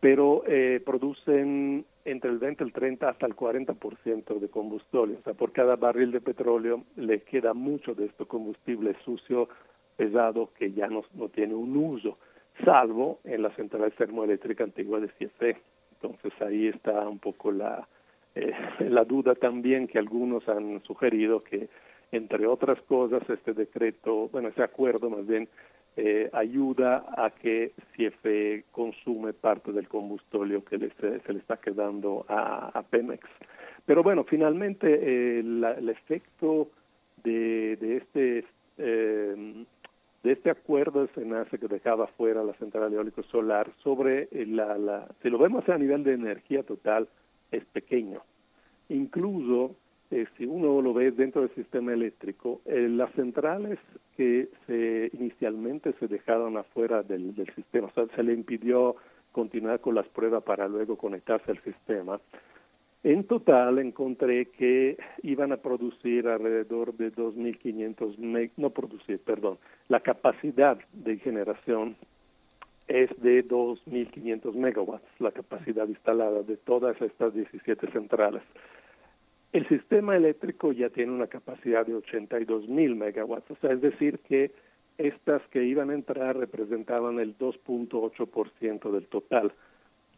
pero 0.00 0.42
eh, 0.46 0.80
producen 0.84 1.84
entre 2.06 2.30
el 2.30 2.38
20, 2.38 2.64
el 2.64 2.72
30 2.72 3.10
hasta 3.10 3.26
el 3.26 3.36
40% 3.36 4.38
de 4.38 4.48
combustible. 4.48 5.16
O 5.18 5.20
sea, 5.20 5.34
por 5.34 5.52
cada 5.52 5.76
barril 5.76 6.12
de 6.12 6.22
petróleo 6.22 6.84
le 6.96 7.20
queda 7.20 7.52
mucho 7.52 7.94
de 7.94 8.06
este 8.06 8.24
combustible 8.24 8.96
sucio, 9.04 9.50
pesado, 9.98 10.50
que 10.58 10.72
ya 10.72 10.88
no, 10.88 11.04
no 11.14 11.28
tiene 11.28 11.54
un 11.54 11.76
uso, 11.76 12.16
salvo 12.64 13.20
en 13.24 13.42
la 13.42 13.50
central 13.54 13.92
termoeléctrica 13.92 14.64
antigua 14.64 14.98
de 14.98 15.08
CFE. 15.08 15.58
Entonces 16.02 16.32
ahí 16.42 16.68
está 16.68 17.08
un 17.08 17.18
poco 17.18 17.52
la, 17.52 17.86
eh, 18.34 18.52
la 18.80 19.04
duda 19.04 19.34
también 19.34 19.86
que 19.86 19.98
algunos 19.98 20.48
han 20.48 20.82
sugerido 20.82 21.42
que, 21.42 21.68
entre 22.10 22.46
otras 22.46 22.80
cosas, 22.82 23.22
este 23.30 23.54
decreto, 23.54 24.28
bueno, 24.28 24.48
ese 24.48 24.62
acuerdo 24.62 25.10
más 25.10 25.26
bien, 25.26 25.48
eh, 25.96 26.30
ayuda 26.32 27.04
a 27.16 27.30
que 27.30 27.72
CFE 27.94 28.64
consume 28.70 29.34
parte 29.34 29.72
del 29.72 29.88
combustóleo 29.88 30.64
que 30.64 30.78
se 30.78 31.32
le 31.32 31.38
está 31.38 31.58
quedando 31.58 32.24
a, 32.28 32.82
Pemex. 32.88 33.28
Pero 33.84 34.02
bueno, 34.02 34.24
finalmente 34.24 34.88
eh, 34.88 35.40
el 35.40 35.88
efecto 35.88 36.68
de, 37.22 37.76
de 37.76 37.96
este 37.98 38.44
eh, 38.78 39.64
de 40.22 40.32
este 40.32 40.50
acuerdo 40.50 41.08
se 41.14 41.24
nace 41.24 41.58
que 41.58 41.68
dejaba 41.68 42.06
fuera 42.06 42.44
la 42.44 42.54
central 42.54 42.92
eólico 42.92 43.22
solar 43.24 43.70
sobre 43.82 44.28
la, 44.32 44.78
la 44.78 45.08
si 45.22 45.30
lo 45.30 45.38
vemos 45.38 45.68
a 45.68 45.78
nivel 45.78 46.04
de 46.04 46.14
energía 46.14 46.62
total 46.62 47.08
es 47.50 47.64
pequeño. 47.66 48.22
Incluso 48.88 49.76
eh, 50.12 50.26
si 50.36 50.44
uno 50.44 50.82
lo 50.82 50.92
ve 50.92 51.10
dentro 51.10 51.40
del 51.40 51.54
sistema 51.54 51.94
eléctrico, 51.94 52.60
eh, 52.66 52.86
las 52.88 53.10
centrales 53.12 53.78
que 54.14 54.50
se 54.66 55.10
inicialmente 55.14 55.94
se 55.98 56.06
dejaron 56.06 56.58
afuera 56.58 57.02
del, 57.02 57.34
sistema, 57.54 57.86
o 57.86 57.92
sea, 57.92 58.14
se 58.14 58.22
le 58.22 58.34
impidió 58.34 58.96
continuar 59.32 59.80
con 59.80 59.94
las 59.94 60.06
pruebas 60.08 60.42
para 60.42 60.68
luego 60.68 60.96
conectarse 60.96 61.50
al 61.50 61.60
sistema, 61.60 62.20
en 63.04 63.24
total 63.24 63.78
encontré 63.78 64.46
que 64.46 64.96
iban 65.22 65.52
a 65.52 65.56
producir 65.56 66.28
alrededor 66.28 66.94
de 66.94 67.12
2.500, 67.12 68.52
no 68.56 68.70
producir, 68.70 69.18
perdón, 69.20 69.58
la 69.88 70.00
capacidad 70.00 70.78
de 70.92 71.18
generación 71.18 71.96
es 72.86 73.10
de 73.20 73.44
2.500 73.46 74.54
megawatts, 74.54 75.20
la 75.20 75.32
capacidad 75.32 75.88
instalada 75.88 76.42
de 76.42 76.56
todas 76.56 77.00
estas 77.00 77.34
17 77.34 77.90
centrales. 77.90 78.42
El 79.52 79.68
sistema 79.68 80.16
eléctrico 80.16 80.72
ya 80.72 80.88
tiene 80.88 81.12
una 81.12 81.26
capacidad 81.26 81.84
de 81.86 81.94
82 81.94 82.70
mil 82.70 82.94
megawatts, 82.94 83.50
o 83.50 83.56
sea, 83.56 83.72
es 83.72 83.80
decir 83.80 84.18
que 84.20 84.52
estas 84.98 85.42
que 85.48 85.64
iban 85.64 85.90
a 85.90 85.94
entrar 85.94 86.36
representaban 86.36 87.18
el 87.18 87.36
2.8% 87.36 88.90
del 88.90 89.06
total. 89.06 89.52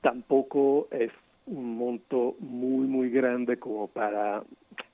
Tampoco 0.02 0.89
es 0.90 1.11
un 1.46 1.76
monto 1.76 2.36
muy, 2.40 2.86
muy 2.86 3.10
grande 3.10 3.58
como 3.58 3.88
para 3.88 4.42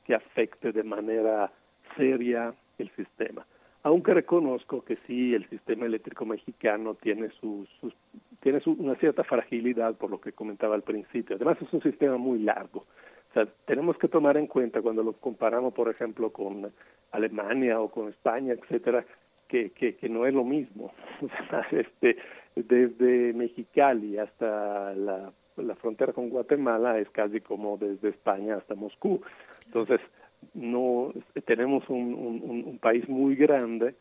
que 0.05 0.15
afecte 0.15 0.73
de 0.73 0.83
manera 0.83 1.53
seria 1.97 2.55
el 2.79 2.91
sistema. 2.97 3.47
Aunque 3.83 4.13
reconozco 4.13 4.85
que 4.85 4.99
sí, 5.07 5.35
el 5.35 5.49
sistema 5.49 5.87
eléctrico 5.87 6.27
mexicano 6.27 6.95
tiene, 6.95 7.31
sus, 7.41 7.69
tiene 8.41 8.61
una 8.67 8.95
cierta 8.97 9.25
fragilidad, 9.25 9.95
por 9.95 10.11
lo 10.11 10.21
que 10.21 10.33
comentaba 10.33 10.75
al 10.75 10.83
principio. 10.83 11.37
Además, 11.37 11.57
es 11.63 11.73
un 11.73 11.83
sistema 11.83 12.19
muy 12.19 12.41
largo. 12.41 12.81
O 13.31 13.33
sea, 13.33 13.47
tenemos 13.65 13.97
que 13.97 14.09
tomar 14.09 14.37
en 14.37 14.49
cuenta 14.49 14.83
cuando 14.83 15.03
lo 15.03 15.15
comparamos, 15.15 15.73
por 15.73 15.89
ejemplo, 15.89 16.31
con 16.31 16.71
Alemania 17.13 17.81
o 17.81 17.91
con 17.91 18.09
España, 18.09 18.53
etcétera, 18.53 19.05
que, 19.49 19.71
que, 19.71 19.97
que 19.97 20.09
no 20.09 20.27
es 20.27 20.35
lo 20.35 20.45
mismo. 20.45 20.93
este, 21.71 22.19
desde 22.55 23.33
Mexicali 23.33 24.19
hasta 24.19 24.93
la, 24.95 25.33
la 25.63 25.75
frontera 25.77 26.13
con 26.13 26.29
Guatemala 26.31 26.99
es 26.99 27.09
casi 27.11 27.41
como 27.41 27.77
desde 27.77 28.09
España 28.09 28.57
hasta 28.57 28.75
Moscú. 28.75 29.21
Entonces, 29.67 30.01
no 30.55 31.13
tenemos 31.45 31.89
un, 31.89 32.15
un, 32.15 32.65
un 32.67 32.79
país 32.79 33.09
muy 33.09 33.37
grande, 33.37 33.95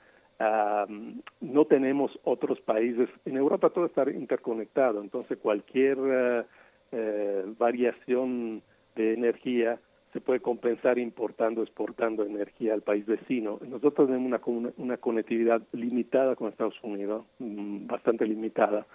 no 1.41 1.65
tenemos 1.65 2.18
otros 2.23 2.60
países. 2.61 3.10
En 3.26 3.38
Europa 3.38 3.69
todo 3.69 3.86
está 3.86 4.10
interconectado, 4.10 5.02
entonces 5.02 5.38
cualquier 5.38 5.99
uh, 5.99 6.44
eh, 6.91 7.44
variación 7.57 8.61
de 8.95 9.14
energía 9.14 9.80
se 10.14 10.22
puede 10.22 10.40
compensar 10.40 10.98
importando, 10.98 11.61
exportando 11.61 12.23
energía 12.23 12.73
al 12.73 12.81
país 12.81 13.06
vecino. 13.06 13.60
Nosotros 13.68 14.07
tenemos 14.07 14.41
una, 14.48 14.72
una 14.77 14.98
conectividad 14.98 15.61
limitada 15.72 16.36
con 16.36 16.48
Estados 16.48 16.80
Unidos, 16.81 17.26
mm, 17.38 17.86
bastante 17.86 18.26
limitada, 18.26 18.88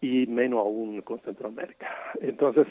y 0.00 0.26
menos 0.26 0.60
aún 0.60 1.00
con 1.02 1.20
Centroamérica. 1.20 1.88
Entonces, 2.20 2.66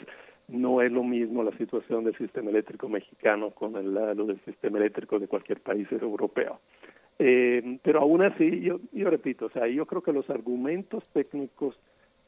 no 0.48 0.80
es 0.80 0.92
lo 0.92 1.02
mismo 1.02 1.42
la 1.42 1.56
situación 1.56 2.04
del 2.04 2.16
sistema 2.16 2.50
eléctrico 2.50 2.88
mexicano 2.88 3.50
con 3.50 3.76
el, 3.76 3.94
lo 3.94 4.26
del 4.26 4.40
sistema 4.44 4.78
eléctrico 4.78 5.18
de 5.18 5.28
cualquier 5.28 5.60
país 5.60 5.90
europeo. 5.90 6.60
Eh, 7.18 7.78
pero 7.82 8.00
aún 8.00 8.22
así, 8.22 8.60
yo, 8.60 8.78
yo 8.92 9.10
repito, 9.10 9.46
o 9.46 9.50
sea, 9.50 9.66
yo 9.66 9.86
creo 9.86 10.02
que 10.02 10.12
los 10.12 10.28
argumentos 10.30 11.04
técnicos 11.12 11.76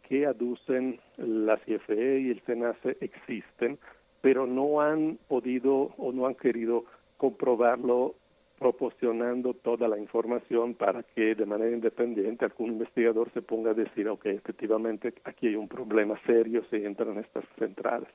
que 0.09 0.27
aducen 0.27 0.99
la 1.19 1.59
CFE 1.59 2.21
y 2.21 2.31
el 2.31 2.41
SENACE 2.47 2.97
existen, 3.01 3.79
pero 4.23 4.47
no 4.47 4.81
han 4.81 5.19
podido 5.29 5.93
o 5.99 6.13
no 6.13 6.27
han 6.27 6.35
querido 6.35 6.85
comprobarlo 7.19 8.15
proporcionando 8.59 9.55
toda 9.55 9.89
la 9.89 9.99
información 9.99 10.75
para 10.75 11.03
que 11.03 11.35
de 11.35 11.47
manera 11.47 11.71
independiente 11.71 12.45
algún 12.45 12.73
investigador 12.73 13.31
se 13.33 13.43
ponga 13.43 13.71
a 13.71 13.75
decir, 13.75 14.09
ok, 14.09 14.27
efectivamente 14.27 15.15
aquí 15.25 15.49
hay 15.49 15.57
un 15.57 15.69
problema 15.69 16.19
serio 16.27 16.65
si 16.71 16.77
entran 16.77 17.19
estas 17.19 17.45
centrales. 17.59 18.09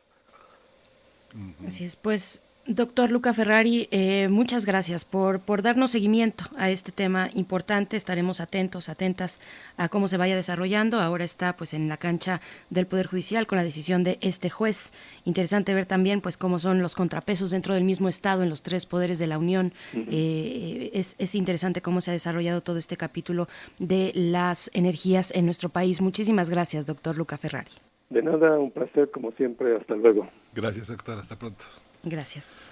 Así 1.65 1.85
es, 1.85 1.95
pues 1.95 2.43
Doctor 2.65 3.11
Luca 3.11 3.33
Ferrari, 3.33 3.89
eh, 3.91 4.29
muchas 4.29 4.65
gracias 4.65 5.03
por, 5.03 5.41
por 5.41 5.61
darnos 5.61 5.91
seguimiento 5.91 6.45
a 6.55 6.69
este 6.69 6.93
tema 6.93 7.29
importante. 7.33 7.97
Estaremos 7.97 8.39
atentos, 8.39 8.87
atentas 8.87 9.41
a 9.75 9.89
cómo 9.89 10.07
se 10.07 10.15
vaya 10.15 10.37
desarrollando. 10.37 11.01
Ahora 11.01 11.25
está 11.25 11.57
pues 11.57 11.73
en 11.73 11.89
la 11.89 11.97
cancha 11.97 12.39
del 12.69 12.87
Poder 12.87 13.07
Judicial 13.07 13.47
con 13.47 13.57
la 13.57 13.65
decisión 13.65 14.05
de 14.05 14.17
este 14.21 14.49
juez. 14.49 14.93
Interesante 15.25 15.73
ver 15.73 15.87
también 15.87 16.21
pues 16.21 16.37
cómo 16.37 16.57
son 16.57 16.81
los 16.81 16.95
contrapesos 16.95 17.51
dentro 17.51 17.73
del 17.73 17.83
mismo 17.83 18.07
Estado 18.07 18.43
en 18.43 18.49
los 18.49 18.63
tres 18.63 18.85
poderes 18.85 19.19
de 19.19 19.27
la 19.27 19.37
Unión. 19.37 19.73
Eh, 19.93 20.89
es, 20.93 21.15
es 21.19 21.35
interesante 21.35 21.81
cómo 21.81 21.99
se 21.99 22.11
ha 22.11 22.13
desarrollado 22.13 22.61
todo 22.61 22.77
este 22.77 22.95
capítulo 22.95 23.49
de 23.77 24.13
las 24.15 24.71
energías 24.73 25.31
en 25.35 25.43
nuestro 25.43 25.67
país. 25.67 26.01
Muchísimas 26.01 26.49
gracias, 26.49 26.85
doctor 26.85 27.17
Luca 27.17 27.35
Ferrari. 27.35 27.71
De 28.09 28.21
nada, 28.21 28.57
un 28.57 28.71
placer 28.71 29.11
como 29.11 29.33
siempre. 29.33 29.75
Hasta 29.75 29.95
luego. 29.95 30.29
Gracias, 30.53 30.87
doctor. 30.87 31.19
Hasta 31.19 31.37
pronto. 31.37 31.65
Gracias. 32.03 32.67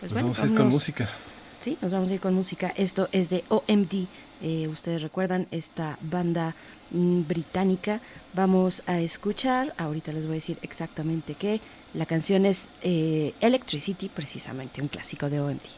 Pues 0.00 0.12
nos 0.12 0.22
vamos 0.22 0.40
a 0.40 0.46
ir 0.46 0.54
con 0.54 0.68
música. 0.68 1.08
Sí, 1.60 1.76
nos 1.82 1.90
vamos 1.90 2.10
a 2.10 2.14
ir 2.14 2.20
con 2.20 2.34
música. 2.34 2.72
Esto 2.76 3.08
es 3.10 3.28
de 3.30 3.44
OMD. 3.48 4.06
Eh, 4.40 4.68
ustedes 4.68 5.02
recuerdan 5.02 5.48
esta 5.50 5.98
banda 6.00 6.54
mm, 6.90 7.22
británica. 7.26 8.00
Vamos 8.34 8.82
a 8.86 9.00
escuchar, 9.00 9.74
ahorita 9.76 10.12
les 10.12 10.24
voy 10.24 10.32
a 10.32 10.34
decir 10.34 10.58
exactamente 10.62 11.34
qué. 11.34 11.60
La 11.94 12.06
canción 12.06 12.46
es 12.46 12.70
eh, 12.82 13.34
Electricity, 13.40 14.08
precisamente, 14.08 14.80
un 14.80 14.88
clásico 14.88 15.28
de 15.28 15.40
OMD. 15.40 15.77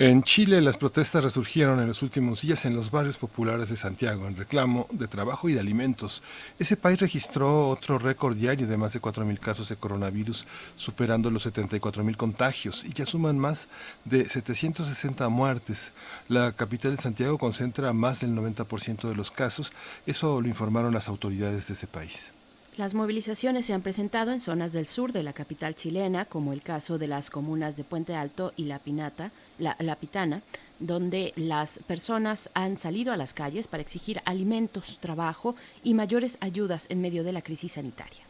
En 0.00 0.22
Chile 0.22 0.60
las 0.60 0.76
protestas 0.76 1.24
resurgieron 1.24 1.80
en 1.80 1.88
los 1.88 2.04
últimos 2.04 2.42
días 2.42 2.64
en 2.64 2.76
los 2.76 2.92
barrios 2.92 3.16
populares 3.16 3.68
de 3.68 3.74
Santiago 3.74 4.28
en 4.28 4.36
reclamo 4.36 4.86
de 4.92 5.08
trabajo 5.08 5.48
y 5.48 5.54
de 5.54 5.58
alimentos. 5.58 6.22
Ese 6.56 6.76
país 6.76 7.00
registró 7.00 7.68
otro 7.68 7.98
récord 7.98 8.36
diario 8.36 8.68
de 8.68 8.76
más 8.76 8.92
de 8.92 9.02
4.000 9.02 9.40
casos 9.40 9.68
de 9.70 9.74
coronavirus, 9.74 10.46
superando 10.76 11.32
los 11.32 11.48
74.000 11.48 12.16
contagios 12.16 12.84
y 12.84 12.92
ya 12.92 13.06
suman 13.06 13.40
más 13.40 13.68
de 14.04 14.28
760 14.28 15.28
muertes. 15.30 15.90
La 16.28 16.52
capital 16.52 16.94
de 16.94 17.02
Santiago 17.02 17.36
concentra 17.36 17.92
más 17.92 18.20
del 18.20 18.36
90% 18.36 19.08
de 19.08 19.16
los 19.16 19.32
casos, 19.32 19.72
eso 20.06 20.40
lo 20.40 20.46
informaron 20.46 20.94
las 20.94 21.08
autoridades 21.08 21.66
de 21.66 21.74
ese 21.74 21.88
país. 21.88 22.30
Las 22.78 22.94
movilizaciones 22.94 23.66
se 23.66 23.74
han 23.74 23.82
presentado 23.82 24.30
en 24.30 24.38
zonas 24.38 24.72
del 24.72 24.86
sur 24.86 25.10
de 25.10 25.24
la 25.24 25.32
capital 25.32 25.74
chilena, 25.74 26.26
como 26.26 26.52
el 26.52 26.62
caso 26.62 26.96
de 26.96 27.08
las 27.08 27.28
comunas 27.28 27.76
de 27.76 27.82
Puente 27.82 28.14
Alto 28.14 28.52
y 28.54 28.66
La 28.66 28.78
Pinata, 28.78 29.32
la, 29.58 29.96
Pitana, 29.96 30.42
donde 30.78 31.32
las 31.34 31.80
personas 31.88 32.50
han 32.54 32.78
salido 32.78 33.12
a 33.12 33.16
las 33.16 33.34
calles 33.34 33.66
para 33.66 33.80
exigir 33.80 34.22
alimentos, 34.26 34.98
trabajo 35.00 35.56
y 35.82 35.94
mayores 35.94 36.38
ayudas 36.40 36.86
en 36.88 37.00
medio 37.00 37.24
de 37.24 37.32
la 37.32 37.42
crisis 37.42 37.72
sanitaria. 37.72 38.22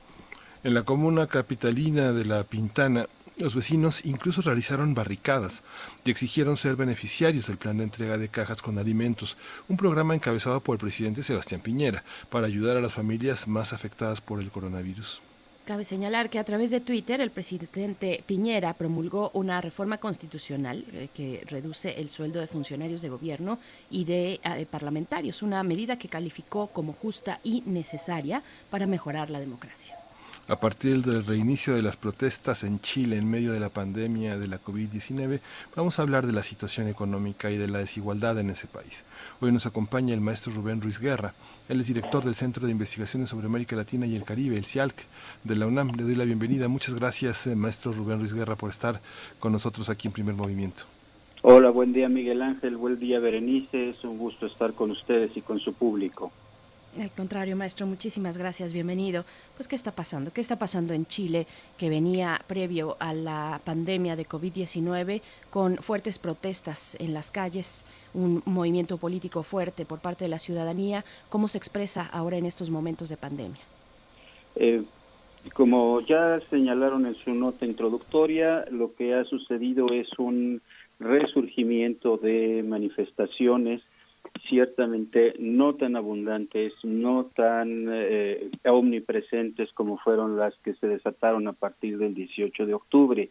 En 0.65 0.73
la 0.73 0.83
comuna 0.83 1.27
capitalina 1.27 2.13
de 2.13 2.25
La 2.25 2.43
Pintana, 2.43 3.05
los 3.39 3.55
vecinos 3.55 4.05
incluso 4.05 4.43
realizaron 4.43 4.95
barricadas 4.95 5.63
y 6.05 6.11
exigieron 6.11 6.57
ser 6.57 6.77
beneficiarios 6.77 7.47
del 7.47 7.57
plan 7.57 7.79
de 7.79 7.85
entrega 7.85 8.19
de 8.19 8.29
cajas 8.29 8.63
con 8.63 8.79
alimentos, 8.79 9.37
un 9.69 9.77
programa 9.77 10.15
encabezado 10.15 10.61
por 10.61 10.75
el 10.75 10.81
presidente 10.81 11.23
Sebastián 11.23 11.61
Piñera 11.61 12.05
para 12.31 12.47
ayudar 12.47 12.77
a 12.77 12.81
las 12.81 12.93
familias 12.93 13.47
más 13.47 13.73
afectadas 13.73 14.21
por 14.21 14.41
el 14.41 14.51
coronavirus. 14.51 15.23
Cabe 15.69 15.85
señalar 15.85 16.31
que 16.31 16.39
a 16.39 16.45
través 16.45 16.71
de 16.71 16.81
Twitter 16.81 17.21
el 17.21 17.31
presidente 17.31 18.25
Piñera 18.25 18.73
promulgó 18.73 19.31
una 19.35 19.61
reforma 19.61 19.99
constitucional 19.99 20.83
eh, 20.95 21.11
que 21.13 21.45
reduce 21.47 22.01
el 22.01 22.09
sueldo 22.09 22.41
de 22.41 22.47
funcionarios 22.47 23.03
de 23.03 23.11
gobierno 23.11 23.59
y 23.91 24.07
de 24.07 24.41
eh, 24.43 24.67
parlamentarios, 24.71 25.43
una 25.43 25.63
medida 25.63 25.99
que 25.99 26.09
calificó 26.09 26.69
como 26.69 26.95
justa 26.95 27.41
y 27.45 27.63
necesaria 27.67 28.43
para 28.71 28.87
mejorar 28.87 29.29
la 29.29 29.41
democracia. 29.41 29.98
A 30.51 30.59
partir 30.59 31.05
del 31.05 31.27
reinicio 31.27 31.75
de 31.75 31.83
las 31.83 31.99
protestas 31.99 32.65
en 32.65 32.81
Chile 32.81 33.19
en 33.19 33.31
medio 33.31 33.53
de 33.53 33.61
la 33.61 33.69
pandemia 33.69 34.39
de 34.39 34.49
la 34.49 34.59
COVID-19, 34.59 35.41
vamos 35.77 35.99
a 35.99 36.03
hablar 36.03 36.27
de 36.27 36.33
la 36.33 36.43
situación 36.43 36.89
económica 36.89 37.51
y 37.51 37.59
de 37.59 37.69
la 37.69 37.81
desigualdad 37.81 38.39
en 38.39 38.49
ese 38.49 38.67
país. 38.67 39.05
Hoy 39.43 39.53
nos 39.53 39.67
acompaña 39.67 40.15
el 40.15 40.23
maestro 40.23 40.51
Rubén 40.55 40.81
Ruiz 40.81 41.01
Guerra. 41.01 41.35
Él 41.69 41.83
es 41.83 41.89
director 41.89 42.25
del 42.25 42.35
Centro 42.35 42.65
de 42.65 42.73
Investigaciones 42.73 43.29
sobre 43.29 43.45
América 43.45 43.77
Latina 43.77 44.07
y 44.07 44.17
el 44.17 44.25
Caribe, 44.25 44.57
el 44.57 44.65
CIALC, 44.65 44.95
de 45.45 45.55
la 45.55 45.67
UNAM. 45.67 45.91
Le 45.95 46.05
doy 46.05 46.15
la 46.15 46.25
bienvenida. 46.25 46.67
Muchas 46.67 46.95
gracias, 46.95 47.47
eh, 47.47 47.55
maestro 47.55 47.93
Rubén 47.93 48.19
Ruiz 48.19 48.33
Guerra, 48.33 48.57
por 48.57 48.71
estar 48.71 49.03
con 49.41 49.53
nosotros 49.53 49.91
aquí 49.91 50.09
en 50.09 50.15
Primer 50.15 50.35
Movimiento. 50.35 50.85
Hola, 51.43 51.69
buen 51.69 51.93
día 51.93 52.09
Miguel 52.09 52.41
Ángel, 52.41 52.79
buen 52.79 52.99
día 52.99 53.21
Berenice, 53.21 53.91
es 53.91 54.03
un 54.03 54.17
gusto 54.17 54.47
estar 54.47 54.73
con 54.73 54.93
ustedes 54.93 55.37
y 55.37 55.43
con 55.43 55.61
su 55.61 55.75
público. 55.75 56.33
Al 56.97 57.11
contrario, 57.11 57.55
maestro, 57.55 57.87
muchísimas 57.87 58.39
gracias, 58.39 58.73
bienvenido. 58.73 59.25
Pues, 59.57 59.69
¿qué 59.69 59.77
está 59.77 59.93
pasando? 59.93 60.33
¿Qué 60.33 60.41
está 60.41 60.59
pasando 60.59 60.95
en 60.95 61.07
Chile 61.07 61.47
que 61.77 61.91
venía 61.91 62.41
previo 62.47 62.97
a 62.99 63.13
la 63.13 63.61
pandemia 63.65 64.17
de 64.17 64.27
COVID-19 64.27 65.21
con 65.51 65.77
fuertes 65.77 66.19
protestas 66.19 66.97
en 66.99 67.15
las 67.15 67.31
calles, 67.31 67.85
un 68.15 68.43
movimiento 68.47 68.97
político 68.97 69.43
fuerte 69.43 69.85
por 69.85 70.01
parte 70.01 70.25
de 70.25 70.31
la 70.31 70.39
ciudadanía? 70.39 71.05
¿Cómo 71.29 71.47
se 71.47 71.59
expresa 71.59 72.05
ahora 72.05 72.39
en 72.39 72.47
estos 72.47 72.71
momentos 72.71 73.11
de 73.11 73.17
pandemia? 73.17 73.61
Eh, 74.57 74.83
como 75.55 76.01
ya 76.01 76.41
señalaron 76.51 77.07
en 77.07 77.15
su 77.17 77.33
nota 77.35 77.65
introductoria, 77.65 78.65
lo 78.71 78.95
que 78.95 79.15
ha 79.15 79.25
sucedido 79.25 79.93
es 79.93 80.09
un 80.19 80.63
resurgimiento 80.99 82.17
de 82.17 82.65
manifestaciones 82.67 83.83
ciertamente 84.49 85.35
no 85.39 85.75
tan 85.75 85.97
abundantes, 85.97 86.73
no 86.83 87.25
tan 87.35 87.87
eh, 87.91 88.51
omnipresentes 88.65 89.73
como 89.73 89.99
fueron 89.99 90.37
las 90.37 90.55
que 90.59 90.75
se 90.75 90.87
desataron 90.87 91.49
a 91.49 91.53
partir 91.53 91.99
del 91.99 92.15
18 92.15 92.67
de 92.67 92.75
octubre, 92.75 93.31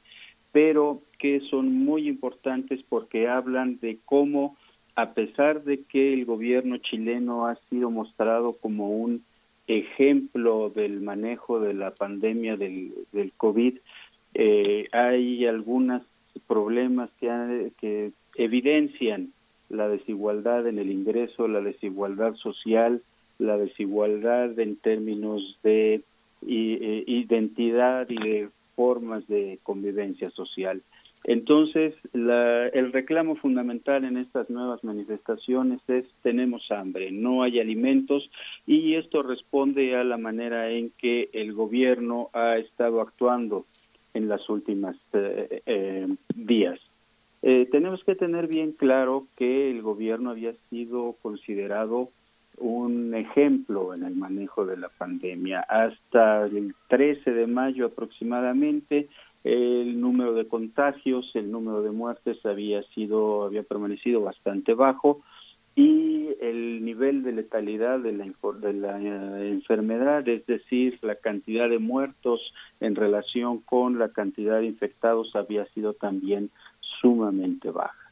pero 0.52 1.02
que 1.20 1.42
son 1.42 1.74
muy 1.74 2.08
importantes 2.08 2.82
porque 2.88 3.28
hablan 3.28 3.80
de 3.80 3.98
cómo, 4.06 4.58
a 4.96 5.14
pesar 5.14 5.64
de 5.64 5.84
que 5.84 6.14
el 6.14 6.26
gobierno 6.26 6.78
chileno 6.78 7.48
ha 7.48 7.56
sido 7.70 7.90
mostrado 7.90 8.54
como 8.54 8.90
un 8.90 9.24
ejemplo 9.68 10.70
del 10.70 11.02
manejo 11.02 11.60
de 11.60 11.74
la 11.74 11.92
pandemia 11.92 12.56
del, 12.58 12.94
COVID, 13.38 13.78
eh, 14.34 14.88
hay 14.92 15.46
algunos 15.46 16.04
problemas 16.48 17.10
que, 17.20 17.72
que 17.80 18.12
evidencian 18.36 19.34
la 19.70 19.88
desigualdad 19.88 20.68
en 20.68 20.80
el 20.80 20.92
ingreso, 20.92 21.48
la 21.48 21.62
desigualdad 21.62 22.36
social, 22.36 23.02
la 23.40 23.58
desigualdad 23.58 24.58
en 24.60 24.76
términos 24.78 25.58
de 25.64 26.02
eh, 26.46 27.04
identidad 27.08 28.10
y 28.10 28.18
de 28.18 28.50
formas 28.76 29.28
de 29.28 29.60
convivencia 29.64 30.30
social. 30.30 30.82
Entonces, 31.24 31.94
el 32.14 32.94
reclamo 32.94 33.36
fundamental 33.36 34.06
en 34.06 34.18
estas 34.18 34.50
nuevas 34.50 34.84
manifestaciones 34.84 35.82
es 35.90 36.06
tenemos 36.22 36.72
hambre, 36.72 37.12
no 37.12 37.44
hay 37.44 37.60
alimentos 37.60 38.30
y 38.66 38.96
esto 38.96 39.24
responde 39.24 39.98
a 39.98 40.04
la 40.04 40.18
manera 40.18 40.70
en 40.70 40.92
que 40.92 41.30
el 41.34 41.54
gobierno 41.54 42.30
ha 42.34 42.58
estado 42.58 43.02
actuando 43.02 43.66
en 44.14 44.30
las 44.30 44.48
últimas 44.50 44.96
eh, 45.14 45.62
eh, 45.66 46.08
días. 46.34 46.80
Eh, 47.42 47.68
tenemos 47.72 48.04
que 48.04 48.16
tener 48.16 48.48
bien 48.48 48.72
claro 48.72 49.28
que 49.36 49.70
el 49.70 49.82
gobierno 49.82 50.32
había 50.32 50.54
sido 50.70 51.16
considerado 51.22 52.10
un 52.58 53.14
ejemplo 53.14 53.94
en 53.94 54.04
el 54.04 54.16
manejo 54.16 54.66
de 54.66 54.78
la 54.78 54.90
pandemia. 54.90 55.62
Hasta 55.62 56.46
el 56.46 56.74
13 56.88 57.32
de 57.32 57.48
mayo 57.48 57.86
aproximadamente, 57.86 59.08
el 59.44 60.02
número 60.02 60.34
de 60.34 60.48
contagios, 60.48 61.30
el 61.36 61.52
número 61.52 61.82
de 61.84 61.92
muertes 61.92 62.44
había 62.46 62.82
sido, 62.94 63.44
había 63.44 63.64
permanecido 63.64 64.22
bastante 64.22 64.74
bajo 64.74 65.22
y 65.76 66.30
el 66.42 66.84
nivel 66.84 67.22
de 67.22 67.34
letalidad 67.34 68.00
de 68.00 68.12
la, 68.12 68.26
de 68.26 68.74
la 68.74 69.00
eh, 69.00 69.52
enfermedad, 69.52 70.28
es 70.28 70.44
decir, 70.48 70.98
la 71.04 71.14
cantidad 71.16 71.70
de 71.70 71.78
muertos 71.78 72.42
en 72.80 72.96
relación 72.96 73.60
con 73.60 74.00
la 74.00 74.10
cantidad 74.10 74.60
de 74.60 74.66
infectados 74.66 75.36
había 75.36 75.66
sido 75.68 75.94
también 75.94 76.50
sumamente 77.02 77.72
baja. 77.72 78.08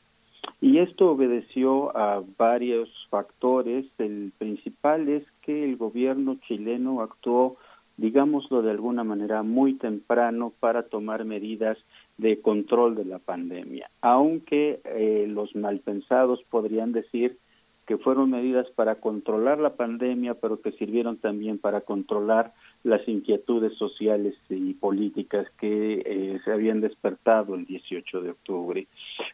Y 0.61 0.79
esto 0.79 1.11
obedeció 1.11 1.95
a 1.97 2.23
varios 2.37 2.89
factores. 3.09 3.85
El 3.97 4.31
principal 4.37 5.09
es 5.09 5.23
que 5.41 5.63
el 5.63 5.77
gobierno 5.77 6.37
chileno 6.47 7.01
actuó, 7.01 7.57
digámoslo 7.97 8.61
de 8.61 8.71
alguna 8.71 9.03
manera, 9.03 9.43
muy 9.43 9.73
temprano 9.73 10.53
para 10.59 10.83
tomar 10.83 11.25
medidas 11.25 11.77
de 12.17 12.39
control 12.41 12.95
de 12.95 13.05
la 13.05 13.19
pandemia, 13.19 13.89
aunque 14.01 14.79
eh, 14.85 15.25
los 15.27 15.55
malpensados 15.55 16.41
podrían 16.49 16.93
decir 16.93 17.37
que 17.85 17.97
fueron 17.97 18.31
medidas 18.31 18.67
para 18.71 18.95
controlar 18.95 19.59
la 19.59 19.75
pandemia, 19.75 20.33
pero 20.35 20.61
que 20.61 20.71
sirvieron 20.71 21.17
también 21.17 21.59
para 21.59 21.81
controlar 21.81 22.53
las 22.85 23.05
inquietudes 23.07 23.73
sociales 23.77 24.35
y 24.47 24.73
políticas 24.75 25.47
que 25.59 26.03
eh, 26.05 26.39
se 26.45 26.51
habían 26.51 26.81
despertado 26.81 27.55
el 27.55 27.65
18 27.65 28.21
de 28.21 28.29
octubre. 28.29 28.87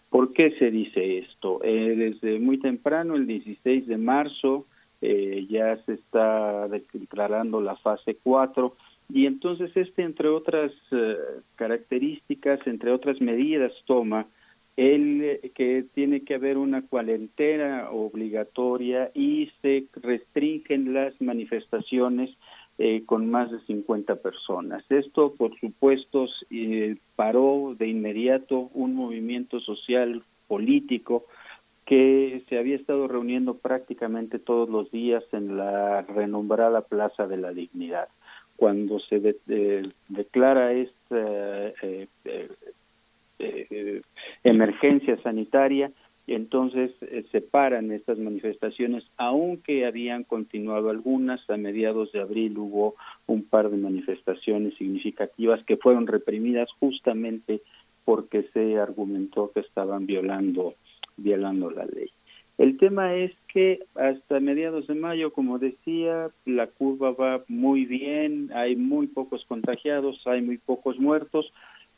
¿Por 0.09 0.31
qué 0.31 0.51
se 0.57 0.71
dice 0.71 1.17
esto? 1.17 1.59
Eh, 1.61 1.95
desde 1.97 2.39
muy 2.39 2.59
temprano, 2.59 3.15
el 3.15 3.27
16 3.27 3.87
de 3.87 3.97
marzo, 3.97 4.65
eh, 5.01 5.45
ya 5.49 5.75
se 5.85 5.93
está 5.93 6.69
declarando 6.69 7.59
la 7.59 7.75
fase 7.75 8.15
4 8.23 8.73
y 9.13 9.25
entonces 9.25 9.75
este, 9.75 10.03
entre 10.03 10.29
otras 10.29 10.71
características, 11.57 12.65
entre 12.65 12.93
otras 12.93 13.19
medidas, 13.19 13.73
toma 13.85 14.27
el 14.77 15.51
que 15.53 15.83
tiene 15.93 16.21
que 16.21 16.35
haber 16.35 16.57
una 16.57 16.81
cuarentena 16.83 17.89
obligatoria 17.91 19.11
y 19.13 19.51
se 19.61 19.83
restringen 20.01 20.93
las 20.93 21.19
manifestaciones 21.19 22.29
eh, 22.83 23.03
con 23.05 23.29
más 23.29 23.51
de 23.51 23.59
50 23.59 24.15
personas. 24.15 24.83
Esto, 24.89 25.35
por 25.37 25.55
supuesto, 25.59 26.27
eh, 26.49 26.95
paró 27.15 27.75
de 27.77 27.87
inmediato 27.87 28.71
un 28.73 28.95
movimiento 28.95 29.59
social 29.59 30.23
político 30.47 31.27
que 31.85 32.41
se 32.49 32.57
había 32.57 32.75
estado 32.75 33.07
reuniendo 33.07 33.53
prácticamente 33.53 34.39
todos 34.39 34.67
los 34.67 34.89
días 34.89 35.23
en 35.31 35.57
la 35.57 36.01
renombrada 36.01 36.81
Plaza 36.81 37.27
de 37.27 37.37
la 37.37 37.51
Dignidad. 37.51 38.07
Cuando 38.55 38.99
se 38.99 39.35
declara 40.07 40.73
esta 40.73 41.73
eh, 41.83 42.07
emergencia 44.43 45.21
sanitaria, 45.21 45.91
entonces 46.27 46.91
eh, 47.01 47.25
se 47.31 47.41
paran 47.41 47.91
estas 47.91 48.17
manifestaciones, 48.17 49.03
aunque 49.17 49.85
habían 49.85 50.23
continuado 50.23 50.89
algunas, 50.89 51.47
a 51.49 51.57
mediados 51.57 52.11
de 52.11 52.21
abril 52.21 52.57
hubo 52.57 52.95
un 53.27 53.43
par 53.43 53.69
de 53.69 53.77
manifestaciones 53.77 54.75
significativas 54.75 55.63
que 55.63 55.77
fueron 55.77 56.07
reprimidas 56.07 56.69
justamente 56.79 57.61
porque 58.05 58.43
se 58.53 58.77
argumentó 58.77 59.51
que 59.53 59.61
estaban 59.61 60.05
violando, 60.05 60.75
violando 61.17 61.69
la 61.69 61.85
ley. 61.85 62.09
El 62.57 62.77
tema 62.77 63.15
es 63.15 63.31
que 63.51 63.79
hasta 63.95 64.39
mediados 64.39 64.85
de 64.85 64.93
mayo, 64.93 65.33
como 65.33 65.57
decía, 65.57 66.29
la 66.45 66.67
curva 66.67 67.11
va 67.11 67.41
muy 67.47 67.85
bien, 67.85 68.51
hay 68.53 68.75
muy 68.75 69.07
pocos 69.07 69.43
contagiados, 69.45 70.21
hay 70.27 70.41
muy 70.41 70.57
pocos 70.57 70.99
muertos, 70.99 71.51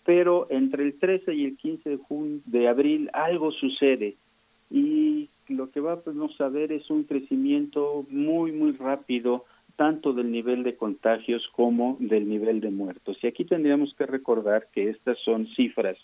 pero 0.06 0.48
entre 0.50 0.84
el 0.84 1.00
13 1.00 1.34
y 1.34 1.46
el 1.46 1.58
15 1.58 1.90
de, 1.90 2.00
de 2.46 2.68
abril 2.68 3.10
algo 3.14 3.52
sucede 3.52 4.16
y 4.70 5.30
lo 5.50 5.70
que 5.70 5.80
va 5.80 6.02
pues, 6.02 6.18
a 6.42 6.50
ver 6.50 6.72
es 6.72 6.90
un 6.90 7.04
crecimiento 7.04 8.06
muy, 8.10 8.52
muy 8.52 8.72
rápido 8.72 9.46
tanto 9.76 10.14
del 10.14 10.32
nivel 10.32 10.64
de 10.64 10.76
contagios 10.76 11.48
como 11.56 11.98
del 12.00 12.30
nivel 12.30 12.60
de 12.60 12.70
muertos. 12.70 13.18
Y 13.22 13.28
aquí 13.28 13.44
tendríamos 13.44 13.94
que 13.96 14.06
recordar 14.06 14.68
que 14.72 14.90
estas 14.90 15.18
son 15.20 15.48
cifras 15.56 15.98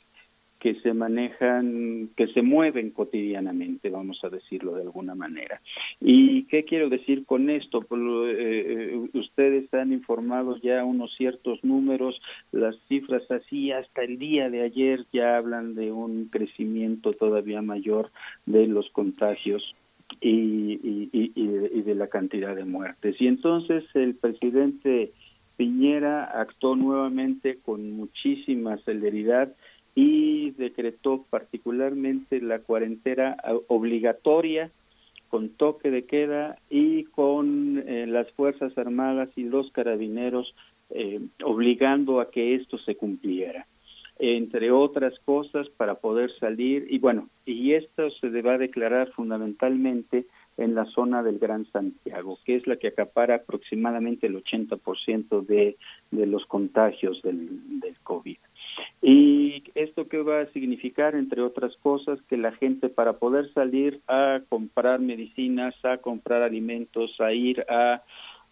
que 0.60 0.76
se 0.82 0.94
manejan, 0.94 2.10
que 2.18 2.28
se 2.28 2.42
mueven 2.42 2.90
cotidianamente, 2.92 3.90
vamos 3.90 4.20
a 4.24 4.30
decirlo 4.30 4.76
de 4.76 4.82
alguna 4.82 5.16
manera. 5.16 5.62
¿Y 6.02 6.44
qué 6.44 6.66
quiero 6.66 6.90
decir 6.90 7.26
con 7.26 7.50
esto? 7.50 7.82
Pues, 7.82 8.02
eh, 8.38 9.00
ustedes 9.14 9.74
han 9.74 9.94
informado 9.94 10.58
ya 10.58 10.84
unos 10.84 11.16
ciertos 11.16 11.64
números, 11.64 12.22
las 12.52 12.76
cifras 12.88 13.24
así 13.32 13.72
hasta 13.72 14.04
el 14.04 14.20
día 14.20 14.50
de 14.50 14.64
ayer 14.64 15.06
ya 15.14 15.38
hablan 15.38 15.76
de 15.76 15.92
un 15.92 16.26
crecimiento 16.26 17.14
todavía 17.14 17.62
mayor 17.62 18.12
de 18.46 18.68
los 18.68 18.90
contagios 18.90 19.76
y, 20.20 21.10
y 21.14 21.82
de 21.82 21.96
la 21.96 22.08
cantidad 22.08 22.56
de 22.56 22.66
muertes. 22.66 23.16
Y 23.22 23.28
entonces 23.28 23.86
el 23.94 24.16
presidente 24.16 25.12
Piñera 25.60 26.24
actuó 26.24 26.78
nuevamente 26.78 27.60
con 27.66 27.92
muchísima 27.92 28.78
celeridad 28.78 29.54
y 30.02 30.52
decretó 30.52 31.26
particularmente 31.30 32.40
la 32.40 32.60
cuarentena 32.60 33.36
obligatoria 33.68 34.72
con 35.28 35.50
toque 35.50 35.92
de 35.92 36.06
queda 36.06 36.58
y 36.70 37.04
con 37.04 37.84
eh, 37.86 38.08
las 38.08 38.32
Fuerzas 38.32 38.78
Armadas 38.78 39.28
y 39.36 39.44
los 39.44 39.70
carabineros 39.72 40.56
eh, 40.92 41.20
obligando 41.44 42.22
a 42.22 42.32
que 42.32 42.56
esto 42.56 42.78
se 42.78 42.96
cumpliera 42.96 43.68
entre 44.20 44.72
otras 44.72 45.20
cosas 45.26 45.68
para 45.68 45.96
poder 45.96 46.32
salir 46.40 46.88
y 46.90 47.00
bueno 47.00 47.28
y 47.46 47.74
esto 47.74 48.10
se 48.10 48.30
va 48.42 48.54
a 48.54 48.58
declarar 48.58 49.12
fundamentalmente 49.12 50.28
en 50.56 50.76
la 50.76 50.86
zona 50.86 51.24
del 51.24 51.40
Gran 51.40 51.66
Santiago, 51.72 52.38
que 52.46 52.56
es 52.56 52.68
la 52.68 52.76
que 52.78 52.88
acapara 52.88 53.36
aproximadamente 53.36 54.28
el 54.28 54.42
80% 54.44 55.46
de, 55.46 55.78
de 56.12 56.26
los 56.26 56.46
contagios 56.46 57.22
del, 57.22 57.80
del 57.80 57.96
COVID. 58.04 58.38
¿Y 59.02 59.64
esto 59.76 60.08
qué 60.08 60.22
va 60.22 60.42
a 60.42 60.52
significar? 60.52 61.16
Entre 61.16 61.42
otras 61.42 61.76
cosas, 61.78 62.20
que 62.30 62.38
la 62.38 62.52
gente 62.52 62.90
para 62.90 63.14
poder 63.14 63.52
salir 63.54 64.02
a 64.08 64.42
comprar 64.50 65.00
medicinas, 65.00 65.74
a 65.84 65.98
comprar 65.98 66.44
alimentos, 66.44 67.20
a 67.20 67.34
ir 67.34 67.66
a 67.70 68.04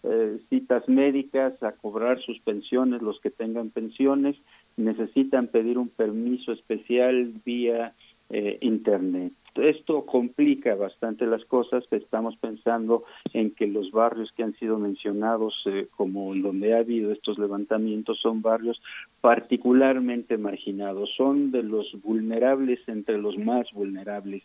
eh, 0.03 0.37
citas 0.49 0.87
médicas, 0.87 1.61
a 1.63 1.73
cobrar 1.73 2.21
sus 2.21 2.39
pensiones, 2.39 3.01
los 3.01 3.19
que 3.19 3.29
tengan 3.29 3.69
pensiones, 3.71 4.35
necesitan 4.77 5.47
pedir 5.47 5.77
un 5.77 5.89
permiso 5.89 6.51
especial 6.51 7.33
vía 7.43 7.93
eh, 8.29 8.57
Internet. 8.61 9.33
Esto 9.57 10.05
complica 10.05 10.75
bastante 10.75 11.25
las 11.25 11.43
cosas. 11.45 11.83
Estamos 11.91 12.35
pensando 12.37 13.03
en 13.33 13.51
que 13.51 13.67
los 13.67 13.91
barrios 13.91 14.31
que 14.31 14.43
han 14.43 14.55
sido 14.55 14.77
mencionados, 14.77 15.55
eh, 15.65 15.87
como 15.95 16.33
donde 16.35 16.73
ha 16.73 16.79
habido 16.79 17.11
estos 17.11 17.37
levantamientos, 17.37 18.19
son 18.19 18.41
barrios 18.41 18.81
particularmente 19.21 20.37
marginados, 20.37 21.09
son 21.15 21.51
de 21.51 21.63
los 21.63 21.91
vulnerables 22.03 22.79
entre 22.87 23.17
los 23.17 23.37
más 23.37 23.71
vulnerables 23.73 24.43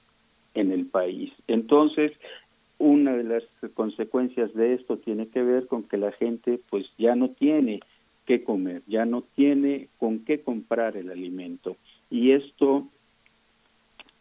en 0.55 0.73
el 0.73 0.87
país. 0.87 1.33
Entonces, 1.49 2.13
una 2.79 3.17
de 3.17 3.25
las 3.25 3.45
consecuencias 3.75 4.53
de 4.55 4.75
esto 4.75 4.97
tiene 4.97 5.29
que 5.29 5.43
ver 5.43 5.67
con 5.67 5.85
que 5.85 5.97
la 5.97 6.13
gente 6.13 6.59
pues 6.69 6.87
ya 6.99 7.15
no 7.15 7.29
tiene 7.29 7.81
qué 8.27 8.43
comer, 8.43 8.83
ya 8.87 9.05
no 9.05 9.23
tiene 9.37 9.89
con 9.99 10.25
qué 10.25 10.41
comprar 10.41 10.97
el 10.97 11.11
alimento. 11.11 11.77
Y 12.11 12.33
esto 12.33 12.89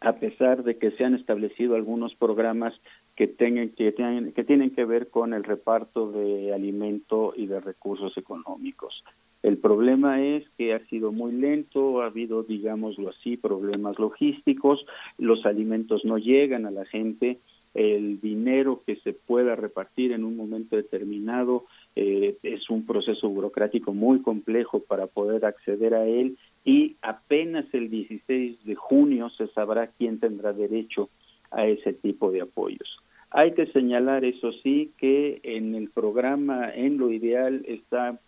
a 0.02 0.14
pesar 0.14 0.64
de 0.64 0.76
que 0.78 0.90
se 0.92 1.04
han 1.04 1.14
establecido 1.14 1.76
algunos 1.76 2.14
programas 2.14 2.74
que, 3.14 3.28
tengan, 3.28 3.70
que, 3.70 3.92
tienen, 3.92 4.32
que 4.32 4.42
tienen 4.42 4.70
que 4.70 4.84
ver 4.84 5.08
con 5.08 5.32
el 5.32 5.44
reparto 5.44 6.10
de 6.10 6.52
alimento 6.52 7.32
y 7.36 7.46
de 7.46 7.60
recursos 7.60 8.16
económicos. 8.18 9.04
El 9.42 9.58
problema 9.58 10.20
es 10.20 10.44
que 10.56 10.74
ha 10.74 10.84
sido 10.86 11.12
muy 11.12 11.32
lento, 11.32 12.02
ha 12.02 12.06
habido, 12.06 12.42
digámoslo 12.42 13.10
así, 13.10 13.36
problemas 13.36 13.98
logísticos, 13.98 14.84
los 15.18 15.46
alimentos 15.46 16.04
no 16.04 16.18
llegan 16.18 16.66
a 16.66 16.70
la 16.70 16.84
gente, 16.84 17.38
el 17.74 18.20
dinero 18.20 18.82
que 18.84 18.96
se 18.96 19.12
pueda 19.12 19.56
repartir 19.56 20.12
en 20.12 20.24
un 20.24 20.36
momento 20.36 20.76
determinado 20.76 21.64
eh, 21.96 22.36
es 22.42 22.68
un 22.70 22.84
proceso 22.84 23.28
burocrático 23.28 23.94
muy 23.94 24.20
complejo 24.20 24.80
para 24.80 25.06
poder 25.06 25.44
acceder 25.44 25.94
a 25.94 26.06
él 26.06 26.36
y 26.64 26.96
apenas 27.02 27.66
el 27.72 27.90
16 27.90 28.64
de 28.64 28.74
junio 28.74 29.30
se 29.30 29.48
sabrá 29.48 29.88
quién 29.88 30.20
tendrá 30.20 30.52
derecho 30.52 31.08
a 31.50 31.66
ese 31.66 31.92
tipo 31.92 32.30
de 32.30 32.42
apoyos. 32.42 32.98
Hay 33.30 33.52
que 33.54 33.66
señalar, 33.66 34.24
eso 34.24 34.52
sí, 34.62 34.92
que 34.98 35.40
en 35.42 35.74
el 35.74 35.88
programa, 35.90 36.70
en 36.74 36.98
lo 36.98 37.10
ideal, 37.10 37.64
está, 37.66 38.18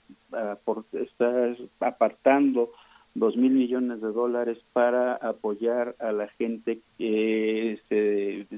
está 0.92 1.56
apartando 1.80 2.72
dos 3.14 3.36
mil 3.36 3.52
millones 3.52 4.00
de 4.00 4.12
dólares 4.12 4.58
para 4.72 5.14
apoyar 5.14 5.94
a 6.00 6.10
la 6.10 6.28
gente 6.28 6.80
que 6.98 7.78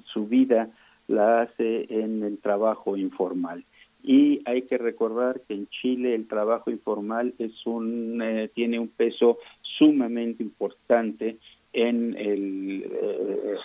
su 0.04 0.26
vida 0.28 0.70
la 1.08 1.42
hace 1.42 1.86
en 1.90 2.22
el 2.22 2.38
trabajo 2.38 2.96
informal 2.96 3.64
y 4.06 4.40
hay 4.44 4.62
que 4.62 4.78
recordar 4.78 5.40
que 5.40 5.54
en 5.54 5.66
Chile 5.66 6.14
el 6.14 6.28
trabajo 6.28 6.70
informal 6.70 7.34
es 7.40 7.66
un 7.66 8.22
eh, 8.22 8.48
tiene 8.54 8.78
un 8.78 8.86
peso 8.86 9.38
sumamente 9.62 10.44
importante 10.44 11.38
en 11.72 12.16
el 12.16 12.84
eh, 12.84 13.56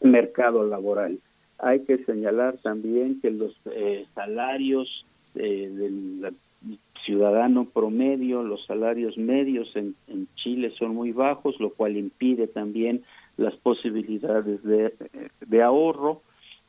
mercado 0.00 0.66
laboral. 0.66 1.20
Hay 1.60 1.84
que 1.84 1.98
señalar 1.98 2.58
también 2.58 3.20
que 3.20 3.30
los 3.30 3.56
eh, 3.66 4.06
salarios 4.16 5.06
del 5.34 6.34
ciudadano 7.04 7.66
promedio, 7.66 8.42
los 8.42 8.64
salarios 8.66 9.16
medios 9.16 9.76
en, 9.76 9.94
en, 10.08 10.26
Chile 10.34 10.72
son 10.76 10.94
muy 10.94 11.12
bajos, 11.12 11.60
lo 11.60 11.70
cual 11.70 11.96
impide 11.96 12.48
también 12.48 13.04
las 13.36 13.54
posibilidades 13.54 14.62
de, 14.64 14.92
de 15.46 15.62
ahorro 15.62 16.22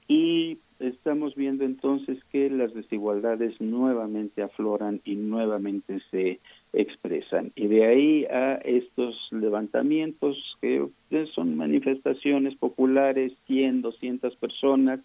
y 0.08 0.58
estamos 0.80 1.36
viendo 1.36 1.64
entonces 1.64 2.18
que 2.32 2.49
las 2.49 2.74
desigualdades 2.74 3.60
nuevamente 3.60 4.41
afloran 4.41 5.02
y 5.06 5.16
nuevamente 5.16 5.99
se 6.12 6.40
expresan. 6.74 7.52
Y 7.56 7.68
de 7.68 7.86
ahí 7.86 8.26
a 8.26 8.56
estos 8.56 9.16
levantamientos 9.32 10.38
que 10.62 10.88
son 11.34 11.56
manifestaciones 11.56 12.56
populares, 12.56 13.34
100, 13.48 13.82
200 13.82 14.36
personas, 14.36 14.99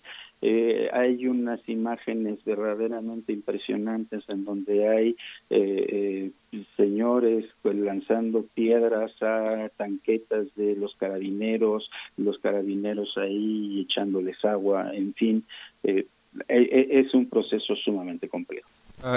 eh, 0.44 0.90
hay 0.93 1.28
unas 1.28 1.60
imágenes 1.69 2.44
verdaderamente 2.44 3.32
impresionantes 3.32 4.24
en 4.28 4.44
donde 4.44 4.89
hay 4.89 5.16
eh, 5.51 6.32
eh, 6.51 6.62
señores 6.77 7.47
pues, 7.62 7.77
lanzando 7.77 8.44
piedras 8.52 9.12
a 9.23 9.70
tanquetas 9.77 10.52
de 10.56 10.74
los 10.74 10.97
carabineros, 10.97 11.89
los 12.16 12.39
carabineros 12.40 13.16
ahí 13.19 13.86
echándoles 13.89 14.44
agua, 14.44 14.90
en 14.93 15.14
fin, 15.14 15.44
es 15.85 17.14
un 17.14 17.28
proceso 17.28 17.77
sumamente 17.77 18.28
complejo 18.28 18.69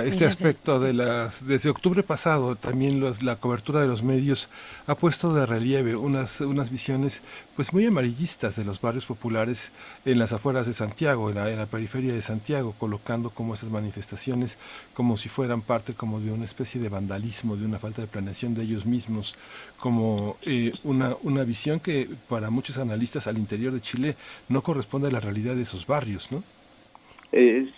este 0.06 0.26
aspecto 0.26 0.80
de 0.80 0.94
las 0.94 1.46
desde 1.46 1.70
octubre 1.70 2.02
pasado 2.02 2.56
también 2.56 3.04
la 3.22 3.36
cobertura 3.36 3.82
de 3.82 3.88
los 3.88 4.02
medios 4.02 4.50
ha 4.88 4.96
puesto 4.96 5.32
de 5.32 5.46
relieve 5.46 5.96
unas 5.96 6.42
unas 6.42 6.72
visiones 6.72 7.22
pues 7.56 7.72
muy 7.72 7.86
amarillistas 7.86 8.56
de 8.56 8.66
los 8.66 8.82
barrios 8.82 9.06
populares 9.06 9.72
en 10.04 10.18
las 10.18 10.34
afueras 10.34 10.66
de 10.66 10.74
Santiago 10.74 11.30
en 11.30 11.36
la, 11.36 11.66
periferia 11.68 12.14
de 12.14 12.24
Santiago 12.24 12.74
colocando 12.80 13.30
como 13.30 13.54
esas 13.54 13.70
manifestaciones 13.70 14.58
como 14.96 15.18
si 15.18 15.30
fueran 15.30 15.62
parte 15.62 15.94
como 15.94 16.20
de 16.20 16.32
una 16.32 16.46
especie 16.46 16.82
de 16.82 16.90
vandalismo 16.90 17.56
de 17.56 17.66
una 17.66 17.78
falta 17.78 18.02
de 18.02 18.08
planeación 18.08 18.56
de 18.56 18.64
ellos 18.64 18.88
mismos 18.88 19.36
como 19.80 20.38
eh, 20.42 20.74
una 20.84 21.16
una 21.22 21.44
visión 21.44 21.80
que 21.80 22.10
para 22.28 22.50
muchos 22.50 22.80
analistas 22.80 23.28
al 23.28 23.38
interior 23.38 23.72
de 23.72 23.82
Chile 23.82 24.16
no 24.50 24.64
corresponde 24.64 25.10
a 25.10 25.12
la 25.12 25.20
realidad 25.20 25.54
de 25.54 25.62
esos 25.62 25.86
barrios 25.86 26.32
no 26.32 26.44
eh, 27.32 27.72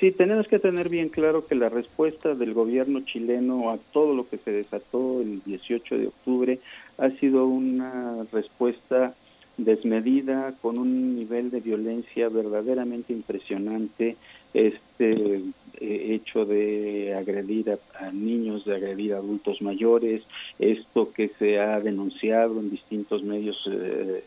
Sí, 0.00 0.12
tenemos 0.12 0.48
que 0.48 0.58
tener 0.58 0.88
bien 0.88 1.08
claro 1.08 1.46
que 1.46 1.54
la 1.54 1.68
respuesta 1.68 2.34
del 2.34 2.54
gobierno 2.54 3.02
chileno 3.02 3.70
a 3.70 3.78
todo 3.92 4.14
lo 4.14 4.28
que 4.28 4.38
se 4.38 4.50
desató 4.50 5.20
el 5.20 5.42
18 5.44 5.98
de 5.98 6.06
octubre 6.06 6.58
ha 6.98 7.10
sido 7.10 7.46
una 7.46 8.24
respuesta 8.32 9.14
desmedida 9.56 10.54
con 10.60 10.78
un 10.78 11.14
nivel 11.14 11.50
de 11.50 11.60
violencia 11.60 12.28
verdaderamente 12.28 13.12
impresionante 13.12 14.16
este 14.52 15.42
eh, 15.80 16.06
hecho 16.14 16.44
de 16.44 17.14
agredir 17.14 17.78
a, 17.98 18.10
niños 18.10 18.64
de 18.64 18.74
agredir 18.76 19.14
a 19.14 19.18
adultos 19.18 19.62
mayores 19.62 20.22
esto 20.58 21.12
que 21.12 21.28
se 21.38 21.60
ha 21.60 21.78
denunciado 21.80 22.58
en 22.60 22.70
distintos 22.70 23.22
medios 23.22 23.56
eh, 23.70 24.24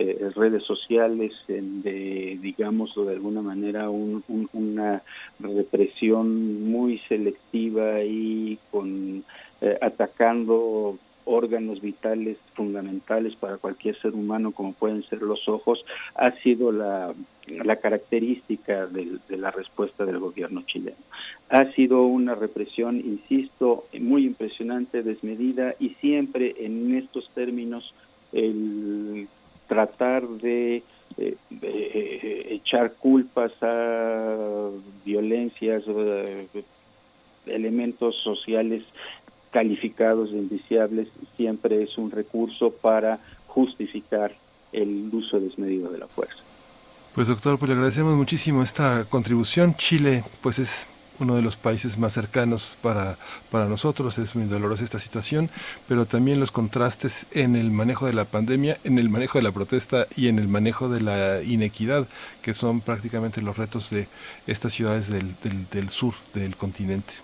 eh, 0.00 0.30
redes 0.36 0.62
sociales, 0.62 1.32
de, 1.48 2.38
digamos, 2.40 2.94
de 2.94 3.14
alguna 3.14 3.42
manera, 3.42 3.90
una 3.90 5.02
represión 5.40 6.70
muy 6.70 6.98
selectiva 7.08 8.04
y 8.04 8.60
con 8.70 9.24
eh, 9.60 9.76
atacando 9.82 10.96
órganos 11.24 11.80
vitales 11.80 12.36
fundamentales 12.54 13.34
para 13.34 13.56
cualquier 13.56 14.00
ser 14.00 14.12
humano, 14.12 14.52
como 14.52 14.72
pueden 14.72 15.02
ser 15.02 15.20
los 15.20 15.48
ojos, 15.48 15.84
ha 16.14 16.30
sido 16.30 16.70
la 16.70 17.12
característica 17.82 18.86
de, 18.86 19.18
la 19.30 19.50
respuesta 19.50 20.06
del 20.06 20.20
gobierno 20.20 20.62
chileno. 20.62 20.96
ha 21.48 21.64
sido 21.72 22.04
una 22.04 22.36
represión, 22.36 22.98
insisto, 23.00 23.86
muy 23.98 24.26
impresionante, 24.26 25.02
desmedida 25.02 25.74
y 25.80 25.88
siempre 26.00 26.54
en 26.60 26.94
estos 26.94 27.28
términos 27.30 27.92
el 28.32 29.26
tratar 29.68 30.26
de, 30.26 30.82
eh, 31.16 31.36
eh, 31.62 32.46
echar 32.50 32.94
culpas 32.94 33.52
a 33.62 34.70
violencias, 35.04 35.84
elementos 37.46 38.16
sociales 38.16 38.82
calificados 39.50 40.32
de 40.32 40.38
indiciables 40.38 41.08
siempre 41.36 41.82
es 41.82 41.96
un 41.96 42.10
recurso 42.10 42.70
para 42.70 43.18
justificar 43.46 44.34
el 44.72 45.08
uso 45.12 45.40
desmedido 45.40 45.90
de 45.90 45.98
la 45.98 46.06
fuerza. 46.06 46.42
Pues 47.14 47.28
doctor, 47.28 47.58
pues 47.58 47.68
le 47.68 47.74
agradecemos 47.74 48.14
muchísimo 48.16 48.62
esta 48.62 49.06
contribución. 49.08 49.74
Chile, 49.74 50.24
pues 50.42 50.58
es 50.58 50.86
uno 51.20 51.36
de 51.36 51.42
los 51.42 51.56
países 51.56 51.98
más 51.98 52.12
cercanos 52.12 52.78
para, 52.82 53.18
para 53.50 53.66
nosotros. 53.66 54.18
Es 54.18 54.34
muy 54.36 54.46
dolorosa 54.46 54.84
esta 54.84 54.98
situación, 54.98 55.50
pero 55.86 56.06
también 56.06 56.40
los 56.40 56.52
contrastes 56.52 57.26
en 57.32 57.56
el 57.56 57.70
manejo 57.70 58.06
de 58.06 58.12
la 58.12 58.24
pandemia, 58.24 58.78
en 58.84 58.98
el 58.98 59.08
manejo 59.08 59.38
de 59.38 59.44
la 59.44 59.52
protesta 59.52 60.06
y 60.16 60.28
en 60.28 60.38
el 60.38 60.48
manejo 60.48 60.88
de 60.88 61.00
la 61.00 61.42
inequidad, 61.42 62.08
que 62.42 62.54
son 62.54 62.80
prácticamente 62.80 63.42
los 63.42 63.56
retos 63.56 63.90
de 63.90 64.06
estas 64.46 64.72
ciudades 64.72 65.10
del, 65.10 65.34
del, 65.70 65.88
sur 65.90 66.14
del 66.34 66.56
continente. 66.56 67.14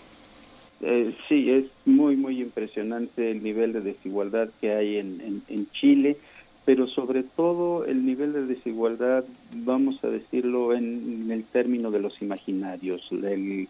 Eh, 0.81 1.15
sí, 1.29 1.51
es 1.51 1.65
muy, 1.87 2.17
muy 2.17 2.41
impresionante 2.41 3.31
el 3.31 3.43
nivel 3.43 3.73
de 3.73 3.81
desigualdad 3.81 4.49
que 4.61 4.73
hay 4.73 4.99
en, 4.99 5.43
en 5.49 5.71
Chile 5.73 6.19
pero 6.65 6.87
sobre 6.87 7.23
todo 7.23 7.85
el 7.85 8.07
nivel 8.07 8.33
de 8.33 8.47
desigualdad, 8.47 9.25
vamos 9.55 10.03
a 10.03 10.09
decirlo 10.09 10.75
en, 10.75 11.31
el 11.31 11.45
término 11.45 11.91
de 11.91 12.01
los 12.01 12.21
imaginarios. 12.23 13.07
El, 13.13 13.69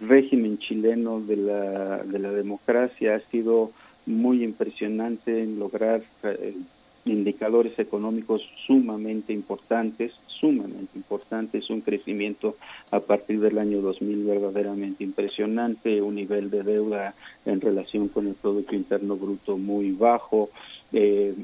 régimen 0.00 0.58
chileno 0.58 1.20
de 1.20 1.36
la, 1.36 1.98
de 1.98 2.18
la 2.18 2.32
democracia 2.32 3.16
ha 3.16 3.30
sido 3.30 3.70
muy 4.06 4.42
impresionante 4.42 5.42
en 5.42 5.58
lograr 5.58 6.02
eh, 6.22 6.54
indicadores 7.04 7.78
económicos 7.78 8.42
sumamente 8.66 9.32
importantes, 9.32 10.12
sumamente 10.26 10.96
importantes, 10.96 11.68
un 11.70 11.80
crecimiento 11.80 12.56
a 12.90 13.00
partir 13.00 13.40
del 13.40 13.58
año 13.58 13.80
2000 13.80 14.24
verdaderamente 14.24 15.04
impresionante, 15.04 16.02
un 16.02 16.14
nivel 16.14 16.50
de 16.50 16.62
deuda 16.62 17.14
en 17.44 17.60
relación 17.60 18.08
con 18.08 18.26
el 18.26 18.34
Producto 18.34 18.74
Interno 18.74 19.16
Bruto 19.16 19.56
muy 19.56 19.92
bajo, 19.92 20.50
eh, 20.92 21.34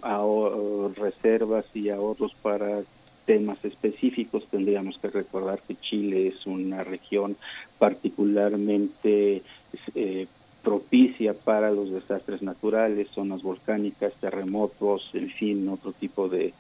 reservas 0.97 1.65
y 1.75 1.89
ahorros 1.91 2.35
para 2.43 2.83
temas 3.27 3.63
específicos. 3.65 4.47
Tendríamos 4.51 4.99
que 4.99 5.09
recordar 5.09 5.61
que 5.67 5.77
Chile 5.77 6.29
es 6.29 6.47
una 6.47 6.85
región 6.85 7.37
particularmente 7.79 9.43
eh, 9.95 10.27
propicia 10.67 11.33
para 11.33 11.71
los 11.71 11.93
desastres 11.93 12.43
naturales, 12.43 13.07
zonas 13.15 13.41
volcánicas, 13.41 14.13
terremotos, 14.15 15.09
en 15.15 15.31
fin, 15.31 15.69
otro 15.69 15.93
tipo 15.93 16.29
de, 16.29 16.53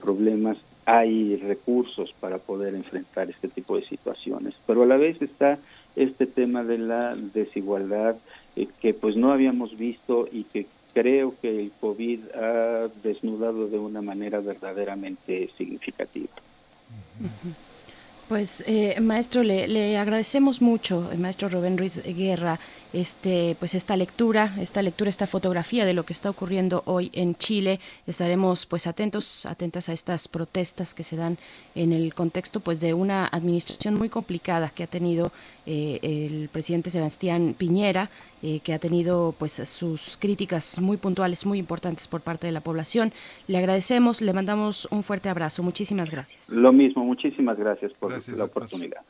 problemas. 0.00 0.56
Hay 0.86 1.34
recursos 1.36 2.14
para 2.20 2.38
poder 2.38 2.76
enfrentar 2.76 3.28
este 3.28 3.48
tipo 3.48 3.76
de 3.76 3.84
situaciones, 3.86 4.54
pero 4.68 4.84
a 4.84 4.86
la 4.86 4.96
vez 4.96 5.20
está 5.20 5.58
este 5.96 6.26
tema 6.26 6.62
de 6.62 6.78
la 6.78 7.16
desigualdad 7.16 8.14
eh, 8.54 8.68
que 8.80 8.94
pues 8.94 9.16
no 9.16 9.32
habíamos 9.32 9.76
visto 9.76 10.28
y 10.30 10.44
que 10.44 10.66
creo 10.94 11.34
que 11.42 11.58
el 11.58 11.72
COVID 11.80 12.20
ha 12.36 12.88
desnudado 13.02 13.66
de 13.66 13.78
una 13.78 14.00
manera 14.00 14.38
verdaderamente 14.38 15.50
significativa. 15.58 16.30
Pues 18.28 18.62
eh, 18.68 19.00
maestro, 19.00 19.42
le, 19.42 19.66
le, 19.66 19.98
agradecemos 19.98 20.62
mucho, 20.62 21.10
el 21.10 21.18
maestro 21.18 21.48
Rubén 21.48 21.76
Ruiz 21.76 22.00
Guerra, 22.04 22.60
este, 22.92 23.56
pues 23.58 23.74
esta 23.74 23.96
lectura, 23.96 24.54
esta 24.58 24.82
lectura, 24.82 25.10
esta 25.10 25.26
fotografía 25.26 25.84
de 25.84 25.94
lo 25.94 26.04
que 26.04 26.12
está 26.12 26.30
ocurriendo 26.30 26.82
hoy 26.86 27.10
en 27.12 27.34
Chile. 27.34 27.80
Estaremos 28.06 28.66
pues 28.66 28.86
atentos, 28.86 29.46
atentas 29.46 29.88
a 29.88 29.92
estas 29.92 30.28
protestas 30.28 30.94
que 30.94 31.04
se 31.04 31.16
dan 31.16 31.38
en 31.74 31.92
el 31.92 32.14
contexto 32.14 32.60
pues 32.60 32.80
de 32.80 32.94
una 32.94 33.26
administración 33.26 33.94
muy 33.94 34.08
complicada 34.08 34.70
que 34.70 34.82
ha 34.82 34.86
tenido 34.86 35.32
eh, 35.66 35.98
el 36.02 36.48
presidente 36.48 36.90
Sebastián 36.90 37.54
Piñera, 37.56 38.10
eh, 38.42 38.60
que 38.60 38.74
ha 38.74 38.78
tenido 38.78 39.34
pues 39.38 39.52
sus 39.52 40.16
críticas 40.16 40.80
muy 40.80 40.96
puntuales, 40.96 41.46
muy 41.46 41.58
importantes 41.58 42.08
por 42.08 42.22
parte 42.22 42.46
de 42.46 42.52
la 42.52 42.60
población. 42.60 43.12
Le 43.46 43.58
agradecemos, 43.58 44.20
le 44.20 44.32
mandamos 44.32 44.88
un 44.90 45.02
fuerte 45.02 45.28
abrazo. 45.28 45.62
Muchísimas 45.62 46.10
gracias. 46.10 46.50
Lo 46.50 46.72
mismo, 46.72 47.04
muchísimas 47.04 47.58
gracias 47.58 47.92
por 47.92 48.10
la 48.10 48.44
oportunidad. 48.44 49.02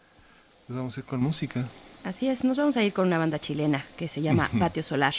vamos 0.68 0.96
a 0.96 1.00
ir 1.00 1.06
con 1.06 1.20
música. 1.20 1.66
Así 2.02 2.28
es, 2.28 2.44
nos 2.44 2.56
vamos 2.56 2.78
a 2.78 2.82
ir 2.82 2.94
con 2.94 3.06
una 3.06 3.18
banda 3.18 3.38
chilena 3.38 3.84
que 3.96 4.08
se 4.08 4.22
llama 4.22 4.50
Patio 4.58 4.82
Solar. 4.82 5.14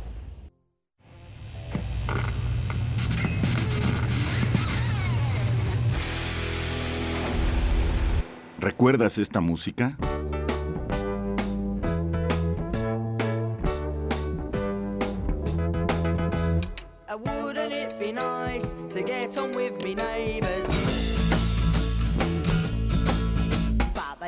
¿Recuerdas 8.59 9.17
esta 9.17 9.41
música? 9.41 9.97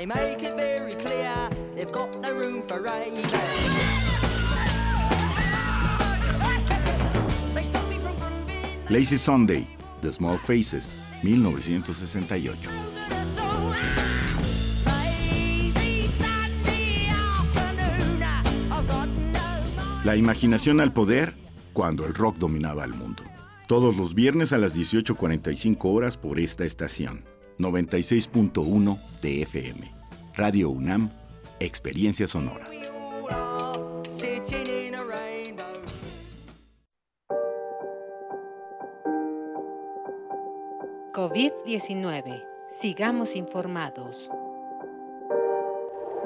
They 0.03 0.07
make 0.07 0.43
it 0.43 0.57
very 0.57 0.91
clear 0.91 1.49
they've 1.73 1.89
got 1.89 2.19
no 2.19 2.33
room 2.33 2.67
for 2.67 2.81
ravers. 2.81 3.82
Lazy 8.89 9.17
Sunday, 9.17 9.65
The 10.01 10.11
Small 10.11 10.37
Faces, 10.37 10.97
1968. 11.23 12.69
La 20.03 20.17
imaginación 20.17 20.81
al 20.81 20.91
poder 20.91 21.33
cuando 21.71 22.05
el 22.05 22.13
rock 22.13 22.35
dominaba 22.37 22.83
el 22.83 22.93
mundo. 22.93 23.23
Todos 23.69 23.95
los 23.95 24.13
viernes 24.13 24.51
a 24.51 24.57
las 24.57 24.75
18.45 24.75 25.77
horas 25.85 26.17
por 26.17 26.37
esta 26.39 26.65
estación. 26.65 27.23
96.1 27.59 28.99
de 29.21 29.43
FM. 29.43 29.93
Radio 30.35 30.69
UNAM, 30.69 31.09
Experiencia 31.61 32.27
Sonora. 32.27 32.65
COVID-19. 41.13 42.43
Sigamos 42.69 43.35
informados. 43.35 44.31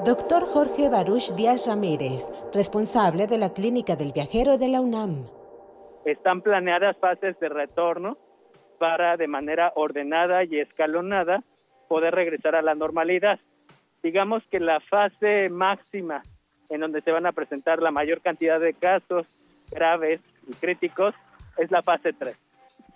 Doctor 0.02 0.46
Jorge 0.46 0.88
Baruch 0.88 1.34
Díaz 1.34 1.66
Ramírez, 1.66 2.24
responsable 2.54 3.26
de 3.26 3.36
la 3.36 3.52
Clínica 3.52 3.96
del 3.96 4.12
Viajero 4.12 4.56
de 4.56 4.68
la 4.68 4.80
UNAM. 4.80 5.26
Están 6.06 6.40
planeadas 6.40 6.96
fases 6.96 7.38
de 7.38 7.50
retorno 7.50 8.16
para 8.78 9.18
de 9.18 9.28
manera 9.28 9.74
ordenada 9.76 10.44
y 10.44 10.58
escalonada 10.58 11.44
poder 11.86 12.14
regresar 12.14 12.54
a 12.54 12.62
la 12.62 12.74
normalidad. 12.74 13.38
Digamos 14.02 14.42
que 14.50 14.58
la 14.58 14.80
fase 14.80 15.50
máxima 15.50 16.22
en 16.70 16.80
donde 16.80 17.02
se 17.02 17.12
van 17.12 17.26
a 17.26 17.32
presentar 17.32 17.82
la 17.82 17.90
mayor 17.90 18.22
cantidad 18.22 18.58
de 18.58 18.72
casos 18.72 19.26
graves 19.70 20.20
y 20.48 20.54
críticos 20.54 21.14
es 21.58 21.70
la 21.70 21.82
fase 21.82 22.14
3. 22.14 22.47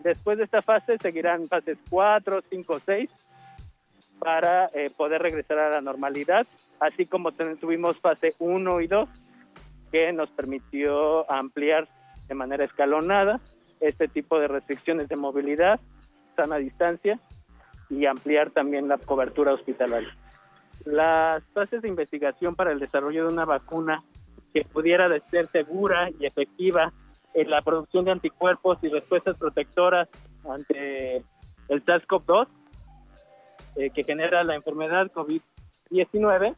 Después 0.02 0.38
de 0.38 0.44
esta 0.44 0.62
fase 0.62 0.98
seguirán 0.98 1.46
fases 1.48 1.78
4, 1.88 2.42
5, 2.50 2.80
6 2.84 3.10
para 4.18 4.66
eh, 4.74 4.90
poder 4.96 5.22
regresar 5.22 5.58
a 5.58 5.70
la 5.70 5.80
normalidad, 5.80 6.46
así 6.80 7.06
como 7.06 7.32
tuvimos 7.32 7.98
fase 7.98 8.34
1 8.38 8.80
y 8.80 8.86
2, 8.86 9.08
que 9.90 10.12
nos 10.12 10.30
permitió 10.30 11.30
ampliar 11.30 11.88
de 12.28 12.34
manera 12.34 12.64
escalonada 12.64 13.40
este 13.80 14.08
tipo 14.08 14.38
de 14.38 14.48
restricciones 14.48 15.08
de 15.08 15.16
movilidad, 15.16 15.80
sana 16.36 16.56
distancia 16.56 17.18
y 17.90 18.06
ampliar 18.06 18.50
también 18.50 18.88
la 18.88 18.98
cobertura 18.98 19.52
hospitalaria. 19.52 20.16
Las 20.84 21.42
fases 21.52 21.82
de 21.82 21.88
investigación 21.88 22.54
para 22.54 22.72
el 22.72 22.80
desarrollo 22.80 23.26
de 23.26 23.32
una 23.32 23.44
vacuna 23.44 24.02
que 24.54 24.64
pudiera 24.64 25.08
ser 25.30 25.46
segura 25.48 26.10
y 26.18 26.26
efectiva 26.26 26.92
la 27.34 27.62
producción 27.62 28.04
de 28.04 28.12
anticuerpos 28.12 28.78
y 28.82 28.88
respuestas 28.88 29.36
protectoras 29.36 30.08
ante 30.44 31.24
el 31.68 31.84
SARS-CoV-2 31.84 32.48
eh, 33.76 33.90
que 33.90 34.04
genera 34.04 34.44
la 34.44 34.54
enfermedad 34.54 35.10
COVID-19, 35.12 36.54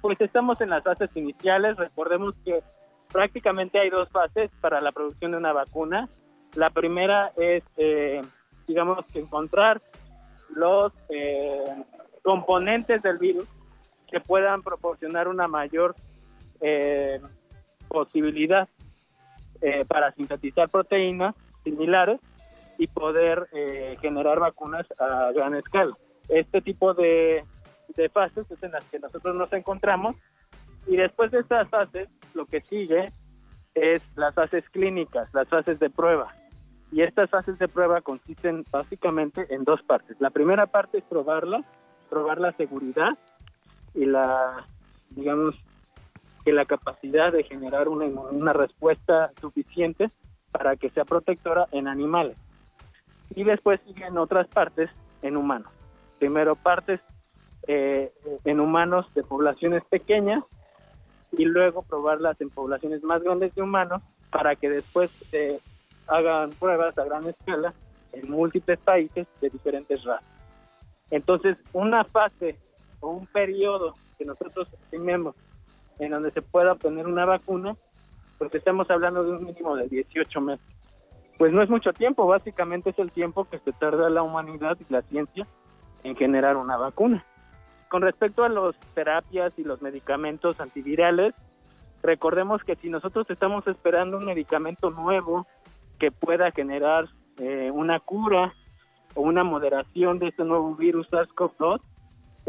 pues 0.00 0.20
estamos 0.20 0.60
en 0.60 0.70
las 0.70 0.84
fases 0.84 1.10
iniciales. 1.16 1.76
Recordemos 1.76 2.34
que 2.44 2.62
prácticamente 3.12 3.80
hay 3.80 3.90
dos 3.90 4.08
fases 4.10 4.48
para 4.60 4.80
la 4.80 4.92
producción 4.92 5.32
de 5.32 5.38
una 5.38 5.52
vacuna. 5.52 6.08
La 6.54 6.66
primera 6.66 7.32
es, 7.36 7.64
eh, 7.76 8.20
digamos, 8.68 9.04
que 9.12 9.18
encontrar 9.18 9.82
los 10.50 10.92
eh, 11.08 11.64
componentes 12.22 13.02
del 13.02 13.18
virus 13.18 13.48
que 14.08 14.20
puedan 14.20 14.62
proporcionar 14.62 15.28
una 15.28 15.48
mayor 15.48 15.94
posibilidad 17.88 18.68
para 19.88 20.12
sintetizar 20.12 20.68
proteínas 20.68 21.34
similares 21.64 22.20
y 22.78 22.86
poder 22.86 23.48
generar 24.00 24.38
vacunas 24.38 24.86
a 24.98 25.32
gran 25.32 25.54
escala 25.54 25.96
este 26.28 26.60
tipo 26.60 26.94
de, 26.94 27.44
fases 28.12 28.48
es 28.50 28.62
en 28.62 28.72
las 28.72 28.84
que 28.84 28.98
nosotros 28.98 29.34
nos 29.34 29.52
encontramos 29.52 30.16
y 30.86 30.96
después 30.96 31.30
de 31.30 31.40
estas 31.40 31.68
fases 31.68 32.08
lo 32.34 32.46
que 32.46 32.60
sigue 32.60 33.10
es 33.74 34.02
las 34.16 34.34
fases 34.34 34.68
clínicas, 34.70 35.32
las 35.34 35.48
fases 35.48 35.78
de 35.78 35.90
prueba. 35.90 36.32
Y 36.90 37.02
estas 37.02 37.28
fases 37.28 37.58
de 37.58 37.68
prueba 37.68 38.00
consisten 38.00 38.64
básicamente 38.70 39.52
en 39.54 39.64
dos 39.64 39.82
partes. 39.82 40.16
La 40.20 40.30
primera 40.30 40.66
parte 40.66 40.98
es 40.98 41.04
probarla, 41.04 41.62
probar 42.08 42.40
la 42.40 42.52
seguridad 42.52 43.18
y 43.94 44.06
la, 44.06 44.64
digamos, 45.10 45.54
que 46.48 46.52
la 46.54 46.64
capacidad 46.64 47.30
de 47.30 47.44
generar 47.44 47.88
una, 47.88 48.06
una 48.06 48.54
respuesta 48.54 49.32
suficiente 49.38 50.08
para 50.50 50.76
que 50.76 50.88
sea 50.88 51.04
protectora 51.04 51.68
en 51.72 51.86
animales. 51.86 52.38
Y 53.34 53.44
después 53.44 53.82
siguen 53.86 54.16
otras 54.16 54.48
partes 54.48 54.88
en 55.20 55.36
humanos. 55.36 55.70
Primero 56.18 56.56
partes 56.56 57.02
eh, 57.66 58.14
en 58.46 58.60
humanos 58.60 59.12
de 59.14 59.24
poblaciones 59.24 59.84
pequeñas 59.90 60.42
y 61.32 61.44
luego 61.44 61.82
probarlas 61.82 62.40
en 62.40 62.48
poblaciones 62.48 63.04
más 63.04 63.22
grandes 63.22 63.54
de 63.54 63.60
humanos 63.60 64.00
para 64.30 64.56
que 64.56 64.70
después 64.70 65.10
se 65.30 65.60
hagan 66.06 66.48
pruebas 66.52 66.96
a 66.96 67.04
gran 67.04 67.26
escala 67.26 67.74
en 68.14 68.30
múltiples 68.30 68.78
países 68.78 69.26
de 69.42 69.50
diferentes 69.50 70.02
razas. 70.02 70.24
Entonces, 71.10 71.58
una 71.74 72.04
fase 72.04 72.56
o 73.00 73.10
un 73.10 73.26
periodo 73.26 73.92
que 74.16 74.24
nosotros 74.24 74.66
estimemos 74.72 75.36
en 75.98 76.10
donde 76.10 76.30
se 76.30 76.42
pueda 76.42 76.72
obtener 76.72 77.06
una 77.06 77.24
vacuna, 77.24 77.76
pues 78.38 78.54
estamos 78.54 78.90
hablando 78.90 79.24
de 79.24 79.32
un 79.32 79.44
mínimo 79.44 79.76
de 79.76 79.88
18 79.88 80.40
meses. 80.40 80.66
Pues 81.36 81.52
no 81.52 81.62
es 81.62 81.70
mucho 81.70 81.92
tiempo, 81.92 82.26
básicamente 82.26 82.90
es 82.90 82.98
el 82.98 83.12
tiempo 83.12 83.44
que 83.44 83.58
se 83.58 83.72
tarda 83.72 84.10
la 84.10 84.22
humanidad 84.22 84.76
y 84.80 84.92
la 84.92 85.02
ciencia 85.02 85.46
en 86.04 86.16
generar 86.16 86.56
una 86.56 86.76
vacuna. 86.76 87.24
Con 87.88 88.02
respecto 88.02 88.44
a 88.44 88.48
las 88.48 88.78
terapias 88.94 89.52
y 89.56 89.64
los 89.64 89.80
medicamentos 89.80 90.60
antivirales, 90.60 91.34
recordemos 92.02 92.62
que 92.62 92.76
si 92.76 92.90
nosotros 92.90 93.28
estamos 93.30 93.66
esperando 93.66 94.18
un 94.18 94.26
medicamento 94.26 94.90
nuevo 94.90 95.46
que 95.98 96.10
pueda 96.10 96.50
generar 96.50 97.08
eh, 97.38 97.70
una 97.72 97.98
cura 98.00 98.52
o 99.14 99.22
una 99.22 99.42
moderación 99.42 100.18
de 100.18 100.28
este 100.28 100.44
nuevo 100.44 100.74
virus 100.74 101.08
SARS-CoV-2, 101.10 101.80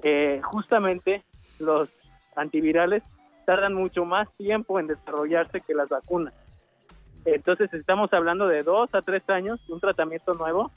eh, 0.04 0.42
justamente 0.44 1.24
los 1.60 1.90
antivirales 2.36 3.04
tardan 3.50 3.74
mucho 3.74 4.06
más 4.06 4.32
tiempo 4.38 4.80
en 4.80 4.86
desarrollarse 4.86 5.62
que 5.62 5.74
las 5.74 5.90
vacunas. 5.90 6.36
Entonces 7.26 7.74
estamos 7.74 8.14
hablando 8.14 8.48
de 8.48 8.62
dos 8.62 8.94
a 8.94 9.02
tres 9.02 9.28
años 9.28 9.60
un 9.70 9.80
tratamiento 9.80 10.36
nuevo 10.36 10.72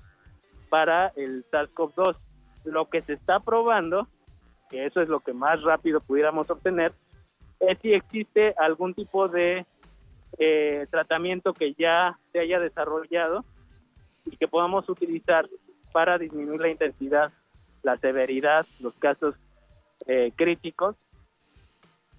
para 0.70 1.08
el 1.08 1.44
SARS-CoV-2. 1.50 2.16
Lo 2.64 2.86
que 2.88 3.02
se 3.02 3.12
está 3.12 3.40
probando, 3.40 4.08
que 4.70 4.86
eso 4.86 5.02
es 5.02 5.10
lo 5.10 5.20
que 5.20 5.34
más 5.34 5.62
rápido 5.62 6.00
pudiéramos 6.00 6.48
obtener, 6.48 6.94
es 7.60 7.78
si 7.80 7.92
existe 7.92 8.54
algún 8.56 8.94
tipo 8.94 9.28
de 9.28 9.66
eh, 10.38 10.86
tratamiento 10.90 11.52
que 11.52 11.74
ya 11.74 12.18
se 12.32 12.40
haya 12.40 12.58
desarrollado 12.58 13.44
y 14.24 14.34
que 14.38 14.48
podamos 14.48 14.88
utilizar 14.88 15.46
para 15.92 16.16
disminuir 16.16 16.62
la 16.62 16.70
intensidad, 16.70 17.32
la 17.82 17.98
severidad, 17.98 18.64
los 18.80 18.94
casos 18.94 19.34
eh, 20.06 20.32
críticos 20.34 20.96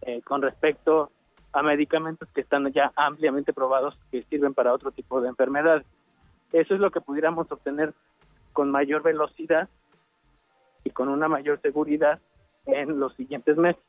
eh, 0.06 0.22
con 0.22 0.42
respecto 0.42 1.12
a 1.52 1.62
medicamentos 1.62 2.28
que 2.34 2.42
están 2.42 2.72
ya 2.72 2.92
ampliamente 2.96 3.54
probados 3.54 3.98
que 4.12 4.24
sirven 4.24 4.54
para 4.54 4.74
otro 4.74 4.92
tipo 4.92 5.22
de 5.22 5.30
enfermedades. 5.30 5.86
Eso 6.52 6.74
es 6.74 6.80
lo 6.80 6.92
que 6.92 7.02
pudiéramos 7.02 7.52
obtener 7.52 7.94
con 8.54 8.72
mayor 8.72 9.04
velocidad 9.04 9.70
y 10.84 10.90
con 10.90 11.10
una 11.10 11.28
mayor 11.28 11.62
seguridad 11.62 12.20
en 12.66 13.00
los 13.00 13.14
siguientes 13.16 13.58
meses. 13.58 13.82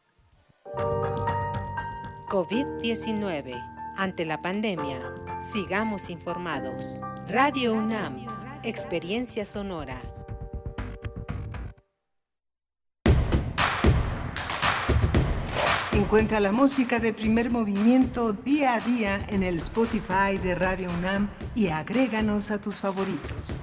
COVID-19. 2.29 3.73
Ante 3.97 4.25
la 4.25 4.43
pandemia, 4.43 5.15
sigamos 5.41 6.11
informados. 6.11 7.01
Radio 7.29 7.75
UNAM, 7.75 8.27
Experiencia 8.65 9.45
Sonora. 9.45 10.01
Encuentra 15.95 16.41
la 16.41 16.51
música 16.51 16.99
de 16.99 17.13
primer 17.13 17.51
movimiento 17.51 18.33
día 18.33 18.75
a 18.75 18.81
día 18.81 19.21
en 19.29 19.45
el 19.45 19.59
Spotify 19.59 20.39
de 20.43 20.57
Radio 20.57 20.91
UNAM 20.91 21.31
y 21.55 21.69
agréganos 21.69 22.51
a 22.51 22.61
tus 22.61 22.81
favoritos. 22.81 23.59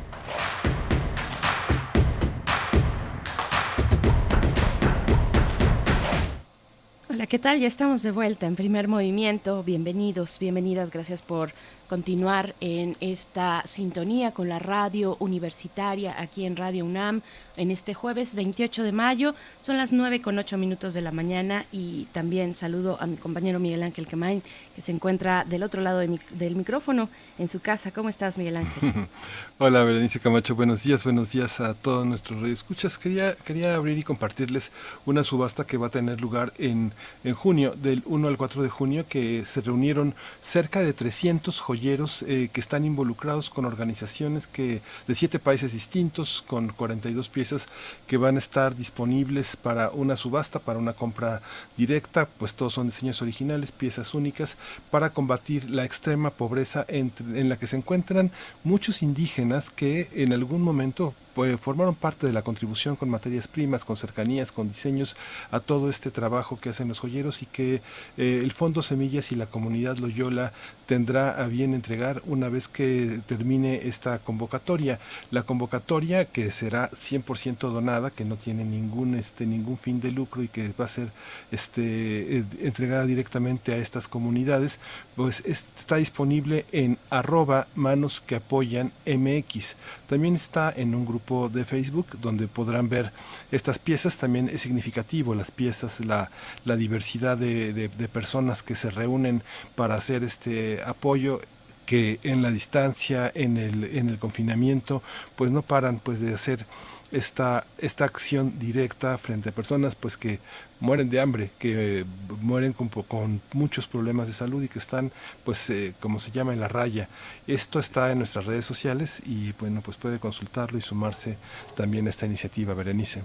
Hola, 7.10 7.28
¿qué 7.28 7.38
tal? 7.38 7.60
Ya 7.60 7.68
estamos 7.68 8.02
de 8.02 8.12
vuelta 8.12 8.48
en 8.48 8.56
primer 8.56 8.88
movimiento. 8.88 9.62
Bienvenidos, 9.62 10.40
bienvenidas. 10.40 10.90
Gracias 10.90 11.22
por 11.22 11.52
continuar 11.92 12.56
en 12.62 12.96
esta 13.02 13.64
sintonía 13.66 14.32
con 14.32 14.48
la 14.48 14.60
radio 14.60 15.18
universitaria 15.20 16.16
aquí 16.18 16.46
en 16.46 16.56
Radio 16.56 16.86
UNAM 16.86 17.22
en 17.58 17.70
este 17.70 17.94
jueves 17.94 18.34
28 18.34 18.84
de 18.84 18.94
mayo. 18.94 19.36
Son 19.60 19.76
las 19.76 19.92
9 19.92 20.22
con 20.22 20.40
8 20.40 20.58
minutos 20.58 20.94
de 20.94 21.02
la 21.02 21.12
mañana 21.12 21.66
y 21.70 22.06
también 22.14 22.56
saludo 22.56 22.98
a 23.02 23.08
mi 23.08 23.18
compañero 23.18 23.60
Miguel 23.60 23.84
Ángel 23.84 24.08
Quemain 24.08 24.42
que 24.74 24.82
se 24.82 24.94
encuentra 24.94 25.44
del 25.44 25.64
otro 25.64 25.82
lado 25.82 26.00
del 26.00 26.56
micrófono 26.56 27.10
en 27.38 27.50
su 27.50 27.60
casa. 27.60 27.92
¿Cómo 27.92 28.08
estás, 28.08 28.38
Miguel 28.38 28.56
Ángel? 28.56 29.08
Hola, 29.58 29.84
Berenice 29.84 30.22
Camacho. 30.22 30.56
Buenos 30.56 30.84
días, 30.84 31.04
buenos 31.04 31.34
días 31.34 31.60
a 31.60 31.74
todos 31.74 32.06
nuestros 32.06 32.42
escuchas. 32.48 32.98
Quería, 32.98 33.36
quería 33.36 33.76
abrir 33.76 33.98
y 33.98 34.04
compartirles 34.04 34.72
una 35.06 35.26
subasta 35.26 35.68
que 35.68 35.76
va 35.76 35.88
a 35.88 35.92
tener 35.92 36.22
lugar 36.22 36.54
en, 36.58 36.94
en 37.26 37.34
junio, 37.34 37.74
del 37.76 38.02
1 38.06 38.30
al 38.30 38.38
4 38.38 38.64
de 38.64 38.70
junio, 38.70 39.06
que 39.10 39.44
se 39.46 39.60
reunieron 39.60 40.16
cerca 40.42 40.80
de 40.80 40.94
300 40.94 41.60
eh, 41.84 42.50
que 42.54 42.60
están 42.60 42.86
involucrados 42.86 43.50
con 43.50 43.66
organizaciones 43.66 44.46
que 44.46 44.82
de 45.08 45.16
siete 45.16 45.40
países 45.40 45.74
distintos, 45.74 46.44
con 46.46 46.70
42 46.70 47.28
piezas 47.30 47.68
que 48.06 48.18
van 48.18 48.36
a 48.36 48.40
estar 48.40 48.76
disponibles 48.76 49.56
para 49.56 49.90
una 49.90 50.16
subasta, 50.16 50.60
para 50.60 50.78
una 50.78 50.94
compra 50.94 51.42
directa, 51.78 52.28
pues 52.28 52.54
todos 52.54 52.74
son 52.74 52.88
diseños 52.88 53.22
originales, 53.22 53.72
piezas 53.72 54.14
únicas, 54.14 54.58
para 54.92 55.10
combatir 55.10 55.70
la 55.70 55.84
extrema 55.84 56.30
pobreza 56.30 56.86
en 56.88 57.50
la 57.50 57.58
que 57.58 57.68
se 57.68 57.78
encuentran 57.78 58.32
muchos 58.64 59.02
indígenas 59.02 59.70
que 59.70 60.10
en 60.14 60.34
algún 60.34 60.62
momento 60.62 61.16
pues, 61.34 61.60
formaron 61.60 61.96
parte 61.96 62.28
de 62.28 62.34
la 62.34 62.42
contribución 62.42 62.96
con 62.96 63.10
materias 63.10 63.48
primas, 63.48 63.86
con 63.86 63.98
cercanías, 63.98 64.52
con 64.52 64.68
diseños 64.68 65.16
a 65.52 65.60
todo 65.60 65.90
este 65.90 66.12
trabajo 66.12 66.60
que 66.60 66.70
hacen 66.70 66.88
los 66.88 67.00
joyeros 67.00 67.42
y 67.42 67.46
que 67.46 67.82
eh, 68.18 68.40
el 68.42 68.52
Fondo 68.52 68.82
Semillas 68.82 69.32
y 69.32 69.36
la 69.36 69.46
comunidad 69.46 69.98
Loyola 69.98 70.54
tendrá 70.86 71.42
a 71.42 71.48
bien 71.48 71.74
entregar 71.74 72.22
una 72.26 72.50
vez 72.50 72.68
que 72.68 73.22
termine 73.26 73.88
esta 73.88 74.20
convocatoria. 74.20 75.00
La 75.32 75.44
convocatoria 75.44 76.26
que 76.26 76.52
será 76.52 76.92
100% 76.92 77.72
donada, 77.72 78.12
que 78.12 78.26
no 78.26 78.36
tiene 78.36 78.66
ningún 78.66 79.16
este 79.16 79.46
ningún 79.46 79.78
fin 79.78 80.02
de 80.02 80.12
lucro 80.12 80.44
y 80.44 80.50
que 80.50 80.74
va 80.80 80.86
a 80.86 80.90
ser 80.90 81.12
este 81.52 82.40
eh, 82.40 82.44
entregada 82.62 83.06
directamente 83.06 83.74
a 83.74 83.78
estas 83.78 84.08
comunidades, 84.08 84.80
pues 85.22 85.44
está 85.46 85.98
disponible 85.98 86.66
en 86.72 86.98
arroba 87.12 87.68
manos 87.76 88.22
que 88.26 88.38
apoyan 88.38 88.92
MX. 89.06 89.76
También 90.10 90.34
está 90.34 90.74
en 90.76 90.96
un 90.96 91.06
grupo 91.06 91.48
de 91.48 91.64
Facebook 91.64 92.08
donde 92.20 92.48
podrán 92.48 92.90
ver 92.90 93.12
estas 93.52 93.78
piezas. 93.78 94.18
También 94.18 94.50
es 94.50 94.62
significativo 94.62 95.36
las 95.36 95.52
piezas, 95.52 96.00
la, 96.04 96.32
diversidad 96.76 97.38
de, 97.38 98.10
personas 98.12 98.64
que 98.64 98.74
se 98.74 98.90
reúnen 98.90 99.44
para 99.76 99.94
hacer 99.94 100.24
este 100.24 100.82
apoyo 100.84 101.40
que 101.86 102.20
en 102.24 102.42
la 102.42 102.50
distancia, 102.50 103.32
en 103.36 103.58
el, 103.58 103.84
en 103.96 104.10
el 104.10 104.18
confinamiento, 104.18 105.04
pues 105.36 105.52
no 105.52 105.62
paran 105.62 106.00
pues 106.00 106.20
de 106.20 106.34
hacer 106.34 106.66
esta, 107.12 107.68
esta 107.78 108.06
acción 108.06 108.58
directa 108.58 109.20
frente 109.20 109.50
a 109.50 109.52
personas 109.52 109.94
pues 109.94 110.18
que 110.18 110.40
mueren 110.82 111.10
de 111.10 111.22
hambre, 111.22 111.52
que 111.58 112.06
mueren 112.42 112.74
con, 112.74 112.90
con, 112.90 113.42
muchos 113.54 113.88
problemas 113.88 114.28
de 114.28 114.34
salud 114.34 114.62
y 114.62 114.68
que 114.68 114.80
están, 114.80 115.12
pues, 115.46 115.70
eh, 115.70 115.94
como 116.02 116.20
se 116.20 116.32
llama, 116.32 116.52
en 116.52 116.60
la 116.60 116.68
raya. 116.68 117.08
Esto 117.48 117.80
está 117.80 118.12
en 118.12 118.18
nuestras 118.18 118.46
redes 118.46 118.66
sociales 118.66 119.22
y, 119.26 119.54
bueno, 119.54 119.82
pues 119.82 119.96
puede 119.96 120.20
consultarlo 120.20 120.78
y 120.78 120.82
sumarse 120.82 121.38
también 121.76 122.08
a 122.08 122.10
esta 122.10 122.26
iniciativa, 122.26 122.74
Berenice. 122.74 123.22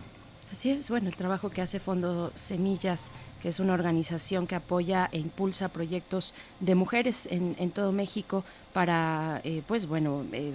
Así 0.53 0.71
es, 0.71 0.91
bueno, 0.91 1.09
el 1.09 1.17
trabajo 1.17 1.51
que 1.51 1.61
hace 1.61 1.81
Fondo 1.81 2.33
Semillas, 2.37 3.11
que 3.43 3.49
es 3.49 3.59
una 3.59 3.75
organización 3.75 4.47
que 4.47 4.55
apoya 4.55 5.09
e 5.11 5.19
impulsa 5.19 5.69
proyectos 5.69 6.35
de 6.61 6.75
mujeres 6.77 7.29
en, 7.31 7.71
todo 7.73 7.91
México 7.91 8.45
para, 8.73 9.41
eh, 9.43 9.63
pues 9.67 9.87
bueno, 9.87 10.25
eh, 10.33 10.53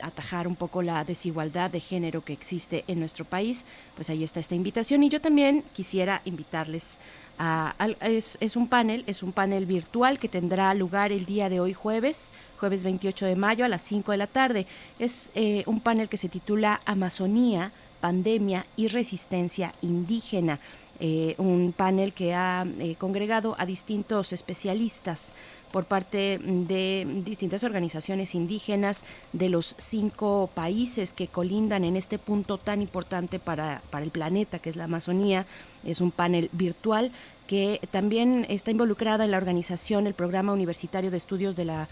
atajar 0.00 0.46
un 0.46 0.54
poco 0.54 0.80
la 0.80 1.04
desigualdad 1.04 1.70
de 1.70 1.80
género 1.80 2.24
que 2.24 2.32
existe 2.32 2.84
en 2.86 3.00
nuestro 3.00 3.24
país, 3.24 3.64
pues 3.96 4.10
ahí 4.10 4.22
está 4.22 4.38
esta 4.38 4.54
invitación. 4.54 5.02
Y 5.02 5.08
yo 5.08 5.20
también 5.20 5.64
quisiera 5.72 6.22
invitarles 6.24 6.98
a, 7.38 7.74
es, 8.00 8.38
es, 8.40 8.56
un 8.56 8.68
panel, 8.68 9.02
es 9.08 9.22
un 9.24 9.32
panel 9.32 9.66
virtual 9.66 10.20
que 10.20 10.28
tendrá 10.28 10.72
lugar 10.74 11.10
el 11.10 11.26
día 11.26 11.48
de 11.48 11.58
hoy 11.58 11.74
jueves, 11.74 12.30
jueves 12.60 12.84
28 12.84 13.26
de 13.26 13.36
mayo 13.36 13.64
a 13.64 13.68
las 13.68 13.82
5 13.82 14.12
de 14.12 14.18
la 14.18 14.28
tarde. 14.28 14.66
Es 15.00 15.30
eh, 15.34 15.64
un 15.66 15.80
panel 15.80 16.08
que 16.08 16.16
se 16.16 16.28
titula 16.28 16.80
Amazonía 16.84 17.72
pandemia 18.02 18.66
y 18.76 18.88
resistencia 18.88 19.72
indígena. 19.80 20.58
eh, 21.04 21.34
un 21.38 21.72
panel 21.72 22.12
que 22.12 22.32
ha 22.32 22.64
eh, 22.78 22.94
congregado 22.96 23.56
a 23.58 23.66
distintos 23.66 24.32
especialistas 24.32 25.32
por 25.72 25.86
parte 25.86 26.38
de 26.38 27.22
distintas 27.24 27.64
organizaciones 27.64 28.36
indígenas 28.36 29.02
de 29.32 29.48
los 29.48 29.74
cinco 29.78 30.48
países 30.54 31.12
que 31.12 31.26
colindan 31.26 31.82
en 31.82 31.96
este 31.96 32.18
punto 32.18 32.56
tan 32.56 32.82
importante 32.82 33.40
para, 33.40 33.82
para 33.90 34.04
el 34.04 34.12
planeta, 34.12 34.60
que 34.60 34.70
es 34.70 34.76
la 34.76 34.84
Amazonía. 34.84 35.44
Es 35.82 36.00
un 36.00 36.12
panel 36.12 36.50
virtual 36.52 37.10
que 37.48 37.80
también 37.90 38.46
está 38.48 38.70
involucrada 38.70 39.24
en 39.24 39.32
la 39.32 39.38
organización 39.38 40.06
el 40.06 40.14
Programa 40.14 40.52
Universitario 40.52 41.10
de 41.10 41.16
Estudios 41.16 41.56
de 41.56 41.64
la, 41.64 41.88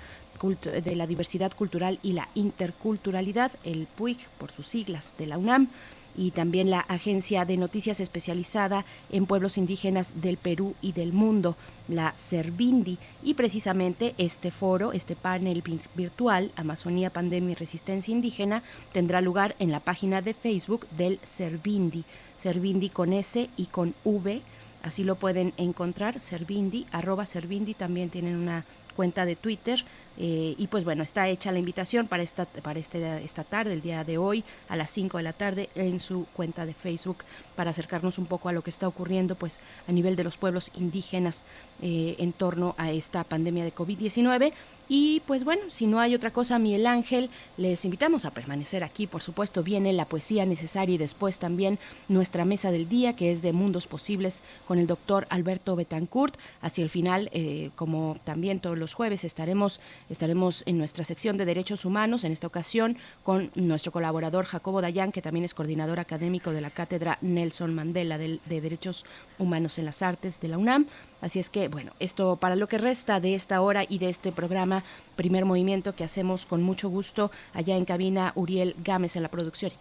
de 0.85 0.95
la 0.95 1.07
Diversidad 1.07 1.53
Cultural 1.53 1.99
y 2.03 2.13
la 2.13 2.29
Interculturalidad, 2.35 3.51
el 3.65 3.89
PUIC 3.97 4.19
por 4.39 4.53
sus 4.53 4.69
siglas, 4.69 5.17
de 5.19 5.27
la 5.27 5.37
UNAM 5.37 5.69
y 6.17 6.33
también 6.33 6.71
la 6.71 6.81
Agencia 6.81 7.45
de 7.45 7.57
Noticias 7.57 8.01
especializada 8.01 8.85
en 9.11 9.27
pueblos 9.27 9.59
indígenas 9.59 10.21
del 10.21 10.37
Perú 10.37 10.75
y 10.81 10.93
del 10.93 11.13
mundo, 11.13 11.57
la 11.89 12.13
Servindi. 12.17 12.99
Y 13.23 13.35
precisamente 13.35 14.15
este 14.19 14.51
foro, 14.51 14.93
este 14.93 15.17
panel 15.17 15.63
virtual, 15.95 16.51
Amazonía, 16.57 17.11
Pandemia 17.11 17.53
y 17.53 17.55
Resistencia 17.55 18.13
Indígena, 18.13 18.63
tendrá 18.93 19.21
lugar 19.21 19.57
en 19.59 19.71
la 19.71 19.81
página 19.81 20.23
de 20.23 20.35
Facebook 20.35 20.87
del 20.97 21.19
Servindi. 21.23 22.05
Servindi 22.37 22.89
con 22.89 23.13
S 23.13 23.49
y 23.57 23.67
con 23.67 23.95
V. 24.05 24.41
Así 24.83 25.05
lo 25.05 25.17
pueden 25.17 25.53
encontrar, 25.59 26.21
Servindi, 26.21 26.87
arroba 26.91 27.27
Servindi, 27.27 27.75
también 27.75 28.09
tienen 28.09 28.37
una 28.37 28.65
cuenta 28.97 29.25
de 29.25 29.37
Twitter 29.37 29.85
eh, 30.19 30.55
y 30.59 30.67
pues 30.67 30.85
bueno, 30.85 31.03
está 31.03 31.29
hecha 31.29 31.53
la 31.53 31.59
invitación 31.59 32.07
para 32.07 32.23
esta, 32.23 32.45
para 32.45 32.79
este, 32.79 33.25
esta 33.25 33.45
tarde, 33.45 33.73
el 33.73 33.83
día 33.83 34.05
de 34.05 34.19
hoy, 34.19 34.45
a 34.69 34.77
las 34.77 34.91
5 34.91 35.17
de 35.17 35.23
la 35.23 35.33
tarde, 35.33 35.71
en 35.75 36.01
su 36.01 36.27
cuenta 36.35 36.67
de 36.67 36.75
Facebook, 36.75 37.25
para 37.57 37.71
acercarnos 37.71 38.19
un 38.19 38.27
poco 38.27 38.49
a 38.49 38.53
lo 38.53 38.63
que 38.63 38.71
está 38.71 38.89
ocurriendo 38.89 39.35
pues 39.35 39.61
a 39.89 39.93
nivel 39.93 40.17
de 40.17 40.25
los 40.25 40.37
pueblos 40.37 40.71
indígenas 40.75 41.45
eh, 41.83 42.17
en 42.19 42.33
torno 42.33 42.75
a 42.79 42.91
esta 42.91 43.25
pandemia 43.25 43.65
de 43.65 43.75
COVID-19 43.75 44.53
y 44.93 45.23
pues 45.25 45.45
bueno, 45.45 45.63
si 45.69 45.87
no 45.87 46.01
hay 46.01 46.17
otra 46.17 46.33
cosa, 46.33 46.59
Miguel 46.59 46.85
Ángel, 46.85 47.31
les 47.57 47.85
invitamos 47.85 48.25
a 48.25 48.33
permanecer 48.33 48.83
aquí. 48.83 49.07
Por 49.07 49.23
supuesto, 49.23 49.63
viene 49.63 49.93
la 49.93 50.05
poesía 50.05 50.45
necesaria 50.45 50.97
y 50.97 50.99
después 50.99 51.39
también 51.39 51.79
nuestra 52.09 52.45
mesa 52.45 52.73
del 52.73 52.89
día, 52.89 53.15
que 53.15 53.31
es 53.31 53.41
de 53.41 53.53
Mundos 53.53 53.87
Posibles, 53.87 54.43
con 54.67 54.81
el 54.81 54.89
doctor 54.89 55.29
Alberto 55.31 55.77
Betancourt. 55.77 56.35
Hacia 56.61 56.83
el 56.83 56.91
final, 56.91 57.31
eh, 57.33 57.71
como 57.77 58.17
también 58.25 58.59
todos 58.59 58.77
los 58.77 58.95
jueves, 58.95 59.23
estaremos, 59.23 59.79
estaremos 60.11 60.63
en 60.67 60.77
nuestra 60.77 61.05
sección 61.05 61.39
de 61.39 61.47
Derechos 61.47 61.85
Humanos, 61.85 62.25
en 62.25 62.33
esta 62.33 62.47
ocasión 62.47 62.99
con 63.23 63.51
nuestro 63.55 63.93
colaborador 63.93 64.45
Jacobo 64.45 64.83
Dayan, 64.83 65.13
que 65.13 65.23
también 65.23 65.45
es 65.45 65.55
coordinador 65.55 66.01
académico 66.01 66.51
de 66.51 66.61
la 66.61 66.71
Cátedra 66.71 67.17
Nelson 67.23 67.75
Mandela 67.75 68.19
de, 68.19 68.41
de 68.45 68.61
Derechos 68.61 69.07
Humanos 69.39 69.79
en 69.79 69.87
las 69.87 70.03
Artes 70.03 70.41
de 70.41 70.49
la 70.49 70.59
UNAM. 70.59 70.87
Así 71.21 71.39
es 71.39 71.49
que, 71.49 71.69
bueno, 71.69 71.93
esto 72.01 72.37
para 72.37 72.57
lo 72.57 72.69
que 72.69 72.79
resta 72.79 73.21
de 73.21 73.35
esta 73.35 73.61
hora 73.63 73.85
y 73.89 73.99
de 73.99 74.09
este 74.09 74.33
programa, 74.33 74.85
primer 75.17 75.45
movimiento 75.45 75.95
que 75.95 76.05
hacemos 76.05 76.45
con 76.45 76.63
mucho 76.63 76.89
gusto 76.91 77.31
allá 77.55 77.77
en 77.77 77.85
cabina 77.85 78.33
Uriel 78.35 78.75
Gámez 78.83 79.17
en 79.17 79.23
la 79.23 79.29
producción 79.29 79.73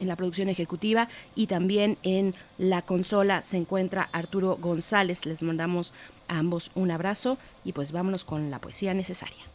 en 0.00 0.08
la 0.08 0.16
producción 0.16 0.48
ejecutiva 0.48 1.08
y 1.34 1.48
también 1.48 1.98
en 2.02 2.34
la 2.56 2.82
consola 2.82 3.42
se 3.42 3.56
encuentra 3.56 4.08
Arturo 4.12 4.56
González. 4.56 5.26
Les 5.26 5.42
mandamos 5.42 5.92
a 6.28 6.38
ambos 6.38 6.70
un 6.74 6.90
abrazo 6.90 7.36
y 7.64 7.72
pues 7.72 7.92
vámonos 7.92 8.24
con 8.24 8.50
la 8.50 8.60
poesía 8.60 8.94
necesaria. 8.94 9.51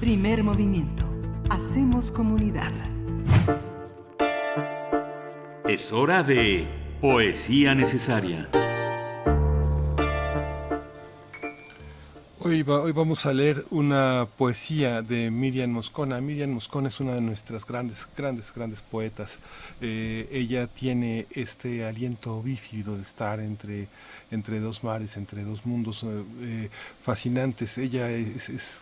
Primer 0.00 0.42
movimiento. 0.42 1.04
Hacemos 1.50 2.10
comunidad. 2.10 2.72
Es 5.68 5.92
hora 5.92 6.22
de 6.22 6.66
poesía 7.00 7.74
necesaria. 7.74 8.48
Hoy, 12.42 12.64
hoy, 12.66 12.92
vamos 12.92 13.26
a 13.26 13.34
leer 13.34 13.66
una 13.70 14.26
poesía 14.38 15.02
de 15.02 15.30
Miriam 15.30 15.70
Moscona. 15.70 16.22
Miriam 16.22 16.48
Moscona 16.50 16.88
es 16.88 16.98
una 16.98 17.14
de 17.14 17.20
nuestras 17.20 17.66
grandes, 17.66 18.08
grandes, 18.16 18.50
grandes 18.54 18.80
poetas. 18.80 19.38
Eh, 19.82 20.26
ella 20.32 20.66
tiene 20.66 21.26
este 21.32 21.84
aliento 21.84 22.42
bífido 22.42 22.96
de 22.96 23.02
estar 23.02 23.40
entre 23.40 23.88
entre 24.30 24.60
dos 24.60 24.84
mares, 24.84 25.16
entre 25.16 25.42
dos 25.44 25.66
mundos 25.66 26.02
eh, 26.02 26.22
eh, 26.42 26.70
fascinantes. 27.02 27.78
Ella 27.78 28.10
es, 28.10 28.80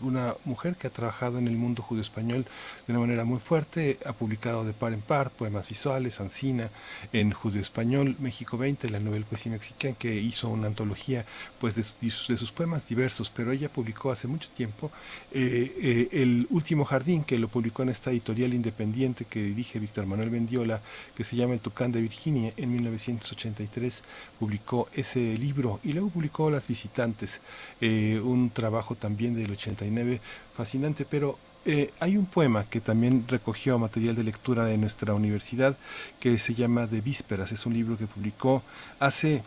una 0.00 0.34
mujer 0.44 0.76
que 0.76 0.86
ha 0.86 0.90
trabajado 0.90 1.38
en 1.38 1.48
el 1.48 1.56
mundo 1.56 1.82
judío-español 1.82 2.46
de 2.86 2.92
una 2.92 3.00
manera 3.00 3.24
muy 3.24 3.38
fuerte, 3.38 3.98
ha 4.04 4.12
publicado 4.12 4.64
de 4.64 4.72
par 4.72 4.92
en 4.92 5.00
par 5.00 5.30
poemas 5.30 5.68
visuales, 5.68 6.20
Ancina, 6.20 6.70
en 7.12 7.32
judío-español, 7.32 8.16
México 8.18 8.58
20, 8.58 8.90
la 8.90 9.00
novela 9.00 9.26
Poesía 9.26 9.52
Mexicana, 9.52 9.94
que 9.98 10.14
hizo 10.16 10.48
una 10.48 10.66
antología 10.66 11.24
pues, 11.60 11.74
de, 11.74 11.84
sus, 12.10 12.52
poemas 12.52 12.88
diversos, 12.88 13.30
pero 13.30 13.52
ella 13.52 13.68
publicó 13.68 14.10
hace 14.10 14.26
mucho 14.26 14.48
tiempo 14.56 14.90
eh, 15.32 16.08
El 16.12 16.46
Último 16.50 16.84
Jardín, 16.84 17.24
que 17.24 17.38
lo 17.38 17.48
publicó 17.48 17.82
en 17.82 17.90
esta 17.90 18.10
editorial 18.10 18.54
independiente 18.54 19.24
que 19.24 19.42
dirige 19.42 19.78
Víctor 19.78 20.06
Manuel 20.06 20.30
Bendiola, 20.30 20.80
que 21.14 21.24
se 21.24 21.36
llama 21.36 21.54
El 21.54 21.60
Tucán 21.60 21.92
de 21.92 22.00
Virginia, 22.00 22.52
en 22.56 22.72
1983 22.72 24.02
publicó 24.38 24.87
ese 24.94 25.36
libro. 25.36 25.80
Y 25.82 25.92
luego 25.92 26.10
publicó 26.10 26.50
Las 26.50 26.66
Visitantes, 26.66 27.40
eh, 27.80 28.20
un 28.22 28.50
trabajo 28.50 28.94
también 28.94 29.34
del 29.34 29.50
89 29.50 30.20
fascinante, 30.54 31.06
pero 31.08 31.38
eh, 31.64 31.90
hay 32.00 32.16
un 32.16 32.26
poema 32.26 32.64
que 32.64 32.80
también 32.80 33.24
recogió 33.28 33.78
material 33.78 34.16
de 34.16 34.24
lectura 34.24 34.64
de 34.64 34.78
nuestra 34.78 35.12
universidad 35.14 35.76
que 36.20 36.38
se 36.38 36.54
llama 36.54 36.86
De 36.86 37.00
Vísperas, 37.00 37.52
es 37.52 37.66
un 37.66 37.74
libro 37.74 37.98
que 37.98 38.06
publicó 38.06 38.62
hace 38.98 39.42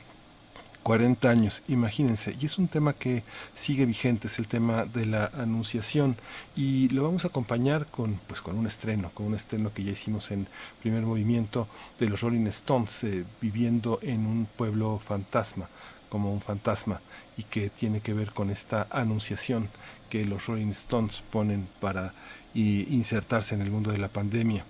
40 0.84 1.30
años, 1.30 1.62
imagínense, 1.68 2.36
y 2.40 2.48
es 2.48 2.58
un 2.58 2.68
tema 2.68 2.94
que 2.94 3.24
sigue 3.53 3.86
vigente, 3.86 4.28
es 4.28 4.40
el 4.40 4.48
tema 4.48 4.86
de 4.86 5.06
la 5.06 5.26
anunciación 5.36 6.18
y 6.56 6.90
lo 6.90 7.03
vamos 7.03 7.24
a 7.24 7.28
acompañar 7.28 7.86
con 7.86 8.20
pues 8.28 8.41
con 8.41 8.58
un 8.58 8.66
estreno, 8.66 9.12
con 9.14 9.28
un 9.28 9.36
estreno 9.36 9.72
que 9.72 9.84
ya 9.84 9.91
hicimos 9.91 10.32
en 10.32 10.48
primer 10.82 11.03
movimiento 11.03 11.68
de 11.99 12.10
los 12.10 12.22
Rolling 12.22 12.48
Stones 12.48 13.03
eh, 13.03 13.24
viviendo 13.41 13.99
en 14.02 14.26
un 14.26 14.48
pueblo 14.48 14.99
fantasma, 15.06 15.70
como 16.10 16.34
un 16.34 16.41
fantasma 16.41 16.99
y 17.38 17.44
que 17.44 17.70
tiene 17.70 18.02
que 18.02 18.14
ver 18.14 18.32
con 18.32 18.49
esta 18.49 18.88
anunciación 18.90 19.70
que 20.10 20.26
los 20.26 20.48
Rolling 20.48 20.72
Stones 20.72 21.24
ponen 21.30 21.68
para 21.80 22.14
insertarse 22.53 23.56
en 23.56 23.62
el 23.62 23.72
mundo 23.72 23.91
de 23.91 23.98
la 23.98 24.10
pandemia. 24.10 24.66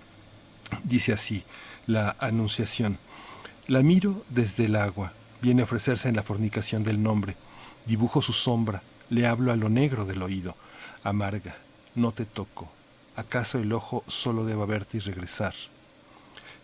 Dice 0.84 1.12
así, 1.12 1.42
la 1.86 2.14
anunciación. 2.20 2.98
La 3.66 3.82
miro 3.82 4.24
desde 4.30 4.66
el 4.66 4.76
agua 4.76 5.12
viene 5.42 5.62
a 5.62 5.64
ofrecerse 5.64 6.08
en 6.08 6.14
la 6.14 6.22
fornicación 6.22 6.84
del 6.84 7.02
nombre. 7.02 7.36
Dibujo 7.84 8.22
su 8.22 8.32
sombra, 8.32 8.82
le 9.10 9.26
hablo 9.26 9.50
a 9.50 9.56
lo 9.56 9.68
negro 9.68 10.04
del 10.04 10.22
oído. 10.22 10.54
Amarga, 11.02 11.56
no 11.96 12.12
te 12.12 12.24
toco. 12.24 12.70
¿Acaso 13.16 13.58
el 13.58 13.72
ojo 13.72 14.04
solo 14.06 14.44
deba 14.44 14.64
verte 14.66 14.98
y 14.98 15.00
regresar? 15.00 15.52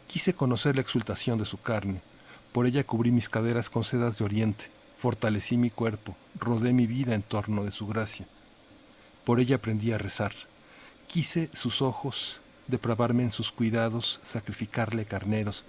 Quise 0.07 0.33
conocer 0.33 0.77
la 0.77 0.83
exultación 0.83 1.39
de 1.39 1.45
su 1.45 1.61
carne. 1.61 2.01
Por 2.53 2.67
ella 2.67 2.85
cubrí 2.85 3.11
mis 3.11 3.29
caderas 3.29 3.69
con 3.69 3.83
sedas 3.83 4.17
de 4.17 4.25
oriente. 4.25 4.71
Fortalecí 4.97 5.59
mi 5.59 5.71
cuerpo, 5.71 6.17
rodé 6.39 6.73
mi 6.73 6.87
vida 6.87 7.15
en 7.15 7.23
torno 7.23 7.65
de 7.65 7.73
su 7.73 7.87
gracia. 7.87 8.27
Por 9.25 9.41
ella 9.41 9.57
aprendí 9.57 9.93
a 9.93 9.99
rezar. 9.99 10.33
Quise 11.09 11.51
sus 11.53 11.83
ojos, 11.83 12.41
depravarme 12.69 13.25
en 13.25 13.33
sus 13.33 13.51
cuidados, 13.51 14.21
sacrificarle 14.23 15.05
carneros, 15.05 15.65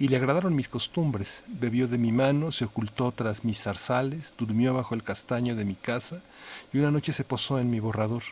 y 0.00 0.08
le 0.08 0.16
agradaron 0.16 0.56
mis 0.56 0.68
costumbres. 0.68 1.42
Bebió 1.46 1.86
de 1.86 1.98
mi 1.98 2.10
mano, 2.10 2.52
se 2.52 2.64
ocultó 2.64 3.12
tras 3.12 3.44
mis 3.44 3.60
zarzales, 3.60 4.32
durmió 4.38 4.72
bajo 4.72 4.94
el 4.94 5.02
castaño 5.02 5.54
de 5.54 5.66
mi 5.66 5.74
casa 5.74 6.22
y 6.72 6.78
una 6.78 6.90
noche 6.90 7.12
se 7.12 7.22
posó 7.22 7.58
en 7.58 7.70
mi 7.70 7.80
borrador. 7.80 8.22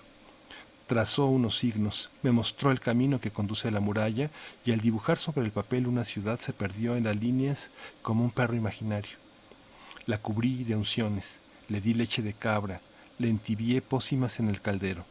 Trazó 0.86 1.26
unos 1.26 1.58
signos, 1.58 2.08
me 2.22 2.32
mostró 2.32 2.70
el 2.70 2.80
camino 2.80 3.20
que 3.20 3.30
conduce 3.30 3.68
a 3.68 3.70
la 3.70 3.80
muralla 3.80 4.30
y 4.64 4.72
al 4.72 4.80
dibujar 4.80 5.18
sobre 5.18 5.44
el 5.44 5.52
papel 5.52 5.86
una 5.86 6.04
ciudad 6.04 6.40
se 6.40 6.54
perdió 6.54 6.96
en 6.96 7.04
las 7.04 7.16
líneas 7.16 7.70
como 8.00 8.24
un 8.24 8.30
perro 8.30 8.54
imaginario. 8.54 9.18
La 10.06 10.16
cubrí 10.16 10.64
de 10.64 10.74
unciones, 10.74 11.38
le 11.68 11.82
di 11.82 11.92
leche 11.92 12.22
de 12.22 12.32
cabra, 12.32 12.80
le 13.18 13.28
entibié 13.28 13.82
pócimas 13.82 14.40
en 14.40 14.48
el 14.48 14.62
caldero. 14.62 15.04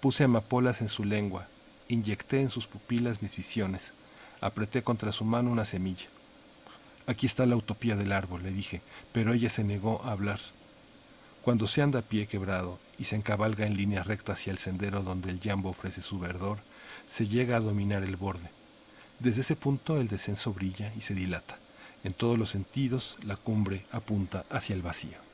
Puse 0.00 0.24
amapolas 0.24 0.82
en 0.82 0.90
su 0.90 1.04
lengua, 1.04 1.48
inyecté 1.88 2.42
en 2.42 2.50
sus 2.50 2.66
pupilas 2.66 3.22
mis 3.22 3.34
visiones 3.34 3.94
Apreté 4.40 4.82
contra 4.82 5.12
su 5.12 5.24
mano 5.24 5.50
una 5.50 5.64
semilla. 5.64 6.06
Aquí 7.06 7.26
está 7.26 7.44
la 7.46 7.56
utopía 7.56 7.96
del 7.96 8.12
árbol, 8.12 8.42
le 8.42 8.52
dije, 8.52 8.82
pero 9.12 9.32
ella 9.32 9.48
se 9.48 9.64
negó 9.64 10.02
a 10.04 10.12
hablar. 10.12 10.40
Cuando 11.42 11.66
se 11.66 11.82
anda 11.82 12.00
a 12.00 12.02
pie 12.02 12.26
quebrado 12.26 12.78
y 12.98 13.04
se 13.04 13.16
encabalga 13.16 13.66
en 13.66 13.76
línea 13.76 14.02
recta 14.02 14.32
hacia 14.32 14.52
el 14.52 14.58
sendero 14.58 15.02
donde 15.02 15.30
el 15.30 15.40
jambo 15.40 15.70
ofrece 15.70 16.02
su 16.02 16.18
verdor, 16.18 16.58
se 17.08 17.26
llega 17.26 17.56
a 17.56 17.60
dominar 17.60 18.02
el 18.02 18.16
borde. 18.16 18.50
Desde 19.18 19.40
ese 19.40 19.56
punto 19.56 20.00
el 20.00 20.08
descenso 20.08 20.52
brilla 20.52 20.92
y 20.96 21.00
se 21.00 21.14
dilata. 21.14 21.58
En 22.04 22.14
todos 22.14 22.38
los 22.38 22.50
sentidos 22.50 23.18
la 23.22 23.36
cumbre 23.36 23.84
apunta 23.90 24.44
hacia 24.50 24.74
el 24.74 24.82
vacío. 24.82 25.29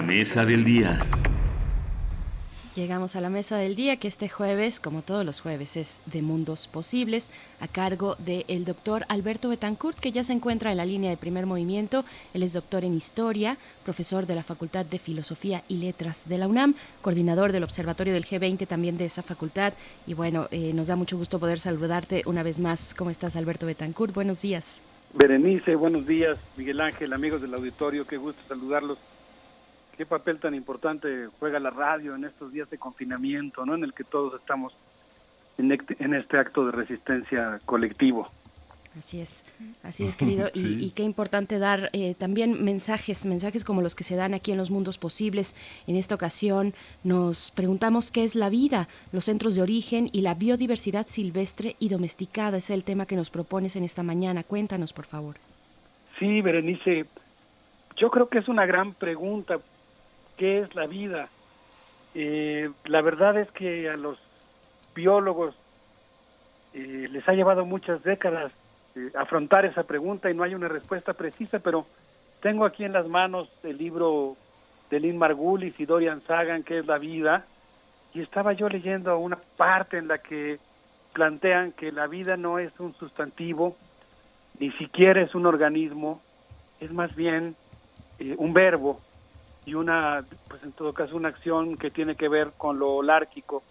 La 0.00 0.06
mesa 0.06 0.46
del 0.46 0.64
día. 0.64 0.98
Llegamos 2.74 3.16
a 3.16 3.20
la 3.20 3.28
mesa 3.28 3.58
del 3.58 3.76
día 3.76 3.98
que 3.98 4.08
este 4.08 4.30
jueves, 4.30 4.80
como 4.80 5.02
todos 5.02 5.26
los 5.26 5.40
jueves, 5.40 5.76
es 5.76 6.00
de 6.06 6.22
Mundos 6.22 6.68
Posibles, 6.68 7.30
a 7.60 7.68
cargo 7.68 8.16
del 8.18 8.64
doctor 8.64 9.04
Alberto 9.10 9.50
Betancourt, 9.50 9.98
que 9.98 10.10
ya 10.10 10.24
se 10.24 10.32
encuentra 10.32 10.70
en 10.70 10.78
la 10.78 10.86
línea 10.86 11.10
de 11.10 11.18
primer 11.18 11.44
movimiento. 11.44 12.06
Él 12.32 12.42
es 12.42 12.54
doctor 12.54 12.82
en 12.82 12.94
Historia, 12.94 13.58
profesor 13.84 14.26
de 14.26 14.36
la 14.36 14.42
Facultad 14.42 14.86
de 14.86 14.98
Filosofía 14.98 15.64
y 15.68 15.76
Letras 15.76 16.26
de 16.26 16.38
la 16.38 16.48
UNAM, 16.48 16.76
coordinador 17.02 17.52
del 17.52 17.64
Observatorio 17.64 18.14
del 18.14 18.24
G20 18.24 18.66
también 18.66 18.96
de 18.96 19.04
esa 19.04 19.22
facultad. 19.22 19.74
Y 20.06 20.14
bueno, 20.14 20.48
eh, 20.50 20.72
nos 20.72 20.88
da 20.88 20.96
mucho 20.96 21.18
gusto 21.18 21.38
poder 21.38 21.58
saludarte 21.58 22.22
una 22.24 22.42
vez 22.42 22.58
más. 22.58 22.94
¿Cómo 22.94 23.10
estás, 23.10 23.36
Alberto 23.36 23.66
Betancourt? 23.66 24.14
Buenos 24.14 24.40
días. 24.40 24.80
Berenice, 25.12 25.74
buenos 25.74 26.06
días. 26.06 26.38
Miguel 26.56 26.80
Ángel, 26.80 27.12
amigos 27.12 27.42
del 27.42 27.52
auditorio, 27.52 28.06
qué 28.06 28.16
gusto 28.16 28.40
saludarlos 28.48 28.96
qué 30.00 30.06
papel 30.06 30.38
tan 30.38 30.54
importante 30.54 31.28
juega 31.38 31.60
la 31.60 31.68
radio 31.68 32.14
en 32.14 32.24
estos 32.24 32.50
días 32.50 32.70
de 32.70 32.78
confinamiento, 32.78 33.66
¿no? 33.66 33.74
En 33.74 33.84
el 33.84 33.92
que 33.92 34.02
todos 34.02 34.40
estamos 34.40 34.72
en 35.58 36.14
este 36.14 36.38
acto 36.38 36.64
de 36.64 36.72
resistencia 36.72 37.58
colectivo. 37.66 38.26
Así 38.96 39.20
es, 39.20 39.44
así 39.82 40.04
es, 40.04 40.16
querido. 40.16 40.48
Y, 40.54 40.92
qué 40.92 41.02
importante 41.02 41.58
dar 41.58 41.90
eh, 41.92 42.14
también 42.14 42.64
mensajes, 42.64 43.26
mensajes 43.26 43.62
como 43.62 43.82
los 43.82 43.94
que 43.94 44.02
se 44.02 44.16
dan 44.16 44.32
aquí 44.32 44.52
en 44.52 44.56
los 44.56 44.70
mundos 44.70 44.96
posibles. 44.96 45.54
En 45.86 45.96
esta 45.96 46.14
ocasión 46.14 46.72
nos 47.04 47.50
preguntamos 47.50 48.10
qué 48.10 48.24
es 48.24 48.34
la 48.34 48.48
vida, 48.48 48.88
los 49.12 49.26
centros 49.26 49.54
de 49.54 49.60
origen 49.60 50.08
y 50.12 50.22
la 50.22 50.32
biodiversidad 50.32 51.08
silvestre 51.08 51.76
y 51.78 51.90
domesticada. 51.90 52.56
Es 52.56 52.70
el 52.70 52.84
tema 52.84 53.04
que 53.04 53.16
nos 53.16 53.28
propones 53.28 53.76
en 53.76 53.84
esta 53.84 54.02
mañana. 54.02 54.44
Cuéntanos, 54.44 54.94
por 54.94 55.04
favor. 55.04 55.36
Sí, 56.18 56.40
Berenice, 56.40 57.04
yo 57.98 58.10
creo 58.10 58.30
que 58.30 58.38
es 58.38 58.48
una 58.48 58.64
gran 58.64 58.94
pregunta 58.94 59.58
qué 60.40 60.60
es 60.60 60.74
la 60.74 60.86
vida. 60.86 61.28
Eh, 62.14 62.70
la 62.86 63.02
verdad 63.02 63.36
es 63.38 63.50
que 63.50 63.90
a 63.90 63.96
los 63.98 64.18
biólogos 64.94 65.54
eh, 66.72 67.08
les 67.10 67.28
ha 67.28 67.34
llevado 67.34 67.66
muchas 67.66 68.02
décadas 68.02 68.50
eh, 68.96 69.12
afrontar 69.18 69.66
esa 69.66 69.82
pregunta 69.82 70.30
y 70.30 70.34
no 70.34 70.42
hay 70.42 70.54
una 70.54 70.68
respuesta 70.68 71.12
precisa, 71.12 71.58
pero 71.58 71.84
tengo 72.40 72.64
aquí 72.64 72.84
en 72.84 72.94
las 72.94 73.06
manos 73.06 73.50
el 73.62 73.76
libro 73.76 74.38
de 74.88 74.98
Lynn 74.98 75.18
Margulis 75.18 75.78
y 75.78 75.84
Dorian 75.84 76.22
Sagan, 76.22 76.62
que 76.62 76.78
es 76.78 76.86
la 76.86 76.96
vida, 76.96 77.44
y 78.14 78.22
estaba 78.22 78.54
yo 78.54 78.70
leyendo 78.70 79.18
una 79.18 79.38
parte 79.58 79.98
en 79.98 80.08
la 80.08 80.18
que 80.18 80.58
plantean 81.12 81.72
que 81.72 81.92
la 81.92 82.06
vida 82.06 82.38
no 82.38 82.58
es 82.58 82.72
un 82.80 82.94
sustantivo, 82.94 83.76
ni 84.58 84.72
siquiera 84.72 85.20
es 85.20 85.34
un 85.34 85.44
organismo, 85.44 86.22
es 86.80 86.90
más 86.92 87.14
bien 87.14 87.56
un 88.38 88.54
verbo, 88.54 89.00
y 89.70 89.74
una, 89.74 90.24
pues 90.48 90.64
en 90.64 90.72
todo 90.72 90.92
caso, 90.92 91.14
una 91.14 91.28
acción 91.28 91.76
que 91.76 91.92
tiene 91.92 92.16
que 92.16 92.28
ver 92.28 92.50
con 92.56 92.80
lo 92.80 92.90
holárquico. 92.90 93.62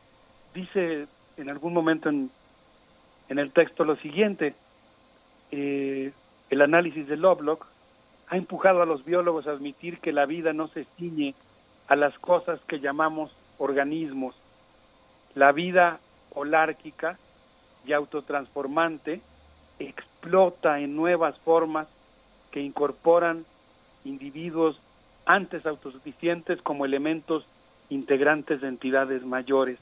Dice 0.54 1.08
en 1.36 1.50
algún 1.50 1.74
momento 1.74 2.08
en, 2.08 2.32
en 3.28 3.38
el 3.38 3.52
texto 3.52 3.84
lo 3.84 3.98
siguiente, 3.98 4.56
eh, 5.52 6.14
el 6.50 6.62
análisis 6.62 7.06
de 7.06 7.18
Lovelock 7.18 7.68
ha 8.30 8.38
empujado 8.38 8.82
a 8.82 8.86
los 8.86 9.04
biólogos 9.04 9.46
a 9.48 9.52
admitir 9.52 10.00
que 10.00 10.14
la 10.14 10.26
vida 10.26 10.54
no 10.54 10.70
se 10.70 10.86
ciñe 10.96 11.36
a 11.90 11.98
las 11.98 12.18
cosas 12.20 12.62
que 12.62 12.80
llamamos 12.80 13.36
organismos. 13.58 14.36
La 15.36 15.52
vida 15.52 16.00
holárquica 16.34 17.20
y 17.86 17.92
autotransformante 17.92 19.20
explota 19.80 20.80
en 20.80 20.96
nuevas 20.96 21.38
formas 21.40 21.90
que 22.52 22.62
incorporan 22.62 23.44
individuos 24.06 24.80
antes 25.30 25.64
autosuficientes 25.68 26.60
como 26.64 26.86
elementos 26.86 27.46
integrantes 27.90 28.62
de 28.62 28.68
entidades 28.68 29.24
mayores. 29.24 29.78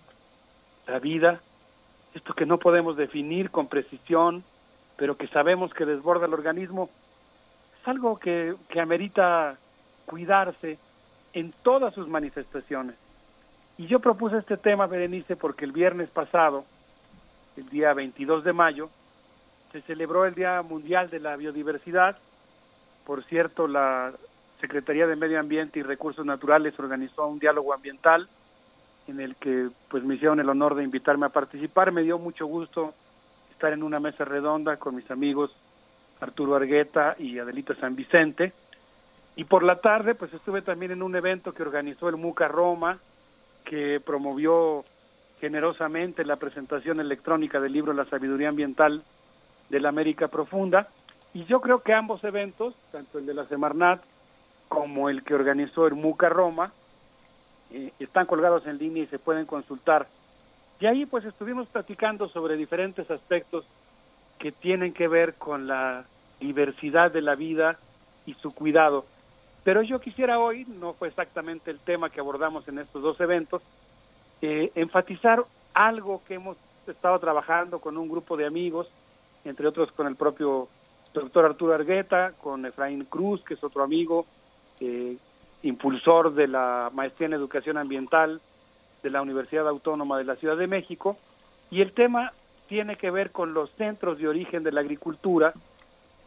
La 0.88 0.99
vida, 0.99 1.40
esto 2.14 2.34
que 2.34 2.45
no 2.45 2.57
podemos 2.57 2.98
definir 2.98 3.49
con 3.49 3.68
precisión, 3.68 4.44
pero 4.98 5.15
que 5.15 5.30
sabemos 5.30 5.74
que 5.74 5.86
desborda 5.86 6.26
el 6.26 6.34
organismo, 6.34 6.90
es 7.80 7.88
algo 7.88 8.19
que, 8.19 8.56
que 8.68 8.82
amerita 8.82 9.57
cuidarse 10.06 10.80
en 11.32 11.53
todas 11.64 11.94
sus 11.94 12.10
manifestaciones. 12.10 12.95
Y 13.78 13.88
yo 13.88 14.02
propuse 14.02 14.40
este 14.40 14.57
tema, 14.57 14.86
Berenice, 14.86 15.38
porque 15.38 15.64
el 15.64 15.72
viernes 15.72 16.10
pasado, 16.10 16.65
el 17.56 17.69
día 17.69 17.94
22 17.94 18.44
de 18.44 18.52
mayo, 18.52 18.90
se 19.72 19.80
celebró 19.84 20.26
el 20.26 20.36
Día 20.36 20.61
Mundial 20.61 21.10
de 21.10 21.22
la 21.22 21.38
Biodiversidad. 21.38 22.18
Por 23.06 23.24
cierto, 23.24 23.65
la 23.65 24.11
Secretaría 24.60 25.06
de 25.06 25.16
Medio 25.16 25.40
Ambiente 25.40 25.80
y 25.80 25.84
Recursos 25.84 26.26
Naturales 26.26 26.78
organizó 26.80 27.28
un 27.28 27.40
diálogo 27.40 27.74
ambiental 27.74 28.28
en 29.08 29.20
el 29.20 29.36
que 29.36 29.70
pues 29.90 30.04
me 30.04 30.16
hicieron 30.16 30.40
el 30.40 30.50
honor 30.50 30.76
de 30.76 30.84
invitarme 30.84 31.28
a 31.28 31.30
participar. 31.30 31.92
Me 31.92 32.04
dio 32.04 32.18
mucho 32.18 32.46
gusto 32.46 32.94
estar 33.52 33.72
en 33.74 33.84
una 33.84 34.00
mesa 34.00 34.26
redonda 34.26 34.78
con 34.78 34.96
mis 34.96 35.10
amigos 35.10 35.52
Arturo 36.20 36.56
Argueta 36.56 37.16
y 37.20 37.38
Adelita 37.40 37.76
San 37.76 37.96
Vicente. 37.96 38.54
Y 39.36 39.44
por 39.44 39.64
la 39.64 39.80
tarde 39.80 40.16
pues 40.16 40.34
estuve 40.34 40.62
también 40.62 40.92
en 40.92 41.04
un 41.04 41.16
evento 41.16 41.54
que 41.54 41.64
organizó 41.64 42.10
el 42.10 42.18
MUCA 42.18 42.48
Roma, 42.48 43.00
que 43.64 44.02
promovió 44.04 44.84
generosamente 45.40 46.26
la 46.26 46.38
presentación 46.38 47.00
electrónica 47.00 47.60
del 47.60 47.74
libro 47.74 47.94
La 47.94 48.06
Sabiduría 48.06 48.50
Ambiental 48.50 49.04
de 49.70 49.80
la 49.80 49.90
América 49.90 50.28
Profunda. 50.28 50.88
Y 51.34 51.46
yo 51.46 51.62
creo 51.62 51.82
que 51.82 51.94
ambos 51.94 52.24
eventos, 52.24 52.74
tanto 52.92 53.20
el 53.20 53.28
de 53.28 53.36
la 53.36 53.46
Semarnat 53.46 54.02
como 54.68 55.10
el 55.10 55.23
que 55.23 55.35
organizó 55.35 55.88
el 55.88 55.95
MUCA 55.95 56.30
Roma, 56.30 56.72
eh, 57.72 57.91
están 57.99 58.26
colgados 58.26 58.65
en 58.65 58.77
línea 58.77 59.03
y 59.03 59.07
se 59.07 59.19
pueden 59.19 59.45
consultar. 59.45 60.07
Y 60.80 60.85
ahí 60.85 61.06
pues 61.06 61.26
estuvimos 61.26 61.68
platicando 61.68 62.27
sobre 62.30 62.56
diferentes 62.56 63.10
aspectos 63.10 63.65
que 64.39 64.52
tienen 64.52 64.94
que 64.94 65.07
ver 65.07 65.35
con 65.35 65.68
la 65.68 66.06
diversidad 66.39 67.11
de 67.11 67.22
la 67.22 67.35
vida 67.35 67.77
y 68.26 68.34
su 68.35 68.52
cuidado. 68.52 69.06
Pero 69.64 69.81
yo 69.81 69.99
quisiera 69.99 70.39
hoy, 70.39 70.65
no 70.65 70.94
fue 70.94 71.07
exactamente 71.07 71.72
el 71.72 71.80
tema 71.80 72.10
que 72.10 72.19
abordamos 72.19 72.68
en 72.68 72.80
estos 72.80 73.02
dos 73.02 73.19
eventos, 73.19 73.61
eh, 74.41 74.72
enfatizar 74.76 75.44
algo 75.73 76.22
que 76.26 76.35
hemos 76.35 76.57
estado 76.85 77.19
trabajando 77.19 77.80
con 77.80 77.98
un 77.98 78.07
grupo 78.07 78.38
de 78.38 78.45
amigos, 78.45 78.88
entre 79.44 79.68
otros 79.68 79.91
con 79.91 80.07
el 80.07 80.15
propio 80.15 80.69
doctor 81.14 81.45
Arturo 81.45 81.73
Argueta, 81.73 82.34
con 82.41 82.65
Efraín 82.65 83.06
Cruz, 83.06 83.44
que 83.44 83.56
es 83.56 83.64
otro 83.64 83.84
amigo, 83.84 84.26
eh, 84.80 85.18
impulsor 85.64 86.34
de 86.34 86.48
la 86.48 86.90
maestría 86.94 87.28
en 87.28 87.34
educación 87.34 87.78
ambiental 87.78 88.41
de 89.04 89.10
la 89.10 89.22
Universidad 89.22 89.68
Autónoma 89.68 90.18
de 90.18 90.24
la 90.24 90.36
Ciudad 90.36 90.58
de 90.58 90.68
México, 90.68 91.18
y 91.70 91.82
el 91.82 91.94
tema 91.94 92.34
tiene 92.68 92.95
que 92.95 93.12
ver 93.12 93.32
con 93.32 93.54
los 93.54 93.72
centros 93.72 94.18
de 94.18 94.28
origen 94.28 94.64
de 94.64 94.72
la 94.72 94.82
agricultura 94.82 95.54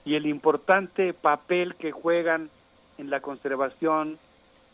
y 0.04 0.14
el 0.14 0.26
importante 0.26 1.12
papel 1.12 1.74
que 1.74 1.92
juegan 1.92 2.50
en 2.98 3.10
la 3.10 3.20
conservación 3.20 4.18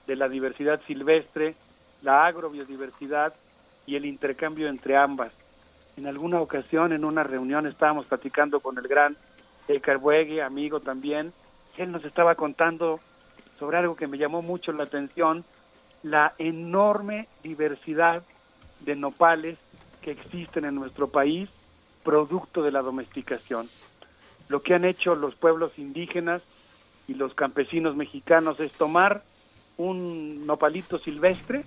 de 0.06 0.16
la 0.16 0.28
diversidad 0.28 0.80
silvestre, 0.86 1.54
la 2.02 2.26
agrobiodiversidad 2.26 3.34
y 3.86 3.96
el 3.96 4.04
intercambio 4.04 4.68
entre 4.68 4.96
ambas. 4.96 5.32
En 5.96 6.06
alguna 6.06 6.40
ocasión, 6.40 6.92
en 6.92 7.04
una 7.04 7.22
reunión, 7.22 7.66
estábamos 7.66 8.06
platicando 8.06 8.60
con 8.60 8.78
el 8.78 8.86
gran 8.86 9.16
Ekar 9.68 9.98
Buegue, 9.98 10.42
amigo 10.42 10.80
también, 10.80 11.32
él 11.76 11.90
nos 11.90 12.04
estaba 12.04 12.34
contando 12.34 13.00
sobre 13.58 13.78
algo 13.78 13.96
que 13.96 14.06
me 14.06 14.18
llamó 14.18 14.42
mucho 14.42 14.72
la 14.72 14.84
atención, 14.84 15.44
la 16.02 16.34
enorme 16.38 17.28
diversidad 17.42 18.22
de 18.80 18.96
nopales 18.96 19.58
que 20.02 20.12
existen 20.12 20.64
en 20.64 20.74
nuestro 20.74 21.08
país, 21.08 21.48
producto 22.04 22.62
de 22.62 22.70
la 22.70 22.82
domesticación. 22.82 23.68
Lo 24.48 24.62
que 24.62 24.74
han 24.74 24.84
hecho 24.84 25.14
los 25.14 25.34
pueblos 25.34 25.78
indígenas 25.78 26.42
y 27.08 27.14
los 27.14 27.34
campesinos 27.34 27.96
mexicanos 27.96 28.60
es 28.60 28.72
tomar 28.72 29.22
un 29.76 30.46
nopalito 30.46 30.98
silvestre, 30.98 31.64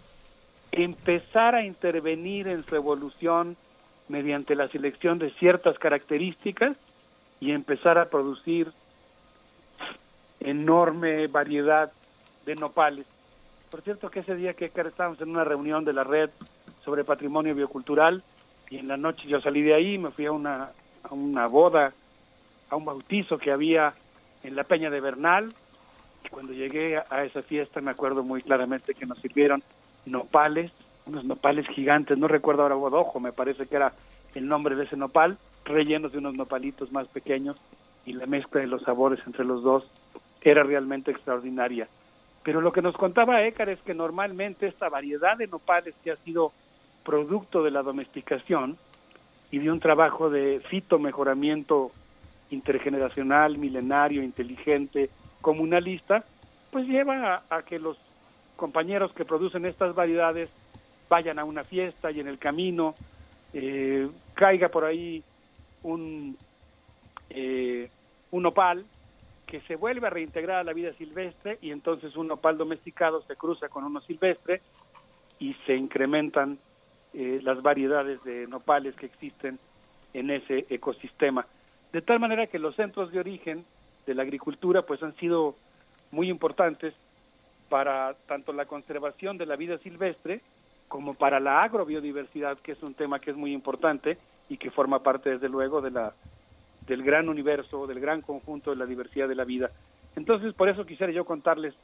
empezar 0.72 1.56
a 1.56 1.66
intervenir 1.66 2.48
en 2.48 2.64
su 2.66 2.76
evolución 2.76 3.58
mediante 4.08 4.56
la 4.56 4.68
selección 4.70 5.20
de 5.20 5.32
ciertas 5.32 5.78
características 5.78 6.78
y 7.40 7.52
empezar 7.52 7.98
a 7.98 8.10
producir 8.10 8.72
enorme 10.40 11.28
variedad 11.28 11.92
de 12.46 12.56
nopales. 12.56 13.06
Por 13.70 13.82
cierto 13.82 14.10
que 14.10 14.22
ese 14.22 14.36
día 14.36 14.54
que 14.54 14.66
estábamos 14.66 15.22
en 15.22 15.30
una 15.30 15.44
reunión 15.44 15.86
de 15.86 15.94
la 15.94 16.04
red 16.04 16.30
sobre 16.84 17.04
patrimonio 17.04 17.54
biocultural 17.54 18.24
y 18.70 18.78
en 18.78 18.88
la 18.88 18.98
noche 18.98 19.28
yo 19.28 19.42
salí 19.42 19.62
de 19.62 19.76
ahí, 19.76 19.98
me 19.98 20.12
fui 20.12 20.26
a 20.26 20.32
una, 20.32 20.72
a 21.04 21.14
una 21.14 21.48
boda, 21.48 21.94
a 22.70 22.76
un 22.76 22.86
bautizo 22.86 23.38
que 23.38 23.52
había 23.52 23.94
en 24.44 24.56
la 24.56 24.64
Peña 24.64 24.90
de 24.90 25.02
Bernal. 25.02 25.54
Y 26.24 26.30
cuando 26.30 26.54
llegué 26.54 26.98
a 26.98 27.24
esa 27.24 27.42
fiesta 27.42 27.82
me 27.82 27.92
acuerdo 27.92 28.24
muy 28.24 28.42
claramente 28.42 28.94
que 28.94 29.06
nos 29.06 29.20
sirvieron 29.20 29.64
nopales, 30.06 30.72
unos 31.06 31.26
nopales 31.26 31.68
gigantes, 31.70 32.18
no 32.18 32.28
recuerdo 32.28 32.64
ahora 32.64 32.76
bodojo, 32.76 33.20
me 33.20 33.34
parece 33.34 33.68
que 33.68 33.76
era 33.76 33.94
el 34.36 34.48
nombre 34.48 34.76
de 34.76 34.86
ese 34.86 34.98
nopal, 34.98 35.38
rellenos 35.66 36.12
de 36.12 36.20
unos 36.20 36.36
nopalitos 36.36 36.92
más 36.92 37.08
pequeños 37.08 37.58
y 38.06 38.14
la 38.14 38.26
mezcla 38.26 38.62
de 38.62 38.68
los 38.68 38.82
sabores 38.84 39.20
entre 39.26 39.46
los 39.46 39.64
dos 39.64 39.90
era 40.42 40.64
realmente 40.64 41.12
extraordinaria. 41.12 41.88
Pero 42.44 42.62
lo 42.62 42.72
que 42.72 42.82
nos 42.82 42.96
contaba 42.96 43.44
Écar 43.44 43.70
es 43.70 43.80
que 43.82 43.94
normalmente 43.94 44.68
esta 44.68 44.90
variedad 44.90 45.38
de 45.38 45.48
nopales 45.48 45.94
que 46.04 46.12
ha 46.12 46.16
sido 46.18 46.52
producto 47.04 47.64
de 47.64 47.72
la 47.72 47.84
domesticación 47.84 48.78
y 49.52 49.60
de 49.60 49.72
un 49.72 49.80
trabajo 49.80 50.30
de 50.30 50.62
fitomejoramiento 50.70 51.92
intergeneracional, 52.52 53.58
milenario, 53.58 54.24
inteligente, 54.24 55.10
comunalista, 55.42 56.24
pues 56.72 56.88
lleva 56.88 57.44
a, 57.50 57.62
que 57.64 57.80
los 57.80 57.98
compañeros 58.56 59.12
que 59.14 59.26
producen 59.26 59.66
estas 59.66 59.96
variedades 59.96 60.50
vayan 61.10 61.40
a 61.40 61.46
una 61.46 61.64
fiesta 61.64 62.12
y 62.12 62.20
en 62.20 62.28
el 62.28 62.38
camino 62.38 62.94
eh, 63.54 64.08
caiga 64.34 64.70
por 64.70 64.86
ahí 64.86 65.24
un, 65.84 66.38
eh, 67.30 67.90
un 68.32 68.46
opal 68.46 68.86
que 69.50 69.62
se 69.62 69.76
vuelve 69.76 70.06
a 70.06 70.12
reintegrar 70.12 70.58
a 70.58 70.64
la 70.64 70.74
vida 70.74 70.94
silvestre 70.94 71.58
y 71.60 71.72
entonces 71.72 72.16
un 72.16 72.28
nopal 72.28 72.56
domesticado 72.56 73.24
se 73.24 73.36
cruza 73.36 73.68
con 73.68 73.84
uno 73.84 74.00
silvestre 74.02 74.62
y 75.40 75.56
se 75.66 75.76
incrementan 75.76 76.60
eh, 77.16 77.40
las 77.42 77.60
variedades 77.64 78.24
de 78.24 78.46
nopales 78.46 78.96
que 78.96 79.08
existen 79.08 79.58
en 80.14 80.30
ese 80.30 80.68
ecosistema. 80.70 81.48
De 81.92 82.04
tal 82.04 82.20
manera 82.20 82.46
que 82.46 82.60
los 82.60 82.76
centros 82.76 83.12
de 83.12 83.20
origen 83.20 83.66
de 84.06 84.14
la 84.14 84.22
agricultura 84.22 84.84
pues 84.84 85.02
han 85.02 85.16
sido 85.16 85.56
muy 86.12 86.30
importantes 86.30 86.94
para 87.70 88.14
tanto 88.28 88.54
la 88.54 88.66
conservación 88.66 89.40
de 89.40 89.48
la 89.48 89.56
vida 89.56 89.80
silvestre 89.80 90.42
como 90.88 91.16
para 91.16 91.40
la 91.40 91.64
agrobiodiversidad, 91.64 92.60
que 92.60 92.74
es 92.74 92.84
un 92.84 92.94
tema 92.94 93.18
que 93.20 93.32
es 93.32 93.38
muy 93.38 93.54
importante 93.54 94.20
y 94.48 94.58
que 94.58 94.70
forma 94.70 95.02
parte 95.02 95.32
desde 95.32 95.50
luego 95.50 95.82
de 95.82 95.90
la 95.90 96.14
del 96.90 97.04
gran 97.04 97.30
universo, 97.30 97.86
del 97.86 98.00
gran 98.00 98.22
conjunto 98.22 98.72
de 98.72 98.78
la 98.78 98.86
diversidad 98.88 99.30
de 99.30 99.36
la 99.36 99.46
vida. 99.46 99.70
Entonces, 100.16 100.54
por 100.56 100.68
eso 100.68 100.86
quisiera 100.86 101.14
yo 101.14 101.24
contarles 101.24 101.76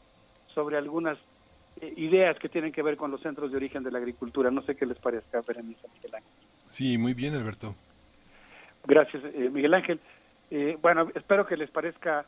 sobre 0.53 0.77
algunas 0.77 1.17
eh, 1.79 1.93
ideas 1.95 2.37
que 2.39 2.49
tienen 2.49 2.71
que 2.71 2.81
ver 2.81 2.97
con 2.97 3.11
los 3.11 3.21
centros 3.21 3.51
de 3.51 3.57
origen 3.57 3.83
de 3.83 3.91
la 3.91 3.99
agricultura. 3.99 4.49
No 4.49 4.63
sé 4.63 4.75
qué 4.75 4.85
les 4.85 4.97
parezca, 4.97 5.41
Berenice 5.47 5.87
Miguel 5.93 6.15
Ángel. 6.15 6.31
Sí, 6.67 6.97
muy 6.97 7.13
bien, 7.13 7.35
Alberto. 7.35 7.75
Gracias, 8.85 9.23
eh, 9.25 9.49
Miguel 9.51 9.75
Ángel. 9.75 9.99
Eh, 10.49 10.77
bueno, 10.81 11.07
espero 11.13 11.45
que 11.45 11.55
les 11.55 11.69
parezca 11.69 12.25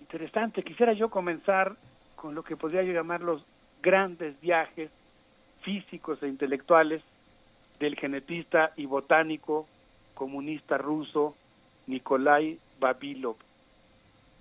interesante. 0.00 0.62
Quisiera 0.62 0.92
yo 0.92 1.10
comenzar 1.10 1.74
con 2.14 2.36
lo 2.36 2.44
que 2.44 2.56
podría 2.56 2.84
yo 2.84 2.92
llamar 2.92 3.20
los 3.20 3.44
grandes 3.82 4.40
viajes 4.40 4.90
físicos 5.62 6.22
e 6.22 6.28
intelectuales 6.28 7.02
del 7.80 7.96
genetista 7.96 8.72
y 8.76 8.86
botánico 8.86 9.66
comunista 10.14 10.78
ruso 10.78 11.34
Nikolai 11.92 12.58
Babilov. 12.80 13.36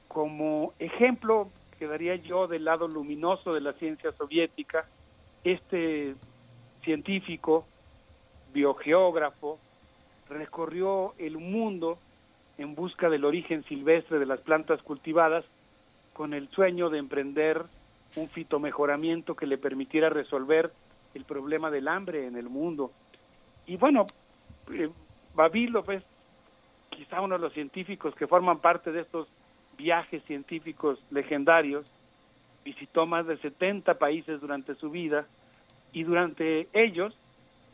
Como 0.08 0.74
ejemplo 0.80 1.50
quedaría 1.78 2.16
yo 2.16 2.48
del 2.48 2.66
lado 2.66 2.88
luminoso 2.88 3.54
de 3.54 3.62
la 3.62 3.74
ciencia 3.74 4.12
soviética, 4.14 4.86
este 5.44 6.16
científico, 6.84 7.66
biogeógrafo, 8.54 9.60
recorrió 10.30 11.14
el 11.18 11.38
mundo 11.38 11.98
en 12.58 12.76
busca 12.76 13.10
del 13.10 13.26
origen 13.26 13.64
silvestre 13.66 14.20
de 14.20 14.26
las 14.26 14.40
plantas 14.42 14.82
cultivadas 14.84 15.44
con 16.14 16.34
el 16.34 16.50
sueño 16.50 16.90
de 16.90 17.00
emprender 17.00 17.64
un 18.16 18.30
fitomejoramiento 18.30 19.36
que 19.36 19.48
le 19.48 19.58
permitiera 19.58 20.10
resolver 20.10 20.72
el 21.16 21.26
problema 21.26 21.72
del 21.72 21.88
hambre 21.88 22.28
en 22.28 22.38
el 22.38 22.50
mundo. 22.50 22.92
Y 23.66 23.78
bueno, 23.78 24.06
eh, 24.72 24.90
Babilov 25.34 25.90
es 25.92 26.04
quizá 27.02 27.20
uno 27.20 27.34
de 27.34 27.42
los 27.42 27.54
científicos 27.54 28.14
que 28.14 28.28
forman 28.28 28.60
parte 28.60 28.92
de 28.92 29.02
estos 29.02 29.28
viajes 29.76 30.24
científicos 30.26 31.00
legendarios, 31.10 31.92
visitó 32.64 33.08
más 33.08 33.26
de 33.26 33.38
70 33.38 33.96
países 33.96 34.40
durante 34.40 34.76
su 34.76 34.92
vida 34.92 35.26
y 35.94 36.04
durante 36.04 36.68
ellos 36.74 37.18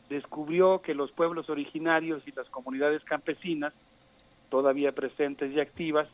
descubrió 0.07 0.81
que 0.81 0.93
los 0.93 1.11
pueblos 1.11 1.49
originarios 1.49 2.25
y 2.25 2.31
las 2.31 2.47
comunidades 2.47 3.03
campesinas, 3.03 3.73
todavía 4.49 4.93
presentes 4.93 5.51
y 5.51 5.59
activas, 5.59 6.07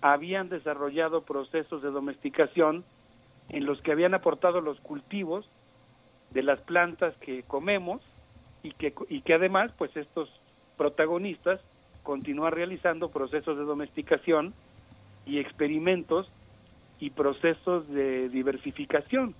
habían 0.00 0.48
desarrollado 0.48 1.20
procesos 1.20 1.82
de 1.82 1.90
domesticación 1.90 2.84
en 3.50 3.66
los 3.66 3.82
que 3.82 3.92
habían 3.92 4.14
aportado 4.14 4.62
los 4.62 4.80
cultivos 4.80 5.46
de 6.30 6.42
las 6.42 6.58
plantas 6.62 7.14
que 7.18 7.42
comemos 7.42 8.00
y 8.62 8.72
que, 8.72 8.94
y 9.10 9.20
que 9.20 9.34
además 9.34 9.72
pues 9.76 9.94
estos 9.94 10.30
protagonistas 10.78 11.60
continúan 12.02 12.52
realizando 12.52 13.10
procesos 13.10 13.56
de 13.56 13.64
domesticación 13.64 14.54
y 15.26 15.38
experimentos 15.38 16.30
y 16.98 17.10
procesos 17.10 17.88
de 17.88 18.28
diversificación. 18.28 19.34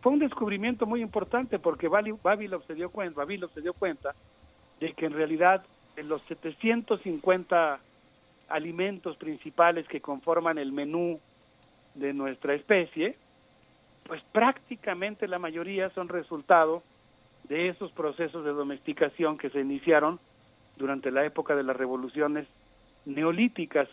Fue 0.00 0.12
un 0.12 0.18
descubrimiento 0.18 0.86
muy 0.86 1.02
importante 1.02 1.58
porque 1.58 1.88
Babilov 1.88 2.64
se 2.66 2.74
dio 2.74 2.90
cuenta, 2.90 3.24
se 3.54 3.60
dio 3.60 3.74
cuenta 3.74 4.14
de 4.80 4.92
que 4.94 5.06
en 5.06 5.12
realidad 5.12 5.64
de 5.94 6.02
los 6.02 6.22
750 6.22 7.80
alimentos 8.48 9.16
principales 9.16 9.86
que 9.88 10.00
conforman 10.00 10.58
el 10.58 10.72
menú 10.72 11.20
de 11.94 12.12
nuestra 12.12 12.54
especie, 12.54 13.16
pues 14.06 14.22
prácticamente 14.32 15.28
la 15.28 15.38
mayoría 15.38 15.90
son 15.90 16.08
resultado 16.08 16.82
de 17.44 17.68
esos 17.68 17.92
procesos 17.92 18.44
de 18.44 18.52
domesticación 18.52 19.36
que 19.36 19.50
se 19.50 19.60
iniciaron 19.60 20.18
durante 20.80 21.12
la 21.12 21.24
época 21.24 21.54
de 21.54 21.62
las 21.62 21.76
revoluciones 21.76 22.48
neolíticas. 23.04 23.88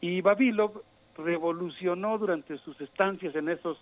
Y 0.00 0.22
Babilov 0.22 0.82
revolucionó 1.18 2.16
durante 2.16 2.56
sus 2.58 2.80
estancias 2.80 3.34
en 3.34 3.48
esos 3.50 3.78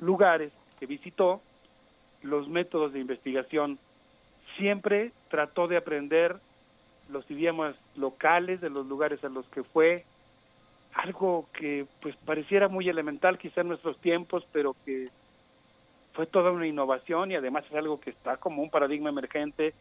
lugares 0.00 0.52
que 0.78 0.86
visitó 0.86 1.40
los 2.22 2.48
métodos 2.48 2.92
de 2.92 3.00
investigación. 3.00 3.78
Siempre 4.58 5.12
trató 5.30 5.68
de 5.68 5.76
aprender 5.76 6.36
los 7.08 7.30
idiomas 7.30 7.76
locales 7.94 8.60
de 8.60 8.68
los 8.68 8.86
lugares 8.86 9.22
a 9.24 9.28
los 9.28 9.46
que 9.46 9.62
fue, 9.62 10.04
algo 10.92 11.46
que 11.52 11.86
pues 12.00 12.16
pareciera 12.24 12.68
muy 12.68 12.88
elemental 12.88 13.38
quizá 13.38 13.60
en 13.60 13.68
nuestros 13.68 13.98
tiempos, 13.98 14.44
pero 14.52 14.74
que 14.84 15.08
fue 16.14 16.26
toda 16.26 16.50
una 16.50 16.66
innovación 16.66 17.30
y 17.30 17.36
además 17.36 17.64
es 17.70 17.76
algo 17.76 18.00
que 18.00 18.10
está 18.10 18.38
como 18.38 18.62
un 18.62 18.70
paradigma 18.70 19.10
emergente, 19.10 19.74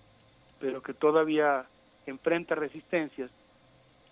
pero 0.59 0.83
que 0.83 0.93
todavía 0.93 1.65
enfrenta 2.05 2.55
resistencias. 2.55 3.31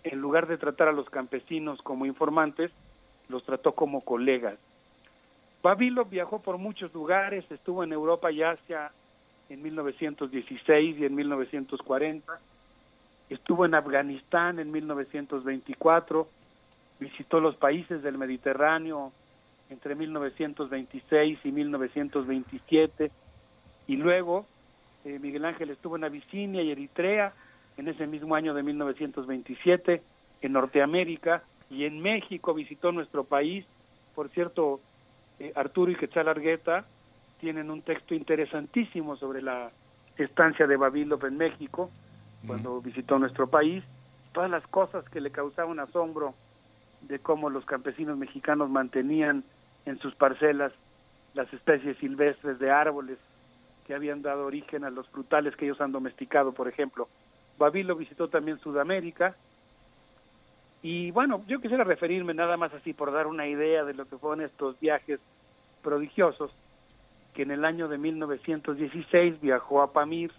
En 0.02 0.20
lugar 0.20 0.46
de 0.46 0.58
tratar 0.58 0.88
a 0.88 0.92
los 0.92 1.08
campesinos 1.08 1.80
como 1.82 2.06
informantes, 2.06 2.70
los 3.28 3.44
trató 3.44 3.72
como 3.72 4.02
colegas. 4.02 4.58
Babilov 5.62 6.10
viajó 6.10 6.42
por 6.42 6.58
muchos 6.58 6.92
lugares, 6.92 7.44
estuvo 7.50 7.82
en 7.82 7.92
Europa 7.92 8.30
y 8.30 8.42
Asia 8.42 8.92
en 9.48 9.62
1916 9.62 10.98
y 10.98 11.04
en 11.04 11.14
1940 11.14 12.38
estuvo 13.28 13.64
en 13.64 13.74
Afganistán 13.74 14.58
en 14.58 14.70
1924, 14.70 16.28
visitó 17.00 17.40
los 17.40 17.56
países 17.56 18.02
del 18.02 18.18
Mediterráneo 18.18 19.12
entre 19.70 19.94
1926 19.94 21.38
y 21.44 21.52
1927, 21.52 23.10
y 23.86 23.96
luego 23.96 24.46
eh, 25.04 25.18
Miguel 25.18 25.44
Ángel 25.44 25.70
estuvo 25.70 25.96
en 25.96 26.04
Abisinia 26.04 26.62
y 26.62 26.70
Eritrea 26.70 27.32
en 27.76 27.88
ese 27.88 28.06
mismo 28.06 28.34
año 28.34 28.54
de 28.54 28.62
1927, 28.62 30.02
en 30.42 30.52
Norteamérica 30.52 31.42
y 31.70 31.84
en 31.84 32.00
México 32.00 32.54
visitó 32.54 32.92
nuestro 32.92 33.24
país. 33.24 33.64
Por 34.14 34.28
cierto, 34.30 34.80
eh, 35.38 35.52
Arturo 35.54 35.90
y 35.90 35.96
Quetzal 35.96 36.28
Argueta 36.28 36.84
tienen 37.40 37.70
un 37.70 37.82
texto 37.82 38.14
interesantísimo 38.14 39.16
sobre 39.16 39.42
la 39.42 39.70
estancia 40.16 40.66
de 40.66 40.76
Babilov 40.76 41.24
en 41.26 41.36
México, 41.36 41.90
cuando 42.46 42.80
visitó 42.82 43.18
nuestro 43.18 43.46
país, 43.48 43.82
todas 44.32 44.50
las 44.50 44.66
cosas 44.66 45.08
que 45.08 45.20
le 45.20 45.30
causaban 45.30 45.80
asombro 45.80 46.34
de 47.00 47.18
cómo 47.18 47.48
los 47.48 47.64
campesinos 47.64 48.18
mexicanos 48.18 48.68
mantenían 48.68 49.44
en 49.86 49.98
sus 49.98 50.14
parcelas 50.14 50.72
las 51.34 51.52
especies 51.52 51.96
silvestres 51.98 52.58
de 52.58 52.70
árboles 52.70 53.18
que 53.86 53.94
habían 53.94 54.22
dado 54.22 54.46
origen 54.46 54.84
a 54.84 54.90
los 54.90 55.08
frutales 55.08 55.56
que 55.56 55.66
ellos 55.66 55.80
han 55.80 55.92
domesticado, 55.92 56.52
por 56.52 56.68
ejemplo. 56.68 57.08
Babilo 57.58 57.96
visitó 57.96 58.28
también 58.28 58.58
Sudamérica. 58.58 59.36
Y 60.82 61.10
bueno, 61.12 61.42
yo 61.46 61.60
quisiera 61.60 61.84
referirme 61.84 62.34
nada 62.34 62.56
más 62.56 62.72
así 62.74 62.92
por 62.92 63.12
dar 63.12 63.26
una 63.26 63.46
idea 63.46 63.84
de 63.84 63.94
lo 63.94 64.06
que 64.06 64.18
fueron 64.18 64.44
estos 64.44 64.78
viajes 64.80 65.20
prodigiosos, 65.82 66.50
que 67.32 67.42
en 67.42 67.50
el 67.50 67.64
año 67.64 67.88
de 67.88 67.98
1916 67.98 69.40
viajó 69.40 69.82
a 69.82 69.92
Pamir, 69.92 70.32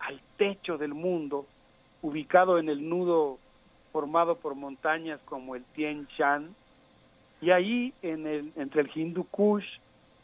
al 0.00 0.20
techo 0.36 0.78
del 0.78 0.94
mundo, 0.94 1.46
ubicado 2.02 2.58
en 2.58 2.68
el 2.68 2.88
nudo 2.88 3.38
formado 3.92 4.36
por 4.36 4.54
montañas 4.54 5.20
como 5.24 5.56
el 5.56 5.64
Tien 5.74 6.06
Shan, 6.16 6.54
y 7.40 7.50
ahí 7.50 7.92
en 8.02 8.26
el, 8.26 8.52
entre 8.56 8.82
el 8.82 8.90
Hindu 8.94 9.24
Kush 9.24 9.66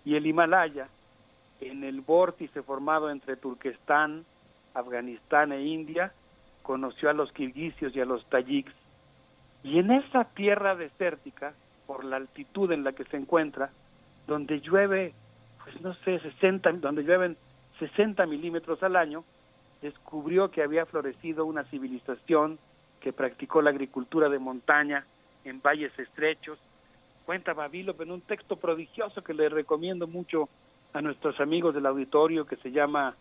y 0.05 0.17
el 0.17 0.27
Himalaya, 0.27 0.89
en 1.61 1.85
el 1.85 2.01
vórtice 2.01 2.63
formado 2.63 3.11
entre 3.11 3.37
Turquestán, 3.37 4.25
Afganistán 4.77 5.53
e 5.53 5.63
India, 5.63 6.13
conoció 6.63 7.11
a 7.11 7.15
los 7.15 7.33
kirguisios 7.33 7.95
y 7.95 8.01
a 8.01 8.05
los 8.05 8.25
tayiks. 8.29 8.73
Y 9.63 9.79
en 9.79 9.91
esa 9.91 10.25
tierra 10.25 10.77
desértica, 10.77 11.55
por 11.87 12.05
la 12.05 12.17
altitud 12.17 12.71
en 12.73 12.85
la 12.85 12.93
que 12.93 13.05
se 13.05 13.17
encuentra, 13.17 13.71
donde 14.27 14.61
llueve, 14.61 15.15
pues 15.63 15.81
no 15.81 15.95
sé, 15.95 16.19
60, 16.19 16.73
donde 16.73 17.03
llueven 17.03 17.37
60 17.79 18.27
milímetros 18.27 18.83
al 18.83 18.97
año, 18.97 19.25
descubrió 19.81 20.51
que 20.51 20.63
había 20.63 20.87
florecido 20.87 21.47
una 21.47 21.65
civilización 21.65 22.59
que 23.01 23.13
practicó 23.13 23.63
la 23.63 23.71
agricultura 23.71 24.29
de 24.29 24.39
montaña 24.39 25.07
en 25.45 25.61
valles 25.63 25.97
estrechos. 25.99 26.59
Cuenta 27.25 27.55
Babilop 27.55 28.01
en 28.01 28.11
un 28.11 28.21
texto 28.23 28.57
prodigioso 28.57 29.23
que 29.23 29.35
le 29.35 29.49
recomiendo 29.49 30.07
mucho 30.07 30.49
a 30.93 31.01
nuestros 31.01 31.39
amigos 31.41 31.75
del 31.75 31.87
auditorio 31.87 32.47
que 32.47 32.57
se 32.57 32.71
llama 32.71 33.15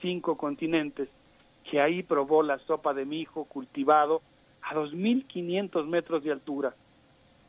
Cinco 0.00 0.36
Continentes, 0.36 1.08
que 1.70 1.80
ahí 1.80 2.02
probó 2.02 2.42
la 2.42 2.58
sopa 2.60 2.94
de 2.94 3.04
mijo 3.04 3.44
cultivado 3.44 4.22
a 4.62 4.74
2.500 4.74 5.86
metros 5.86 6.24
de 6.24 6.32
altura. 6.32 6.74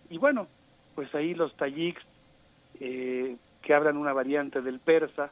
Y 0.09 0.17
bueno, 0.17 0.47
pues 0.95 1.13
ahí 1.15 1.33
los 1.33 1.55
tayiks, 1.55 2.03
eh, 2.79 3.37
que 3.61 3.73
hablan 3.73 3.97
una 3.97 4.13
variante 4.13 4.61
del 4.61 4.79
persa, 4.79 5.31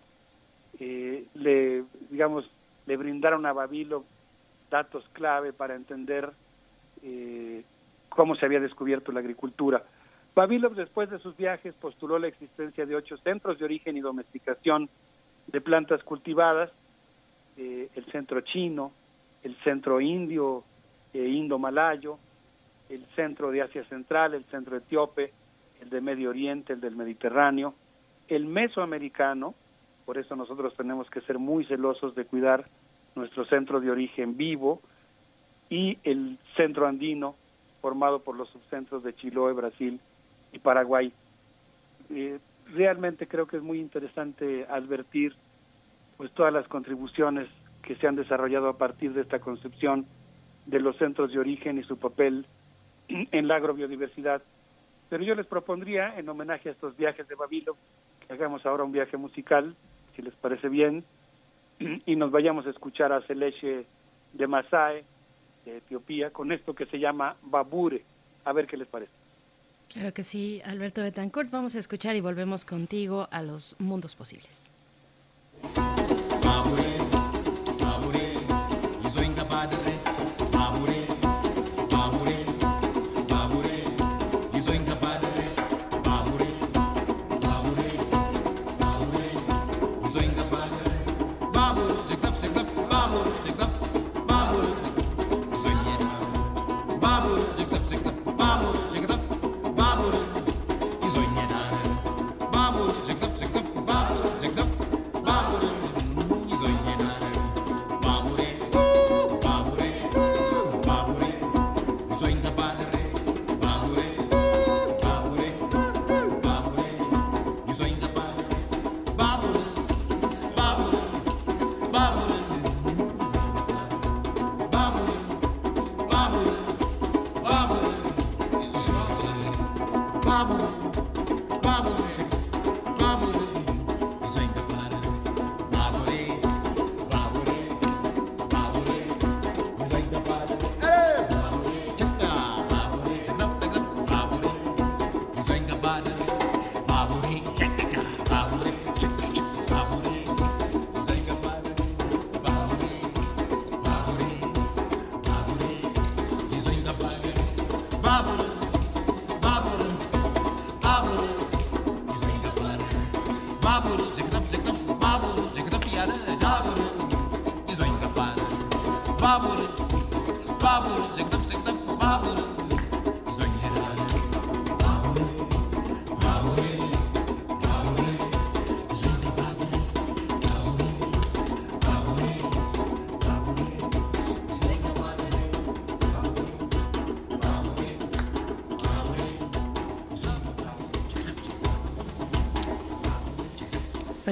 eh, 0.80 1.26
le, 1.34 1.84
digamos, 2.10 2.50
le 2.86 2.98
brindaron 2.98 3.46
a 3.46 3.54
Babilo 3.54 4.06
datos 4.70 5.04
clave 5.14 5.52
para 5.52 5.76
entender 5.76 6.32
eh, 7.04 7.64
cómo 8.10 8.36
se 8.36 8.46
había 8.46 8.60
descubierto 8.60 9.12
la 9.12 9.20
agricultura. 9.20 9.84
Babilov, 10.36 10.76
después 10.76 11.10
de 11.10 11.20
sus 11.20 11.36
viajes, 11.36 11.74
postuló 11.76 12.20
la 12.20 12.28
existencia 12.28 12.86
de 12.86 12.96
ocho 12.96 13.18
centros 13.18 13.60
de 13.60 13.66
origen 13.66 13.98
y 13.98 14.02
domesticación 14.02 14.90
de 15.48 15.62
plantas 15.62 16.04
cultivadas, 16.04 16.72
eh, 17.60 17.90
el 17.94 18.06
centro 18.06 18.40
chino, 18.40 18.94
el 19.44 19.54
centro 19.66 20.00
indio, 20.00 20.64
e 21.14 21.28
indo-malayo, 21.28 22.18
el 22.88 23.06
centro 23.18 23.52
de 23.52 23.62
Asia 23.62 23.84
Central, 23.86 24.34
el 24.34 24.46
centro 24.46 24.78
etíope, 24.78 25.34
el 25.82 25.90
de 25.90 26.00
Medio 26.00 26.30
Oriente, 26.30 26.72
el 26.72 26.80
del 26.80 26.96
Mediterráneo, 26.96 27.74
el 28.30 28.46
mesoamericano, 28.46 29.56
por 30.06 30.18
eso 30.18 30.38
nosotros 30.38 30.74
tenemos 30.78 31.10
que 31.10 31.20
ser 31.22 31.38
muy 31.38 31.66
celosos 31.66 32.16
de 32.16 32.26
cuidar 32.26 32.66
nuestro 33.16 33.44
centro 33.46 33.82
de 33.82 33.92
origen 33.92 34.38
vivo, 34.38 34.82
y 35.70 35.98
el 36.04 36.40
centro 36.56 36.88
andino, 36.88 37.36
formado 37.82 38.20
por 38.20 38.38
los 38.38 38.50
subcentros 38.50 39.04
de 39.04 39.14
Chiloé, 39.16 39.52
Brasil 39.52 40.00
y 40.54 40.60
Paraguay. 40.60 41.12
Eh, 42.10 42.40
realmente 42.74 43.28
creo 43.28 43.48
que 43.48 43.58
es 43.58 43.64
muy 43.64 43.80
interesante 43.80 44.66
advertir 44.70 45.36
pues 46.20 46.34
todas 46.34 46.52
las 46.52 46.68
contribuciones 46.68 47.48
que 47.82 47.96
se 47.96 48.06
han 48.06 48.18
desarrollado 48.18 48.68
a 48.68 48.78
partir 48.78 49.14
de 49.14 49.22
esta 49.22 49.40
concepción 49.40 50.06
de 50.66 50.82
los 50.82 50.98
centros 50.98 51.32
de 51.32 51.40
origen 51.40 51.78
y 51.78 51.84
su 51.84 51.98
papel 51.98 52.46
en 53.08 53.48
la 53.48 53.56
agrobiodiversidad. 53.56 54.42
Pero 55.08 55.24
yo 55.24 55.34
les 55.34 55.48
propondría, 55.48 56.20
en 56.20 56.28
homenaje 56.28 56.68
a 56.68 56.72
estos 56.74 56.98
viajes 56.98 57.26
de 57.30 57.36
Babilo, 57.36 57.78
que 58.28 58.34
hagamos 58.34 58.66
ahora 58.66 58.84
un 58.84 58.92
viaje 58.92 59.16
musical 59.16 59.78
si 60.14 60.22
les 60.22 60.34
parece 60.36 60.68
bien, 60.68 61.06
y 62.06 62.18
nos 62.18 62.32
vayamos 62.32 62.68
a 62.68 62.72
escuchar 62.72 63.14
a 63.14 63.22
Celeche 63.22 63.86
de 64.34 64.46
Masai, 64.48 65.06
de 65.64 65.78
Etiopía, 65.78 66.32
con 66.32 66.52
esto 66.52 66.74
que 66.74 66.86
se 66.88 67.00
llama 67.00 67.38
Babure. 67.44 68.04
A 68.44 68.52
ver 68.52 68.68
qué 68.68 68.76
les 68.76 68.90
parece. 68.90 69.14
Claro 69.88 70.14
que 70.14 70.26
sí, 70.26 70.62
Alberto 70.66 71.02
Betancourt. 71.02 71.50
Vamos 71.50 71.76
a 71.76 71.80
escuchar 71.80 72.18
y 72.18 72.20
volvemos 72.20 72.66
contigo 72.66 73.30
a 73.32 73.42
los 73.42 73.80
mundos 73.80 74.18
posibles. 74.18 74.70
my 76.50 76.68
way. 76.68 76.89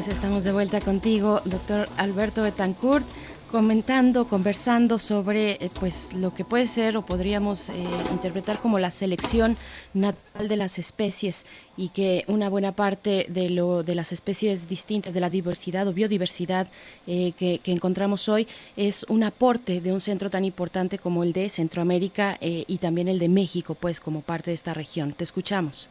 Estamos 0.10 0.45
de 0.45 0.53
vuelta 0.53 0.80
contigo, 0.80 1.42
doctor 1.44 1.90
Alberto 1.98 2.42
Betancourt, 2.42 3.06
comentando, 3.52 4.26
conversando 4.27 5.00
sobre 5.00 5.52
eh, 5.53 5.69
pues 5.77 6.14
lo 6.14 6.34
que 6.34 6.45
puede 6.45 6.68
ser 6.68 6.95
o 6.95 7.02
podríamos 7.02 7.69
eh, 7.69 7.74
interpretar 8.11 8.60
como 8.60 8.80
la 8.80 8.90
selección 8.90 9.58
natural 9.94 10.48
de 10.48 10.56
las 10.56 10.80
especies 10.80 11.45
y 11.76 11.90
que 11.90 12.24
una 12.27 12.48
buena 12.50 12.72
parte 12.72 13.26
de 13.27 13.50
lo 13.50 13.84
de 13.84 13.95
las 13.95 14.14
especies 14.14 14.69
distintas 14.69 15.14
de 15.14 15.19
la 15.19 15.30
diversidad 15.30 15.88
o 15.88 15.94
biodiversidad 15.94 16.68
eh, 17.06 17.34
que, 17.38 17.60
que, 17.60 17.74
encontramos 17.74 18.30
hoy 18.30 18.48
es 18.77 19.06
un 19.10 19.24
aporte 19.24 19.82
de 19.82 19.92
un 19.92 20.00
centro 20.00 20.30
tan 20.30 20.45
importante 20.45 21.00
como 21.00 21.24
el 21.24 21.34
de 21.34 21.50
Centroamérica 21.50 22.38
y 22.40 22.77
también 22.77 23.10
el 23.10 23.19
de 23.19 23.30
México, 23.30 23.76
pues 23.76 24.00
como 24.00 24.22
parte 24.22 24.52
de 24.52 24.56
esta 24.56 24.74
región. 24.74 25.14
Te 25.14 25.26
escuchamos. 25.26 25.90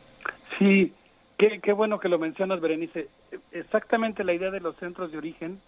Sí, 0.58 0.92
Qué, 1.38 1.60
qué, 1.62 1.72
bueno 1.72 2.00
que 2.00 2.08
lo 2.08 2.18
mencionas, 2.18 2.60
Berenice. 2.60 3.08
Exactamente 3.52 4.24
la 4.24 4.34
idea 4.34 4.50
de 4.50 4.60
los 4.60 4.76
centros 4.76 5.10
de 5.10 5.18
origen, 5.18 5.60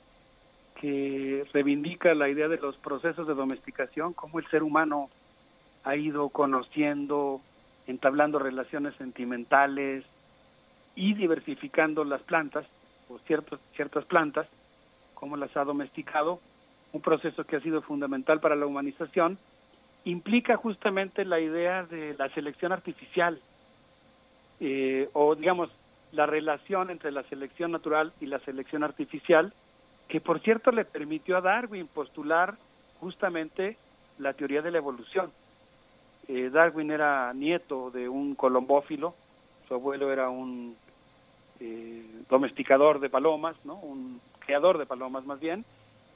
que 0.80 1.44
reivindica 1.52 2.14
la 2.14 2.28
idea 2.28 2.48
de 2.48 2.58
los 2.58 2.76
procesos 2.76 3.26
de 3.26 3.34
domesticación, 3.34 4.12
cómo 4.12 4.38
el 4.38 4.46
ser 4.48 4.62
humano 4.62 5.08
ha 5.84 5.96
ido 5.96 6.28
conociendo, 6.28 7.40
entablando 7.86 8.38
relaciones 8.38 8.94
sentimentales 8.96 10.04
y 10.94 11.14
diversificando 11.14 12.04
las 12.04 12.22
plantas, 12.22 12.66
o 13.08 13.18
ciertos, 13.20 13.58
ciertas 13.74 14.04
plantas, 14.04 14.46
cómo 15.14 15.36
las 15.36 15.56
ha 15.56 15.64
domesticado, 15.64 16.40
un 16.92 17.00
proceso 17.00 17.44
que 17.44 17.56
ha 17.56 17.60
sido 17.60 17.82
fundamental 17.82 18.40
para 18.40 18.56
la 18.56 18.66
humanización, 18.66 19.38
implica 20.04 20.56
justamente 20.56 21.24
la 21.24 21.40
idea 21.40 21.84
de 21.84 22.14
la 22.18 22.28
selección 22.30 22.72
artificial, 22.72 23.40
eh, 24.60 25.08
o 25.12 25.34
digamos 25.34 25.70
la 26.12 26.26
relación 26.26 26.90
entre 26.90 27.12
la 27.12 27.22
selección 27.24 27.72
natural 27.72 28.12
y 28.20 28.26
la 28.26 28.38
selección 28.40 28.82
artificial, 28.84 29.52
que 30.08 30.20
por 30.20 30.40
cierto 30.40 30.70
le 30.70 30.84
permitió 30.84 31.36
a 31.36 31.40
Darwin 31.40 31.86
postular 31.86 32.56
justamente 33.00 33.76
la 34.18 34.32
teoría 34.32 34.62
de 34.62 34.70
la 34.70 34.78
evolución. 34.78 35.30
Eh, 36.28 36.50
Darwin 36.50 36.90
era 36.90 37.32
nieto 37.34 37.90
de 37.90 38.08
un 38.08 38.34
colombófilo, 38.34 39.14
su 39.66 39.74
abuelo 39.74 40.12
era 40.12 40.30
un 40.30 40.76
eh, 41.60 42.04
domesticador 42.28 43.00
de 43.00 43.10
palomas, 43.10 43.56
¿no? 43.64 43.74
Un 43.76 44.20
criador 44.38 44.78
de 44.78 44.86
palomas 44.86 45.24
más 45.26 45.40
bien, 45.40 45.64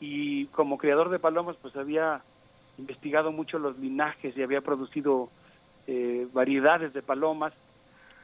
y 0.00 0.46
como 0.46 0.78
criador 0.78 1.10
de 1.10 1.18
palomas 1.18 1.56
pues 1.60 1.76
había 1.76 2.22
investigado 2.78 3.30
mucho 3.30 3.58
los 3.58 3.78
linajes 3.78 4.36
y 4.36 4.42
había 4.42 4.62
producido 4.62 5.28
eh, 5.86 6.26
variedades 6.32 6.92
de 6.92 7.02
palomas 7.02 7.52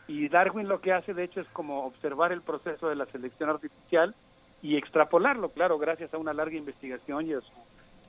y 0.08 0.28
Darwin 0.28 0.68
lo 0.68 0.80
que 0.80 0.92
hace 0.92 1.14
de 1.14 1.22
hecho 1.22 1.40
es 1.40 1.48
como 1.48 1.84
observar 1.84 2.32
el 2.32 2.40
proceso 2.40 2.88
de 2.88 2.96
la 2.96 3.06
selección 3.06 3.50
artificial 3.50 4.14
y 4.62 4.76
extrapolarlo, 4.76 5.50
claro, 5.50 5.78
gracias 5.78 6.12
a 6.12 6.18
una 6.18 6.32
larga 6.32 6.56
investigación 6.56 7.28
y 7.28 7.34
a 7.34 7.40
su 7.40 7.52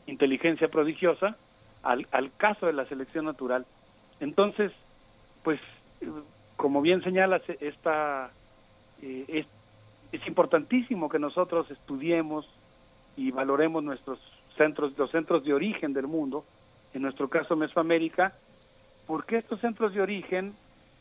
inteligencia 0.08 0.70
prodigiosa 0.70 1.36
al, 1.84 2.08
al 2.12 2.32
caso 2.36 2.66
de 2.66 2.74
la 2.74 2.86
selección 2.86 3.26
natural. 3.26 3.66
Entonces, 4.20 4.72
pues, 5.44 5.60
como 6.56 6.82
bien 6.82 7.04
señalas, 7.04 7.42
esta, 7.60 8.32
eh, 9.02 9.26
es, 9.28 9.46
es 10.12 10.26
importantísimo 10.28 11.10
que 11.10 11.20
nosotros 11.20 11.70
estudiemos 11.70 12.50
y 13.16 13.32
valoremos 13.32 13.84
nuestros 13.84 14.20
centros, 14.58 14.98
los 14.98 15.12
centros 15.12 15.44
de 15.44 15.54
origen 15.54 15.94
del 15.94 16.08
mundo, 16.08 16.46
en 16.94 17.02
nuestro 17.02 17.30
caso 17.30 17.56
Mesoamérica, 17.56 18.34
porque 19.06 19.38
estos 19.38 19.60
centros 19.60 19.94
de 19.94 20.02
origen 20.02 20.54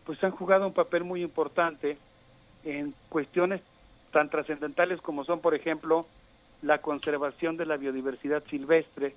pues 0.08 0.24
han 0.24 0.30
jugado 0.30 0.66
un 0.66 0.72
papel 0.72 1.04
muy 1.04 1.20
importante 1.20 1.98
en 2.64 2.94
cuestiones 3.10 3.60
tan 4.10 4.30
trascendentales 4.30 5.02
como 5.02 5.22
son, 5.22 5.40
por 5.40 5.54
ejemplo, 5.54 6.06
la 6.62 6.78
conservación 6.78 7.58
de 7.58 7.66
la 7.66 7.76
biodiversidad 7.76 8.42
silvestre, 8.44 9.14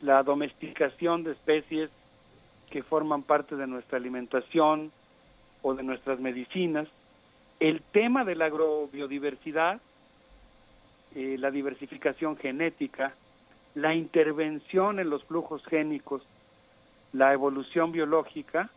la 0.00 0.22
domesticación 0.22 1.24
de 1.24 1.32
especies 1.32 1.90
que 2.70 2.84
forman 2.84 3.24
parte 3.24 3.56
de 3.56 3.66
nuestra 3.66 3.98
alimentación 3.98 4.92
o 5.60 5.74
de 5.74 5.82
nuestras 5.82 6.20
medicinas, 6.20 6.86
el 7.58 7.82
tema 7.90 8.24
de 8.24 8.36
la 8.36 8.44
agrobiodiversidad, 8.44 9.80
eh, 11.16 11.34
la 11.36 11.50
diversificación 11.50 12.36
genética, 12.36 13.12
la 13.74 13.92
intervención 13.92 15.00
en 15.00 15.10
los 15.10 15.24
flujos 15.24 15.64
génicos, 15.64 16.22
la 17.12 17.32
evolución 17.32 17.90
biológica 17.90 18.70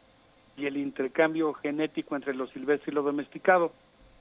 y 0.58 0.66
el 0.66 0.77
intercambio 0.77 1.53
genético 1.53 2.16
entre 2.16 2.34
lo 2.34 2.48
silvestre 2.48 2.92
y 2.92 2.95
lo 2.95 3.03
domesticado. 3.03 3.72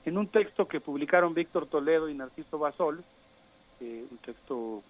En 0.05 0.17
un 0.17 0.27
texto 0.27 0.67
que 0.67 0.79
publicaron 0.79 1.33
Víctor 1.33 1.67
Toledo 1.67 2.09
y 2.09 2.13
Narciso 2.13 2.59
Basol, 2.59 3.03
eh, 3.79 4.05
un 4.09 4.17
texto 4.17 4.83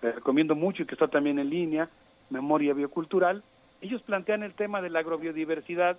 que 0.00 0.12
recomiendo 0.12 0.54
mucho 0.54 0.82
y 0.82 0.86
que 0.86 0.94
está 0.94 1.08
también 1.08 1.38
en 1.38 1.50
línea, 1.50 1.88
Memoria 2.30 2.72
Biocultural, 2.72 3.42
ellos 3.80 4.00
plantean 4.02 4.42
el 4.42 4.54
tema 4.54 4.80
de 4.80 4.90
la 4.90 5.00
agrobiodiversidad 5.00 5.98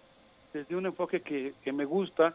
desde 0.54 0.76
un 0.76 0.86
enfoque 0.86 1.22
que, 1.22 1.54
que 1.64 1.72
me 1.74 1.86
gusta, 1.86 2.34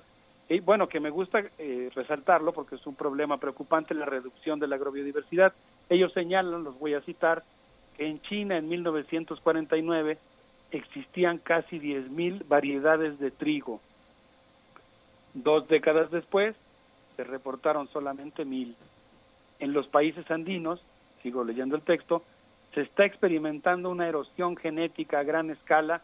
y 0.49 0.61
bueno, 0.61 0.89
que 0.89 1.01
me 1.01 1.11
gusta 1.11 1.43
eh, 1.59 1.91
resaltarlo 1.95 2.53
porque 2.53 2.77
es 2.77 2.87
un 2.87 2.95
problema 2.95 3.39
preocupante 3.39 3.95
la 3.95 4.07
reducción 4.07 4.59
de 4.59 4.67
la 4.67 4.77
agrobiodiversidad. 4.77 5.53
Ellos 5.91 6.13
señalan, 6.13 6.65
los 6.65 6.79
voy 6.79 6.95
a 6.95 7.03
citar, 7.03 7.43
que 7.97 8.07
en 8.07 8.21
China 8.23 8.57
en 8.57 8.69
1949 8.69 10.19
existían 10.71 11.39
casi 11.39 11.79
10.000 11.79 12.47
variedades 12.47 13.19
de 13.19 13.31
trigo. 13.31 13.81
Dos 15.35 15.69
décadas 15.69 16.11
después 16.11 16.57
se 17.17 17.25
reportaron 17.25 17.89
solamente 17.89 18.45
mil. 18.45 18.77
En 19.59 19.73
los 19.73 19.89
países 19.89 20.25
andinos, 20.31 20.81
sigo 21.23 21.45
leyendo 21.45 21.77
el 21.77 21.83
texto, 21.83 22.23
se 22.75 22.83
está 22.83 23.05
experimentando 23.05 23.91
una 23.91 24.09
erosión 24.09 24.57
genética 24.57 25.21
a 25.21 25.25
gran 25.25 25.51
escala 25.51 26.03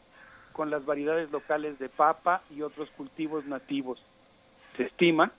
con 0.53 0.71
las 0.71 0.85
variedades 0.85 1.31
locales 1.31 1.79
de 1.79 1.89
papa 1.89 2.43
y 2.51 2.63
otros 2.63 2.89
cultivos 2.91 3.45
nativos. 3.45 4.01
Se 4.77 4.85
estima 4.85 5.33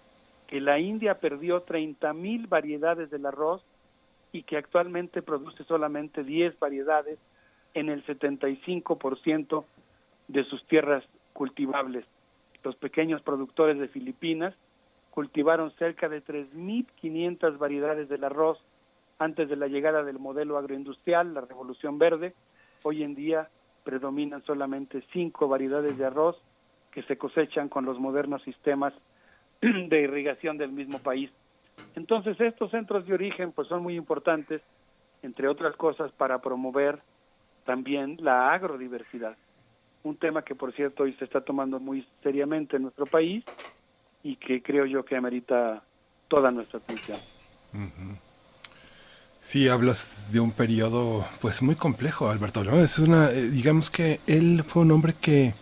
que 0.48 0.62
la 0.62 0.80
India 0.80 1.20
perdió 1.20 1.66
30.000 1.66 2.48
variedades 2.48 3.10
del 3.10 3.26
arroz 3.26 3.62
y 4.32 4.44
que 4.44 4.58
actualmente 4.58 5.22
produce 5.22 5.64
solamente 5.64 6.24
10 6.24 6.60
variedades 6.60 7.18
en 7.76 7.90
el 7.90 8.04
75% 8.06 9.66
de 10.28 10.44
sus 10.46 10.66
tierras 10.66 11.04
cultivables. 11.34 12.06
Los 12.64 12.76
pequeños 12.78 13.22
productores 13.22 13.78
de 13.78 13.88
Filipinas 13.90 14.56
cultivaron 15.12 15.72
cerca 15.78 16.10
de 16.10 16.24
3.500 16.24 17.58
variedades 17.60 18.10
del 18.10 18.24
arroz 18.24 18.58
antes 19.20 19.48
de 19.48 19.56
la 19.56 19.68
llegada 19.68 20.04
del 20.04 20.20
modelo 20.20 20.58
agroindustrial, 20.58 21.34
la 21.34 21.42
Revolución 21.42 22.00
Verde. 22.00 22.34
Hoy 22.84 23.04
en 23.04 23.14
día 23.14 23.50
predominan 23.84 24.44
solamente 24.44 25.04
cinco 25.14 25.48
variedades 25.48 25.98
de 25.98 26.06
arroz 26.06 26.38
que 26.92 27.04
se 27.04 27.18
cosechan 27.18 27.70
con 27.70 27.86
los 27.86 28.00
modernos 28.00 28.42
sistemas 28.44 28.94
de 29.62 30.02
irrigación 30.02 30.58
del 30.58 30.72
mismo 30.72 31.00
país. 31.00 31.30
Entonces 31.96 32.40
estos 32.40 32.72
centros 32.72 33.06
de 33.06 33.14
origen 33.14 33.52
pues 33.52 33.68
son 33.68 33.84
muy 33.84 33.96
importantes, 33.96 34.62
entre 35.22 35.48
otras 35.48 35.76
cosas, 35.76 36.12
para 36.14 36.40
promover 36.40 37.00
también 37.66 38.18
la 38.22 38.54
agrodiversidad, 38.54 39.36
un 40.04 40.16
tema 40.16 40.44
que 40.44 40.56
por 40.56 40.74
cierto 40.74 41.04
hoy 41.04 41.14
se 41.14 41.26
está 41.26 41.42
tomando 41.42 41.80
muy 41.80 42.08
seriamente 42.24 42.78
en 42.78 42.84
nuestro 42.84 43.06
país 43.06 43.44
y 44.24 44.36
que 44.38 44.62
creo 44.62 44.86
yo 44.86 45.04
que 45.04 45.16
amerita 45.16 45.84
toda 46.28 46.52
nuestra 46.52 46.80
atención. 46.80 47.20
Sí, 49.42 49.68
hablas 49.68 50.32
de 50.32 50.40
un 50.40 50.52
periodo 50.52 51.26
pues 51.42 51.62
muy 51.62 51.76
complejo, 51.76 52.30
Alberto. 52.30 52.62
Es 52.80 52.98
una, 52.98 53.30
eh, 53.30 53.50
digamos 53.50 53.92
que 53.92 54.20
él 54.26 54.64
fue 54.66 54.82
un 54.82 54.92
hombre 54.92 55.14
que 55.20 55.54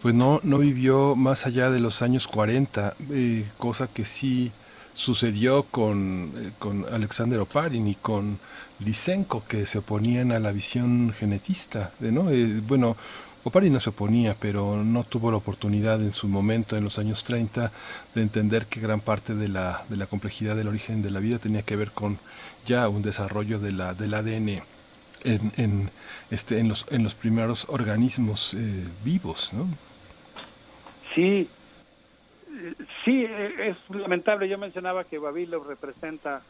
pues 0.00 0.14
no, 0.14 0.40
no 0.42 0.58
vivió 0.58 1.16
más 1.16 1.46
allá 1.46 1.70
de 1.70 1.80
los 1.80 2.00
años 2.00 2.28
40, 2.28 2.94
eh, 3.10 3.44
cosa 3.58 3.88
que 3.88 4.04
sí 4.04 4.52
sucedió 4.96 5.62
con, 5.64 6.32
eh, 6.36 6.50
con 6.58 6.84
Alexander 6.92 7.38
Oparin 7.38 7.86
y 7.86 7.94
con 7.94 8.38
Lysenko, 8.80 9.44
que 9.46 9.66
se 9.66 9.78
oponían 9.78 10.32
a 10.32 10.40
la 10.40 10.50
visión 10.50 11.12
genetista. 11.12 11.92
¿no? 12.00 12.30
Eh, 12.30 12.60
bueno, 12.66 12.96
Oparin 13.44 13.72
no 13.72 13.78
se 13.78 13.90
oponía, 13.90 14.34
pero 14.40 14.82
no 14.82 15.04
tuvo 15.04 15.30
la 15.30 15.36
oportunidad 15.36 16.00
en 16.00 16.12
su 16.12 16.26
momento, 16.26 16.76
en 16.76 16.82
los 16.82 16.98
años 16.98 17.22
30, 17.24 17.70
de 18.14 18.22
entender 18.22 18.66
que 18.66 18.80
gran 18.80 19.00
parte 19.00 19.34
de 19.34 19.48
la, 19.48 19.84
de 19.88 19.96
la 19.96 20.06
complejidad 20.06 20.56
del 20.56 20.68
origen 20.68 21.02
de 21.02 21.10
la 21.10 21.20
vida 21.20 21.38
tenía 21.38 21.62
que 21.62 21.76
ver 21.76 21.92
con 21.92 22.18
ya 22.66 22.88
un 22.88 23.02
desarrollo 23.02 23.60
de 23.60 23.72
la, 23.72 23.94
del 23.94 24.14
ADN 24.14 24.62
en, 25.24 25.52
en, 25.56 25.90
este, 26.30 26.58
en, 26.58 26.68
los, 26.68 26.86
en 26.90 27.02
los 27.02 27.14
primeros 27.14 27.66
organismos 27.68 28.54
eh, 28.54 28.84
vivos. 29.04 29.52
¿no? 29.52 29.68
Sí, 31.14 31.48
sí, 33.04 33.24
es 33.24 33.76
lamentable. 33.90 34.48
Yo 34.48 34.58
mencionaba 34.58 35.04
que 35.04 35.18
Babilov 35.18 35.66
representa 35.66 36.42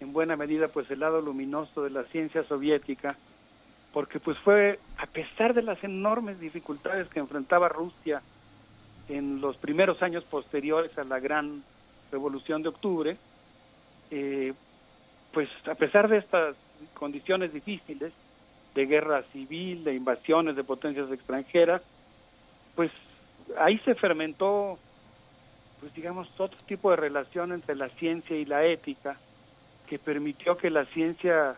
en 0.00 0.12
buena 0.12 0.36
medida 0.36 0.68
pues 0.68 0.90
el 0.90 1.00
lado 1.00 1.20
luminoso 1.20 1.82
de 1.82 1.90
la 1.90 2.04
ciencia 2.04 2.42
soviética, 2.44 3.16
porque 3.92 4.20
pues 4.20 4.38
fue, 4.38 4.78
a 4.98 5.06
pesar 5.06 5.54
de 5.54 5.62
las 5.62 5.82
enormes 5.84 6.40
dificultades 6.40 7.08
que 7.08 7.20
enfrentaba 7.20 7.68
Rusia 7.68 8.22
en 9.08 9.40
los 9.40 9.56
primeros 9.56 10.02
años 10.02 10.24
posteriores 10.24 10.96
a 10.98 11.04
la 11.04 11.18
gran 11.18 11.62
revolución 12.10 12.62
de 12.62 12.68
octubre, 12.68 13.16
eh, 14.10 14.52
pues 15.32 15.48
a 15.68 15.74
pesar 15.74 16.08
de 16.08 16.18
estas 16.18 16.56
condiciones 16.94 17.52
difíciles, 17.52 18.12
de 18.74 18.86
guerra 18.86 19.22
civil, 19.32 19.84
de 19.84 19.94
invasiones 19.94 20.56
de 20.56 20.64
potencias 20.64 21.10
extranjeras, 21.10 21.82
pues 22.76 22.90
ahí 23.58 23.78
se 23.80 23.94
fermentó, 23.96 24.78
pues 25.80 25.94
digamos, 25.94 26.28
otro 26.38 26.58
tipo 26.66 26.90
de 26.90 26.96
relación 26.96 27.52
entre 27.52 27.74
la 27.74 27.88
ciencia 27.88 28.36
y 28.36 28.44
la 28.44 28.64
ética, 28.64 29.18
que 29.88 29.98
permitió 29.98 30.56
que 30.56 30.70
la 30.70 30.84
ciencia 30.86 31.56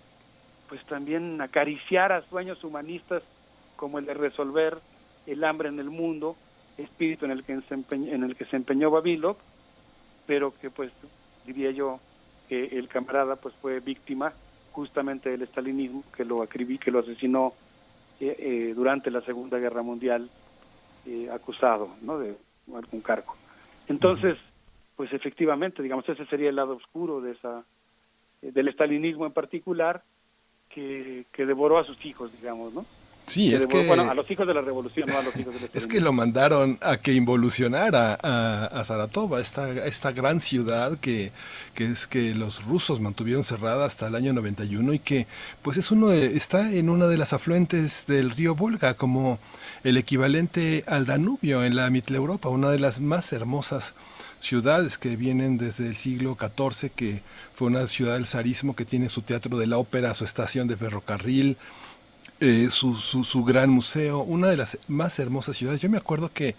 pues 0.69 0.85
también 0.87 1.41
acariciara 1.41 2.23
sueños 2.31 2.65
humanistas 2.65 3.23
como 3.77 3.99
el 3.99 4.07
de 4.07 4.15
resolver 4.15 4.79
el 5.27 5.45
hambre 5.45 5.69
en 5.69 5.79
el 5.79 5.91
mundo, 5.91 6.37
espíritu 6.79 7.27
en 7.27 7.33
el 7.33 7.45
que 7.45 7.61
empeñó, 7.69 8.13
en 8.13 8.23
el 8.23 8.37
que 8.37 8.47
se 8.47 8.57
empeñó 8.57 8.91
Babilov, 8.91 9.37
pero 10.27 10.55
que 10.59 10.71
pues 10.71 10.91
diría 11.45 11.73
yo 11.73 12.01
que 12.49 12.65
el 12.65 12.89
camarada 12.89 13.37
pues 13.37 13.55
fue 13.57 13.81
víctima 13.81 14.33
justamente 14.73 15.31
del 15.31 15.43
estalinismo 15.43 16.05
que 16.17 16.25
lo 16.25 16.43
acribí, 16.43 16.79
que 16.79 16.91
lo 16.91 17.01
asesinó 17.01 17.53
eh, 18.21 18.37
eh, 18.39 18.73
durante 18.75 19.11
la 19.11 19.21
Segunda 19.23 19.59
Guerra 19.59 19.83
Mundial 19.83 20.31
eh, 21.07 21.29
acusado 21.31 21.91
¿no? 22.01 22.19
de 22.19 22.37
algún 22.75 23.01
cargo. 23.01 23.35
Entonces, 23.93 24.39
pues 24.97 25.13
efectivamente, 25.13 25.83
digamos, 25.83 26.09
ese 26.09 26.25
sería 26.27 26.49
el 26.49 26.57
lado 26.57 26.77
oscuro 26.77 27.21
de 27.21 27.33
esa 27.33 27.63
del 28.41 28.69
estalinismo 28.69 29.27
en 29.27 29.33
particular 29.33 30.03
que, 30.71 31.27
que 31.31 31.45
devoró 31.45 31.77
a 31.79 31.85
sus 31.85 32.03
hijos, 32.07 32.33
digamos, 32.33 32.73
¿no? 32.73 32.87
Sí, 33.27 33.55
es 33.55 33.67
que... 33.67 33.87
Bueno, 33.87 34.11
a 34.11 34.15
los 34.15 34.29
hijos 34.31 34.47
de 34.47 34.53
la 34.53 34.61
revolución, 34.61 35.07
no 35.09 35.17
a 35.19 35.23
los 35.23 35.35
hijos 35.37 35.55
de 35.55 35.61
la 35.61 35.67
Es 35.75 35.87
que 35.87 36.01
lo 36.01 36.13
mandaron 36.13 36.79
a 36.83 36.97
que 36.97 37.13
involucionara 37.13 38.19
a, 38.23 38.67
a 38.67 38.85
Saratov, 38.85 39.39
esta, 39.39 39.71
esta 39.87 40.13
gran 40.13 40.41
ciudad 40.41 40.99
que, 40.99 41.33
que 41.75 41.87
es 41.87 42.07
que 42.07 42.35
los 42.35 42.65
rusos 42.65 43.01
mantuvieron 43.01 43.45
cerrada 43.45 43.87
hasta 43.87 44.09
el 44.09 44.17
año 44.17 44.33
91 44.33 44.93
y 44.95 44.99
que 44.99 45.27
pues 45.63 45.77
es 45.79 45.91
uno 45.93 46.09
de- 46.09 46.37
está 46.37 46.73
en 46.73 46.89
una 46.91 47.07
de 47.07 47.17
las 47.17 47.33
afluentes 47.33 48.05
del 48.07 48.31
río 48.31 48.55
Volga 48.55 48.95
como 48.95 49.39
el 49.85 49.97
equivalente 49.97 50.85
al 50.87 51.07
Danubio 51.07 51.65
en 51.65 51.77
la 51.77 51.89
Mitteleuropa, 51.91 52.49
una 52.49 52.71
de 52.71 52.79
las 52.81 53.01
más 53.01 53.33
hermosas 53.33 53.95
ciudades 54.41 54.99
que 54.99 55.15
vienen 55.17 55.57
desde 55.59 55.87
el 55.87 55.95
siglo 55.97 56.37
XIV, 56.39 56.91
que 56.91 57.23
fue 57.55 57.69
una 57.69 57.87
ciudad 57.87 58.15
del 58.15 58.27
zarismo 58.27 58.75
que 58.75 58.85
tiene 58.85 59.09
su 59.09 59.23
teatro 59.23 59.57
de 59.57 59.69
la 59.69 59.79
ópera, 59.79 60.15
su 60.15 60.25
estación 60.25 60.67
de 60.67 60.77
ferrocarril, 60.77 61.57
eh, 62.43 62.71
su, 62.73 62.97
su, 62.97 63.45
gran 63.45 63.71
museo, 63.71 64.21
una 64.21 64.49
de 64.49 64.57
las 64.57 64.77
más 64.89 65.19
hermosas 65.21 65.57
ciudades. 65.57 65.81
Yo 65.81 65.89
me 65.89 65.97
acuerdo 65.97 66.33
que 66.33 66.57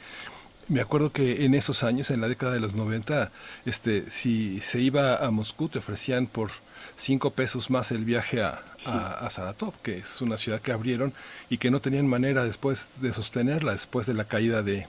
me 0.69 0.79
acuerdo 0.79 1.11
que 1.11 1.43
en 1.43 1.55
esos 1.55 1.83
años, 1.83 2.09
en 2.09 2.21
la 2.21 2.29
década 2.29 2.53
de 2.53 2.61
los 2.61 2.73
90, 2.73 3.31
este, 3.65 4.09
si 4.09 4.61
se 4.61 4.79
iba 4.79 5.17
a 5.17 5.29
Moscú, 5.29 5.67
te 5.67 5.79
ofrecían 5.79 6.25
por 6.25 6.51
cinco 6.95 7.31
pesos 7.31 7.69
más 7.69 7.91
el 7.91 8.05
viaje 8.05 8.41
a, 8.41 8.63
a, 8.85 9.25
a 9.25 9.29
Saratov, 9.29 9.73
que 9.81 9.97
es 9.97 10.21
una 10.21 10.37
ciudad 10.37 10.61
que 10.61 10.71
abrieron 10.71 11.13
y 11.49 11.57
que 11.57 11.69
no 11.69 11.81
tenían 11.81 12.07
manera 12.07 12.45
después 12.45 12.87
de 13.01 13.13
sostenerla, 13.13 13.73
después 13.73 14.07
de 14.07 14.13
la 14.13 14.23
caída 14.23 14.63
de, 14.63 14.87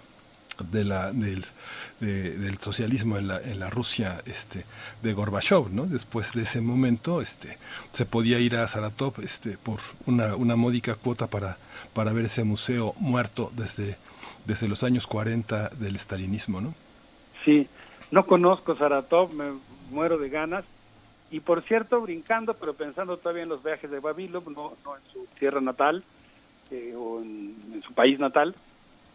de 0.70 0.84
la, 0.84 1.12
del, 1.12 1.44
de- 2.00 2.39
del 2.39 2.58
socialismo 2.58 3.18
en 3.18 3.28
la, 3.28 3.41
en 3.41 3.58
la 3.60 3.70
Rusia 3.70 4.23
este, 4.26 4.65
de 5.02 5.12
Gorbachev, 5.12 5.70
¿no? 5.70 5.86
Después 5.86 6.33
de 6.33 6.42
ese 6.42 6.60
momento 6.60 7.20
este, 7.20 7.58
se 7.92 8.07
podía 8.07 8.39
ir 8.39 8.57
a 8.57 8.66
Saratov 8.66 9.15
este, 9.23 9.57
por 9.58 9.81
una, 10.07 10.36
una 10.36 10.57
módica 10.57 10.94
cuota 10.94 11.26
para, 11.28 11.57
para 11.92 12.12
ver 12.12 12.26
ese 12.26 12.44
museo 12.44 12.94
muerto 12.99 13.50
desde, 13.57 13.97
desde 14.47 14.68
los 14.68 14.83
años 14.84 15.07
40 15.07 15.70
del 15.70 15.97
estalinismo, 15.97 16.60
¿no? 16.60 16.74
Sí, 17.44 17.68
no 18.10 18.24
conozco 18.26 18.76
Saratov, 18.76 19.33
me 19.34 19.52
muero 19.91 20.18
de 20.18 20.28
ganas. 20.28 20.65
Y 21.31 21.41
por 21.41 21.62
cierto, 21.62 22.00
brincando, 22.00 22.55
pero 22.55 22.74
pensando 22.74 23.16
todavía 23.16 23.42
en 23.42 23.49
los 23.49 23.62
viajes 23.65 23.91
de 23.91 23.99
Babilov, 23.99 24.49
no, 24.50 24.74
no 24.84 24.97
en 24.97 25.02
su 25.12 25.26
tierra 25.39 25.60
natal 25.60 26.05
eh, 26.70 26.94
o 26.97 27.20
en 27.20 27.83
su 27.84 27.92
país 27.92 28.18
natal, 28.20 28.55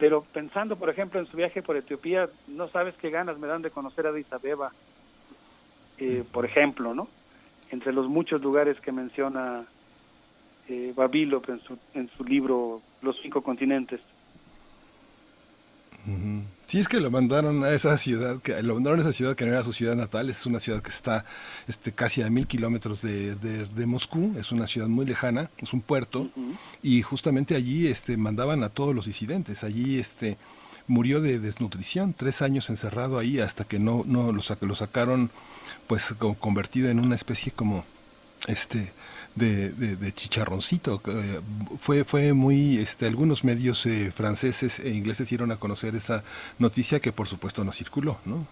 pero 0.00 0.22
pensando, 0.32 0.76
por 0.76 0.88
ejemplo, 0.88 1.20
en 1.20 1.26
su 1.26 1.36
viaje 1.36 1.62
por 1.62 1.76
Etiopía, 1.76 2.30
no 2.48 2.68
sabes 2.68 2.94
qué 2.96 3.10
ganas 3.10 3.38
me 3.38 3.46
dan 3.46 3.60
de 3.60 3.70
conocer 3.70 4.06
a 4.06 4.08
Addis 4.08 4.32
Abeba, 4.32 4.72
eh, 5.98 6.24
por 6.32 6.46
ejemplo, 6.46 6.94
¿no? 6.94 7.06
Entre 7.70 7.92
los 7.92 8.08
muchos 8.08 8.40
lugares 8.40 8.80
que 8.80 8.92
menciona 8.92 9.66
eh, 10.68 10.94
Babilov 10.96 11.42
en 11.48 11.60
su, 11.60 11.78
en 11.92 12.08
su 12.16 12.24
libro 12.24 12.80
Los 13.02 13.20
cinco 13.20 13.42
continentes. 13.42 14.00
Ujú. 16.06 16.44
Sí, 16.70 16.78
es 16.78 16.86
que 16.86 17.00
lo 17.00 17.10
mandaron 17.10 17.64
a 17.64 17.72
esa 17.72 17.98
ciudad, 17.98 18.40
que 18.40 18.62
lo 18.62 18.74
mandaron 18.74 19.00
a 19.00 19.02
esa 19.02 19.12
ciudad 19.12 19.34
que 19.34 19.44
no 19.44 19.50
era 19.50 19.64
su 19.64 19.72
ciudad 19.72 19.96
natal, 19.96 20.30
es 20.30 20.46
una 20.46 20.60
ciudad 20.60 20.80
que 20.80 20.90
está 20.90 21.24
este, 21.66 21.90
casi 21.90 22.22
a 22.22 22.30
mil 22.30 22.46
kilómetros 22.46 23.02
de, 23.02 23.34
de, 23.34 23.66
de 23.66 23.86
Moscú, 23.86 24.34
es 24.38 24.52
una 24.52 24.68
ciudad 24.68 24.86
muy 24.86 25.04
lejana, 25.04 25.50
es 25.58 25.72
un 25.72 25.80
puerto, 25.80 26.30
y 26.80 27.02
justamente 27.02 27.56
allí 27.56 27.88
este, 27.88 28.16
mandaban 28.16 28.62
a 28.62 28.68
todos 28.68 28.94
los 28.94 29.06
disidentes, 29.06 29.64
allí 29.64 29.98
este, 29.98 30.38
murió 30.86 31.20
de 31.20 31.40
desnutrición, 31.40 32.14
tres 32.16 32.40
años 32.40 32.70
encerrado 32.70 33.18
ahí 33.18 33.40
hasta 33.40 33.64
que 33.64 33.80
no, 33.80 34.04
no 34.06 34.30
lo, 34.30 34.38
sac- 34.38 34.64
lo 34.64 34.76
sacaron 34.76 35.32
pues 35.88 36.14
co- 36.20 36.34
convertido 36.34 36.88
en 36.88 37.00
una 37.00 37.16
especie 37.16 37.50
como 37.50 37.84
este 38.46 38.92
de, 39.34 39.70
de- 39.70 39.96
de 39.96 40.12
chicharroncito 40.12 41.00
Eh, 41.06 41.40
fue 41.78 42.04
fue 42.04 42.32
muy 42.32 42.78
este 42.78 43.06
algunos 43.06 43.44
medios 43.44 43.86
eh, 43.86 44.12
franceses 44.14 44.80
e 44.80 44.90
ingleses 44.90 45.28
dieron 45.28 45.52
a 45.52 45.56
conocer 45.56 45.94
esa 45.94 46.24
noticia 46.58 47.00
que 47.00 47.12
por 47.12 47.28
supuesto 47.28 47.64
no 47.64 47.72
circuló 47.72 48.18
no 48.24 48.46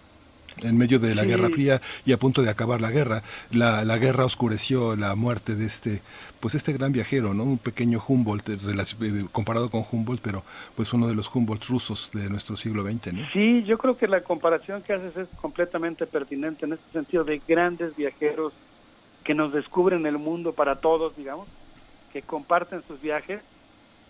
en 0.62 0.76
medio 0.76 0.98
de 0.98 1.14
la 1.14 1.22
Sí. 1.22 1.28
Guerra 1.28 1.50
Fría 1.50 1.80
y 2.04 2.10
a 2.12 2.18
punto 2.18 2.42
de 2.42 2.50
acabar 2.50 2.80
la 2.80 2.90
guerra 2.90 3.22
la, 3.50 3.84
la 3.84 3.96
guerra 3.98 4.24
oscureció 4.24 4.96
la 4.96 5.14
muerte 5.14 5.54
de 5.54 5.66
este 5.66 6.00
pues 6.40 6.54
este 6.54 6.72
gran 6.72 6.90
viajero 6.92 7.32
no 7.34 7.42
un 7.44 7.58
pequeño 7.58 8.02
Humboldt 8.06 8.48
eh, 8.48 8.56
eh, 9.02 9.24
comparado 9.32 9.70
con 9.70 9.84
Humboldt 9.90 10.20
pero 10.22 10.42
pues 10.76 10.92
uno 10.92 11.06
de 11.06 11.14
los 11.14 11.28
Humboldt 11.32 11.64
rusos 11.66 12.10
de 12.12 12.28
nuestro 12.30 12.56
siglo 12.56 12.82
XX 12.84 13.12
no 13.12 13.26
Sí, 13.32 13.62
yo 13.64 13.78
creo 13.78 13.96
que 13.96 14.08
la 14.08 14.20
comparación 14.22 14.82
que 14.82 14.92
haces 14.94 15.16
es 15.16 15.28
completamente 15.40 16.06
pertinente 16.06 16.66
en 16.66 16.72
este 16.74 16.90
sentido 16.92 17.22
de 17.24 17.40
grandes 17.46 17.94
viajeros 17.96 18.52
que 19.28 19.34
nos 19.34 19.52
descubren 19.52 20.06
el 20.06 20.16
mundo 20.16 20.54
para 20.54 20.76
todos, 20.76 21.14
digamos, 21.14 21.46
que 22.14 22.22
comparten 22.22 22.82
sus 22.88 22.98
viajes, 23.02 23.42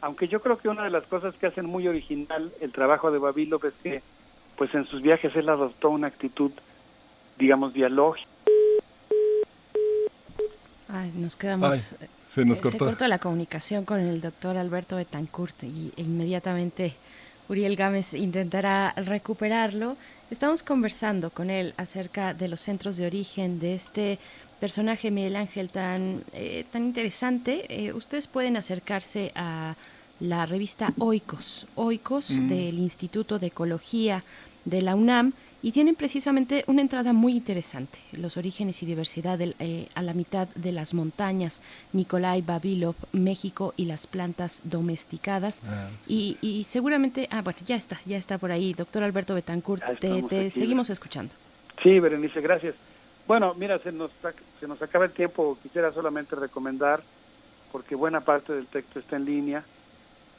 aunque 0.00 0.28
yo 0.28 0.40
creo 0.40 0.58
que 0.58 0.68
una 0.68 0.84
de 0.84 0.90
las 0.90 1.02
cosas 1.06 1.34
que 1.34 1.48
hacen 1.48 1.66
muy 1.66 1.88
original 1.88 2.52
el 2.60 2.70
trabajo 2.70 3.10
de 3.10 3.18
Babilov 3.18 3.66
es 3.66 3.74
que 3.82 4.00
pues 4.56 4.72
en 4.76 4.86
sus 4.86 5.02
viajes 5.02 5.34
él 5.34 5.48
adoptó 5.48 5.90
una 5.90 6.06
actitud, 6.06 6.52
digamos, 7.36 7.74
dialógica. 7.74 8.30
Ay, 10.86 11.10
nos 11.16 11.34
quedamos. 11.34 11.72
Ay, 11.72 12.08
se 12.30 12.44
nos 12.44 12.58
eh, 12.58 12.62
cortó. 12.62 12.78
cortó 12.78 13.08
la 13.08 13.18
comunicación 13.18 13.84
con 13.84 13.98
el 13.98 14.20
doctor 14.20 14.56
Alberto 14.56 14.94
Betancourt 14.94 15.64
y 15.64 15.92
e 15.96 16.02
inmediatamente 16.02 16.94
Uriel 17.48 17.74
Gámez 17.74 18.14
intentará 18.14 18.92
recuperarlo. 18.92 19.96
Estamos 20.30 20.62
conversando 20.62 21.30
con 21.30 21.50
él 21.50 21.74
acerca 21.76 22.34
de 22.34 22.46
los 22.46 22.60
centros 22.60 22.96
de 22.98 23.06
origen 23.06 23.58
de 23.58 23.74
este 23.74 24.20
personaje 24.58 25.10
Miguel 25.10 25.36
Ángel 25.36 25.70
tan, 25.70 26.22
eh, 26.32 26.64
tan 26.72 26.84
interesante. 26.84 27.64
Eh, 27.68 27.92
ustedes 27.92 28.26
pueden 28.26 28.56
acercarse 28.56 29.32
a 29.34 29.74
la 30.20 30.46
revista 30.46 30.92
Oikos, 30.98 31.66
Oikos 31.76 32.30
Mm. 32.30 32.48
del 32.48 32.78
Instituto 32.78 33.38
de 33.38 33.46
Ecología 33.48 34.24
de 34.64 34.82
la 34.82 34.96
UNAM 34.96 35.32
y 35.62 35.72
tienen 35.72 35.94
precisamente 35.94 36.64
una 36.66 36.82
entrada 36.82 37.12
muy 37.12 37.32
interesante, 37.32 37.98
los 38.12 38.36
orígenes 38.36 38.82
y 38.82 38.86
diversidad 38.86 39.38
del- 39.38 39.54
eh, 39.60 39.88
a 39.94 40.02
la 40.02 40.12
mitad 40.14 40.48
de 40.54 40.72
las 40.72 40.92
montañas, 40.92 41.62
Nikolai 41.92 42.42
Babilov, 42.42 42.94
México 43.12 43.72
y 43.76 43.86
las 43.86 44.06
plantas 44.06 44.60
domesticadas. 44.64 45.62
Y, 46.06 46.36
y 46.42 46.64
seguramente, 46.64 47.28
ah, 47.30 47.40
bueno, 47.42 47.58
ya 47.64 47.76
está, 47.76 47.98
ya 48.04 48.16
está 48.18 48.38
por 48.38 48.50
ahí, 48.52 48.72
doctor 48.74 49.02
Alberto 49.04 49.34
Betancourt, 49.34 49.82
te, 50.00 50.22
te 50.24 50.50
seguimos 50.50 50.90
escuchando. 50.90 51.32
Sí, 51.82 51.98
Berenice, 52.00 52.40
gracias. 52.40 52.74
Bueno, 53.28 53.52
mira, 53.52 53.78
se 53.80 53.92
nos, 53.92 54.10
se 54.58 54.66
nos 54.66 54.80
acaba 54.80 55.04
el 55.04 55.10
tiempo. 55.10 55.58
Quisiera 55.62 55.92
solamente 55.92 56.34
recomendar, 56.34 57.02
porque 57.70 57.94
buena 57.94 58.22
parte 58.22 58.54
del 58.54 58.66
texto 58.66 58.98
está 58.98 59.16
en 59.16 59.26
línea, 59.26 59.62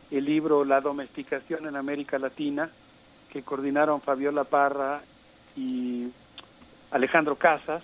el 0.09 0.25
libro 0.25 0.65
La 0.65 0.81
domesticación 0.81 1.67
en 1.67 1.75
América 1.75 2.17
Latina, 2.17 2.67
que 3.31 3.43
coordinaron 3.43 4.01
Fabiola 4.01 4.43
Parra 4.43 5.01
y 5.55 6.07
Alejandro 6.89 7.35
Casas. 7.35 7.83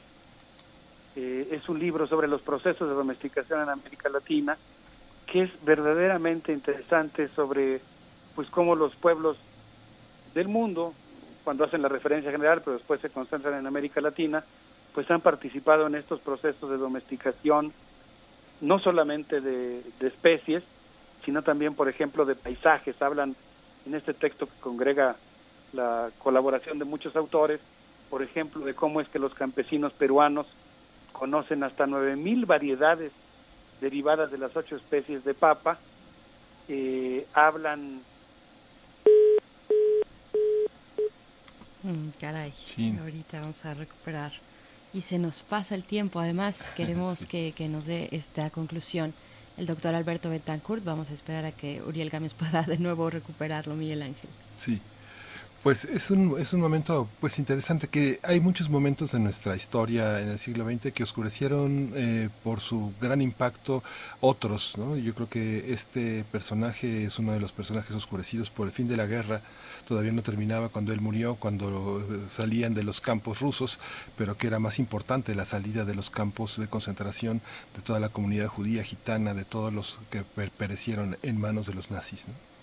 Eh, 1.16 1.50
es 1.52 1.70
un 1.70 1.78
libro 1.78 2.08
sobre 2.08 2.28
los 2.28 2.42
procesos 2.42 2.90
de 2.90 2.96
domesticación 2.96 3.62
en 3.62 3.70
América 3.70 4.10
Latina, 4.10 4.58
que 5.28 5.44
es 5.44 5.52
verdaderamente 5.64 6.52
interesante 6.52 7.28
sobre 7.28 7.80
pues 8.34 8.50
cómo 8.50 8.76
los 8.76 8.96
pueblos 8.96 9.38
del 10.34 10.48
mundo, 10.48 10.96
cuando 11.44 11.64
hacen 11.64 11.84
la 11.84 11.90
referencia 11.90 12.32
general, 12.32 12.64
pero 12.66 12.78
después 12.78 13.00
se 13.02 13.12
concentran 13.12 13.54
en 13.60 13.68
América 13.68 14.02
Latina, 14.02 14.44
pues 14.96 15.12
han 15.12 15.20
participado 15.20 15.88
en 15.88 15.96
estos 15.96 16.22
procesos 16.22 16.70
de 16.70 16.78
domesticación, 16.78 17.74
no 18.62 18.80
solamente 18.80 19.42
de, 19.42 19.84
de 20.00 20.08
especies, 20.08 20.64
sino 21.26 21.42
también, 21.44 21.76
por 21.76 21.90
ejemplo, 21.90 22.24
de 22.26 22.36
paisajes. 22.36 23.00
Hablan 23.02 23.36
en 23.86 23.94
este 23.94 24.14
texto 24.14 24.48
que 24.48 24.58
congrega 24.62 25.18
la 25.74 26.10
colaboración 26.20 26.80
de 26.80 26.86
muchos 26.86 27.14
autores, 27.18 27.60
por 28.10 28.24
ejemplo, 28.24 28.64
de 28.64 28.74
cómo 28.74 29.02
es 29.02 29.10
que 29.10 29.20
los 29.20 29.34
campesinos 29.34 29.92
peruanos 29.94 30.48
conocen 31.12 31.64
hasta 31.64 31.86
9.000 31.86 32.46
variedades 32.46 33.12
derivadas 33.82 34.32
de 34.32 34.38
las 34.38 34.56
ocho 34.56 34.78
especies 34.78 35.26
de 35.26 35.34
papa, 35.34 35.78
eh, 36.70 37.28
hablan 37.34 38.00
Mm, 41.86 42.10
caray, 42.20 42.52
Sí. 42.52 42.98
ahorita 43.00 43.42
vamos 43.42 43.64
a 43.64 43.76
recuperar. 43.76 44.32
Y 44.96 45.02
se 45.02 45.20
nos 45.20 45.42
pasa 45.42 45.76
el 45.76 45.84
tiempo, 45.84 46.22
además 46.22 46.70
queremos 46.78 47.26
que, 47.26 47.52
que 47.52 47.68
nos 47.68 47.86
dé 47.86 48.08
esta 48.14 48.50
conclusión 48.50 49.14
el 49.58 49.66
doctor 49.66 49.94
Alberto 49.94 50.30
Betancourt. 50.30 50.86
Vamos 50.86 51.10
a 51.10 51.14
esperar 51.14 51.44
a 51.44 51.52
que 51.52 51.82
Uriel 51.82 52.10
Gámez 52.10 52.34
pueda 52.34 52.64
de 52.64 52.78
nuevo 52.78 53.10
recuperarlo, 53.10 53.76
Miguel 53.76 54.02
Ángel. 54.02 54.30
Sí. 54.58 54.80
Pues 55.66 55.84
es 55.86 56.12
un, 56.12 56.40
es 56.40 56.54
un 56.54 56.62
momento 56.62 57.10
pues 57.20 57.40
interesante 57.40 57.88
que 57.88 58.20
hay 58.22 58.40
muchos 58.40 58.70
momentos 58.70 59.16
en 59.16 59.24
nuestra 59.24 59.56
historia 59.56 60.22
en 60.22 60.28
el 60.28 60.38
siglo 60.38 60.64
XX 60.64 60.94
que 60.94 61.02
oscurecieron 61.02 61.92
eh, 61.96 62.30
por 62.44 62.60
su 62.60 62.94
gran 63.02 63.20
impacto 63.20 63.84
otros. 64.22 64.76
¿no? 64.78 64.96
Yo 64.96 65.16
creo 65.16 65.28
que 65.28 65.74
este 65.74 66.24
personaje 66.32 67.06
es 67.06 67.18
uno 67.18 67.32
de 67.32 67.40
los 67.40 67.52
personajes 67.52 67.96
oscurecidos 67.96 68.52
por 68.52 68.68
el 68.68 68.74
fin 68.74 68.88
de 68.88 68.96
la 68.96 69.08
guerra. 69.08 69.42
Todavía 69.88 70.12
no 70.12 70.22
terminaba 70.22 70.70
cuando 70.70 70.94
él 70.94 71.02
murió, 71.02 71.34
cuando 71.34 72.00
eh, 72.00 72.28
salían 72.30 72.76
de 72.76 72.84
los 72.84 73.02
campos 73.02 73.40
rusos, 73.42 73.80
pero 74.16 74.38
que 74.38 74.46
era 74.46 74.60
más 74.60 74.78
importante 74.78 75.34
la 75.34 75.46
salida 75.46 75.84
de 75.84 75.96
los 75.96 76.12
campos 76.12 76.60
de 76.60 76.68
concentración 76.68 77.42
de 77.76 77.82
toda 77.82 78.00
la 78.00 78.10
comunidad 78.10 78.50
judía, 78.50 78.84
gitana, 78.84 79.34
de 79.34 79.46
todos 79.46 79.74
los 79.74 79.98
que 80.12 80.22
per- 80.22 80.52
perecieron 80.52 81.18
en 81.24 81.40
manos 81.42 81.66
de 81.66 81.74
los 81.74 81.90
nazis. 81.90 82.26
¿no? 82.28 82.55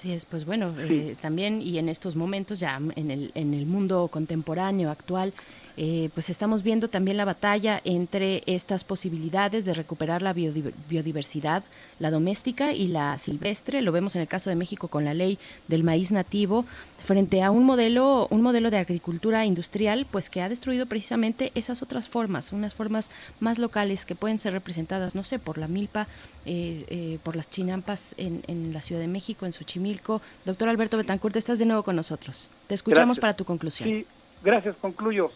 Así 0.00 0.12
es, 0.12 0.24
pues 0.24 0.46
bueno, 0.46 0.74
eh, 0.78 1.14
también 1.20 1.60
y 1.60 1.76
en 1.76 1.90
estos 1.90 2.16
momentos 2.16 2.58
ya 2.58 2.80
en 2.96 3.10
el, 3.10 3.32
en 3.34 3.52
el 3.52 3.66
mundo 3.66 4.08
contemporáneo, 4.10 4.90
actual, 4.90 5.34
eh, 5.76 6.10
pues 6.14 6.30
estamos 6.30 6.62
viendo 6.62 6.88
también 6.88 7.16
la 7.16 7.24
batalla 7.24 7.80
entre 7.84 8.42
estas 8.46 8.84
posibilidades 8.84 9.64
de 9.64 9.74
recuperar 9.74 10.22
la 10.22 10.34
biodiver- 10.34 10.72
biodiversidad, 10.88 11.62
la 11.98 12.10
doméstica 12.10 12.72
y 12.72 12.88
la 12.88 13.18
silvestre. 13.18 13.82
Lo 13.82 13.92
vemos 13.92 14.16
en 14.16 14.22
el 14.22 14.28
caso 14.28 14.50
de 14.50 14.56
México 14.56 14.88
con 14.88 15.04
la 15.04 15.14
ley 15.14 15.38
del 15.68 15.84
maíz 15.84 16.12
nativo 16.12 16.64
frente 17.04 17.42
a 17.42 17.50
un 17.50 17.64
modelo, 17.64 18.26
un 18.30 18.42
modelo 18.42 18.70
de 18.70 18.76
agricultura 18.76 19.46
industrial, 19.46 20.06
pues 20.10 20.28
que 20.28 20.42
ha 20.42 20.48
destruido 20.48 20.84
precisamente 20.86 21.50
esas 21.54 21.82
otras 21.82 22.08
formas, 22.08 22.52
unas 22.52 22.74
formas 22.74 23.10
más 23.40 23.58
locales 23.58 24.04
que 24.04 24.14
pueden 24.14 24.38
ser 24.38 24.52
representadas, 24.52 25.14
no 25.14 25.24
sé, 25.24 25.38
por 25.38 25.56
la 25.56 25.66
milpa, 25.66 26.08
eh, 26.44 26.84
eh, 26.88 27.18
por 27.22 27.36
las 27.36 27.48
chinampas 27.48 28.14
en, 28.18 28.42
en 28.48 28.72
la 28.72 28.82
Ciudad 28.82 29.00
de 29.00 29.08
México, 29.08 29.46
en 29.46 29.52
Xochimilco. 29.52 30.20
Doctor 30.44 30.68
Alberto 30.68 30.98
Betancourt, 30.98 31.36
estás 31.36 31.58
de 31.58 31.64
nuevo 31.66 31.82
con 31.82 31.96
nosotros. 31.96 32.50
Te 32.66 32.74
escuchamos 32.74 33.16
Gracias. 33.16 33.20
para 33.20 33.34
tu 33.34 33.44
conclusión. 33.46 33.88
Sí, 33.88 34.06
gracias. 34.44 34.76
Concluyo. 34.80 35.30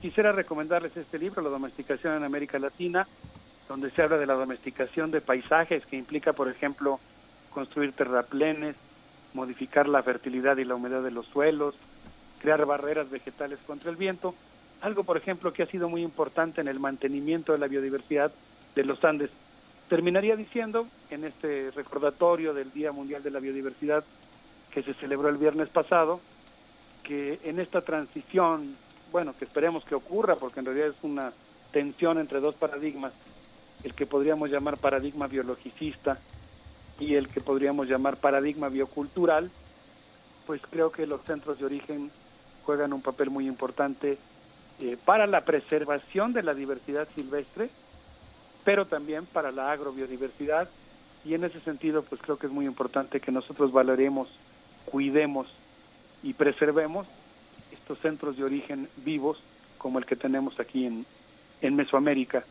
Quisiera 0.00 0.30
recomendarles 0.30 0.96
este 0.96 1.18
libro, 1.18 1.42
La 1.42 1.48
domesticación 1.48 2.14
en 2.14 2.22
América 2.22 2.58
Latina, 2.60 3.06
donde 3.68 3.90
se 3.90 4.02
habla 4.02 4.16
de 4.16 4.26
la 4.26 4.34
domesticación 4.34 5.10
de 5.10 5.20
paisajes, 5.20 5.84
que 5.86 5.96
implica, 5.96 6.32
por 6.32 6.48
ejemplo, 6.48 7.00
construir 7.50 7.92
terraplenes, 7.92 8.76
modificar 9.34 9.88
la 9.88 10.02
fertilidad 10.04 10.56
y 10.58 10.64
la 10.64 10.76
humedad 10.76 11.02
de 11.02 11.10
los 11.10 11.26
suelos, 11.26 11.74
crear 12.40 12.64
barreras 12.64 13.10
vegetales 13.10 13.58
contra 13.66 13.90
el 13.90 13.96
viento, 13.96 14.36
algo, 14.82 15.02
por 15.02 15.16
ejemplo, 15.16 15.52
que 15.52 15.64
ha 15.64 15.66
sido 15.66 15.88
muy 15.88 16.02
importante 16.02 16.60
en 16.60 16.68
el 16.68 16.78
mantenimiento 16.78 17.52
de 17.52 17.58
la 17.58 17.66
biodiversidad 17.66 18.30
de 18.76 18.84
los 18.84 19.04
Andes. 19.04 19.30
Terminaría 19.88 20.36
diciendo, 20.36 20.86
en 21.10 21.24
este 21.24 21.72
recordatorio 21.72 22.54
del 22.54 22.72
Día 22.72 22.92
Mundial 22.92 23.24
de 23.24 23.32
la 23.32 23.40
Biodiversidad 23.40 24.04
que 24.70 24.82
se 24.84 24.94
celebró 24.94 25.28
el 25.28 25.38
viernes 25.38 25.68
pasado, 25.70 26.20
que 27.02 27.40
en 27.42 27.58
esta 27.58 27.80
transición, 27.80 28.76
bueno, 29.10 29.34
que 29.36 29.44
esperemos 29.44 29.84
que 29.84 29.94
ocurra, 29.94 30.36
porque 30.36 30.60
en 30.60 30.66
realidad 30.66 30.88
es 30.88 31.02
una 31.02 31.32
tensión 31.72 32.18
entre 32.18 32.40
dos 32.40 32.54
paradigmas, 32.54 33.12
el 33.84 33.94
que 33.94 34.06
podríamos 34.06 34.50
llamar 34.50 34.78
paradigma 34.78 35.26
biologicista 35.26 36.18
y 36.98 37.14
el 37.14 37.28
que 37.28 37.40
podríamos 37.40 37.88
llamar 37.88 38.16
paradigma 38.16 38.68
biocultural, 38.68 39.50
pues 40.46 40.60
creo 40.70 40.90
que 40.90 41.06
los 41.06 41.22
centros 41.22 41.58
de 41.58 41.66
origen 41.66 42.10
juegan 42.64 42.92
un 42.92 43.02
papel 43.02 43.30
muy 43.30 43.46
importante 43.46 44.18
eh, 44.80 44.96
para 45.04 45.26
la 45.26 45.42
preservación 45.42 46.32
de 46.32 46.42
la 46.42 46.54
diversidad 46.54 47.08
silvestre, 47.14 47.70
pero 48.64 48.86
también 48.86 49.26
para 49.26 49.52
la 49.52 49.72
agrobiodiversidad. 49.72 50.68
Y 51.24 51.34
en 51.34 51.44
ese 51.44 51.60
sentido 51.60 52.02
pues 52.02 52.20
creo 52.20 52.38
que 52.38 52.46
es 52.46 52.52
muy 52.52 52.66
importante 52.66 53.20
que 53.20 53.32
nosotros 53.32 53.72
valoremos, 53.72 54.28
cuidemos 54.86 55.48
y 56.22 56.32
preservemos 56.32 57.06
estos 57.88 58.00
centros 58.00 58.36
de 58.36 58.44
origen 58.44 58.86
vivos 58.98 59.38
como 59.78 59.98
el 59.98 60.04
que 60.04 60.14
tenemos 60.14 60.60
aquí 60.60 60.84
en, 60.84 61.06
en 61.62 61.74
Mesoamérica. 61.74 62.44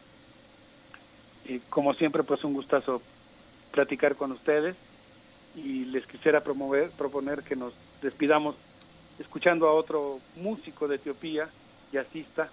Eh, 1.45 1.61
como 1.69 1.93
siempre 1.93 2.23
pues 2.23 2.43
un 2.43 2.55
gustazo 2.55 3.03
platicar 3.71 4.15
con 4.15 4.31
ustedes 4.31 4.75
y 5.55 5.85
les 5.85 6.07
quisiera 6.07 6.41
promover, 6.41 6.89
proponer 6.89 7.43
que 7.43 7.55
nos 7.55 7.73
despidamos 8.01 8.55
escuchando 9.19 9.67
a 9.67 9.73
otro 9.73 10.19
músico 10.37 10.87
de 10.87 10.95
Etiopía, 10.95 11.47
jazzista, 11.91 12.49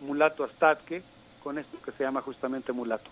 Mulato 0.00 0.44
Astatke, 0.44 1.02
con 1.42 1.58
esto 1.58 1.82
que 1.82 1.90
se 1.90 2.04
llama 2.04 2.20
justamente 2.20 2.72
Mulato. 2.72 3.10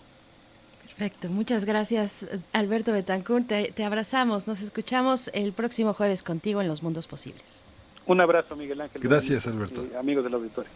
Perfecto, 0.81 1.27
muchas 1.27 1.65
gracias 1.65 2.25
Alberto 2.53 2.93
Betancourt, 2.93 3.47
te, 3.47 3.73
te 3.73 3.83
abrazamos, 3.83 4.47
nos 4.47 4.61
escuchamos 4.61 5.29
el 5.33 5.51
próximo 5.51 5.93
jueves 5.93 6.23
contigo 6.23 6.61
en 6.61 6.69
Los 6.69 6.83
Mundos 6.83 7.05
Posibles. 7.05 7.68
Un 8.09 8.19
abrazo, 8.21 8.55
Miguel 8.55 8.81
Ángel. 8.81 9.01
Gracias, 9.03 9.45
Alberto. 9.47 9.83
eh, 9.83 9.97
amigos 9.97 10.23
del 10.23 10.33
auditorio. 10.33 10.71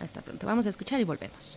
Hasta 0.00 0.20
pronto, 0.20 0.46
vamos 0.48 0.66
a 0.66 0.68
escuchar 0.68 1.00
y 1.00 1.04
volvemos. 1.04 1.56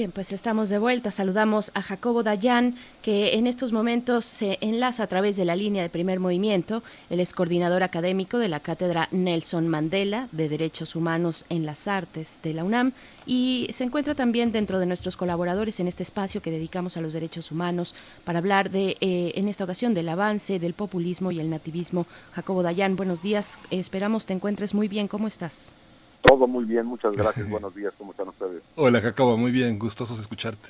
Bien, 0.00 0.12
pues 0.12 0.32
estamos 0.32 0.70
de 0.70 0.78
vuelta. 0.78 1.10
Saludamos 1.10 1.72
a 1.74 1.82
Jacobo 1.82 2.22
Dayan, 2.22 2.74
que 3.02 3.34
en 3.34 3.46
estos 3.46 3.70
momentos 3.70 4.24
se 4.24 4.56
enlaza 4.62 5.02
a 5.02 5.06
través 5.08 5.36
de 5.36 5.44
la 5.44 5.56
línea 5.56 5.82
de 5.82 5.90
primer 5.90 6.20
movimiento. 6.20 6.82
Él 7.10 7.20
es 7.20 7.34
coordinador 7.34 7.82
académico 7.82 8.38
de 8.38 8.48
la 8.48 8.60
Cátedra 8.60 9.08
Nelson 9.10 9.68
Mandela 9.68 10.26
de 10.32 10.48
Derechos 10.48 10.96
Humanos 10.96 11.44
en 11.50 11.66
las 11.66 11.86
Artes 11.86 12.38
de 12.42 12.54
la 12.54 12.64
UNAM 12.64 12.92
y 13.26 13.66
se 13.72 13.84
encuentra 13.84 14.14
también 14.14 14.52
dentro 14.52 14.78
de 14.78 14.86
nuestros 14.86 15.18
colaboradores 15.18 15.80
en 15.80 15.88
este 15.88 16.02
espacio 16.02 16.40
que 16.40 16.50
dedicamos 16.50 16.96
a 16.96 17.02
los 17.02 17.12
derechos 17.12 17.52
humanos 17.52 17.94
para 18.24 18.38
hablar 18.38 18.70
de, 18.70 18.96
eh, 19.02 19.32
en 19.34 19.48
esta 19.48 19.64
ocasión, 19.64 19.92
del 19.92 20.08
avance 20.08 20.58
del 20.58 20.72
populismo 20.72 21.30
y 21.30 21.40
el 21.40 21.50
nativismo. 21.50 22.06
Jacobo 22.32 22.62
Dayan, 22.62 22.96
buenos 22.96 23.20
días. 23.20 23.58
Esperamos 23.70 24.24
te 24.24 24.32
encuentres 24.32 24.72
muy 24.72 24.88
bien. 24.88 25.08
¿Cómo 25.08 25.28
estás? 25.28 25.74
Todo 26.22 26.46
muy 26.46 26.64
bien, 26.64 26.86
muchas 26.86 27.16
gracias. 27.16 27.48
Buenos 27.50 27.74
días, 27.74 27.92
¿cómo 27.98 28.12
están 28.12 28.28
ustedes? 28.28 28.62
Hola, 28.76 29.00
Jacobo, 29.00 29.36
muy 29.36 29.50
bien, 29.50 29.78
gustosos 29.78 30.18
escucharte. 30.18 30.68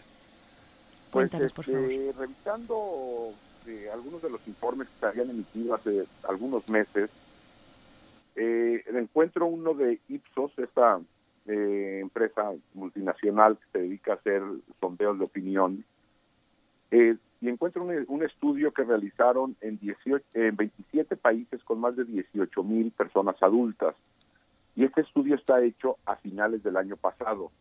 Pues, 1.11 1.31
Cuéntanos, 1.31 1.53
por 1.53 1.65
este, 1.65 1.75
favor. 1.75 2.15
revisando 2.19 3.35
eh, 3.67 3.89
algunos 3.93 4.23
de 4.23 4.31
los 4.31 4.41
informes 4.47 4.89
que 4.89 5.01
se 5.01 5.07
habían 5.07 5.31
emitido 5.31 5.75
hace 5.75 6.07
algunos 6.29 6.69
meses, 6.69 7.11
eh, 8.37 8.85
encuentro 8.95 9.47
uno 9.47 9.75
de 9.75 9.99
Ipsos, 10.09 10.53
esta 10.59 11.01
eh, 11.47 11.99
empresa 12.01 12.53
multinacional 12.75 13.59
que 13.59 13.65
se 13.73 13.79
dedica 13.81 14.13
a 14.13 14.17
hacer 14.17 14.43
sondeos 14.81 15.19
de 15.19 15.25
opinión, 15.25 15.85
eh, 16.91 17.17
y 17.41 17.49
encuentro 17.49 17.83
un, 17.83 18.05
un 18.09 18.23
estudio 18.23 18.73
que 18.73 18.85
realizaron 18.85 19.57
en, 19.61 19.79
18, 19.79 20.25
en 20.35 20.57
27 20.57 21.17
países 21.17 21.63
con 21.65 21.81
más 21.81 21.97
de 21.97 22.05
18 22.05 22.63
mil 22.63 22.91
personas 22.93 23.37
adultas. 23.43 23.95
Y 24.81 24.85
este 24.85 25.03
estudio 25.03 25.35
está 25.35 25.63
hecho 25.63 25.99
a 26.07 26.17
finales 26.17 26.63
del 26.63 26.79
año 26.79 26.97
pasado. 26.97 27.53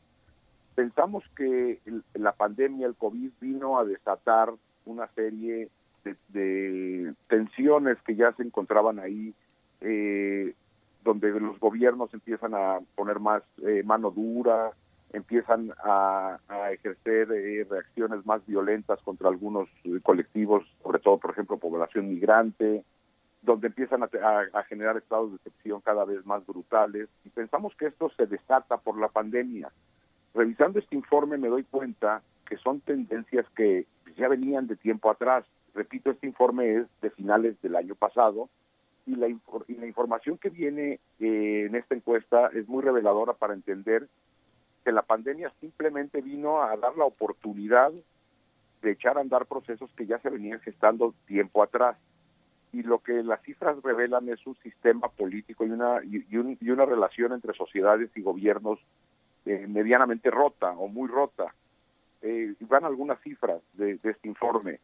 Pensamos 0.74 1.22
que 1.36 1.82
el- 1.86 2.06
la 2.14 2.32
pandemia, 2.32 2.88
el 2.88 2.96
COVID, 2.96 3.32
vino 3.42 3.78
a 3.78 3.84
desatar 3.84 4.54
una 4.86 5.06
serie 5.16 5.68
de, 6.06 6.16
de 6.30 7.14
tensiones 7.28 7.98
que 8.04 8.16
ya 8.16 8.32
se 8.32 8.44
encontraban 8.44 9.00
ahí, 9.00 9.34
eh, 9.82 10.54
donde 11.04 11.38
los 11.42 11.60
gobiernos 11.60 12.14
empiezan 12.14 12.54
a 12.54 12.80
poner 12.96 13.20
más 13.20 13.44
eh, 13.68 13.84
mano 13.84 14.12
dura, 14.12 14.72
empiezan 15.12 15.74
a, 15.84 16.40
ejercer 16.72 17.34
eh, 17.34 17.68
reacciones 17.70 18.26
más 18.26 18.46
violentas 18.46 18.98
contra 19.02 19.28
algunos 19.28 19.68
eh, 19.84 20.00
colectivos, 20.02 20.64
sobre 20.82 21.00
todo, 21.00 21.18
por 21.18 21.32
ejemplo, 21.32 21.58
población 21.58 22.08
migrante, 22.08 22.86
donde 23.42 23.68
empiezan 23.68 24.04
a, 24.04 24.10
a- 24.22 24.60
a 24.60 24.64
generar 24.64 24.98
estados 24.98 25.32
de 25.32 25.38
excepción 25.38 25.82
cada 25.82 26.06
vez 26.06 26.26
más 26.26 26.46
brutales. 26.46 27.08
Y 27.24 27.30
pensamos 27.30 27.74
que 27.76 27.88
esto 27.88 28.10
se 28.18 28.26
desata 28.26 28.78
por 28.78 29.00
la 29.00 29.08
pandemia. 29.08 29.72
Revisando 30.34 30.80
este 30.80 30.96
informe 30.96 31.38
me 31.38 31.48
doy 31.48 31.64
cuenta 31.64 32.22
que 32.46 32.58
son 32.58 32.82
tendencias 32.82 33.46
que 33.56 33.86
ya 34.18 34.28
venían 34.28 34.68
de 34.68 34.76
tiempo 34.76 35.10
atrás. 35.10 35.46
Repito, 35.74 36.12
este 36.12 36.28
informe 36.28 36.70
es 36.78 36.88
de 37.02 37.10
finales 37.12 37.60
del 37.62 37.76
año 37.76 37.96
pasado 37.96 38.50
y 39.06 39.16
la, 39.16 39.28
y 39.28 39.76
la 39.76 39.86
información 39.88 40.38
que 40.38 40.50
viene 40.50 41.00
eh, 41.20 41.66
en 41.68 41.76
esta 41.76 41.96
encuesta 41.96 42.48
es 42.54 42.68
muy 42.68 42.84
reveladora 42.84 43.34
para 43.34 43.54
entender 43.54 44.08
que 44.84 44.92
la 44.92 45.02
pandemia 45.04 45.52
simplemente 45.62 46.22
vino 46.22 46.62
a 46.62 46.76
dar 46.78 46.96
la 46.98 47.06
oportunidad 47.06 47.92
de 48.82 48.92
echar 48.92 49.18
a 49.18 49.22
andar 49.22 49.46
procesos 49.46 49.92
que 49.96 50.06
ya 50.06 50.20
se 50.20 50.30
venían 50.30 50.60
gestando 50.62 51.14
tiempo 51.28 51.64
atrás 51.64 51.98
y 52.72 52.84
lo 52.84 53.00
que 53.00 53.24
las 53.24 53.42
cifras 53.44 53.82
revelan 53.84 54.30
es 54.30 54.46
un 54.46 54.56
sistema 54.58 55.08
político 55.10 55.66
y 55.66 55.72
una 55.72 56.02
y, 56.04 56.38
un- 56.38 56.58
y 56.60 56.70
una 56.70 56.86
relación 56.86 57.34
entre 57.34 57.54
sociedades 57.54 58.10
y 58.16 58.22
gobiernos 58.22 58.80
eh, 59.46 59.66
medianamente 59.68 60.30
rota 60.30 60.72
o 60.72 60.88
muy 60.88 61.08
rota. 61.08 61.54
Eh, 62.22 62.54
van 62.62 62.84
algunas 62.86 63.20
cifras 63.22 63.62
de, 63.74 63.96
de 63.98 64.12
este 64.12 64.28
informe. 64.28 64.80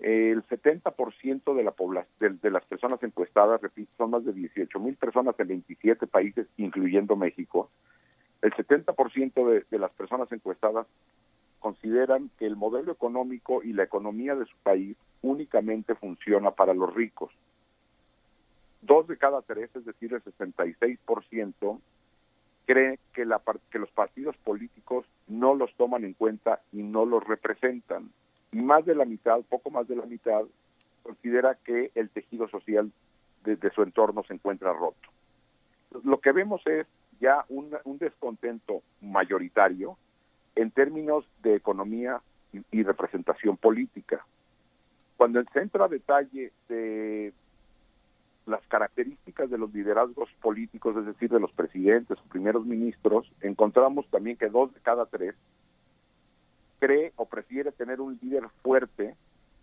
Eh, 0.00 0.30
el 0.32 0.42
70% 0.46 1.54
de 1.54 1.62
la 1.62 1.72
de, 2.18 2.30
de 2.30 2.50
las 2.50 2.64
personas 2.64 3.00
encuestadas, 3.02 3.60
repito, 3.62 3.90
son 3.96 4.10
más 4.10 4.24
de 4.24 4.32
18 4.32 4.80
mil 4.80 4.96
personas 4.96 5.38
en 5.38 5.48
27 5.48 6.06
países, 6.08 6.48
incluyendo 6.56 7.14
México. 7.16 7.70
El 8.42 8.52
70% 8.52 9.48
de, 9.48 9.64
de 9.70 9.78
las 9.78 9.92
personas 9.92 10.30
encuestadas 10.32 10.86
consideran 11.60 12.30
que 12.38 12.46
el 12.46 12.56
modelo 12.56 12.90
económico 12.92 13.62
y 13.62 13.72
la 13.72 13.84
economía 13.84 14.34
de 14.34 14.46
su 14.46 14.56
país 14.64 14.96
únicamente 15.22 15.94
funciona 15.94 16.50
para 16.50 16.74
los 16.74 16.92
ricos. 16.94 17.32
Dos 18.82 19.06
de 19.06 19.16
cada 19.16 19.42
tres, 19.42 19.70
es 19.74 19.84
decir, 19.84 20.12
el 20.12 20.22
66%, 20.22 21.80
cree 22.66 22.98
que, 23.12 23.24
la, 23.24 23.40
que 23.70 23.78
los 23.78 23.90
partidos 23.90 24.36
políticos 24.38 25.06
no 25.28 25.54
los 25.54 25.72
toman 25.74 26.04
en 26.04 26.14
cuenta 26.14 26.60
y 26.72 26.82
no 26.82 27.04
los 27.04 27.24
representan. 27.24 28.10
Y 28.50 28.60
más 28.60 28.84
de 28.84 28.94
la 28.94 29.04
mitad, 29.04 29.40
poco 29.48 29.70
más 29.70 29.88
de 29.88 29.96
la 29.96 30.06
mitad, 30.06 30.42
considera 31.02 31.56
que 31.64 31.90
el 31.94 32.10
tejido 32.10 32.48
social 32.48 32.92
de, 33.44 33.70
su 33.74 33.82
entorno 33.82 34.22
se 34.24 34.34
encuentra 34.34 34.72
roto. 34.72 35.08
Lo 36.04 36.20
que 36.20 36.32
vemos 36.32 36.64
es 36.66 36.86
ya 37.20 37.44
un, 37.48 37.70
descontento 37.98 38.82
mayoritario 39.00 39.96
en 40.54 40.70
términos 40.70 41.24
de 41.42 41.56
economía 41.56 42.20
y 42.70 42.82
representación 42.82 43.56
política. 43.56 44.24
Cuando 45.22 45.40
se 45.52 45.60
entra 45.60 45.84
a 45.84 45.88
detalle 45.88 46.50
de 46.68 47.32
las 48.44 48.60
características 48.66 49.48
de 49.50 49.56
los 49.56 49.72
liderazgos 49.72 50.28
políticos, 50.40 50.96
es 50.96 51.06
decir, 51.06 51.30
de 51.30 51.38
los 51.38 51.52
presidentes 51.52 52.18
o 52.18 52.24
primeros 52.24 52.66
ministros, 52.66 53.30
encontramos 53.40 54.04
también 54.10 54.36
que 54.36 54.48
dos 54.48 54.74
de 54.74 54.80
cada 54.80 55.06
tres 55.06 55.36
cree 56.80 57.12
o 57.14 57.26
prefiere 57.26 57.70
tener 57.70 58.00
un 58.00 58.18
líder 58.20 58.48
fuerte 58.64 59.14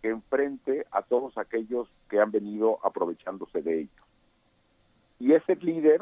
que 0.01 0.07
enfrente 0.07 0.85
a 0.91 1.01
todos 1.01 1.37
aquellos 1.37 1.89
que 2.09 2.21
han 2.21 2.31
venido 2.31 2.79
aprovechándose 2.81 3.61
de 3.61 3.81
ellos. 3.81 4.05
Y 5.19 5.33
ese 5.33 5.57
líder 5.57 5.99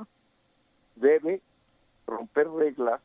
debe 0.98 1.42
romper 2.06 2.48
reglas 2.48 3.02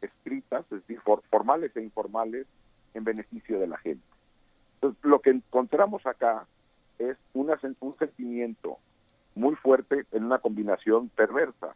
escritas, 0.00 0.64
es 0.72 0.80
decir, 0.80 1.00
for- 1.02 1.22
formales 1.30 1.70
e 1.76 1.82
informales, 1.82 2.48
en 2.94 3.04
beneficio 3.04 3.60
de 3.60 3.68
la 3.68 3.78
gente. 3.78 4.11
Entonces, 4.82 5.04
lo 5.04 5.20
que 5.20 5.30
encontramos 5.30 6.04
acá 6.06 6.44
es 6.98 7.16
una 7.34 7.56
un 7.80 7.96
sentimiento 7.98 8.78
muy 9.36 9.54
fuerte 9.54 10.06
en 10.10 10.24
una 10.24 10.40
combinación 10.40 11.08
perversa. 11.08 11.74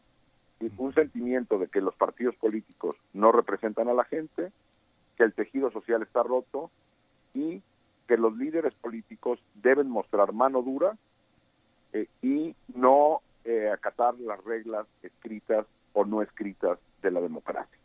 Un 0.76 0.92
sentimiento 0.94 1.58
de 1.58 1.68
que 1.68 1.80
los 1.80 1.94
partidos 1.94 2.34
políticos 2.36 2.96
no 3.12 3.30
representan 3.30 3.88
a 3.88 3.94
la 3.94 4.04
gente, 4.04 4.50
que 5.16 5.22
el 5.22 5.34
tejido 5.34 5.70
social 5.70 6.02
está 6.02 6.22
roto 6.22 6.70
y 7.32 7.62
que 8.08 8.16
los 8.16 8.36
líderes 8.36 8.74
políticos 8.74 9.38
deben 9.54 9.88
mostrar 9.88 10.32
mano 10.32 10.62
dura 10.62 10.96
eh, 11.92 12.08
y 12.22 12.56
no 12.74 13.20
eh, 13.44 13.70
acatar 13.70 14.18
las 14.18 14.42
reglas 14.44 14.86
escritas 15.02 15.66
o 15.92 16.04
no 16.04 16.22
escritas 16.22 16.78
de 17.02 17.10
la 17.10 17.20
democracia. 17.20 17.78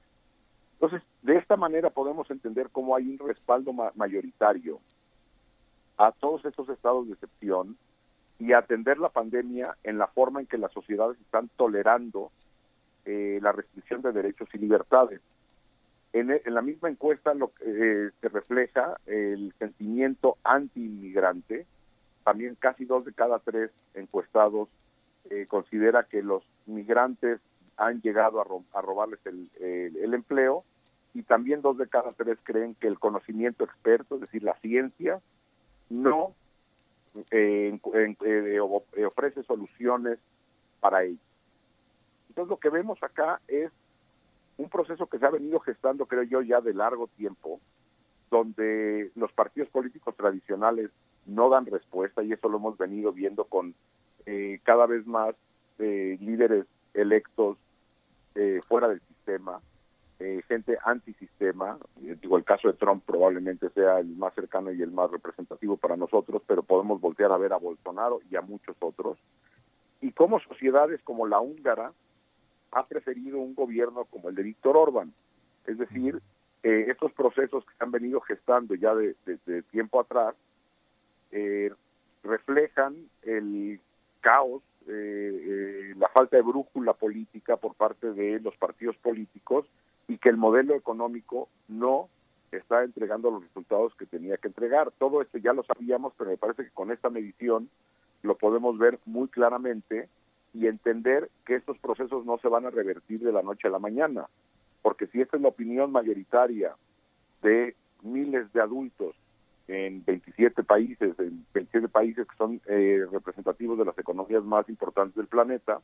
Entonces, 0.73 1.03
de 1.21 1.37
esta 1.37 1.57
manera 1.57 1.89
podemos 1.91 2.31
entender 2.31 2.69
cómo 2.71 2.95
hay 2.95 3.07
un 3.09 3.27
respaldo 3.27 3.73
ma- 3.73 3.91
mayoritario 3.95 4.79
a 6.07 6.11
todos 6.13 6.43
estos 6.45 6.67
estados 6.69 7.07
de 7.07 7.13
excepción 7.13 7.77
y 8.39 8.53
atender 8.53 8.97
la 8.97 9.09
pandemia 9.09 9.77
en 9.83 9.97
la 9.99 10.07
forma 10.07 10.39
en 10.39 10.47
que 10.47 10.57
las 10.57 10.71
sociedades 10.71 11.19
están 11.21 11.49
tolerando 11.57 12.31
eh, 13.05 13.39
la 13.41 13.51
restricción 13.51 14.01
de 14.01 14.11
derechos 14.11 14.49
y 14.53 14.57
libertades. 14.57 15.21
En, 16.13 16.31
e- 16.31 16.41
en 16.45 16.53
la 16.55 16.61
misma 16.63 16.89
encuesta 16.89 17.33
lo 17.35 17.51
eh, 17.61 18.09
se 18.19 18.29
refleja 18.29 18.97
el 19.05 19.53
sentimiento 19.59 20.37
anti-inmigrante. 20.43 21.67
También 22.23 22.55
casi 22.55 22.85
dos 22.85 23.05
de 23.05 23.13
cada 23.13 23.37
tres 23.39 23.69
encuestados 23.93 24.69
eh, 25.29 25.45
considera 25.47 26.03
que 26.05 26.23
los 26.23 26.43
migrantes 26.65 27.39
han 27.77 28.01
llegado 28.01 28.41
a, 28.41 28.43
ro- 28.43 28.65
a 28.73 28.81
robarles 28.81 29.19
el- 29.25 29.49
el 29.59 30.13
empleo 30.15 30.63
y 31.13 31.23
también 31.23 31.61
dos 31.61 31.77
de 31.77 31.87
cada 31.87 32.11
tres 32.13 32.39
creen 32.43 32.73
que 32.75 32.87
el 32.87 32.97
conocimiento 32.97 33.63
experto, 33.65 34.15
es 34.15 34.21
decir, 34.21 34.41
la 34.43 34.55
ciencia, 34.61 35.19
no 35.91 36.33
eh, 37.29 37.77
en- 37.93 38.17
eh, 38.25 38.59
eh, 38.95 39.05
ofrece 39.05 39.43
soluciones 39.43 40.17
para 40.79 41.03
ellos. 41.03 41.19
Entonces 42.29 42.49
lo 42.49 42.57
que 42.57 42.69
vemos 42.69 43.01
acá 43.03 43.41
es 43.47 43.69
un 44.57 44.69
proceso 44.69 45.07
que 45.07 45.19
se 45.19 45.25
ha 45.25 45.29
venido 45.29 45.59
gestando, 45.59 46.05
creo 46.05 46.23
yo, 46.23 46.41
ya 46.41 46.61
de 46.61 46.73
largo 46.73 47.07
tiempo, 47.07 47.59
donde 48.29 49.11
los 49.15 49.31
partidos 49.33 49.69
políticos 49.69 50.15
tradicionales 50.15 50.89
no 51.25 51.49
dan 51.49 51.65
respuesta 51.65 52.23
y 52.23 52.31
eso 52.31 52.47
lo 52.47 52.57
hemos 52.57 52.77
venido 52.77 53.11
viendo 53.11 53.43
con 53.45 53.75
eh, 54.25 54.59
cada 54.63 54.85
vez 54.85 55.05
más 55.05 55.35
eh, 55.79 56.17
líderes 56.21 56.65
electos 56.93 57.57
eh, 58.35 58.61
fuera 58.67 58.87
del 58.87 59.01
sistema, 59.01 59.59
eh, 60.23 60.41
gente 60.47 60.77
antisistema. 60.85 61.77
Eh, 62.03 62.15
Digo, 62.21 62.37
el 62.37 62.43
caso 62.43 62.67
de 62.67 62.75
Trump 62.75 63.03
probablemente 63.05 63.69
sea 63.71 63.99
el 63.99 64.07
más 64.15 64.33
cercano 64.35 64.71
y 64.71 64.81
el 64.81 64.91
más 64.91 65.09
representativo 65.11 65.77
para 65.77 65.97
nosotros, 65.97 66.41
pero 66.45 66.61
podemos 66.63 67.01
voltear 67.01 67.31
a 67.31 67.37
ver 67.37 67.53
a 67.53 67.57
Bolsonaro 67.57 68.19
y 68.29 68.35
a 68.35 68.41
muchos 68.41 68.75
otros. 68.79 69.17
Y 69.99 70.11
como 70.11 70.39
sociedades 70.39 71.01
como 71.03 71.25
la 71.27 71.39
húngara 71.39 71.91
ha 72.71 72.85
preferido 72.85 73.39
un 73.39 73.55
gobierno 73.55 74.05
como 74.05 74.29
el 74.29 74.35
de 74.35 74.43
Víctor 74.43 74.77
Orban, 74.77 75.11
es 75.65 75.77
decir, 75.77 76.21
eh, 76.63 76.85
estos 76.89 77.11
procesos 77.13 77.65
que 77.65 77.73
se 77.75 77.83
han 77.83 77.91
venido 77.91 78.21
gestando 78.21 78.75
ya 78.75 78.93
de, 78.95 79.15
de- 79.25 79.39
de 79.45 79.61
tiempo 79.63 79.99
atrás 79.99 80.35
eh, 81.31 81.71
reflejan 82.23 82.95
el 83.23 83.79
caos, 84.21 84.61
eh, 84.87 84.91
eh, 84.91 85.93
la 85.97 86.07
falta 86.09 86.35
de 86.37 86.43
brújula 86.43 86.93
política 86.93 87.57
por 87.57 87.73
parte 87.75 88.13
de 88.13 88.39
los 88.39 88.55
partidos 88.57 88.95
políticos 88.97 89.65
y 90.11 90.17
que 90.17 90.27
el 90.27 90.35
modelo 90.35 90.75
económico 90.75 91.47
no 91.69 92.09
está 92.51 92.83
entregando 92.83 93.31
los 93.31 93.43
resultados 93.43 93.95
que 93.95 94.05
tenía 94.05 94.35
que 94.35 94.49
entregar. 94.49 94.91
Todo 94.97 95.21
esto 95.21 95.37
ya 95.37 95.53
lo 95.53 95.63
sabíamos, 95.63 96.11
pero 96.17 96.31
me 96.31 96.37
parece 96.37 96.65
que 96.65 96.71
con 96.71 96.91
esta 96.91 97.09
medición 97.09 97.69
lo 98.21 98.35
podemos 98.35 98.77
ver 98.77 98.99
muy 99.05 99.29
claramente 99.29 100.09
y 100.53 100.67
entender 100.67 101.29
que 101.45 101.55
estos 101.55 101.77
procesos 101.77 102.25
no 102.25 102.37
se 102.39 102.49
van 102.49 102.65
a 102.65 102.71
revertir 102.71 103.21
de 103.21 103.31
la 103.31 103.41
noche 103.41 103.69
a 103.69 103.71
la 103.71 103.79
mañana, 103.79 104.27
porque 104.81 105.07
si 105.07 105.21
esta 105.21 105.37
es 105.37 105.43
la 105.43 105.47
opinión 105.47 105.93
mayoritaria 105.93 106.75
de 107.41 107.73
miles 108.01 108.51
de 108.51 108.59
adultos 108.59 109.15
en 109.69 110.03
27 110.03 110.61
países, 110.63 111.17
en 111.19 111.45
27 111.53 111.87
países 111.87 112.27
que 112.27 112.35
son 112.35 112.59
eh, 112.65 113.05
representativos 113.09 113.77
de 113.77 113.85
las 113.85 113.97
economías 113.97 114.43
más 114.43 114.67
importantes 114.67 115.15
del 115.15 115.27
planeta, 115.27 115.79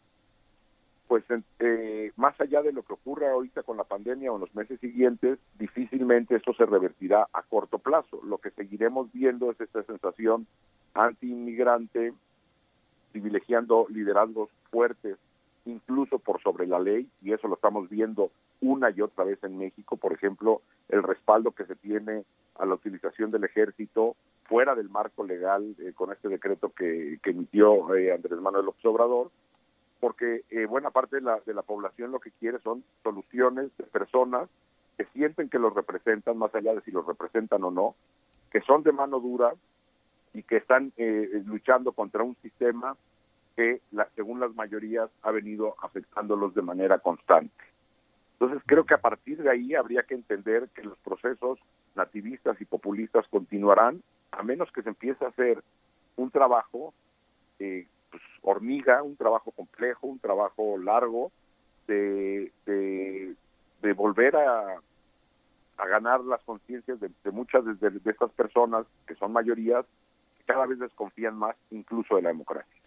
pues 1.07 1.23
eh, 1.59 2.11
más 2.17 2.39
allá 2.41 2.61
de 2.61 2.73
lo 2.73 2.83
que 2.83 2.93
ocurra 2.93 3.31
ahorita 3.31 3.63
con 3.63 3.77
la 3.77 3.83
pandemia 3.83 4.31
o 4.31 4.35
en 4.35 4.41
los 4.41 4.53
meses 4.53 4.79
siguientes, 4.79 5.39
difícilmente 5.57 6.35
esto 6.35 6.53
se 6.53 6.65
revertirá 6.65 7.27
a 7.31 7.43
corto 7.43 7.79
plazo. 7.79 8.21
Lo 8.23 8.37
que 8.39 8.51
seguiremos 8.51 9.11
viendo 9.13 9.49
es 9.51 9.59
esta 9.61 9.83
sensación 9.83 10.47
anti-inmigrante, 10.93 12.13
privilegiando 13.11 13.87
liderazgos 13.89 14.49
fuertes, 14.69 15.17
incluso 15.65 16.19
por 16.19 16.41
sobre 16.41 16.67
la 16.67 16.79
ley, 16.79 17.09
y 17.21 17.33
eso 17.33 17.47
lo 17.47 17.55
estamos 17.55 17.89
viendo 17.89 18.31
una 18.61 18.89
y 18.89 19.01
otra 19.01 19.23
vez 19.23 19.41
en 19.43 19.57
México, 19.57 19.97
por 19.97 20.13
ejemplo, 20.13 20.61
el 20.89 21.03
respaldo 21.03 21.51
que 21.51 21.65
se 21.65 21.75
tiene 21.75 22.23
a 22.55 22.65
la 22.65 22.73
utilización 22.73 23.31
del 23.31 23.43
ejército 23.43 24.15
fuera 24.45 24.75
del 24.75 24.89
marco 24.89 25.23
legal 25.23 25.75
eh, 25.79 25.93
con 25.93 26.11
este 26.11 26.29
decreto 26.29 26.69
que, 26.69 27.19
que 27.21 27.31
emitió 27.31 27.93
eh, 27.95 28.13
Andrés 28.13 28.39
Manuel 28.39 28.65
López 28.65 28.85
Obrador, 28.85 29.29
porque 29.99 30.43
eh, 30.49 30.65
buena 30.65 30.91
parte 30.91 31.17
de 31.17 31.21
la, 31.23 31.39
de 31.45 31.53
la 31.53 31.61
población 31.61 32.11
lo 32.11 32.19
que 32.19 32.31
quiere 32.31 32.59
son 32.59 32.83
soluciones 33.03 33.75
de 33.77 33.83
personas 33.85 34.49
que 34.97 35.05
sienten 35.13 35.49
que 35.49 35.59
los 35.59 35.73
representan, 35.73 36.37
más 36.37 36.53
allá 36.55 36.73
de 36.73 36.81
si 36.81 36.91
los 36.91 37.05
representan 37.05 37.63
o 37.63 37.71
no, 37.71 37.95
que 38.51 38.61
son 38.61 38.83
de 38.83 38.91
mano 38.91 39.19
dura 39.19 39.53
y 40.33 40.43
que 40.43 40.57
están 40.57 40.91
eh, 40.97 41.41
luchando 41.45 41.91
contra 41.91 42.23
un 42.23 42.35
sistema 42.41 42.95
que, 43.55 43.81
la- 43.91 44.07
según 44.15 44.39
las 44.39 44.53
mayorías, 44.55 45.09
ha 45.23 45.31
venido 45.31 45.75
afectándolos 45.81 46.53
de 46.55 46.61
manera 46.61 46.99
constante. 46.99 47.53
Entonces 48.33 48.61
creo 48.67 48.85
que 48.85 48.93
a 48.93 49.01
partir 49.01 49.41
de 49.41 49.49
ahí 49.49 49.73
habría 49.73 50.03
que 50.03 50.13
entender 50.13 50.69
que 50.75 50.83
los 50.83 50.97
procesos 50.99 51.59
nativistas 51.95 52.59
y 52.61 52.65
populistas 52.65 53.27
continuarán, 53.29 54.03
a 54.31 54.43
menos 54.43 54.71
que 54.71 54.83
se 54.83 54.89
empiece 54.89 55.25
a 55.25 55.29
hacer 55.29 55.63
un 56.17 56.29
trabajo 56.29 56.93
eh, 57.59 57.87
pues, 58.09 58.23
hormiga, 58.41 59.03
un 59.03 59.15
trabajo 59.15 59.51
complejo, 59.51 60.07
un 60.07 60.19
trabajo 60.19 60.77
largo 60.77 61.31
de, 61.87 62.51
de, 62.65 63.35
volver 63.93 64.35
a, 64.35 64.81
a 65.77 65.87
ganar 65.87 66.19
las 66.21 66.41
conciencias 66.43 66.99
de, 66.99 67.09
muchas 67.31 67.63
de 67.65 68.01
estas 68.05 68.31
personas 68.31 68.85
que 69.07 69.15
son 69.15 69.31
mayorías 69.31 69.85
que 70.37 70.43
cada 70.43 70.65
vez 70.65 70.77
desconfían 70.79 71.35
más 71.35 71.55
incluso 71.71 72.17
de 72.17 72.23
la 72.23 72.29
democracia. 72.29 72.81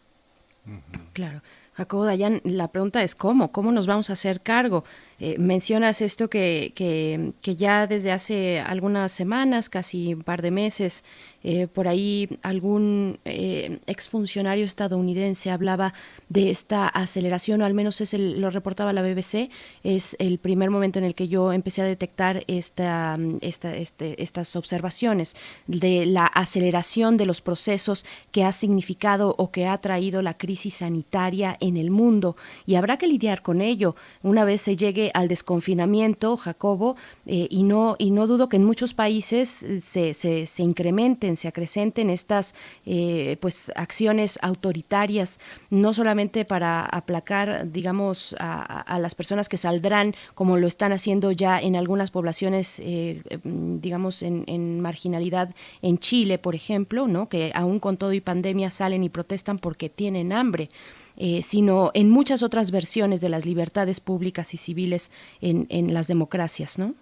Claro. 1.21 1.43
Jacobo 1.81 2.05
Dayan, 2.05 2.41
la 2.45 2.69
pregunta 2.69 3.03
es 3.03 3.15
cómo, 3.15 3.53
cómo 3.53 3.73
nos 3.73 3.87
vamos 3.87 4.11
a 4.11 4.15
hacer 4.15 4.41
cargo. 4.41 4.85
Eh, 5.19 5.37
mencionas 5.39 6.01
esto 6.01 6.29
que, 6.29 6.73
que, 6.75 7.57
ya 7.57 7.87
desde 7.87 8.11
hace 8.11 8.61
algunas 8.61 9.13
semanas, 9.13 9.69
casi 9.69 10.15
un 10.15 10.23
par 10.23 10.41
de 10.41 10.51
meses, 10.51 11.05
eh, 11.43 11.69
por 11.69 11.89
ahí 11.89 12.29
algún 12.43 13.19
eh, 13.25 13.81
exfuncionario 13.87 14.65
estadounidense 14.65 15.51
hablaba 15.51 15.93
de 16.29 16.51
esta 16.51 16.89
aceleración, 16.89 17.63
o 17.63 17.67
al 17.67 17.75
menos 17.75 18.01
es 18.01 18.15
lo 18.15 18.51
reportaba 18.51 18.93
la 18.93 19.03
BBC, 19.03 19.51
es 19.85 20.17
el 20.19 20.39
primer 20.39 20.71
momento 20.71 20.99
en 20.99 21.05
el 21.05 21.15
que 21.15 21.29
yo 21.29 21.53
empecé 21.53 21.83
a 21.83 21.87
detectar 21.87 22.45
esta, 22.47 23.19
este, 23.41 24.23
estas 24.23 24.57
observaciones 24.57 25.37
de 25.67 26.07
la 26.07 26.27
aceleración 26.27 27.17
de 27.17 27.27
los 27.27 27.43
procesos 27.43 28.07
que 28.33 28.45
ha 28.45 28.53
significado 28.53 29.35
o 29.39 29.51
que 29.51 29.67
ha 29.67 29.79
traído 29.79 30.23
la 30.23 30.37
crisis 30.37 30.75
sanitaria 30.75 31.10
en 31.13 31.77
el 31.77 31.91
mundo 31.91 32.37
y 32.67 32.77
habrá 32.77 32.97
que 32.97 33.09
lidiar 33.09 33.43
con 33.43 33.61
ello 33.61 33.97
una 34.23 34.45
vez 34.45 34.61
se 34.61 34.77
llegue 34.77 35.11
al 35.15 35.29
desconfinamiento, 35.29 36.37
Jacobo, 36.37 36.97
eh, 37.27 37.49
y 37.51 37.65
no 37.65 37.97
y 37.99 38.11
no 38.11 38.27
dudo 38.27 38.49
que 38.49 38.57
en 38.57 38.65
muchos 38.65 38.95
países 38.95 39.63
eh, 39.63 39.81
se, 39.81 40.15
se, 40.15 40.63
incrementen, 40.63 41.37
se 41.37 41.49
acrecenten 41.49 42.11
estas 42.11 42.55
eh, 42.87 43.37
pues 43.41 43.73
acciones 43.75 44.39
autoritarias, 44.43 45.41
no 45.71 45.93
solamente 45.93 46.45
para 46.45 46.85
aplacar, 46.85 47.71
digamos, 47.71 48.37
a, 48.39 48.99
las 48.99 49.15
personas 49.15 49.49
que 49.49 49.57
saldrán, 49.57 50.15
como 50.35 50.57
lo 50.57 50.67
están 50.67 50.93
haciendo 50.93 51.33
ya 51.33 51.59
en 51.61 51.77
algunas 51.77 52.11
poblaciones, 52.11 52.81
eh, 52.81 53.23
eh, 53.29 53.39
digamos, 53.45 54.23
en, 54.23 54.45
en 54.47 54.81
marginalidad 54.81 55.55
en 55.83 55.99
Chile, 55.99 56.39
por 56.39 56.55
ejemplo, 56.55 57.09
¿no? 57.09 57.29
que 57.29 57.53
aún 57.55 57.81
con 57.81 57.97
todo 57.97 58.13
y 58.13 58.21
pandemia 58.21 58.71
salen 58.71 59.05
y 59.05 59.09
protestan 59.09 59.59
porque 59.59 59.89
tienen 59.89 60.33
hambre 60.33 60.69
eh, 61.17 61.43
sino 61.43 61.91
en 61.95 62.11
muchas 62.11 62.43
otras 62.43 62.71
versiones 62.71 63.21
de 63.21 63.29
las 63.29 63.47
libertades 63.47 64.01
públicas 64.01 64.55
y 64.55 64.57
civiles 64.57 65.11
en, 65.41 65.67
en 65.71 65.93
las 65.95 66.07
democracias, 66.09 66.79
¿no? 66.79 66.95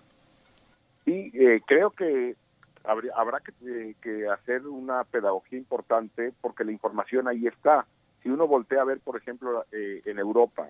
Sí, 1.05 1.31
eh, 1.35 1.60
creo 1.67 1.91
que 1.91 2.36
habría- 2.85 3.12
habrá 3.17 3.41
que, 3.41 3.52
eh, 3.67 3.94
que 4.02 4.28
hacer 4.28 4.67
una 4.67 5.05
pedagogía 5.05 5.59
importante 5.59 6.33
porque 6.41 6.65
la 6.65 6.73
información 6.73 7.28
ahí 7.28 7.47
está. 7.47 7.86
Si 8.23 8.28
uno 8.28 8.47
voltea 8.47 8.83
a 8.83 8.85
ver, 8.85 9.01
por 9.01 9.17
ejemplo, 9.17 9.65
eh, 9.73 10.02
en 10.05 10.18
Europa, 10.18 10.68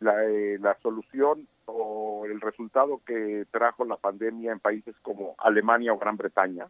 la, 0.00 0.24
eh, 0.24 0.58
la 0.60 0.76
solución 0.82 1.48
o 1.64 2.26
el 2.26 2.40
resultado 2.40 3.00
que 3.06 3.46
trajo 3.50 3.84
la 3.84 3.96
pandemia 3.96 4.52
en 4.52 4.60
países 4.60 4.94
como 5.02 5.34
Alemania 5.38 5.92
o 5.92 5.98
Gran 5.98 6.16
Bretaña 6.16 6.66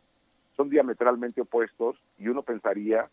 son 0.57 0.71
diametralmente 0.71 1.41
opuestos 1.43 1.97
y 2.19 2.29
uno 2.29 2.43
pensaría 2.43 3.11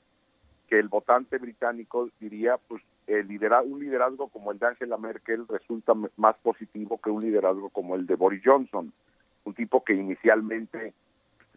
que 0.67 0.79
el 0.79 0.87
votante 0.87 1.37
británico 1.37 2.09
diría, 2.19 2.57
pues, 2.67 2.81
el 3.07 3.27
un 3.65 3.79
liderazgo 3.79 4.29
como 4.29 4.51
el 4.51 4.59
de 4.59 4.67
Angela 4.67 4.97
Merkel 4.97 5.45
resulta 5.47 5.93
más 6.15 6.37
positivo 6.37 6.99
que 7.01 7.09
un 7.09 7.21
liderazgo 7.21 7.69
como 7.69 7.95
el 7.95 8.05
de 8.05 8.15
Boris 8.15 8.41
Johnson, 8.45 8.93
un 9.43 9.53
tipo 9.53 9.83
que 9.83 9.93
inicialmente, 9.93 10.93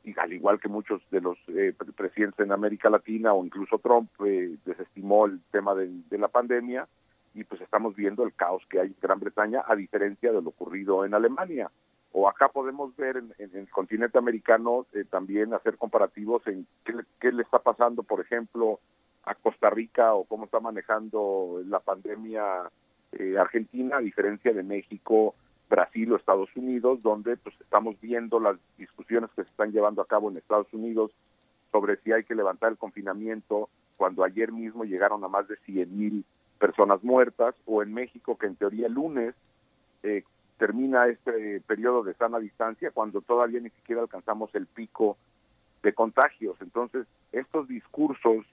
y 0.03 0.19
al 0.19 0.33
igual 0.33 0.59
que 0.59 0.69
muchos 0.69 1.01
de 1.11 1.21
los 1.21 1.39
eh, 1.49 1.73
pre- 1.77 1.93
presidentes 1.93 2.45
en 2.45 2.53
América 2.53 2.91
Latina 2.91 3.33
o 3.33 3.45
incluso 3.45 3.79
Trump, 3.79 4.11
eh, 4.25 4.57
desestimó 4.65 5.27
el 5.27 5.41
tema 5.53 5.75
de 5.75 6.19
la 6.19 6.29
pandemia 6.29 6.89
y 7.35 7.45
pues 7.45 7.61
estamos 7.61 7.95
viendo 7.95 8.25
el 8.25 8.33
caos 8.35 8.65
que 8.69 8.81
hay 8.81 8.89
en 8.89 8.97
Gran 9.01 9.21
Bretaña 9.21 9.63
a 9.67 9.77
diferencia 9.77 10.33
de 10.33 10.43
lo 10.43 10.49
ocurrido 10.49 11.05
en 11.05 11.15
Alemania. 11.15 11.71
O 12.19 12.31
acá 12.31 12.49
podemos 12.49 12.97
ver 12.97 13.19
en, 13.19 13.35
en 13.39 13.55
el 13.55 13.69
continente 13.69 14.17
americano 14.17 14.87
eh, 14.95 15.05
también 15.05 15.53
hacer 15.53 15.77
comparativos 15.77 16.47
en 16.47 16.67
qué, 16.83 16.95
qué 17.21 17.31
le 17.31 17.43
está 17.43 17.59
pasando, 17.59 18.05
por 18.05 18.23
ejemplo, 18.23 18.81
a 19.25 19.35
Costa 19.35 19.69
Rica 19.69 20.15
o 20.15 20.25
cómo 20.25 20.47
está 20.47 20.59
manejando 20.59 21.61
la 21.67 21.79
pandemia 21.79 22.71
eh, 23.13 23.37
Argentina, 23.39 23.99
a 23.99 24.01
diferencia 24.01 24.55
de 24.55 24.63
México, 24.63 25.35
Brasil 25.69 26.11
o 26.11 26.17
Estados 26.17 26.49
Unidos, 26.57 27.03
donde 27.03 27.37
pues 27.37 27.55
estamos 27.61 28.01
viendo 28.01 28.41
las 28.41 28.57
discusiones 28.79 29.29
que 29.37 29.45
se 29.45 29.51
están 29.51 29.73
llevando 29.73 30.01
a 30.01 30.07
cabo 30.07 30.31
en 30.31 30.39
Estados 30.39 30.73
Unidos 30.73 31.11
sobre 31.71 31.99
si 31.99 32.13
hay 32.13 32.25
que 32.25 32.35
levantar 32.35 32.71
el 32.71 32.79
confinamiento, 32.79 33.69
cuando 33.99 34.25
ayer 34.25 34.53
mismo 34.53 34.85
llegaron 34.85 35.23
a 35.23 35.29
más 35.29 35.49
de 35.49 35.57
100 35.67 35.99
mil 35.99 36.25
personas 36.59 37.05
muertas, 37.05 37.55
o 37.67 37.83
en 37.83 37.93
México, 37.93 38.39
que 38.39 38.47
en 38.47 38.57
teoría 38.57 38.87
el 38.87 38.95
lunes 38.95 39.35
eh, 40.03 40.25
termina 40.59 41.07
este 41.07 41.61
periodo 41.61 42.03
de 42.03 42.15
sana 42.15 42.39
distancia, 42.39 42.91
cuando 42.91 43.21
todavía 43.21 43.61
ni 43.61 43.71
siquiera 43.71 44.03
alcanzamos 44.03 44.55
el 44.55 44.67
pico 44.67 45.17
de 45.83 45.93
contagios. 45.93 46.57
Entonces, 46.61 47.07
estos 47.33 47.69
discursos 47.69 48.45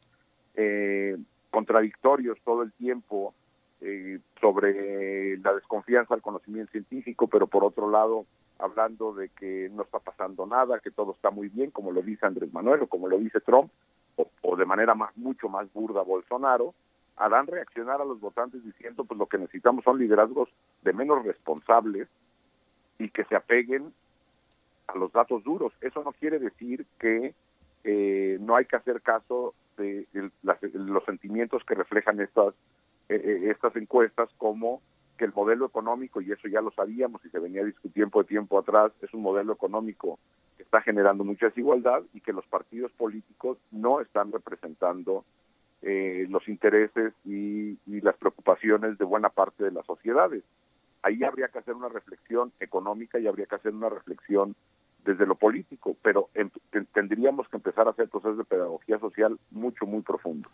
eh, 0.55 1.17
contradictorios 1.49 2.37
todo 2.43 2.63
el 2.63 2.71
tiempo 2.73 3.33
eh, 3.81 4.19
sobre 4.39 5.37
la 5.37 5.53
desconfianza 5.53 6.13
al 6.13 6.21
conocimiento 6.21 6.71
científico, 6.71 7.27
pero 7.27 7.47
por 7.47 7.63
otro 7.63 7.89
lado 7.89 8.25
hablando 8.59 9.13
de 9.13 9.29
que 9.29 9.69
no 9.73 9.83
está 9.83 9.99
pasando 9.99 10.45
nada, 10.45 10.79
que 10.79 10.91
todo 10.91 11.11
está 11.13 11.31
muy 11.31 11.49
bien, 11.49 11.71
como 11.71 11.91
lo 11.91 12.01
dice 12.01 12.25
Andrés 12.25 12.53
Manuel 12.53 12.83
o 12.83 12.87
como 12.87 13.07
lo 13.07 13.17
dice 13.17 13.41
Trump, 13.41 13.71
o, 14.15 14.29
o 14.41 14.55
de 14.55 14.65
manera 14.65 14.95
más 14.95 15.15
mucho 15.17 15.49
más 15.49 15.71
burda 15.73 16.01
Bolsonaro, 16.01 16.73
harán 17.17 17.47
reaccionar 17.47 18.01
a 18.01 18.05
los 18.05 18.19
votantes 18.19 18.63
diciendo 18.63 19.03
pues 19.05 19.17
lo 19.17 19.27
que 19.27 19.37
necesitamos 19.37 19.83
son 19.83 19.99
liderazgos 19.99 20.49
de 20.81 20.93
menos 20.93 21.23
responsables 21.23 22.07
y 22.97 23.09
que 23.09 23.23
se 23.25 23.35
apeguen 23.35 23.93
a 24.87 24.97
los 24.97 25.11
datos 25.11 25.43
duros. 25.43 25.73
Eso 25.81 26.03
no 26.03 26.11
quiere 26.13 26.39
decir 26.39 26.85
que 26.99 27.33
eh, 27.83 28.37
no 28.41 28.55
hay 28.55 28.65
que 28.65 28.75
hacer 28.75 29.01
caso 29.01 29.53
de, 29.77 30.07
las- 30.43 30.61
los 30.73 31.03
sentimientos 31.05 31.63
que 31.65 31.75
reflejan 31.75 32.19
estas 32.19 32.53
eh, 33.09 33.15
eh, 33.15 33.51
estas 33.51 33.75
encuestas 33.75 34.29
como 34.37 34.81
que 35.17 35.25
el 35.25 35.33
modelo 35.33 35.65
económico, 35.65 36.21
y 36.21 36.31
eso 36.31 36.47
ya 36.47 36.61
lo 36.61 36.71
sabíamos 36.71 37.23
y 37.25 37.29
se 37.29 37.37
venía 37.39 37.63
discutiendo 37.63 38.19
de 38.19 38.25
tiempo 38.25 38.57
atrás, 38.57 38.91
es 39.01 39.13
un 39.13 39.21
modelo 39.21 39.53
económico 39.53 40.17
que 40.57 40.63
está 40.63 40.81
generando 40.81 41.23
mucha 41.23 41.47
desigualdad 41.47 42.01
y 42.13 42.21
que 42.21 42.33
los 42.33 42.45
partidos 42.47 42.91
políticos 42.93 43.57
no 43.71 43.99
están 44.01 44.31
representando 44.31 45.25
eh, 45.83 46.25
los 46.29 46.47
intereses 46.47 47.13
y, 47.25 47.77
y 47.85 48.01
las 48.01 48.15
preocupaciones 48.17 48.97
de 48.97 49.05
buena 49.05 49.29
parte 49.29 49.63
de 49.63 49.71
las 49.71 49.85
sociedades. 49.85 50.43
Ahí 51.01 51.23
habría 51.23 51.49
que 51.49 51.59
hacer 51.59 51.73
una 51.73 51.89
reflexión 51.89 52.51
económica 52.59 53.19
y 53.19 53.27
habría 53.27 53.45
que 53.45 53.55
hacer 53.55 53.73
una 53.73 53.89
reflexión 53.89 54.55
desde 55.05 55.25
lo 55.25 55.35
político, 55.35 55.97
pero 56.01 56.29
en- 56.33 56.51
ten- 56.71 56.87
tendríamos 56.93 57.49
que 57.49 57.57
empezar 57.57 57.87
a 57.87 57.91
hacer 57.91 58.07
procesos 58.07 58.37
de 58.37 58.45
pedagogía 58.45 58.97
social 58.99 59.37
mucho, 59.51 59.85
muy 59.85 60.01
profundos. 60.01 60.49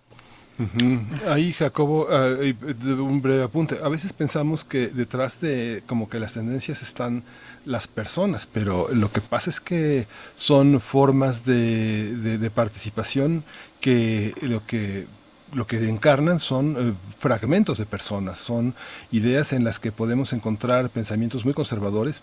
Ujú. 0.57 1.29
Ahí, 1.31 1.53
Jacobo, 1.53 2.07
eh, 2.11 2.53
un 2.99 3.21
breve 3.21 3.43
apunte. 3.43 3.75
A 3.81 3.87
veces 3.87 4.11
pensamos 4.11 4.65
que 4.65 4.87
detrás 4.87 5.39
de 5.39 5.83
como 5.87 6.09
que 6.09 6.19
las 6.19 6.33
tendencias 6.33 6.81
están 6.81 7.23
las 7.63 7.87
personas, 7.87 8.45
pero 8.47 8.87
lo 8.91 9.09
que 9.11 9.21
pasa 9.21 9.51
es 9.51 9.61
que 9.61 10.05
son 10.35 10.79
formas 10.81 11.45
de, 11.45 12.15
de- 12.15 12.37
de 12.39 12.49
participación 12.49 13.43
que 13.79 14.33
lo 14.41 14.65
que 14.65 15.05
lo 15.53 15.67
que 15.67 15.77
encarnan 15.89 16.39
son 16.39 16.75
eh, 16.77 16.93
fragmentos 17.17 17.77
de 17.77 17.85
personas, 17.85 18.39
son 18.39 18.75
ideas 19.11 19.53
en 19.53 19.63
las 19.63 19.79
que 19.79 19.91
podemos 19.91 20.33
encontrar 20.33 20.89
pensamientos 20.89 21.45
muy 21.45 21.53
conservadores, 21.53 22.21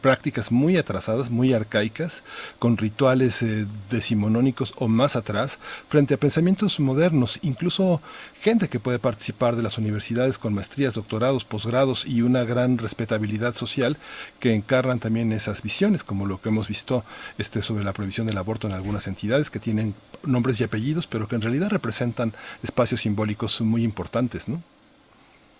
prácticas 0.00 0.50
muy 0.50 0.76
atrasadas, 0.76 1.30
muy 1.30 1.52
arcaicas, 1.52 2.22
con 2.58 2.76
rituales 2.76 3.42
eh, 3.42 3.66
decimonónicos 3.90 4.74
o 4.76 4.88
más 4.88 5.16
atrás, 5.16 5.58
frente 5.88 6.14
a 6.14 6.18
pensamientos 6.18 6.80
modernos, 6.80 7.38
incluso 7.42 8.00
gente 8.44 8.68
que 8.68 8.78
puede 8.78 8.98
participar 8.98 9.56
de 9.56 9.62
las 9.62 9.78
universidades 9.78 10.36
con 10.36 10.52
maestrías, 10.52 10.92
doctorados, 10.92 11.46
posgrados 11.46 12.04
y 12.04 12.20
una 12.20 12.44
gran 12.44 12.76
respetabilidad 12.76 13.54
social 13.54 13.96
que 14.38 14.52
encarnan 14.52 15.00
también 15.00 15.32
esas 15.32 15.62
visiones, 15.62 16.04
como 16.04 16.26
lo 16.26 16.42
que 16.42 16.50
hemos 16.50 16.68
visto 16.68 17.04
este, 17.38 17.62
sobre 17.62 17.84
la 17.84 17.94
prohibición 17.94 18.26
del 18.26 18.36
aborto 18.36 18.66
en 18.66 18.74
algunas 18.74 19.08
entidades 19.08 19.48
que 19.48 19.60
tienen 19.60 19.94
nombres 20.26 20.60
y 20.60 20.64
apellidos, 20.64 21.06
pero 21.06 21.26
que 21.26 21.36
en 21.36 21.40
realidad 21.40 21.70
representan 21.70 22.34
espacios 22.62 23.00
simbólicos 23.00 23.62
muy 23.62 23.82
importantes, 23.82 24.46
¿no? 24.46 24.62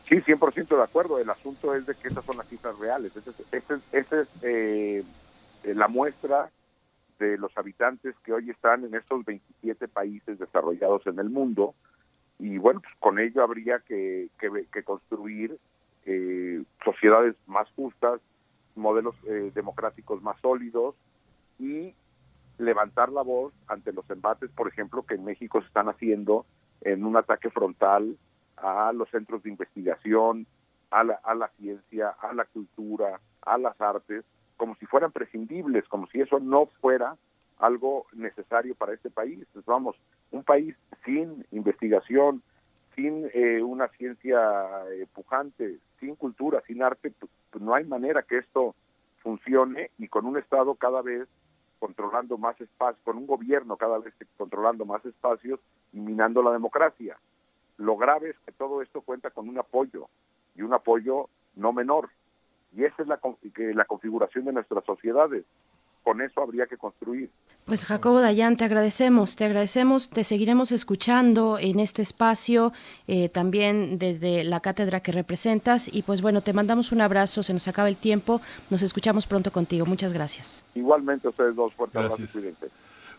Sí, 0.06 0.16
100% 0.16 0.76
de 0.76 0.82
acuerdo. 0.82 1.18
El 1.18 1.30
asunto 1.30 1.74
es 1.74 1.86
de 1.86 1.94
que 1.94 2.08
esas 2.08 2.22
son 2.26 2.36
las 2.36 2.46
cifras 2.48 2.78
reales. 2.78 3.16
Esa 3.16 3.30
es, 3.30 3.36
esa 3.50 3.74
es, 3.76 3.80
esa 3.92 4.20
es, 4.20 4.28
eh, 4.42 5.02
la 5.74 5.88
muestra 5.88 6.50
de 7.18 7.38
los 7.38 7.56
habitantes 7.56 8.14
que 8.22 8.34
hoy 8.34 8.50
están 8.50 8.84
en 8.84 8.94
estos 8.94 9.24
27 9.24 9.88
países 9.88 10.38
desarrollados 10.38 11.06
en 11.06 11.18
el 11.18 11.30
mundo. 11.30 11.74
Y 12.38 12.58
bueno, 12.58 12.80
pues 12.80 12.94
con 12.98 13.18
ello 13.18 13.42
habría 13.42 13.78
que, 13.80 14.28
que, 14.38 14.66
que 14.72 14.82
construir 14.82 15.58
eh, 16.06 16.62
sociedades 16.84 17.36
más 17.46 17.68
justas, 17.76 18.20
modelos 18.74 19.14
eh, 19.26 19.52
democráticos 19.54 20.22
más 20.22 20.38
sólidos 20.40 20.94
y 21.58 21.94
levantar 22.58 23.10
la 23.10 23.22
voz 23.22 23.52
ante 23.68 23.92
los 23.92 24.08
embates, 24.10 24.50
por 24.50 24.68
ejemplo, 24.68 25.04
que 25.04 25.14
en 25.14 25.24
México 25.24 25.60
se 25.60 25.66
están 25.66 25.88
haciendo 25.88 26.44
en 26.82 27.04
un 27.04 27.16
ataque 27.16 27.50
frontal 27.50 28.16
a 28.56 28.92
los 28.92 29.08
centros 29.10 29.42
de 29.42 29.50
investigación, 29.50 30.46
a 30.90 31.04
la, 31.04 31.14
a 31.24 31.34
la 31.34 31.48
ciencia, 31.58 32.10
a 32.10 32.32
la 32.32 32.44
cultura, 32.44 33.20
a 33.42 33.58
las 33.58 33.80
artes, 33.80 34.24
como 34.56 34.76
si 34.76 34.86
fueran 34.86 35.12
prescindibles, 35.12 35.86
como 35.88 36.06
si 36.08 36.20
eso 36.20 36.38
no 36.38 36.66
fuera 36.80 37.16
algo 37.58 38.06
necesario 38.12 38.74
para 38.74 38.94
este 38.94 39.10
país. 39.10 39.44
Pues 39.52 39.64
vamos, 39.64 39.96
un 40.30 40.44
país 40.44 40.74
sin 41.04 41.46
investigación, 41.52 42.42
sin 42.94 43.28
eh, 43.34 43.62
una 43.62 43.88
ciencia 43.88 44.40
eh, 44.92 45.06
pujante, 45.12 45.78
sin 46.00 46.16
cultura, 46.16 46.62
sin 46.66 46.82
arte, 46.82 47.10
pues, 47.10 47.30
pues 47.50 47.62
no 47.62 47.74
hay 47.74 47.84
manera 47.84 48.22
que 48.22 48.38
esto 48.38 48.74
funcione 49.22 49.90
y 49.98 50.08
con 50.08 50.26
un 50.26 50.38
Estado 50.38 50.74
cada 50.74 51.02
vez 51.02 51.28
controlando 51.78 52.38
más 52.38 52.58
espacios, 52.60 53.02
con 53.04 53.18
un 53.18 53.26
gobierno 53.26 53.76
cada 53.76 53.98
vez 53.98 54.14
controlando 54.36 54.84
más 54.84 55.04
espacios 55.04 55.60
y 55.92 55.98
minando 55.98 56.42
la 56.42 56.52
democracia. 56.52 57.18
Lo 57.76 57.96
grave 57.96 58.30
es 58.30 58.36
que 58.46 58.52
todo 58.52 58.80
esto 58.82 59.02
cuenta 59.02 59.30
con 59.30 59.48
un 59.48 59.58
apoyo 59.58 60.08
y 60.54 60.62
un 60.62 60.72
apoyo 60.72 61.28
no 61.56 61.72
menor. 61.72 62.10
Y 62.76 62.84
esa 62.84 63.02
es 63.02 63.08
la, 63.08 63.20
que 63.54 63.74
la 63.74 63.84
configuración 63.84 64.44
de 64.44 64.52
nuestras 64.52 64.84
sociedades. 64.84 65.44
Con 66.05 66.20
eso 66.20 66.42
habría 66.42 66.66
que 66.66 66.76
construir. 66.76 67.31
Pues 67.65 67.86
Jacobo 67.86 68.20
Dayan, 68.20 68.58
te 68.58 68.65
agradecemos, 68.65 69.36
te 69.36 69.47
agradecemos, 69.47 70.10
te 70.10 70.23
seguiremos 70.23 70.70
escuchando 70.70 71.58
en 71.58 71.81
este 71.81 72.02
espacio, 72.02 72.73
eh, 73.08 73.31
también 73.31 73.99
desde 73.99 74.44
la 74.44 74.60
cátedra 74.60 75.00
que 75.00 75.12
representas 75.12 75.89
y 75.92 76.02
pues 76.02 76.20
bueno, 76.20 76.42
te 76.42 76.52
mandamos 76.52 76.92
un 76.92 77.00
abrazo, 77.00 77.42
se 77.42 77.55
nos 77.55 77.66
acaba 77.66 77.89
el 77.89 77.97
tiempo, 77.97 78.42
nos 78.68 78.83
escuchamos 78.83 79.26
pronto 79.26 79.50
contigo, 79.50 79.86
muchas 79.86 80.12
gracias. 80.12 80.66
Igualmente 80.74 81.28
ustedes 81.28 81.57
dos, 81.57 81.73
fuertes 81.73 82.02
Gracias. 82.02 82.36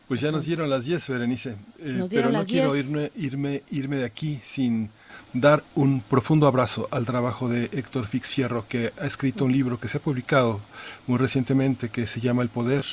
Pues 0.08 0.22
ya 0.22 0.32
nos 0.32 0.46
dieron 0.46 0.70
las 0.70 0.86
10, 0.86 1.08
Berenice. 1.08 1.56
Eh, 1.80 1.94
Nos 1.98 2.10
pero 2.10 2.28
no 2.28 2.34
las 2.40 2.46
quiero 2.48 2.72
10. 2.74 2.86
irme, 2.88 3.12
irme, 3.16 3.64
irme 3.72 3.96
de 3.98 4.06
aquí 4.06 4.40
sin 4.44 4.90
dar 5.34 5.64
un 5.74 6.02
profundo 6.02 6.48
abrazo 6.48 6.88
al 6.92 7.06
trabajo 7.06 7.50
de 7.50 7.66
Héctor 7.74 8.06
Fix 8.06 8.28
Fierro, 8.30 8.66
que 8.68 8.94
ha 9.00 9.06
escrito 9.06 9.46
un 9.46 9.52
libro 9.52 9.80
que 9.80 9.88
se 9.88 9.98
ha 9.98 10.02
publicado 10.02 10.62
muy 11.08 11.18
recientemente 11.18 11.90
que 11.90 12.06
se 12.06 12.22
llama 12.22 12.44
El 12.44 12.50
Poder 12.50 12.86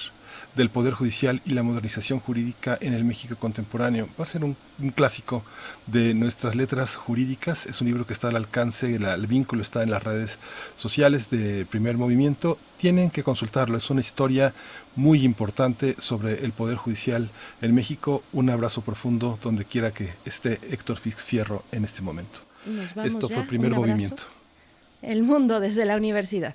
del 0.54 0.68
Poder 0.68 0.92
Judicial 0.92 1.40
y 1.46 1.50
la 1.52 1.62
Modernización 1.62 2.20
Jurídica 2.20 2.76
en 2.80 2.92
el 2.92 3.04
México 3.04 3.36
Contemporáneo. 3.36 4.08
Va 4.20 4.24
a 4.24 4.26
ser 4.26 4.44
un, 4.44 4.54
un 4.78 4.90
clásico 4.90 5.42
de 5.86 6.12
nuestras 6.14 6.54
letras 6.54 6.94
jurídicas. 6.94 7.64
Es 7.66 7.80
un 7.80 7.86
libro 7.86 8.06
que 8.06 8.12
está 8.12 8.28
al 8.28 8.36
alcance, 8.36 8.98
la- 8.98 9.14
el 9.14 9.26
vínculo 9.26 9.62
está 9.62 9.82
en 9.82 9.90
las 9.90 10.02
redes 10.02 10.38
sociales 10.76 11.30
de 11.30 11.64
Primer 11.66 11.96
Movimiento. 11.96 12.58
Tienen 12.76 13.10
que 13.10 13.22
consultarlo. 13.22 13.76
Es 13.78 13.88
una 13.88 14.00
historia 14.02 14.52
muy 14.94 15.24
importante 15.24 15.96
sobre 15.98 16.44
el 16.44 16.52
Poder 16.52 16.76
Judicial 16.76 17.30
en 17.62 17.74
México. 17.74 18.22
Un 18.32 18.50
abrazo 18.50 18.82
profundo 18.82 19.38
donde 19.42 19.64
quiera 19.64 19.92
que 19.92 20.12
esté 20.26 20.60
Héctor 20.70 20.98
Fix 20.98 21.22
Fierro 21.22 21.64
en 21.72 21.84
este 21.84 22.02
momento. 22.02 22.40
Esto 23.04 23.28
ya, 23.28 23.34
fue 23.36 23.44
Primer. 23.44 23.72
Movimiento. 23.72 24.24
El 25.00 25.22
mundo 25.22 25.60
desde 25.60 25.84
la 25.86 25.96
universidad. 25.96 26.54